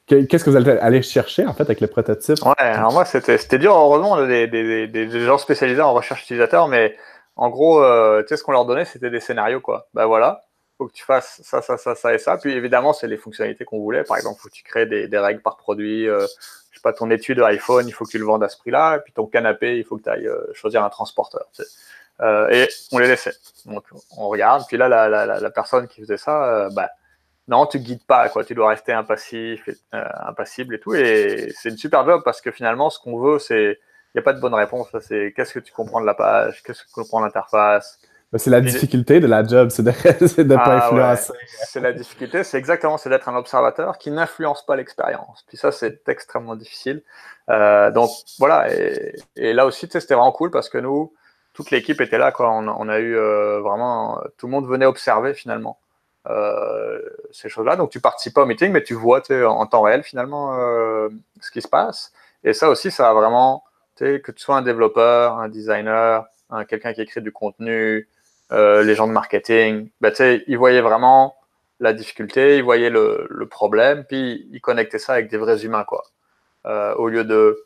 Qu'est-ce 0.07 0.43
que 0.43 0.51
vous 0.51 0.55
allez 0.55 0.69
aller 0.69 1.01
chercher 1.01 1.47
en 1.47 1.53
fait 1.53 1.63
avec 1.63 1.81
le 1.81 1.87
prototype? 1.87 2.37
Ouais, 2.45 2.53
alors 2.59 2.93
moi 2.93 3.05
c'était 3.05 3.57
dur. 3.57 3.73
Heureusement, 3.73 4.11
on 4.11 4.23
a 4.23 4.27
des, 4.27 4.47
des, 4.47 4.87
des, 4.87 5.19
gens 5.21 5.39
spécialisés 5.39 5.81
en 5.81 5.93
recherche 5.93 6.23
utilisateur, 6.23 6.67
mais 6.67 6.95
en 7.35 7.49
gros, 7.49 7.81
tu 8.21 8.27
sais, 8.27 8.37
ce 8.37 8.43
qu'on 8.43 8.51
leur 8.51 8.65
donnait, 8.65 8.85
c'était 8.85 9.09
des 9.09 9.19
scénarios 9.19 9.61
quoi. 9.61 9.87
Ben 9.93 10.05
voilà, 10.05 10.41
faut 10.77 10.87
que 10.87 10.93
tu 10.93 11.03
fasses 11.03 11.41
ça, 11.43 11.61
ça, 11.61 11.77
ça, 11.77 11.95
ça 11.95 12.13
et 12.13 12.17
ça. 12.17 12.37
Puis 12.37 12.53
évidemment, 12.53 12.93
c'est 12.93 13.07
les 13.07 13.17
fonctionnalités 13.17 13.65
qu'on 13.65 13.79
voulait. 13.79 14.03
Par 14.03 14.17
exemple, 14.17 14.39
faut 14.41 14.49
que 14.49 14.53
tu 14.53 14.63
crées 14.63 14.85
des, 14.85 15.17
règles 15.17 15.41
par 15.41 15.57
produit. 15.57 16.07
Euh, 16.07 16.25
je 16.71 16.77
sais 16.77 16.81
pas, 16.81 16.93
ton 16.93 17.09
étude 17.09 17.39
iPhone, 17.41 17.87
il 17.87 17.91
faut 17.91 18.05
que 18.05 18.11
tu 18.11 18.17
le 18.17 18.25
vendes 18.25 18.43
à 18.43 18.49
ce 18.49 18.57
prix-là. 18.57 18.97
Et 18.97 18.99
puis 18.99 19.13
ton 19.13 19.25
canapé, 19.25 19.77
il 19.77 19.85
faut 19.85 19.97
que 19.97 20.03
tu 20.03 20.09
ailles 20.09 20.27
euh, 20.27 20.53
choisir 20.53 20.83
un 20.83 20.89
transporteur. 20.89 21.45
Euh, 22.21 22.49
et 22.49 22.69
on 22.91 22.99
les 22.99 23.07
laissait. 23.07 23.33
Donc 23.65 23.85
on 24.17 24.27
regarde. 24.27 24.63
Puis 24.67 24.77
là, 24.77 24.87
la, 24.87 25.07
la, 25.25 25.49
personne 25.49 25.87
qui 25.87 26.01
faisait 26.01 26.17
ça, 26.17 26.45
euh, 26.45 26.69
bah, 26.71 26.89
non, 27.47 27.65
tu 27.65 27.79
guides 27.79 28.05
pas. 28.05 28.29
Quoi. 28.29 28.43
Tu 28.43 28.55
dois 28.55 28.69
rester 28.69 28.93
impassif, 28.93 29.67
euh, 29.93 30.03
impassible 30.27 30.75
et 30.75 30.79
tout. 30.79 30.93
Et 30.93 31.53
c'est 31.55 31.69
une 31.69 31.77
super 31.77 32.05
job 32.05 32.21
parce 32.23 32.41
que 32.41 32.51
finalement, 32.51 32.89
ce 32.89 32.99
qu'on 32.99 33.19
veut, 33.19 33.39
c'est 33.39 33.79
n'y 34.15 34.19
a 34.19 34.23
pas 34.23 34.33
de 34.33 34.39
bonne 34.39 34.53
réponse. 34.53 34.87
C'est 35.01 35.33
qu'est-ce 35.35 35.53
que 35.53 35.59
tu 35.59 35.73
comprends 35.73 36.01
de 36.01 36.05
la 36.05 36.13
page, 36.13 36.63
qu'est-ce 36.63 36.83
que 36.83 36.87
tu 36.87 36.93
comprends 36.93 37.19
de 37.19 37.25
l'interface 37.25 37.99
c'est 38.37 38.49
la 38.49 38.61
difficulté 38.61 39.19
de 39.19 39.27
la 39.27 39.45
job, 39.45 39.69
c'est 39.69 39.83
de 39.83 39.91
ne 40.43 40.55
pas 40.55 40.63
ah 40.65 40.87
influencer. 40.87 41.33
C'est 41.47 41.79
la 41.79 41.93
difficulté, 41.93 42.43
c'est 42.43 42.57
exactement, 42.57 42.97
c'est 42.97 43.09
d'être 43.09 43.29
un 43.29 43.35
observateur 43.35 43.97
qui 43.97 44.11
n'influence 44.11 44.65
pas 44.65 44.75
l'expérience. 44.75 45.45
Puis 45.47 45.57
ça, 45.57 45.71
c'est 45.71 46.07
extrêmement 46.09 46.55
difficile. 46.55 47.01
Euh, 47.49 47.91
donc 47.91 48.09
voilà, 48.39 48.67
et, 48.73 49.53
là 49.53 49.65
aussi, 49.65 49.87
c'était 49.89 50.15
vraiment 50.15 50.31
cool 50.31 50.51
parce 50.51 50.69
que 50.69 50.77
nous, 50.77 51.13
toute 51.53 51.71
l'équipe 51.71 52.01
était 52.01 52.17
là. 52.17 52.31
Quoi. 52.31 52.51
On, 52.51 52.89
a 52.89 52.99
eu 52.99 53.15
vraiment. 53.15 54.21
Tout 54.37 54.47
le 54.47 54.51
monde 54.51 54.67
venait 54.67 54.85
observer 54.85 55.33
finalement 55.33 55.79
ces 57.31 57.47
choses-là. 57.47 57.75
Donc 57.75 57.91
tu 57.91 58.01
participes 58.01 58.33
pas 58.33 58.41
au 58.41 58.45
meeting, 58.45 58.71
mais 58.71 58.83
tu 58.83 58.95
vois 58.95 59.21
en 59.31 59.65
temps 59.65 59.83
réel 59.83 60.03
finalement 60.03 60.57
ce 61.39 61.51
qui 61.51 61.61
se 61.61 61.67
passe. 61.67 62.11
Et 62.43 62.53
ça 62.53 62.69
aussi, 62.69 62.91
ça 62.91 63.09
a 63.09 63.13
vraiment. 63.13 63.63
Que 63.97 64.31
tu 64.31 64.41
sois 64.43 64.57
un 64.57 64.61
développeur, 64.61 65.39
un 65.39 65.49
designer, 65.49 66.25
quelqu'un 66.67 66.93
qui 66.93 67.01
écrit 67.01 67.21
du 67.21 67.31
contenu, 67.31 68.09
les 68.51 68.95
gens 68.95 69.07
de 69.07 69.13
marketing, 69.13 69.89
bah, 70.01 70.11
ils 70.19 70.57
voyaient 70.57 70.81
vraiment 70.81 71.35
la 71.79 71.93
difficulté, 71.93 72.57
ils 72.57 72.63
voyaient 72.63 72.89
le, 72.89 73.27
le, 73.29 73.47
problème, 73.47 74.05
puis 74.05 74.47
ils 74.51 74.61
connectaient 74.61 74.99
ça 74.99 75.13
avec 75.13 75.29
des 75.29 75.37
vrais 75.37 75.65
humains, 75.65 75.83
quoi. 75.83 76.03
Euh, 76.65 76.95
au 76.95 77.09
lieu 77.09 77.23
de 77.23 77.63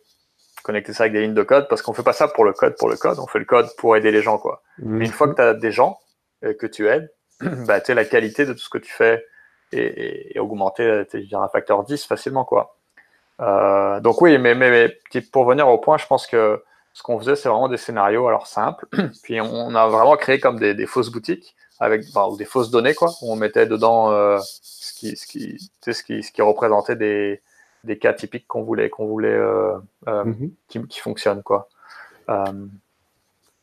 connecter 0.64 0.94
ça 0.94 1.04
avec 1.04 1.14
des 1.14 1.22
lignes 1.22 1.34
de 1.34 1.44
code, 1.44 1.68
parce 1.70 1.82
qu'on 1.82 1.94
fait 1.94 2.04
pas 2.04 2.14
ça 2.14 2.28
pour 2.28 2.44
le 2.44 2.54
code, 2.54 2.76
pour 2.78 2.90
le 2.90 2.98
code, 2.98 3.20
on 3.20 3.28
fait 3.28 3.40
le 3.40 3.46
code 3.46 3.68
pour 3.78 3.96
aider 3.96 4.12
les 4.12 4.22
gens, 4.22 4.38
quoi. 4.38 4.62
Mais 4.80 4.98
mhm. 4.98 5.02
une 5.04 5.12
fois 5.12 5.28
que 5.30 5.36
tu 5.36 5.42
as 5.42 5.54
des 5.54 5.72
gens 5.72 6.00
euh, 6.44 6.54
que 6.54 6.68
tu 6.68 6.88
aides, 6.88 7.12
bah, 7.42 7.80
la 7.88 8.06
qualité 8.06 8.46
de 8.46 8.54
tout 8.54 8.60
ce 8.60 8.70
que 8.70 8.78
tu 8.78 8.92
fais 8.92 9.26
est, 9.72 10.36
est, 10.36 10.40
augmentée, 10.40 11.06
un 11.34 11.48
facteur 11.50 11.84
10 11.84 12.06
facilement, 12.06 12.44
quoi. 12.44 12.79
Euh, 13.40 14.00
donc 14.00 14.22
oui, 14.22 14.38
mais, 14.38 14.56
mais, 14.56 14.70
mais, 15.14 15.22
pour 15.32 15.46
venir 15.46 15.68
au 15.68 15.78
point, 15.78 15.98
je 15.98 16.06
pense 16.06 16.28
que 16.28 16.62
ce 16.94 17.04
qu'on 17.04 17.20
faisait, 17.20 17.36
c'est 17.36 17.50
vraiment 17.50 17.70
des 17.70 17.78
scénarios 17.78 18.28
alors 18.28 18.48
simples. 18.48 18.86
Puis 19.24 19.40
on 19.40 19.76
a 19.76 19.88
vraiment 19.88 20.18
créé 20.18 20.40
comme 20.40 20.60
des, 20.60 20.74
des 20.74 20.86
fausses 20.86 21.10
boutiques 21.10 21.56
avec 21.80 22.04
ou 22.16 22.38
des 22.38 22.46
fausses 22.46 22.72
données 22.72 22.94
quoi 22.94 23.10
où 23.22 23.32
on 23.32 23.36
mettait 23.36 23.66
dedans 23.66 24.12
euh, 24.12 24.38
ce 24.44 24.94
qui 24.94 25.16
ce 25.16 25.26
qui 25.26 25.72
ce 25.82 26.04
qui 26.04 26.24
ce 26.24 26.32
qui 26.32 26.42
représentait 26.42 26.96
des 26.96 27.42
des 27.86 27.98
cas 27.98 28.14
typiques 28.14 28.48
qu'on 28.48 28.64
voulait 28.64 28.90
qu'on 28.90 29.08
voulait 29.08 29.30
euh, 29.30 29.78
mhm. 30.06 30.52
qui, 30.68 30.86
qui 30.88 31.00
fonctionnent 31.00 31.42
quoi 31.42 31.70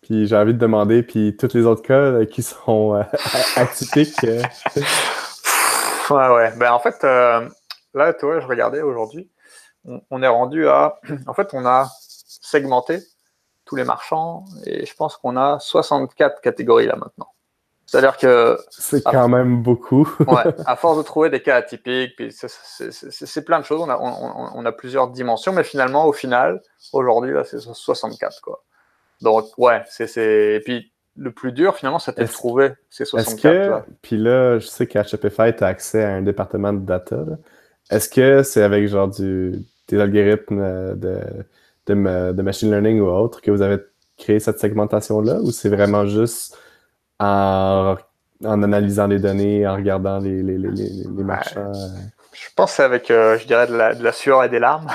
puis 0.01 0.27
j'ai 0.27 0.37
envie 0.37 0.55
de 0.55 0.59
demander 0.59 1.03
puis 1.03 1.37
tous 1.37 1.53
les 1.55 1.67
autres 1.67 1.83
cas 1.83 2.25
qui 2.25 2.43
sont 2.43 2.95
atypiques 3.57 4.23
ouais 6.11 6.29
ouais 6.29 6.53
ben 6.57 6.73
en 6.73 6.79
fait 6.79 7.03
là 7.03 8.15
tu 8.15 8.25
vois 8.25 8.41
je 8.41 8.47
regardais 8.47 8.81
aujourd'hui 8.81 9.29
on, 9.87 10.01
on 10.11 10.23
est 10.23 10.29
rendu 10.29 10.69
à 10.69 11.01
en 11.27 11.35
fait 11.35 11.49
on 11.53 11.65
a 11.67 11.89
segmenté 11.99 13.01
tous 13.65 13.77
les 13.77 13.85
marchands 13.85 14.45
et 14.65 14.87
je 14.87 14.95
pense 14.95 15.17
qu'on 15.17 15.37
a 15.37 15.59
64 15.59 16.41
catégories 16.41 16.87
là 16.87 16.97
maintenant 16.97 17.33
c'est-à-dire 17.87 18.17
que. 18.17 18.59
C'est 18.71 19.03
quand 19.03 19.29
même 19.29 19.63
beaucoup. 19.63 20.09
ouais, 20.27 20.43
à 20.67 20.77
force 20.77 20.99
de 20.99 21.03
trouver 21.03 21.31
des 21.31 21.41
cas 21.41 21.57
atypiques, 21.57 22.17
puis 22.17 22.33
c'est 22.33 23.45
plein 23.45 23.61
de 23.61 23.65
choses. 23.65 23.81
On 23.81 23.89
a, 23.89 23.97
on, 23.97 24.59
on 24.59 24.67
a, 24.67 24.73
plusieurs 24.73 25.09
dimensions, 25.09 25.53
mais 25.53 25.65
finalement, 25.65 26.07
au 26.07 26.13
final, 26.13 26.61
aujourd'hui, 26.93 27.33
là, 27.33 27.45
c'est 27.45 27.61
64, 27.61 28.41
quoi. 28.41 28.65
Donc, 29.23 29.47
ouais, 29.57 29.83
c'est. 29.87 30.57
Et 30.57 30.61
puis, 30.65 30.93
le 31.17 31.31
plus 31.31 31.53
dur, 31.53 31.77
finalement, 31.77 32.01
c'était 32.01 32.25
de 32.25 32.33
trouver 32.33 32.73
ces 32.91 33.05
64. 33.05 33.87
Que, 33.87 33.91
puis 34.03 34.19
là, 34.19 34.59
je 34.59 34.67
sais 34.67 34.87
qu'à 34.87 35.05
Shopify, 35.05 35.55
tu 35.57 35.65
as 35.65 35.69
accès 35.69 36.03
à 36.03 36.11
un 36.11 36.23
département 36.23 36.73
de 36.73 36.81
data. 36.81 37.17
Est-ce 37.89 38.09
que 38.09 38.43
c'est 38.43 38.63
avec 38.63 38.89
genre 38.89 39.09
du, 39.09 39.65
des 39.89 40.01
algorithmes 40.01 40.97
de, 40.97 41.21
de, 41.87 42.33
de 42.33 42.43
machine 42.43 42.71
learning 42.71 43.01
ou 43.01 43.07
autre 43.07 43.41
que 43.41 43.51
vous 43.51 43.63
avez 43.63 43.79
créé 44.17 44.41
cette 44.41 44.59
segmentation-là, 44.59 45.41
ou 45.41 45.51
c'est 45.51 45.69
vraiment 45.69 46.07
juste 46.07 46.57
en, 47.19 47.97
analysant 48.45 49.07
les 49.07 49.19
données, 49.19 49.67
en 49.67 49.77
regardant 49.77 50.19
les, 50.19 50.43
les, 50.43 50.59
les, 50.59 50.69
les 50.71 51.25
marchands? 51.25 51.73
Je 52.33 52.49
pense 52.55 52.71
que 52.71 52.77
c'est 52.77 52.83
avec, 52.83 53.11
euh, 53.11 53.39
je 53.39 53.47
dirais, 53.47 53.67
de 53.67 53.75
la, 53.75 53.95
de 53.95 54.03
la, 54.03 54.13
sueur 54.13 54.45
et 54.45 54.49
des 54.49 54.59
larmes. 54.59 54.89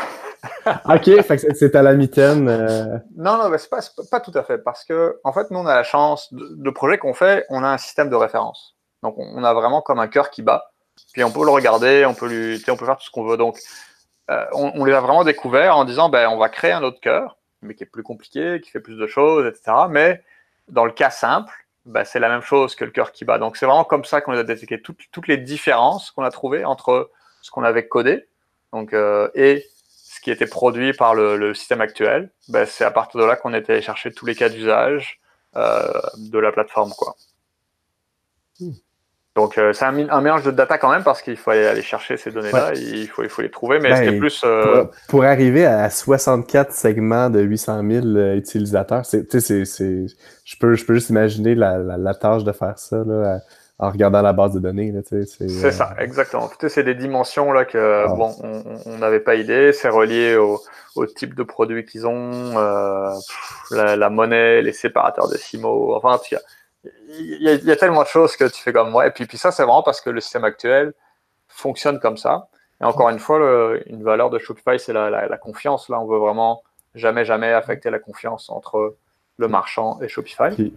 ok, 0.86 1.10
c'est 1.56 1.76
à 1.76 1.82
la 1.82 1.94
mitaine. 1.94 2.48
Euh. 2.48 2.98
Non, 3.16 3.38
non, 3.38 3.52
c'est 3.58 3.70
pas, 3.70 3.80
pas, 4.10 4.20
tout 4.20 4.32
à 4.36 4.44
fait. 4.44 4.60
Parce 4.60 4.84
que, 4.86 5.20
en 5.24 5.34
fait, 5.34 5.50
nous, 5.50 5.60
on 5.60 5.66
a 5.66 5.76
la 5.76 5.84
chance, 5.84 6.30
le 6.32 6.72
projet 6.72 6.98
qu'on 6.98 7.14
fait, 7.14 7.46
on 7.50 7.64
a 7.64 7.68
un 7.68 7.78
système 7.78 8.10
de 8.10 8.16
référence. 8.16 8.76
Donc, 9.02 9.16
on 9.18 9.44
a 9.44 9.54
vraiment 9.54 9.82
comme 9.82 10.00
un 10.00 10.08
cœur 10.08 10.30
qui 10.30 10.44
bat. 10.44 10.72
Puis, 11.14 11.24
on 11.24 11.32
peut 11.32 11.44
le 11.44 11.52
regarder, 11.52 12.06
on 12.06 12.14
peut, 12.14 12.28
lui, 12.28 12.64
on 12.70 12.78
peut 12.78 12.86
faire 12.86 12.98
tout 12.98 13.06
ce 13.06 13.12
qu'on 13.12 13.26
veut. 13.26 13.38
Donc, 13.38 13.58
euh, 14.30 14.46
on, 14.54 14.86
les 14.86 14.94
a 14.94 15.02
vraiment 15.02 15.24
découverts 15.24 15.76
en 15.76 15.86
disant, 15.86 16.10
ben, 16.10 16.30
on 16.30 16.38
va 16.38 16.50
créer 16.50 16.72
un 16.72 16.84
autre 16.84 17.00
cœur, 17.00 17.38
mais 17.62 17.76
qui 17.76 17.84
est 17.84 17.88
plus 17.88 18.04
compliqué, 18.04 18.62
qui 18.62 18.70
fait 18.70 18.80
plus 18.80 18.98
de 18.98 19.08
choses, 19.08 19.46
etc. 19.46 19.88
Mais 19.90 20.24
dans 20.68 20.86
le 20.86 20.92
cas 20.92 21.10
simple, 21.10 21.54
bah, 21.86 22.06
c'est 22.06 22.20
la 22.20 22.30
même 22.30 22.42
chose 22.42 22.76
que 22.76 22.86
le 22.86 22.92
cœur 22.92 23.12
qui 23.12 23.26
bat. 23.26 23.40
Donc 23.40 23.58
c'est 23.58 23.66
vraiment 23.66 23.84
comme 23.84 24.06
ça 24.06 24.22
qu'on 24.22 24.34
a 24.34 24.44
détecté 24.44 24.82
toutes, 24.82 25.02
toutes 25.12 25.28
les 25.28 25.38
différences 25.38 26.12
qu'on 26.12 26.24
a 26.24 26.32
trouvées 26.32 26.66
entre 26.66 27.12
ce 27.42 27.52
qu'on 27.52 27.64
avait 27.64 27.88
codé 27.88 28.28
donc, 28.72 28.94
euh, 28.94 29.30
et 29.36 29.66
ce 29.88 30.22
qui 30.22 30.32
était 30.32 30.48
produit 30.48 30.94
par 30.94 31.16
le, 31.16 31.54
système 31.54 31.82
actuel. 31.82 32.32
Bah, 32.50 32.66
c'est 32.66 32.86
à 32.86 32.92
partir 32.92 33.20
de 33.20 33.26
là 33.26 33.36
qu'on 33.36 33.54
était 33.54 33.74
allé 33.74 33.82
chercher 33.82 34.12
tous 34.12 34.26
les 34.26 34.36
cas 34.36 34.50
d'usage 34.50 35.20
euh, 35.56 36.02
de 36.18 36.40
la 36.40 36.52
plateforme. 36.52 36.94
Quoi. 36.98 37.16
Hmm. 38.60 38.72
Donc 39.36 39.58
euh, 39.58 39.72
c'est 39.72 39.86
un, 39.86 40.10
un, 40.10 40.22
mélange 40.22 40.44
de 40.44 40.52
data 40.52 40.78
quand 40.78 40.92
même 40.92 41.04
parce 41.04 41.22
qu'il 41.22 41.38
faut 41.38 41.52
aller, 41.52 41.82
chercher 41.82 42.18
ces 42.18 42.32
données-là, 42.32 42.74
il, 42.76 43.08
faut, 43.08 43.24
il 43.24 43.30
faut 43.30 43.42
les 43.42 43.50
trouver, 43.50 43.80
mais 43.80 43.90
ben, 43.90 44.20
plus... 44.20 44.42
Euh, 44.44 44.84
pour, 45.08 45.24
arriver 45.24 45.66
à 45.66 45.90
64 45.90 46.74
segments 46.74 47.30
de 47.30 47.40
800 47.40 47.82
000 47.90 48.06
euh, 48.08 48.36
utilisateurs, 48.36 49.06
c'est, 49.06 49.26
je, 49.32 50.58
peux, 50.60 50.76
je 50.76 50.86
peux 50.86 50.94
juste 50.96 51.10
imaginer 51.10 51.56
la, 51.56 51.78
la, 51.78 52.14
tâche 52.14 52.44
de 52.44 52.52
faire 52.52 52.78
ça 52.78 53.04
là, 53.06 53.40
en 53.80 53.90
regardant 53.90 54.22
la 54.22 54.34
base 54.34 54.54
de 54.54 54.60
données. 54.60 54.94
c'est, 55.06 55.72
ça, 55.72 55.96
exactement. 55.98 56.50
C'est 56.68 56.84
des 56.84 56.96
dimensions 56.96 57.54
là 57.54 57.64
que 57.64 58.04
ah. 58.10 58.14
bon, 58.14 58.36
on 58.86 58.98
n'avait 58.98 59.22
pas 59.22 59.36
idée, 59.36 59.72
c'est 59.72 59.88
relié 59.88 60.36
au, 60.36 60.60
au, 60.98 61.06
type 61.06 61.36
de 61.36 61.44
produit 61.44 61.86
qu'ils 61.86 62.06
ont, 62.06 62.54
la, 63.72 63.96
la, 63.96 64.10
monnaie, 64.10 64.62
les 64.62 64.74
séparateurs 64.74 65.30
décimaux, 65.30 65.96
enfin 65.96 66.16
en 66.16 66.18
tout 66.18 66.36
cas 66.36 66.42
il 66.84 67.64
y, 67.64 67.72
a, 67.72 67.76
tellement 67.76 68.04
de 68.04 68.08
choses 68.08 68.36
que 68.36 68.46
tu 68.46 68.62
fais 68.62 68.74
comme 68.74 68.90
moi. 68.90 69.08
Et 69.08 69.12
puis, 69.12 69.26
puis 69.26 69.38
ça, 69.38 69.52
c'est 69.52 69.64
vraiment 69.64 69.84
parce 69.84 70.02
que 70.02 70.10
le 70.10 70.20
système 70.20 70.44
actuel 70.44 70.94
fonctionne 71.48 72.00
comme 72.00 72.18
ça. 72.18 72.48
Et 72.82 72.84
encore 72.84 73.10
une 73.10 73.20
fois, 73.20 73.38
une 73.86 74.04
valeur 74.04 74.30
de 74.30 74.40
Shopify, 74.40 74.80
c'est 74.80 74.94
la, 74.94 75.10
la, 75.10 75.38
confiance. 75.38 75.90
Là, 75.90 76.00
on 76.00 76.08
veut 76.08 76.18
vraiment 76.18 76.64
jamais, 76.96 77.26
jamais 77.26 77.54
affecter 77.54 77.92
la 77.92 78.00
confiance 78.00 78.50
entre 78.50 78.96
le 79.38 79.48
marchand 79.48 80.00
et 80.02 80.08
Shopify. 80.08 80.74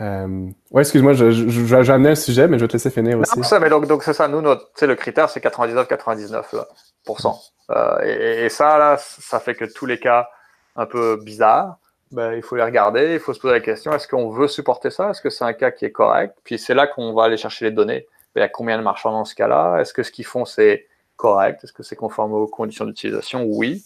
Euh, 0.00 0.48
ouais, 0.70 0.82
excuse-moi, 0.82 1.12
je, 1.12 1.30
je, 1.30 1.90
amener 1.92 2.10
un 2.10 2.14
sujet, 2.14 2.48
mais 2.48 2.58
je 2.58 2.64
vais 2.64 2.68
te 2.68 2.72
laisser 2.74 2.90
finir 2.90 3.18
aussi. 3.18 3.42
ça, 3.44 3.60
mais 3.60 3.68
donc, 3.68 3.86
donc 3.86 4.02
c'est 4.02 4.14
ça. 4.14 4.28
Nous, 4.28 4.40
notre, 4.40 4.86
le 4.86 4.94
critère, 4.94 5.28
c'est 5.28 5.44
99-99%. 5.44 6.64
Euh, 7.70 7.98
et, 8.02 8.44
et, 8.44 8.48
ça, 8.48 8.78
là, 8.78 8.96
ça 8.98 9.40
fait 9.40 9.54
que 9.54 9.64
tous 9.64 9.86
les 9.86 9.98
cas 9.98 10.28
un 10.76 10.86
peu 10.86 11.18
bizarres, 11.22 11.78
ben, 12.14 12.32
il 12.32 12.42
faut 12.42 12.54
les 12.54 12.62
regarder, 12.62 13.14
il 13.14 13.18
faut 13.18 13.34
se 13.34 13.40
poser 13.40 13.54
la 13.54 13.60
question, 13.60 13.92
est-ce 13.92 14.06
qu'on 14.06 14.30
veut 14.30 14.46
supporter 14.46 14.90
ça? 14.90 15.10
Est-ce 15.10 15.20
que 15.20 15.30
c'est 15.30 15.44
un 15.44 15.52
cas 15.52 15.72
qui 15.72 15.84
est 15.84 15.90
correct? 15.90 16.38
Puis 16.44 16.60
c'est 16.60 16.74
là 16.74 16.86
qu'on 16.86 17.12
va 17.12 17.24
aller 17.24 17.36
chercher 17.36 17.64
les 17.64 17.70
données. 17.72 18.06
Ben, 18.34 18.40
il 18.40 18.42
y 18.42 18.44
a 18.44 18.48
combien 18.48 18.78
de 18.78 18.84
marchands 18.84 19.10
dans 19.10 19.24
ce 19.24 19.34
cas-là? 19.34 19.80
Est-ce 19.80 19.92
que 19.92 20.04
ce 20.04 20.12
qu'ils 20.12 20.24
font, 20.24 20.44
c'est 20.44 20.86
correct? 21.16 21.64
Est-ce 21.64 21.72
que 21.72 21.82
c'est 21.82 21.96
conforme 21.96 22.32
aux 22.32 22.46
conditions 22.46 22.84
d'utilisation? 22.84 23.42
Oui. 23.44 23.84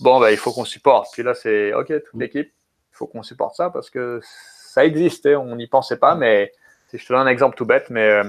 Bon, 0.00 0.20
ben, 0.20 0.28
il 0.28 0.36
faut 0.36 0.52
qu'on 0.52 0.66
supporte. 0.66 1.08
Puis 1.14 1.22
là, 1.22 1.32
c'est 1.34 1.72
OK, 1.72 1.86
toute 1.88 2.20
l'équipe, 2.20 2.48
il 2.48 2.94
faut 2.94 3.06
qu'on 3.06 3.22
supporte 3.22 3.56
ça 3.56 3.70
parce 3.70 3.88
que 3.88 4.20
ça 4.22 4.84
existait, 4.84 5.34
on 5.34 5.56
n'y 5.56 5.66
pensait 5.66 5.98
pas, 5.98 6.14
mais 6.14 6.52
je 6.92 7.02
te 7.02 7.10
donne 7.10 7.26
un 7.26 7.30
exemple 7.30 7.56
tout 7.56 7.64
bête, 7.64 7.88
mais 7.88 8.06
euh, 8.06 8.24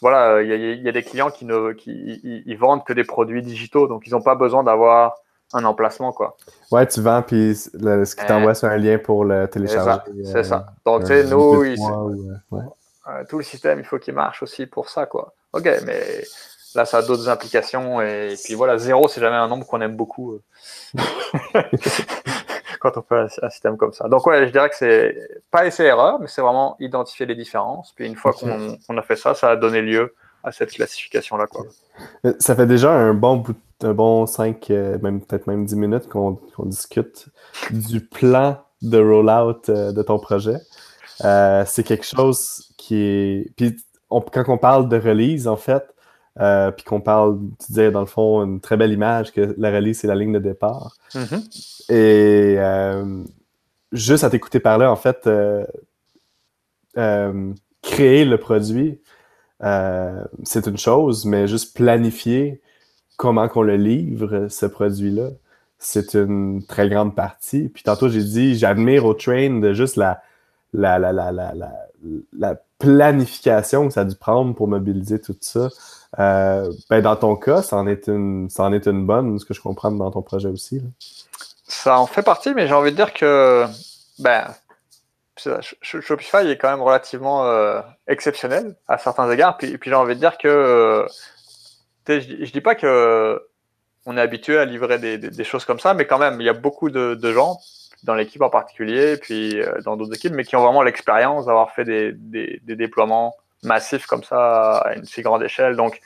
voilà, 0.00 0.42
il 0.42 0.52
y, 0.52 0.82
y, 0.82 0.88
a 0.88 0.92
des 0.92 1.02
clients 1.04 1.30
qui 1.30 1.44
ne 1.44 1.72
qui, 1.72 2.42
ils 2.46 2.58
vendent 2.58 2.84
que 2.84 2.92
des 2.92 3.04
produits 3.04 3.42
digitaux, 3.42 3.86
donc 3.86 4.08
ils 4.08 4.10
n'ont 4.10 4.22
pas 4.22 4.34
besoin 4.34 4.64
d'avoir 4.64 5.18
un 5.52 5.64
emplacement, 5.64 6.12
quoi. 6.12 6.36
Ouais, 6.70 6.86
tu 6.86 7.00
vends, 7.00 7.22
puis 7.22 7.54
ce 7.54 8.14
qui 8.14 8.26
t'envoie, 8.26 8.54
c'est 8.54 8.66
un 8.66 8.76
lien 8.76 8.98
pour 8.98 9.24
le 9.24 9.48
télécharger. 9.48 10.00
C'est 10.24 10.44
ça. 10.44 10.66
Euh, 10.68 10.72
Donc, 10.84 11.02
tu 11.02 11.08
sais, 11.08 11.24
nous, 11.24 11.64
euh, 11.64 13.24
tout 13.28 13.38
le 13.38 13.44
système, 13.44 13.78
il 13.78 13.84
faut 13.84 13.98
qu'il 13.98 14.14
marche 14.14 14.42
aussi 14.42 14.66
pour 14.66 14.90
ça, 14.90 15.06
quoi. 15.06 15.32
OK, 15.54 15.64
mais 15.86 16.22
là, 16.74 16.84
ça 16.84 16.98
a 16.98 17.02
d'autres 17.02 17.28
implications. 17.28 18.02
Et, 18.02 18.34
puis 18.44 18.54
voilà, 18.54 18.76
zéro, 18.76 19.08
c'est 19.08 19.20
jamais 19.20 19.36
un 19.36 19.48
nombre 19.48 19.66
qu'on 19.66 19.80
aime 19.80 19.96
beaucoup 19.96 20.34
euh. 20.34 20.42
quand 22.80 22.96
on 22.98 23.02
fait 23.02 23.42
un, 23.42 23.50
système 23.50 23.78
comme 23.78 23.94
ça. 23.94 24.08
Donc, 24.08 24.26
ouais, 24.26 24.46
je 24.46 24.52
dirais 24.52 24.68
que 24.68 24.76
c'est 24.76 25.16
pas 25.50 25.64
essai-erreur, 25.66 26.20
mais 26.20 26.26
c'est 26.26 26.42
vraiment 26.42 26.76
identifier 26.80 27.24
les 27.24 27.34
différences. 27.34 27.92
Puis 27.92 28.06
une 28.06 28.16
fois 28.16 28.34
qu'on 28.34 28.98
a 28.98 29.02
fait 29.02 29.16
ça, 29.16 29.34
ça 29.34 29.50
a 29.50 29.56
donné 29.56 29.80
lieu 29.80 30.14
à 30.42 30.52
cette 30.52 30.70
classification-là, 30.70 31.46
quoi. 31.46 31.66
Ça 32.38 32.54
fait 32.54 32.66
déjà 32.66 32.92
un 32.92 33.14
bon 33.14 33.36
bout 33.36 33.56
un 33.82 33.94
bon 33.94 34.26
5, 34.26 34.70
euh, 34.70 34.98
même 35.02 35.20
peut-être 35.20 35.46
même 35.46 35.64
10 35.64 35.76
minutes 35.76 36.08
qu'on 36.08 36.38
discute 36.64 37.28
du 37.70 38.00
plan 38.00 38.58
de 38.82 38.98
rollout 38.98 39.68
euh, 39.68 39.92
de 39.92 40.02
ton 40.02 40.18
projet. 40.18 40.56
Euh, 41.24 41.64
c'est 41.66 41.84
quelque 41.84 42.06
chose 42.06 42.72
qui 42.76 42.96
est. 42.96 43.52
Puis 43.56 43.76
quand 44.10 44.44
on 44.48 44.58
parle 44.58 44.88
de 44.88 44.96
release, 44.96 45.46
en 45.46 45.56
fait, 45.56 45.84
puis 46.76 46.84
qu'on 46.84 47.00
parle, 47.00 47.38
tu 47.60 47.66
disais 47.68 47.90
dans 47.90 48.00
le 48.00 48.06
fond, 48.06 48.42
une 48.44 48.60
très 48.60 48.76
belle 48.76 48.92
image 48.92 49.32
que 49.32 49.54
la 49.58 49.70
release, 49.70 49.98
c'est 50.00 50.06
la 50.06 50.14
ligne 50.14 50.32
de 50.32 50.38
départ. 50.38 50.96
Mm-hmm. 51.14 51.92
Et 51.92 52.58
juste 53.92 54.24
à 54.24 54.30
t'écouter 54.30 54.60
parler, 54.60 54.86
en 54.86 54.96
fait, 54.96 55.28
créer 57.82 58.24
le 58.24 58.38
produit, 58.38 59.00
c'est 59.60 60.66
une 60.66 60.78
chose, 60.78 61.24
mais 61.24 61.46
juste 61.46 61.76
planifier 61.76 62.60
comment 63.16 63.48
qu'on 63.48 63.62
le 63.62 63.76
livre, 63.76 64.46
ce 64.48 64.64
produit-là, 64.64 65.30
c'est 65.78 66.14
une 66.14 66.64
très 66.66 66.88
grande 66.88 67.14
partie. 67.14 67.68
Puis 67.68 67.82
tantôt, 67.82 68.08
j'ai 68.08 68.22
dit, 68.22 68.56
j'admire 68.56 69.04
au 69.04 69.14
train 69.14 69.60
de 69.60 69.72
juste 69.72 69.96
la, 69.96 70.22
la, 70.72 70.98
la, 70.98 71.12
la, 71.12 71.32
la, 71.32 71.52
la, 72.32 72.56
planification 72.78 73.88
que 73.88 73.94
ça 73.94 74.02
a 74.02 74.04
dû 74.04 74.14
prendre 74.14 74.54
pour 74.54 74.68
mobiliser 74.68 75.20
tout 75.20 75.34
ça. 75.40 75.68
Euh, 76.20 76.72
ben 76.88 77.02
dans 77.02 77.16
ton 77.16 77.34
cas, 77.34 77.60
ça 77.60 77.76
en, 77.76 77.88
est 77.88 78.06
une, 78.06 78.48
ça 78.50 78.62
en 78.62 78.72
est 78.72 78.86
une 78.86 79.04
bonne, 79.04 79.36
ce 79.40 79.44
que 79.44 79.52
je 79.52 79.60
comprends 79.60 79.90
dans 79.90 80.12
ton 80.12 80.22
projet 80.22 80.48
aussi. 80.48 80.80
Ça 81.64 81.98
en 81.98 82.06
fait 82.06 82.22
partie, 82.22 82.54
mais 82.54 82.68
j'ai 82.68 82.74
envie 82.74 82.92
de 82.92 82.96
dire 82.96 83.12
que 83.12 83.66
ben, 84.20 84.44
Shopify 85.82 86.48
est 86.48 86.56
quand 86.56 86.70
même 86.70 86.82
relativement 86.82 87.46
euh, 87.46 87.80
exceptionnel 88.06 88.76
à 88.86 88.98
certains 88.98 89.30
égards. 89.30 89.56
Puis, 89.56 89.78
puis 89.78 89.90
j'ai 89.90 89.96
envie 89.96 90.14
de 90.14 90.20
dire 90.20 90.38
que 90.38 90.48
euh, 90.48 91.06
je, 92.08 92.20
je 92.20 92.52
dis 92.52 92.60
pas 92.60 92.74
que 92.74 93.40
on 94.06 94.16
est 94.16 94.20
habitué 94.20 94.56
à 94.58 94.64
livrer 94.64 94.98
des, 94.98 95.44
choses 95.44 95.66
comme 95.66 95.78
ça, 95.78 95.92
mais 95.92 96.06
quand 96.06 96.18
même, 96.18 96.40
il 96.40 96.44
y 96.44 96.48
a 96.48 96.54
beaucoup 96.54 96.88
de, 96.88 97.14
de 97.14 97.32
gens 97.32 97.58
dans 98.04 98.14
l'équipe 98.14 98.40
en 98.40 98.48
particulier, 98.48 99.18
puis 99.18 99.60
euh, 99.60 99.80
dans 99.84 99.96
d'autres 99.96 100.14
équipes, 100.14 100.32
mais 100.32 100.44
qui 100.44 100.56
ont 100.56 100.62
vraiment 100.62 100.82
l'expérience 100.82 101.44
d'avoir 101.44 101.72
fait 101.72 101.84
des, 101.84 102.12
des, 102.14 102.76
déploiements 102.76 103.34
massifs 103.62 104.06
comme 104.06 104.24
ça 104.24 104.78
à 104.78 104.94
une 104.94 105.04
si 105.04 105.20
grande 105.20 105.42
échelle. 105.42 105.76
Donc, 105.76 106.00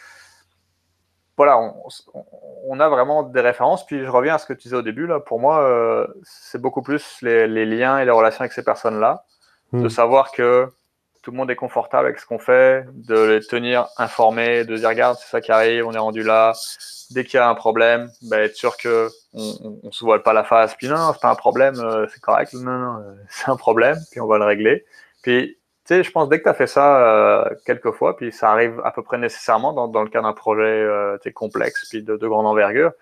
voilà, 1.45 1.59
on, 1.59 1.75
on, 2.69 2.79
a 2.79 2.89
vraiment 2.89 3.25
des 3.25 3.41
références. 3.41 3.85
Puis 3.85 4.05
je 4.05 4.09
reviens 4.09 4.37
à 4.37 4.39
ce 4.39 4.47
que 4.47 4.53
tu 4.53 4.63
disais 4.63 4.77
au 4.77 4.83
début. 4.83 5.09
Là, 5.09 5.19
pour 5.19 5.41
moi, 5.41 5.61
euh, 5.63 6.07
c'est 6.23 6.61
beaucoup 6.61 6.83
plus 6.83 7.19
les, 7.21 7.49
les, 7.49 7.67
liens 7.67 7.99
et 7.99 8.05
les 8.05 8.13
relations 8.13 8.43
avec 8.43 8.53
ces 8.53 8.63
personnes-là, 8.63 9.25
de 9.73 9.87
hmm. 9.87 9.91
savoir 9.91 10.31
que 10.31 10.69
tout 11.23 11.33
le 11.33 11.37
monde 11.37 11.51
est 11.51 11.57
confortable 11.57 12.07
avec 12.07 12.21
ce 12.21 12.27
qu'on 12.27 12.39
fait, 12.39 12.85
de 12.95 13.19
les 13.25 13.41
tenir 13.41 13.89
informés, 13.99 14.65
de 14.65 14.77
dire 14.77 14.89
regarde, 14.89 15.17
c'est 15.21 15.31
ça 15.31 15.41
qui 15.41 15.51
arrive, 15.51 15.85
on 15.85 15.93
est 15.93 15.99
rendu 15.99 16.23
là, 16.23 16.53
dès 17.11 17.25
qu'il 17.25 17.39
y 17.39 17.41
a 17.41 17.49
un 17.49 17.55
problème, 17.57 18.09
ben, 18.23 18.41
être 18.41 18.55
sûr 18.55 18.77
que 18.77 19.09
on, 19.35 19.81
on, 19.83 19.91
se 19.91 20.05
voile 20.05 20.23
pas 20.23 20.33
la 20.33 20.45
face. 20.45 20.77
Puis 20.77 20.89
non, 20.89 21.13
c'est 21.13 21.21
pas 21.21 21.31
un 21.31 21.35
problème, 21.35 21.75
euh, 21.81 22.07
c'est 22.13 22.21
correct. 22.21 22.53
Non, 22.55 22.79
non, 22.79 22.99
euh, 22.99 23.15
c'est 23.29 23.51
un 23.51 23.57
problème. 23.57 23.99
Puis 24.13 24.21
on 24.21 24.29
va 24.29 24.39
le 24.39 24.45
régler. 24.45 24.85
Puis 25.23 25.59
tu 25.85 25.95
sais, 25.95 26.03
je 26.05 26.11
pense 26.11 26.29
dès 26.29 26.39
que 26.39 26.45
tu 26.45 26.49
as 26.49 26.55
fait 26.55 26.67
ça 26.67 26.99
euh, 26.99 27.55
quelques 27.67 27.91
fois, 27.93 28.17
puis 28.17 28.33
ça 28.33 28.51
arrive 28.51 28.81
à 28.85 28.91
peu 28.93 29.03
près 29.03 29.19
nécessairement 29.19 29.73
dans, 29.73 29.89
dans 29.89 30.03
le 30.03 30.09
cas 30.09 30.23
d'un 30.23 30.33
projet 30.33 30.63
euh, 30.63 31.19
complexe 31.35 31.89
puis 31.89 32.03
de, 32.03 32.17
de, 32.17 32.29
grande 32.29 32.47
envergure. 32.47 32.93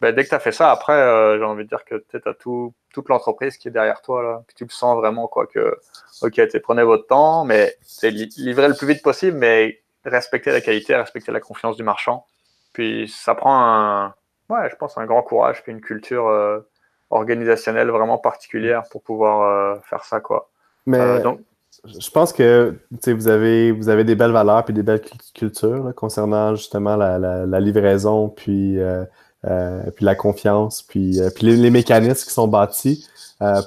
Ben, 0.00 0.14
dès 0.14 0.24
que 0.24 0.30
tu 0.30 0.34
as 0.34 0.40
fait 0.40 0.52
ça, 0.52 0.70
après, 0.70 0.94
j'ai 1.38 1.44
envie 1.44 1.64
de 1.64 1.68
dire 1.68 1.84
que 1.84 2.02
tu 2.10 2.16
as 2.26 2.34
tout, 2.34 2.72
toute 2.92 3.08
l'entreprise 3.10 3.58
qui 3.58 3.68
est 3.68 3.70
derrière 3.70 4.00
toi. 4.00 4.22
Là, 4.22 4.42
puis 4.46 4.54
tu 4.56 4.64
le 4.64 4.70
sens 4.70 4.96
vraiment, 4.96 5.28
quoi, 5.28 5.46
que, 5.46 5.76
ok, 6.22 6.40
prenez 6.62 6.82
votre 6.82 7.06
temps, 7.06 7.44
mais 7.44 7.76
livrez 8.02 8.68
le 8.68 8.74
plus 8.74 8.86
vite 8.86 9.02
possible, 9.02 9.36
mais 9.36 9.80
respectez 10.04 10.52
la 10.52 10.60
qualité, 10.60 10.96
respectez 10.96 11.32
la 11.32 11.40
confiance 11.40 11.76
du 11.76 11.82
marchand. 11.82 12.24
Puis 12.72 13.08
ça 13.08 13.34
prend 13.34 13.54
un, 13.54 14.14
ouais, 14.48 14.68
je 14.70 14.76
pense 14.76 14.96
un 14.98 15.06
grand 15.06 15.22
courage 15.22 15.62
puis 15.62 15.72
une 15.72 15.80
culture 15.80 16.28
euh, 16.28 16.60
organisationnelle 17.10 17.88
vraiment 17.88 18.18
particulière 18.18 18.84
pour 18.90 19.02
pouvoir 19.02 19.42
euh, 19.42 19.80
faire 19.82 20.04
ça 20.04 20.20
quoi. 20.20 20.50
Mais 20.86 20.98
euh, 20.98 21.20
donc, 21.20 21.40
je 21.84 22.10
pense 22.10 22.32
que 22.32 22.74
vous 23.06 23.28
avez 23.28 23.72
vous 23.72 23.88
avez 23.88 24.04
des 24.04 24.14
belles 24.14 24.32
valeurs 24.32 24.64
puis 24.64 24.74
des 24.74 24.82
belles 24.82 25.02
cultures 25.34 25.92
concernant 25.94 26.54
justement 26.54 26.96
la, 26.96 27.18
la, 27.18 27.60
livraison 27.60 28.28
puis 28.28 28.78
puis 29.42 30.04
la 30.04 30.14
confiance 30.14 30.82
puis 30.82 31.18
puis 31.34 31.56
les, 31.56 31.70
mécanismes 31.70 32.26
qui 32.26 32.34
sont 32.34 32.48
bâtis 32.48 33.08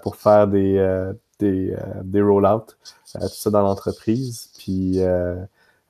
pour 0.04 0.16
faire 0.16 0.48
des 0.48 1.12
des, 1.40 1.76
des 2.04 2.22
roll-outs 2.22 2.76
tout 3.20 3.28
ça 3.28 3.50
dans 3.50 3.62
l'entreprise. 3.62 4.50
Puis 4.58 5.00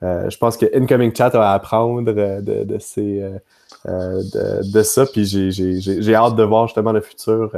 euh, 0.04 0.30
je 0.30 0.38
pense 0.38 0.58
que 0.58 0.66
Incoming 0.76 1.16
Chat 1.16 1.34
a 1.36 1.52
à 1.52 1.54
apprendre 1.54 2.12
euh, 2.16 2.42
de, 2.42 2.64
de, 2.64 2.80
ces, 2.80 3.22
euh, 3.22 4.22
de, 4.22 4.72
de, 4.72 4.84
ça. 4.84 5.06
Puis 5.06 5.26
j'ai 5.26 6.16
hâte 6.16 6.36
de 6.36 6.44
voir 6.44 6.68
justement 6.68 6.92
le 6.92 7.02
futur, 7.02 7.54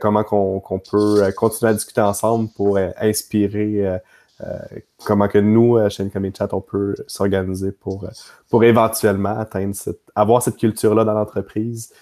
comment 0.00 0.22
qu'on 0.24 0.60
qu'on 0.60 0.78
peut 0.78 1.32
continuer 1.36 1.70
à 1.70 1.74
discuter 1.74 2.00
ensemble 2.00 2.50
pour 2.54 2.78
inspirer 2.98 4.00
comment 5.04 5.28
que 5.28 5.38
nous, 5.38 5.78
chez 5.90 6.02
Incoming 6.02 6.34
Chat, 6.36 6.52
on 6.52 6.60
peut 6.60 6.94
s'organiser 7.06 7.72
pour, 7.72 8.06
pour 8.48 8.64
éventuellement 8.64 9.38
atteindre 9.38 9.74
cette, 9.74 10.00
avoir 10.14 10.42
cette 10.42 10.56
culture-là 10.56 11.04
dans 11.04 11.14
l'entreprise. 11.14 11.92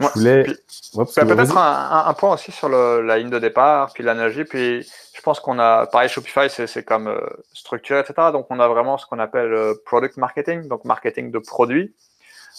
Je 0.00 0.06
voulais. 0.14 0.44
Peut-être 0.44 1.56
un, 1.56 2.06
un, 2.06 2.14
point 2.14 2.34
aussi 2.34 2.52
sur 2.52 2.68
le, 2.68 3.02
la 3.02 3.18
ligne 3.18 3.30
de 3.30 3.38
départ, 3.38 3.92
puis 3.92 4.04
l'analogie, 4.04 4.44
puis 4.44 4.86
je 5.18 5.20
pense 5.22 5.40
qu'on 5.40 5.58
a, 5.58 5.86
pareil, 5.86 6.08
Shopify, 6.08 6.48
c'est 6.48 6.84
comme 6.84 7.08
euh, 7.08 7.20
structure, 7.52 7.98
etc. 7.98 8.28
Donc, 8.32 8.46
on 8.50 8.60
a 8.60 8.68
vraiment 8.68 8.96
ce 8.96 9.06
qu'on 9.06 9.18
appelle 9.18 9.52
euh, 9.52 9.74
product 9.84 10.16
marketing, 10.16 10.68
donc 10.68 10.84
marketing 10.84 11.32
de 11.32 11.40
produits. 11.40 11.92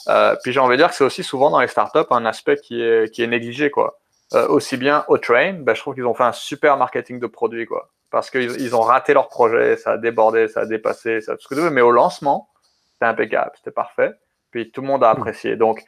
Euh, 0.07 0.35
puis, 0.43 0.51
j'ai 0.51 0.59
envie 0.59 0.75
de 0.75 0.81
dire 0.81 0.89
que 0.89 0.95
c'est 0.95 1.03
aussi 1.03 1.23
souvent 1.23 1.49
dans 1.49 1.61
les 1.61 1.67
startups 1.67 2.07
un 2.09 2.25
aspect 2.25 2.57
qui 2.57 2.81
est, 2.81 3.13
qui 3.13 3.23
est 3.23 3.27
négligé, 3.27 3.71
quoi. 3.71 3.99
Euh, 4.33 4.47
aussi 4.47 4.77
bien 4.77 5.05
au 5.07 5.17
Train, 5.17 5.53
ben, 5.53 5.73
je 5.73 5.81
trouve 5.81 5.95
qu'ils 5.95 6.05
ont 6.05 6.13
fait 6.13 6.23
un 6.23 6.33
super 6.33 6.77
marketing 6.77 7.19
de 7.19 7.27
produits, 7.27 7.65
quoi. 7.65 7.89
Parce 8.11 8.29
qu'ils 8.29 8.61
ils 8.61 8.75
ont 8.75 8.81
raté 8.81 9.13
leur 9.13 9.29
projet, 9.29 9.77
ça 9.77 9.91
a 9.91 9.97
débordé, 9.97 10.47
ça 10.47 10.61
a 10.61 10.65
dépassé, 10.65 11.21
ça 11.21 11.35
tout 11.35 11.43
ce 11.43 11.47
que 11.47 11.55
tu 11.55 11.61
veux. 11.61 11.69
Mais 11.69 11.81
au 11.81 11.91
lancement, 11.91 12.49
c'était 12.93 13.05
impeccable, 13.05 13.51
c'était 13.55 13.71
parfait. 13.71 14.11
Puis, 14.51 14.71
tout 14.71 14.81
le 14.81 14.87
monde 14.87 15.03
a 15.03 15.13
hmm. 15.13 15.17
apprécié. 15.17 15.55
Donc, 15.55 15.83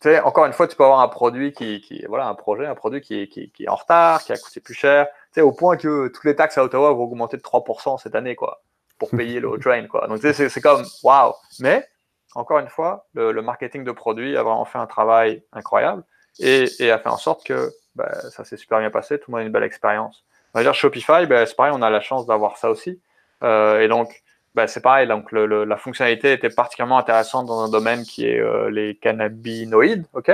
tu 0.00 0.08
sais, 0.08 0.20
encore 0.20 0.46
une 0.46 0.52
fois, 0.52 0.66
tu 0.66 0.76
peux 0.76 0.84
avoir 0.84 1.00
un 1.00 1.08
produit 1.08 1.52
qui, 1.52 1.80
qui 1.82 2.04
voilà, 2.08 2.26
un 2.26 2.34
projet, 2.34 2.66
un 2.66 2.74
produit 2.74 3.02
qui, 3.02 3.28
qui, 3.28 3.50
qui 3.50 3.64
est 3.64 3.68
en 3.68 3.74
retard, 3.74 4.24
qui 4.24 4.32
a 4.32 4.38
coûté 4.38 4.60
plus 4.60 4.74
cher, 4.74 5.06
tu 5.06 5.34
sais, 5.34 5.40
au 5.42 5.52
point 5.52 5.76
que 5.76 6.08
toutes 6.08 6.24
les 6.24 6.34
taxes 6.34 6.56
à 6.56 6.64
Ottawa 6.64 6.92
vont 6.92 7.04
augmenter 7.04 7.36
de 7.36 7.42
3% 7.42 7.98
cette 7.98 8.14
année, 8.14 8.34
quoi, 8.34 8.62
pour 8.98 9.10
payer 9.10 9.40
le 9.40 9.50
train, 9.60 9.86
quoi. 9.86 10.06
Donc, 10.08 10.20
tu 10.20 10.32
sais, 10.32 10.48
c'est 10.48 10.60
comme, 10.62 10.84
waouh. 11.02 11.34
Mais, 11.60 11.86
encore 12.34 12.60
une 12.60 12.68
fois, 12.68 13.06
le, 13.12 13.32
le, 13.32 13.42
marketing 13.42 13.84
de 13.84 13.92
produit 13.92 14.36
a 14.36 14.42
vraiment 14.42 14.64
fait 14.64 14.78
un 14.78 14.86
travail 14.86 15.42
incroyable 15.52 16.02
et, 16.38 16.64
et 16.78 16.90
a 16.90 16.98
fait 16.98 17.08
en 17.08 17.18
sorte 17.18 17.44
que 17.44 17.70
ben, 17.94 18.08
ça 18.30 18.44
s'est 18.44 18.56
super 18.56 18.78
bien 18.78 18.90
passé, 18.90 19.18
tout 19.18 19.30
le 19.30 19.32
monde 19.32 19.42
a 19.42 19.46
une 19.46 19.52
belle 19.52 19.64
expérience. 19.64 20.24
On 20.54 20.60
va 20.60 20.62
dire 20.62 20.74
Shopify, 20.74 21.26
ben, 21.26 21.44
c'est 21.44 21.56
pareil, 21.56 21.72
on 21.76 21.82
a 21.82 21.90
la 21.90 22.00
chance 22.00 22.26
d'avoir 22.26 22.56
ça 22.56 22.70
aussi. 22.70 23.00
Euh, 23.42 23.80
et 23.80 23.88
donc, 23.88 24.22
ben, 24.54 24.66
c'est 24.66 24.80
pareil, 24.80 25.06
donc 25.06 25.32
le, 25.32 25.46
le, 25.46 25.64
la 25.64 25.76
fonctionnalité 25.76 26.32
était 26.32 26.50
particulièrement 26.50 26.98
intéressante 26.98 27.46
dans 27.46 27.60
un 27.60 27.68
domaine 27.68 28.02
qui 28.02 28.26
est 28.26 28.40
euh, 28.40 28.70
les 28.70 28.96
cannabinoïdes, 28.96 30.06
ok? 30.12 30.32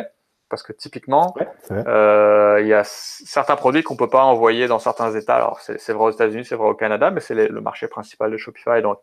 Parce 0.49 0.63
que 0.63 0.73
typiquement, 0.73 1.35
euh, 1.73 2.59
il 2.61 2.69
y 2.69 2.73
a 2.73 2.85
certains 2.85 3.57
produits 3.57 3.83
qu'on 3.83 3.97
peut 3.97 4.09
pas 4.09 4.23
envoyer 4.23 4.69
dans 4.69 4.79
certains 4.79 5.13
États. 5.13 5.35
Alors 5.35 5.61
c'est 5.61 5.93
vrai 5.93 6.05
aux 6.05 6.11
États-Unis, 6.13 6.45
c'est 6.45 6.55
vrai 6.55 6.69
au 6.69 6.75
Canada, 6.75 7.11
mais 7.11 7.21
c'est 7.21 7.35
le 7.35 7.61
marché 7.61 7.89
principal 7.89 8.31
de 8.31 8.37
Shopify. 8.37 8.81
Donc 8.81 8.99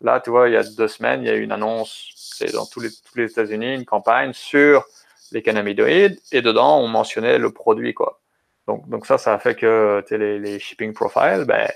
là, 0.00 0.20
tu 0.20 0.30
vois, 0.30 0.48
il 0.48 0.54
y 0.54 0.56
a 0.56 0.64
deux 0.64 0.88
semaines, 0.88 1.22
il 1.22 1.28
y 1.28 1.30
a 1.30 1.34
eu 1.34 1.42
une 1.42 1.52
annonce, 1.52 2.10
c'est 2.16 2.52
dans 2.52 2.66
tous 2.66 2.80
les, 2.80 2.90
tous 2.90 3.16
les 3.16 3.30
États-Unis, 3.30 3.74
une 3.74 3.84
campagne 3.84 4.32
sur 4.32 4.86
les 5.30 5.40
cannabinoïdes, 5.40 6.18
et 6.32 6.42
dedans 6.42 6.80
on 6.80 6.88
mentionnait 6.88 7.38
le 7.38 7.52
produit, 7.52 7.94
quoi. 7.94 8.20
Donc, 8.66 8.88
donc 8.88 9.06
ça, 9.06 9.18
ça 9.18 9.34
a 9.34 9.38
fait 9.38 9.54
que 9.54 10.04
les, 10.10 10.40
les 10.40 10.58
shipping 10.58 10.92
profiles, 10.92 11.44
ben 11.46 11.68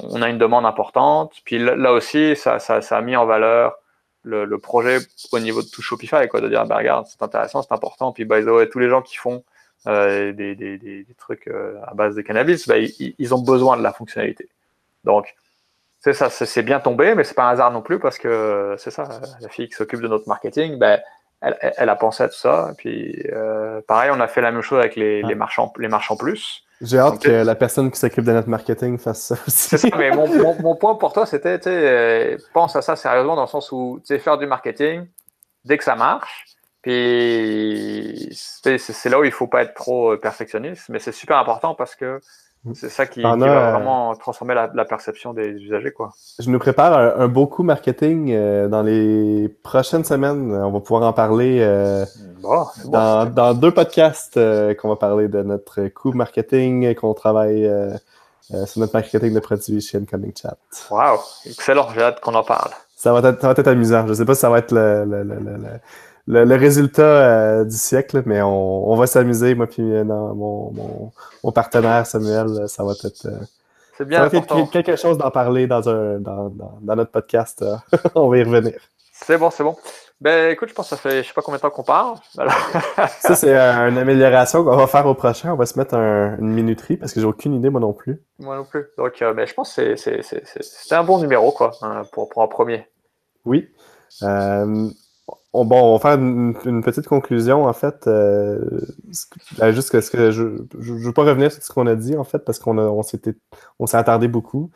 on 0.00 0.22
a 0.22 0.28
une 0.28 0.38
demande 0.38 0.66
importante. 0.66 1.34
Puis 1.44 1.58
là, 1.58 1.92
aussi, 1.92 2.36
ça, 2.36 2.58
a 2.58 3.00
mis 3.00 3.16
en 3.16 3.26
valeur 3.26 3.74
le, 4.22 4.56
projet 4.58 4.98
au 5.32 5.38
niveau 5.38 5.62
de 5.62 5.68
tout 5.68 5.82
Shopify, 5.82 6.26
de 6.32 6.48
dire, 6.48 6.66
bah, 6.66 6.76
regarde, 6.78 7.06
c'est 7.06 7.22
intéressant, 7.22 7.62
c'est 7.62 7.72
important. 7.72 8.12
Puis, 8.12 8.24
by 8.24 8.42
the 8.42 8.48
way, 8.48 8.68
tous 8.68 8.78
les 8.78 8.88
gens 8.88 9.02
qui 9.02 9.16
font 9.16 9.44
euh, 9.86 10.32
des, 10.32 11.06
trucs 11.18 11.48
euh, 11.48 11.78
à 11.86 11.94
base 11.94 12.14
de 12.14 12.22
cannabis, 12.22 12.66
bah, 12.66 12.76
ils, 12.78 13.34
ont 13.34 13.42
besoin 13.42 13.76
de 13.76 13.82
la 13.82 13.92
fonctionnalité. 13.92 14.48
Donc, 15.04 15.34
c'est 16.00 16.14
ça, 16.14 16.28
c'est 16.30 16.62
bien 16.62 16.80
tombé, 16.80 17.14
mais 17.14 17.24
c'est 17.24 17.34
pas 17.34 17.44
un 17.44 17.52
hasard 17.52 17.70
non 17.70 17.80
plus 17.80 17.98
parce 17.98 18.18
que 18.18 18.76
c'est 18.78 18.90
ça, 18.90 19.08
la 19.40 19.48
fille 19.48 19.68
qui 19.68 19.74
s'occupe 19.74 20.00
de 20.00 20.08
notre 20.08 20.28
marketing, 20.28 20.76
ben, 20.78 21.00
elle, 21.44 21.74
elle, 21.76 21.88
a 21.88 21.96
pensé 21.96 22.22
à 22.22 22.28
tout 22.28 22.36
ça. 22.36 22.70
Et 22.72 22.74
puis, 22.74 23.22
euh, 23.32 23.80
pareil, 23.86 24.10
on 24.12 24.20
a 24.20 24.26
fait 24.26 24.40
la 24.40 24.50
même 24.50 24.62
chose 24.62 24.78
avec 24.78 24.96
les, 24.96 25.22
les 25.22 25.34
marchands, 25.34 25.72
les 25.78 25.88
marchands 25.88 26.16
plus. 26.16 26.64
J'ai 26.80 26.98
hâte 26.98 27.22
que 27.22 27.30
la 27.30 27.54
personne 27.54 27.90
qui 27.90 27.98
s'occupe 27.98 28.24
de 28.24 28.32
notre 28.32 28.48
marketing 28.48 28.98
fasse 28.98 29.22
ça 29.22 29.34
aussi. 29.46 29.68
C'est 29.68 29.78
ça, 29.78 29.88
mais 29.96 30.10
mon, 30.10 30.26
mon, 30.60 30.76
point 30.76 30.94
pour 30.96 31.12
toi, 31.12 31.24
c'était, 31.24 31.58
tu 31.58 31.68
euh, 31.68 32.36
pense 32.52 32.74
à 32.76 32.82
ça 32.82 32.96
sérieusement 32.96 33.36
dans 33.36 33.42
le 33.42 33.48
sens 33.48 33.70
où, 33.72 34.00
tu 34.00 34.06
sais, 34.06 34.18
faire 34.18 34.38
du 34.38 34.46
marketing, 34.46 35.06
dès 35.64 35.78
que 35.78 35.84
ça 35.84 35.94
marche, 35.94 36.46
puis 36.82 38.28
c'est 38.32 39.08
là 39.08 39.18
où 39.18 39.24
il 39.24 39.32
faut 39.32 39.46
pas 39.46 39.62
être 39.62 39.74
trop 39.74 40.12
euh, 40.12 40.20
perfectionniste, 40.20 40.90
mais 40.90 40.98
c'est 40.98 41.12
super 41.12 41.38
important 41.38 41.74
parce 41.74 41.94
que 41.94 42.20
c'est 42.72 42.88
ça 42.88 43.06
qui, 43.06 43.20
va 43.20 43.32
euh, 43.32 43.72
vraiment 43.72 44.14
transformer 44.14 44.54
la, 44.54 44.84
perception 44.86 45.34
des 45.34 45.48
usagers. 45.50 45.92
Quoi. 45.92 46.12
Je 46.38 46.48
nous 46.48 46.58
prépare 46.58 47.20
un, 47.20 47.28
beau 47.28 47.46
coup 47.46 47.62
marketing 47.62 48.32
euh, 48.32 48.68
dans 48.68 48.82
les 48.82 49.48
prochaines 49.62 50.04
semaines. 50.04 50.54
On 50.54 50.70
va 50.70 50.80
pouvoir 50.80 51.02
en 51.02 51.12
parler 51.12 51.58
euh, 51.60 52.06
dans, 52.86 53.54
deux 53.54 53.70
podcasts 53.70 54.40
qu'on 54.76 54.88
va 54.88 54.96
parler 54.96 55.28
de 55.28 55.42
notre 55.42 55.88
coup 55.88 56.12
marketing, 56.12 56.94
qu'on 56.94 57.12
travaille 57.12 57.70
sur 58.40 58.80
notre 58.80 58.94
marketing 58.94 59.34
de 59.34 59.40
produits 59.40 59.82
chez 59.82 59.98
Incoming 59.98 60.32
Chat. 60.34 60.56
Wow, 60.90 61.20
excellent, 61.46 61.88
j'ai 61.94 62.02
hâte 62.02 62.20
qu'on 62.20 62.34
en 62.34 62.44
parle. 62.44 62.70
Ça 62.96 63.12
va, 63.12 63.28
être, 63.28 63.40
ça 63.40 63.48
va 63.48 63.54
être 63.54 63.68
amusant. 63.68 64.04
Je 64.06 64.10
ne 64.10 64.14
sais 64.14 64.24
pas 64.24 64.34
si 64.34 64.40
ça 64.40 64.48
va 64.48 64.58
être 64.58 64.72
le, 64.72 65.04
le, 65.04 65.22
le, 65.22 65.34
le 65.34 65.80
le, 66.26 66.44
le 66.44 66.54
résultat 66.56 67.02
euh, 67.02 67.64
du 67.64 67.76
siècle, 67.76 68.22
mais 68.26 68.40
on, 68.42 68.90
on 68.90 68.96
va 68.96 69.06
s'amuser, 69.06 69.54
moi 69.54 69.66
puis 69.66 69.82
euh, 69.82 70.04
mon, 70.04 70.72
mon, 70.72 71.12
mon, 71.42 71.52
partenaire 71.52 72.06
Samuel, 72.06 72.46
euh, 72.46 72.66
ça 72.66 72.84
va 72.84 72.92
être. 72.92 73.06
c'est 73.96 74.04
bien. 74.04 74.28
Ça 74.28 74.28
va 74.28 74.38
être 74.38 74.70
quelque 74.70 74.96
chose 74.96 75.18
d'en 75.18 75.30
parler 75.30 75.66
dans, 75.66 75.88
un, 75.88 76.18
dans, 76.18 76.48
dans, 76.48 76.78
dans, 76.80 76.96
notre 76.96 77.10
podcast. 77.10 77.64
on 78.14 78.28
va 78.28 78.38
y 78.38 78.42
revenir. 78.42 78.80
C'est 79.12 79.38
bon, 79.38 79.50
c'est 79.50 79.64
bon. 79.64 79.76
Ben 80.20 80.52
écoute, 80.52 80.70
je 80.70 80.74
pense 80.74 80.88
que 80.88 80.96
ça 80.96 80.96
fait 80.96 81.22
je 81.22 81.28
sais 81.28 81.34
pas 81.34 81.42
combien 81.42 81.58
de 81.58 81.62
temps 81.62 81.70
qu'on 81.70 81.82
parle. 81.82 82.16
ça, 83.20 83.34
c'est 83.34 83.54
une 83.54 83.98
amélioration 83.98 84.64
qu'on 84.64 84.76
va 84.76 84.86
faire 84.86 85.06
au 85.06 85.14
prochain. 85.14 85.52
On 85.52 85.56
va 85.56 85.66
se 85.66 85.78
mettre 85.78 85.94
une 85.94 86.52
minuterie 86.52 86.96
parce 86.96 87.12
que 87.12 87.20
j'ai 87.20 87.26
aucune 87.26 87.54
idée, 87.54 87.68
moi 87.68 87.80
non 87.80 87.92
plus. 87.92 88.22
Moi 88.38 88.56
non 88.56 88.64
plus. 88.64 88.86
Donc, 88.96 89.20
euh, 89.20 89.34
ben, 89.34 89.46
je 89.46 89.52
pense 89.52 89.74
que 89.74 89.96
c'est 89.96 90.94
un 90.94 91.04
bon 91.04 91.18
numéro, 91.18 91.52
quoi, 91.52 91.72
hein, 91.82 92.02
pour, 92.12 92.28
pour 92.28 92.42
un 92.42 92.46
premier. 92.46 92.86
Oui. 93.44 93.68
Euh, 94.22 94.88
on, 95.54 95.64
bon, 95.64 95.80
on 95.80 95.96
va 95.96 95.98
faire 95.98 96.18
une, 96.20 96.82
petite 96.82 97.06
conclusion, 97.06 97.64
en 97.64 97.72
fait. 97.72 98.06
Euh, 98.06 98.58
juste 99.70 100.00
ce 100.00 100.10
que 100.10 100.30
je 100.30 100.42
ne 100.42 101.04
veux 101.04 101.12
pas 101.12 101.24
revenir 101.24 101.50
sur 101.50 101.62
ce 101.62 101.72
qu'on 101.72 101.86
a 101.86 101.94
dit, 101.94 102.16
en 102.16 102.24
fait, 102.24 102.40
parce 102.40 102.58
qu'on 102.58 102.78
on 102.78 103.02
s'est 103.02 103.96
attardé 103.96 104.28
beaucoup. 104.28 104.70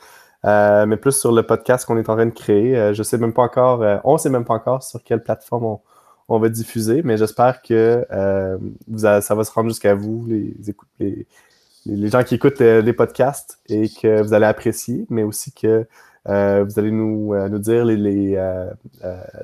Euh, 0.44 0.86
mais 0.86 0.96
plus 0.96 1.18
sur 1.18 1.32
le 1.32 1.42
podcast 1.42 1.84
qu'on 1.84 1.96
est 1.96 2.09
en 2.09 2.14
train 2.14 2.26
de 2.26 2.30
créer. 2.30 2.76
Euh, 2.76 2.94
je 2.94 3.02
sais 3.02 3.18
même 3.18 3.32
pas 3.32 3.42
encore, 3.42 3.82
euh, 3.82 3.98
on 4.05 4.18
sait 4.18 4.30
même 4.30 4.44
pas 4.44 4.55
encore 4.55 4.82
sur 4.82 5.02
quelle 5.02 5.22
plateforme 5.22 5.78
on, 6.28 6.38
va 6.38 6.48
diffuser, 6.48 7.02
mais 7.02 7.16
j'espère 7.16 7.62
que 7.62 8.05
ça 8.10 9.34
va 9.34 9.44
se 9.44 9.50
rendre 9.50 9.70
jusqu'à 9.70 9.94
vous, 9.94 10.26
les, 10.28 10.55
les, 11.00 11.26
les, 11.86 12.09
gens 12.09 12.22
qui 12.22 12.34
écoutent 12.34 12.60
les, 12.60 12.92
podcasts, 12.92 13.59
et 13.68 13.88
que 13.88 14.20
vous 14.22 14.34
allez 14.34 14.46
apprécier, 14.46 15.06
mais 15.09 15.22
aussi 15.22 15.52
que 15.52 15.86
vous 16.26 16.78
allez 16.78 16.90
nous, 16.90 17.34
nous 17.48 17.59
dire 17.59 17.84
les, 17.86 18.38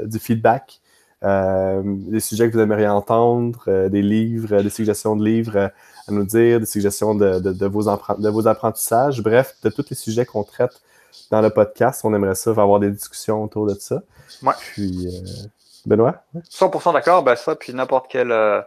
du 0.04 0.18
feedback. 0.18 0.82
Des 1.24 2.20
sujets 2.20 2.48
que 2.48 2.54
vous 2.54 2.60
aimeriez 2.60 2.88
entendre, 2.88 3.88
des 3.88 4.02
livres, 4.02 4.60
des 4.60 4.70
suggestions 4.70 5.16
de 5.16 5.24
livres 5.24 5.70
à 6.06 6.12
nous 6.12 6.24
dire, 6.24 6.60
des 6.60 6.66
suggestions 6.66 7.14
de, 7.14 7.38
de, 7.38 7.66
vos, 7.66 7.84
de 7.84 8.28
vos 8.28 8.46
apprentissages, 8.46 9.22
bref, 9.22 9.54
de 9.62 9.70
tous 9.70 9.86
les 9.90 9.96
sujets 9.96 10.26
qu'on 10.26 10.44
traite 10.44 10.82
dans 11.30 11.40
le 11.40 11.50
podcast. 11.50 12.02
On 12.04 12.14
aimerait 12.14 12.34
ça, 12.34 12.50
avoir 12.50 12.80
des 12.80 12.90
discussions 12.90 13.42
autour 13.42 13.66
de 13.66 13.74
ça. 13.74 14.02
Ouais. 14.42 14.52
Puis, 14.58 15.06
euh, 15.06 15.48
Benoît? 15.86 16.22
100% 16.50 16.92
d'accord, 16.92 17.22
ben 17.22 17.36
ça, 17.36 17.54
puis 17.54 17.72
n'importe 17.72 18.06
quel 18.10 18.32
euh, 18.32 18.60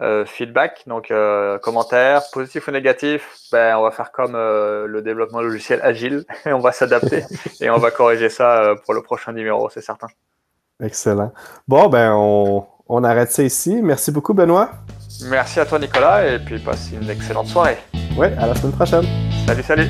euh, 0.00 0.24
feedback, 0.26 0.84
donc 0.86 1.12
commentaire, 1.62 2.22
positif 2.32 2.68
ou 2.68 2.70
négatif, 2.70 3.36
ben, 3.50 3.76
on 3.76 3.82
va 3.82 3.90
faire 3.90 4.12
comme 4.12 4.34
le 4.34 5.00
développement 5.02 5.40
logiciel 5.40 5.80
agile, 5.82 6.24
et 6.46 6.52
on 6.52 6.60
va 6.60 6.72
s'adapter 6.72 7.24
et 7.60 7.70
on 7.70 7.78
va 7.78 7.90
corriger 7.90 8.28
ça 8.28 8.74
pour 8.84 8.94
le 8.94 9.02
prochain 9.02 9.32
numéro, 9.32 9.68
c'est 9.70 9.80
certain. 9.80 10.08
Excellent. 10.82 11.32
Bon, 11.66 11.88
ben, 11.88 12.12
on, 12.14 12.66
on 12.88 13.04
arrête 13.04 13.30
ça 13.30 13.42
ici. 13.42 13.80
Merci 13.82 14.10
beaucoup, 14.10 14.34
Benoît. 14.34 14.70
Merci 15.24 15.60
à 15.60 15.66
toi, 15.66 15.78
Nicolas, 15.78 16.26
et 16.26 16.38
puis 16.38 16.58
passe 16.58 16.90
une 16.92 17.08
excellente 17.08 17.46
soirée. 17.46 17.78
Oui, 18.16 18.26
à 18.38 18.46
la 18.46 18.54
semaine 18.54 18.72
prochaine. 18.72 19.04
Salut, 19.46 19.62
salut. 19.62 19.88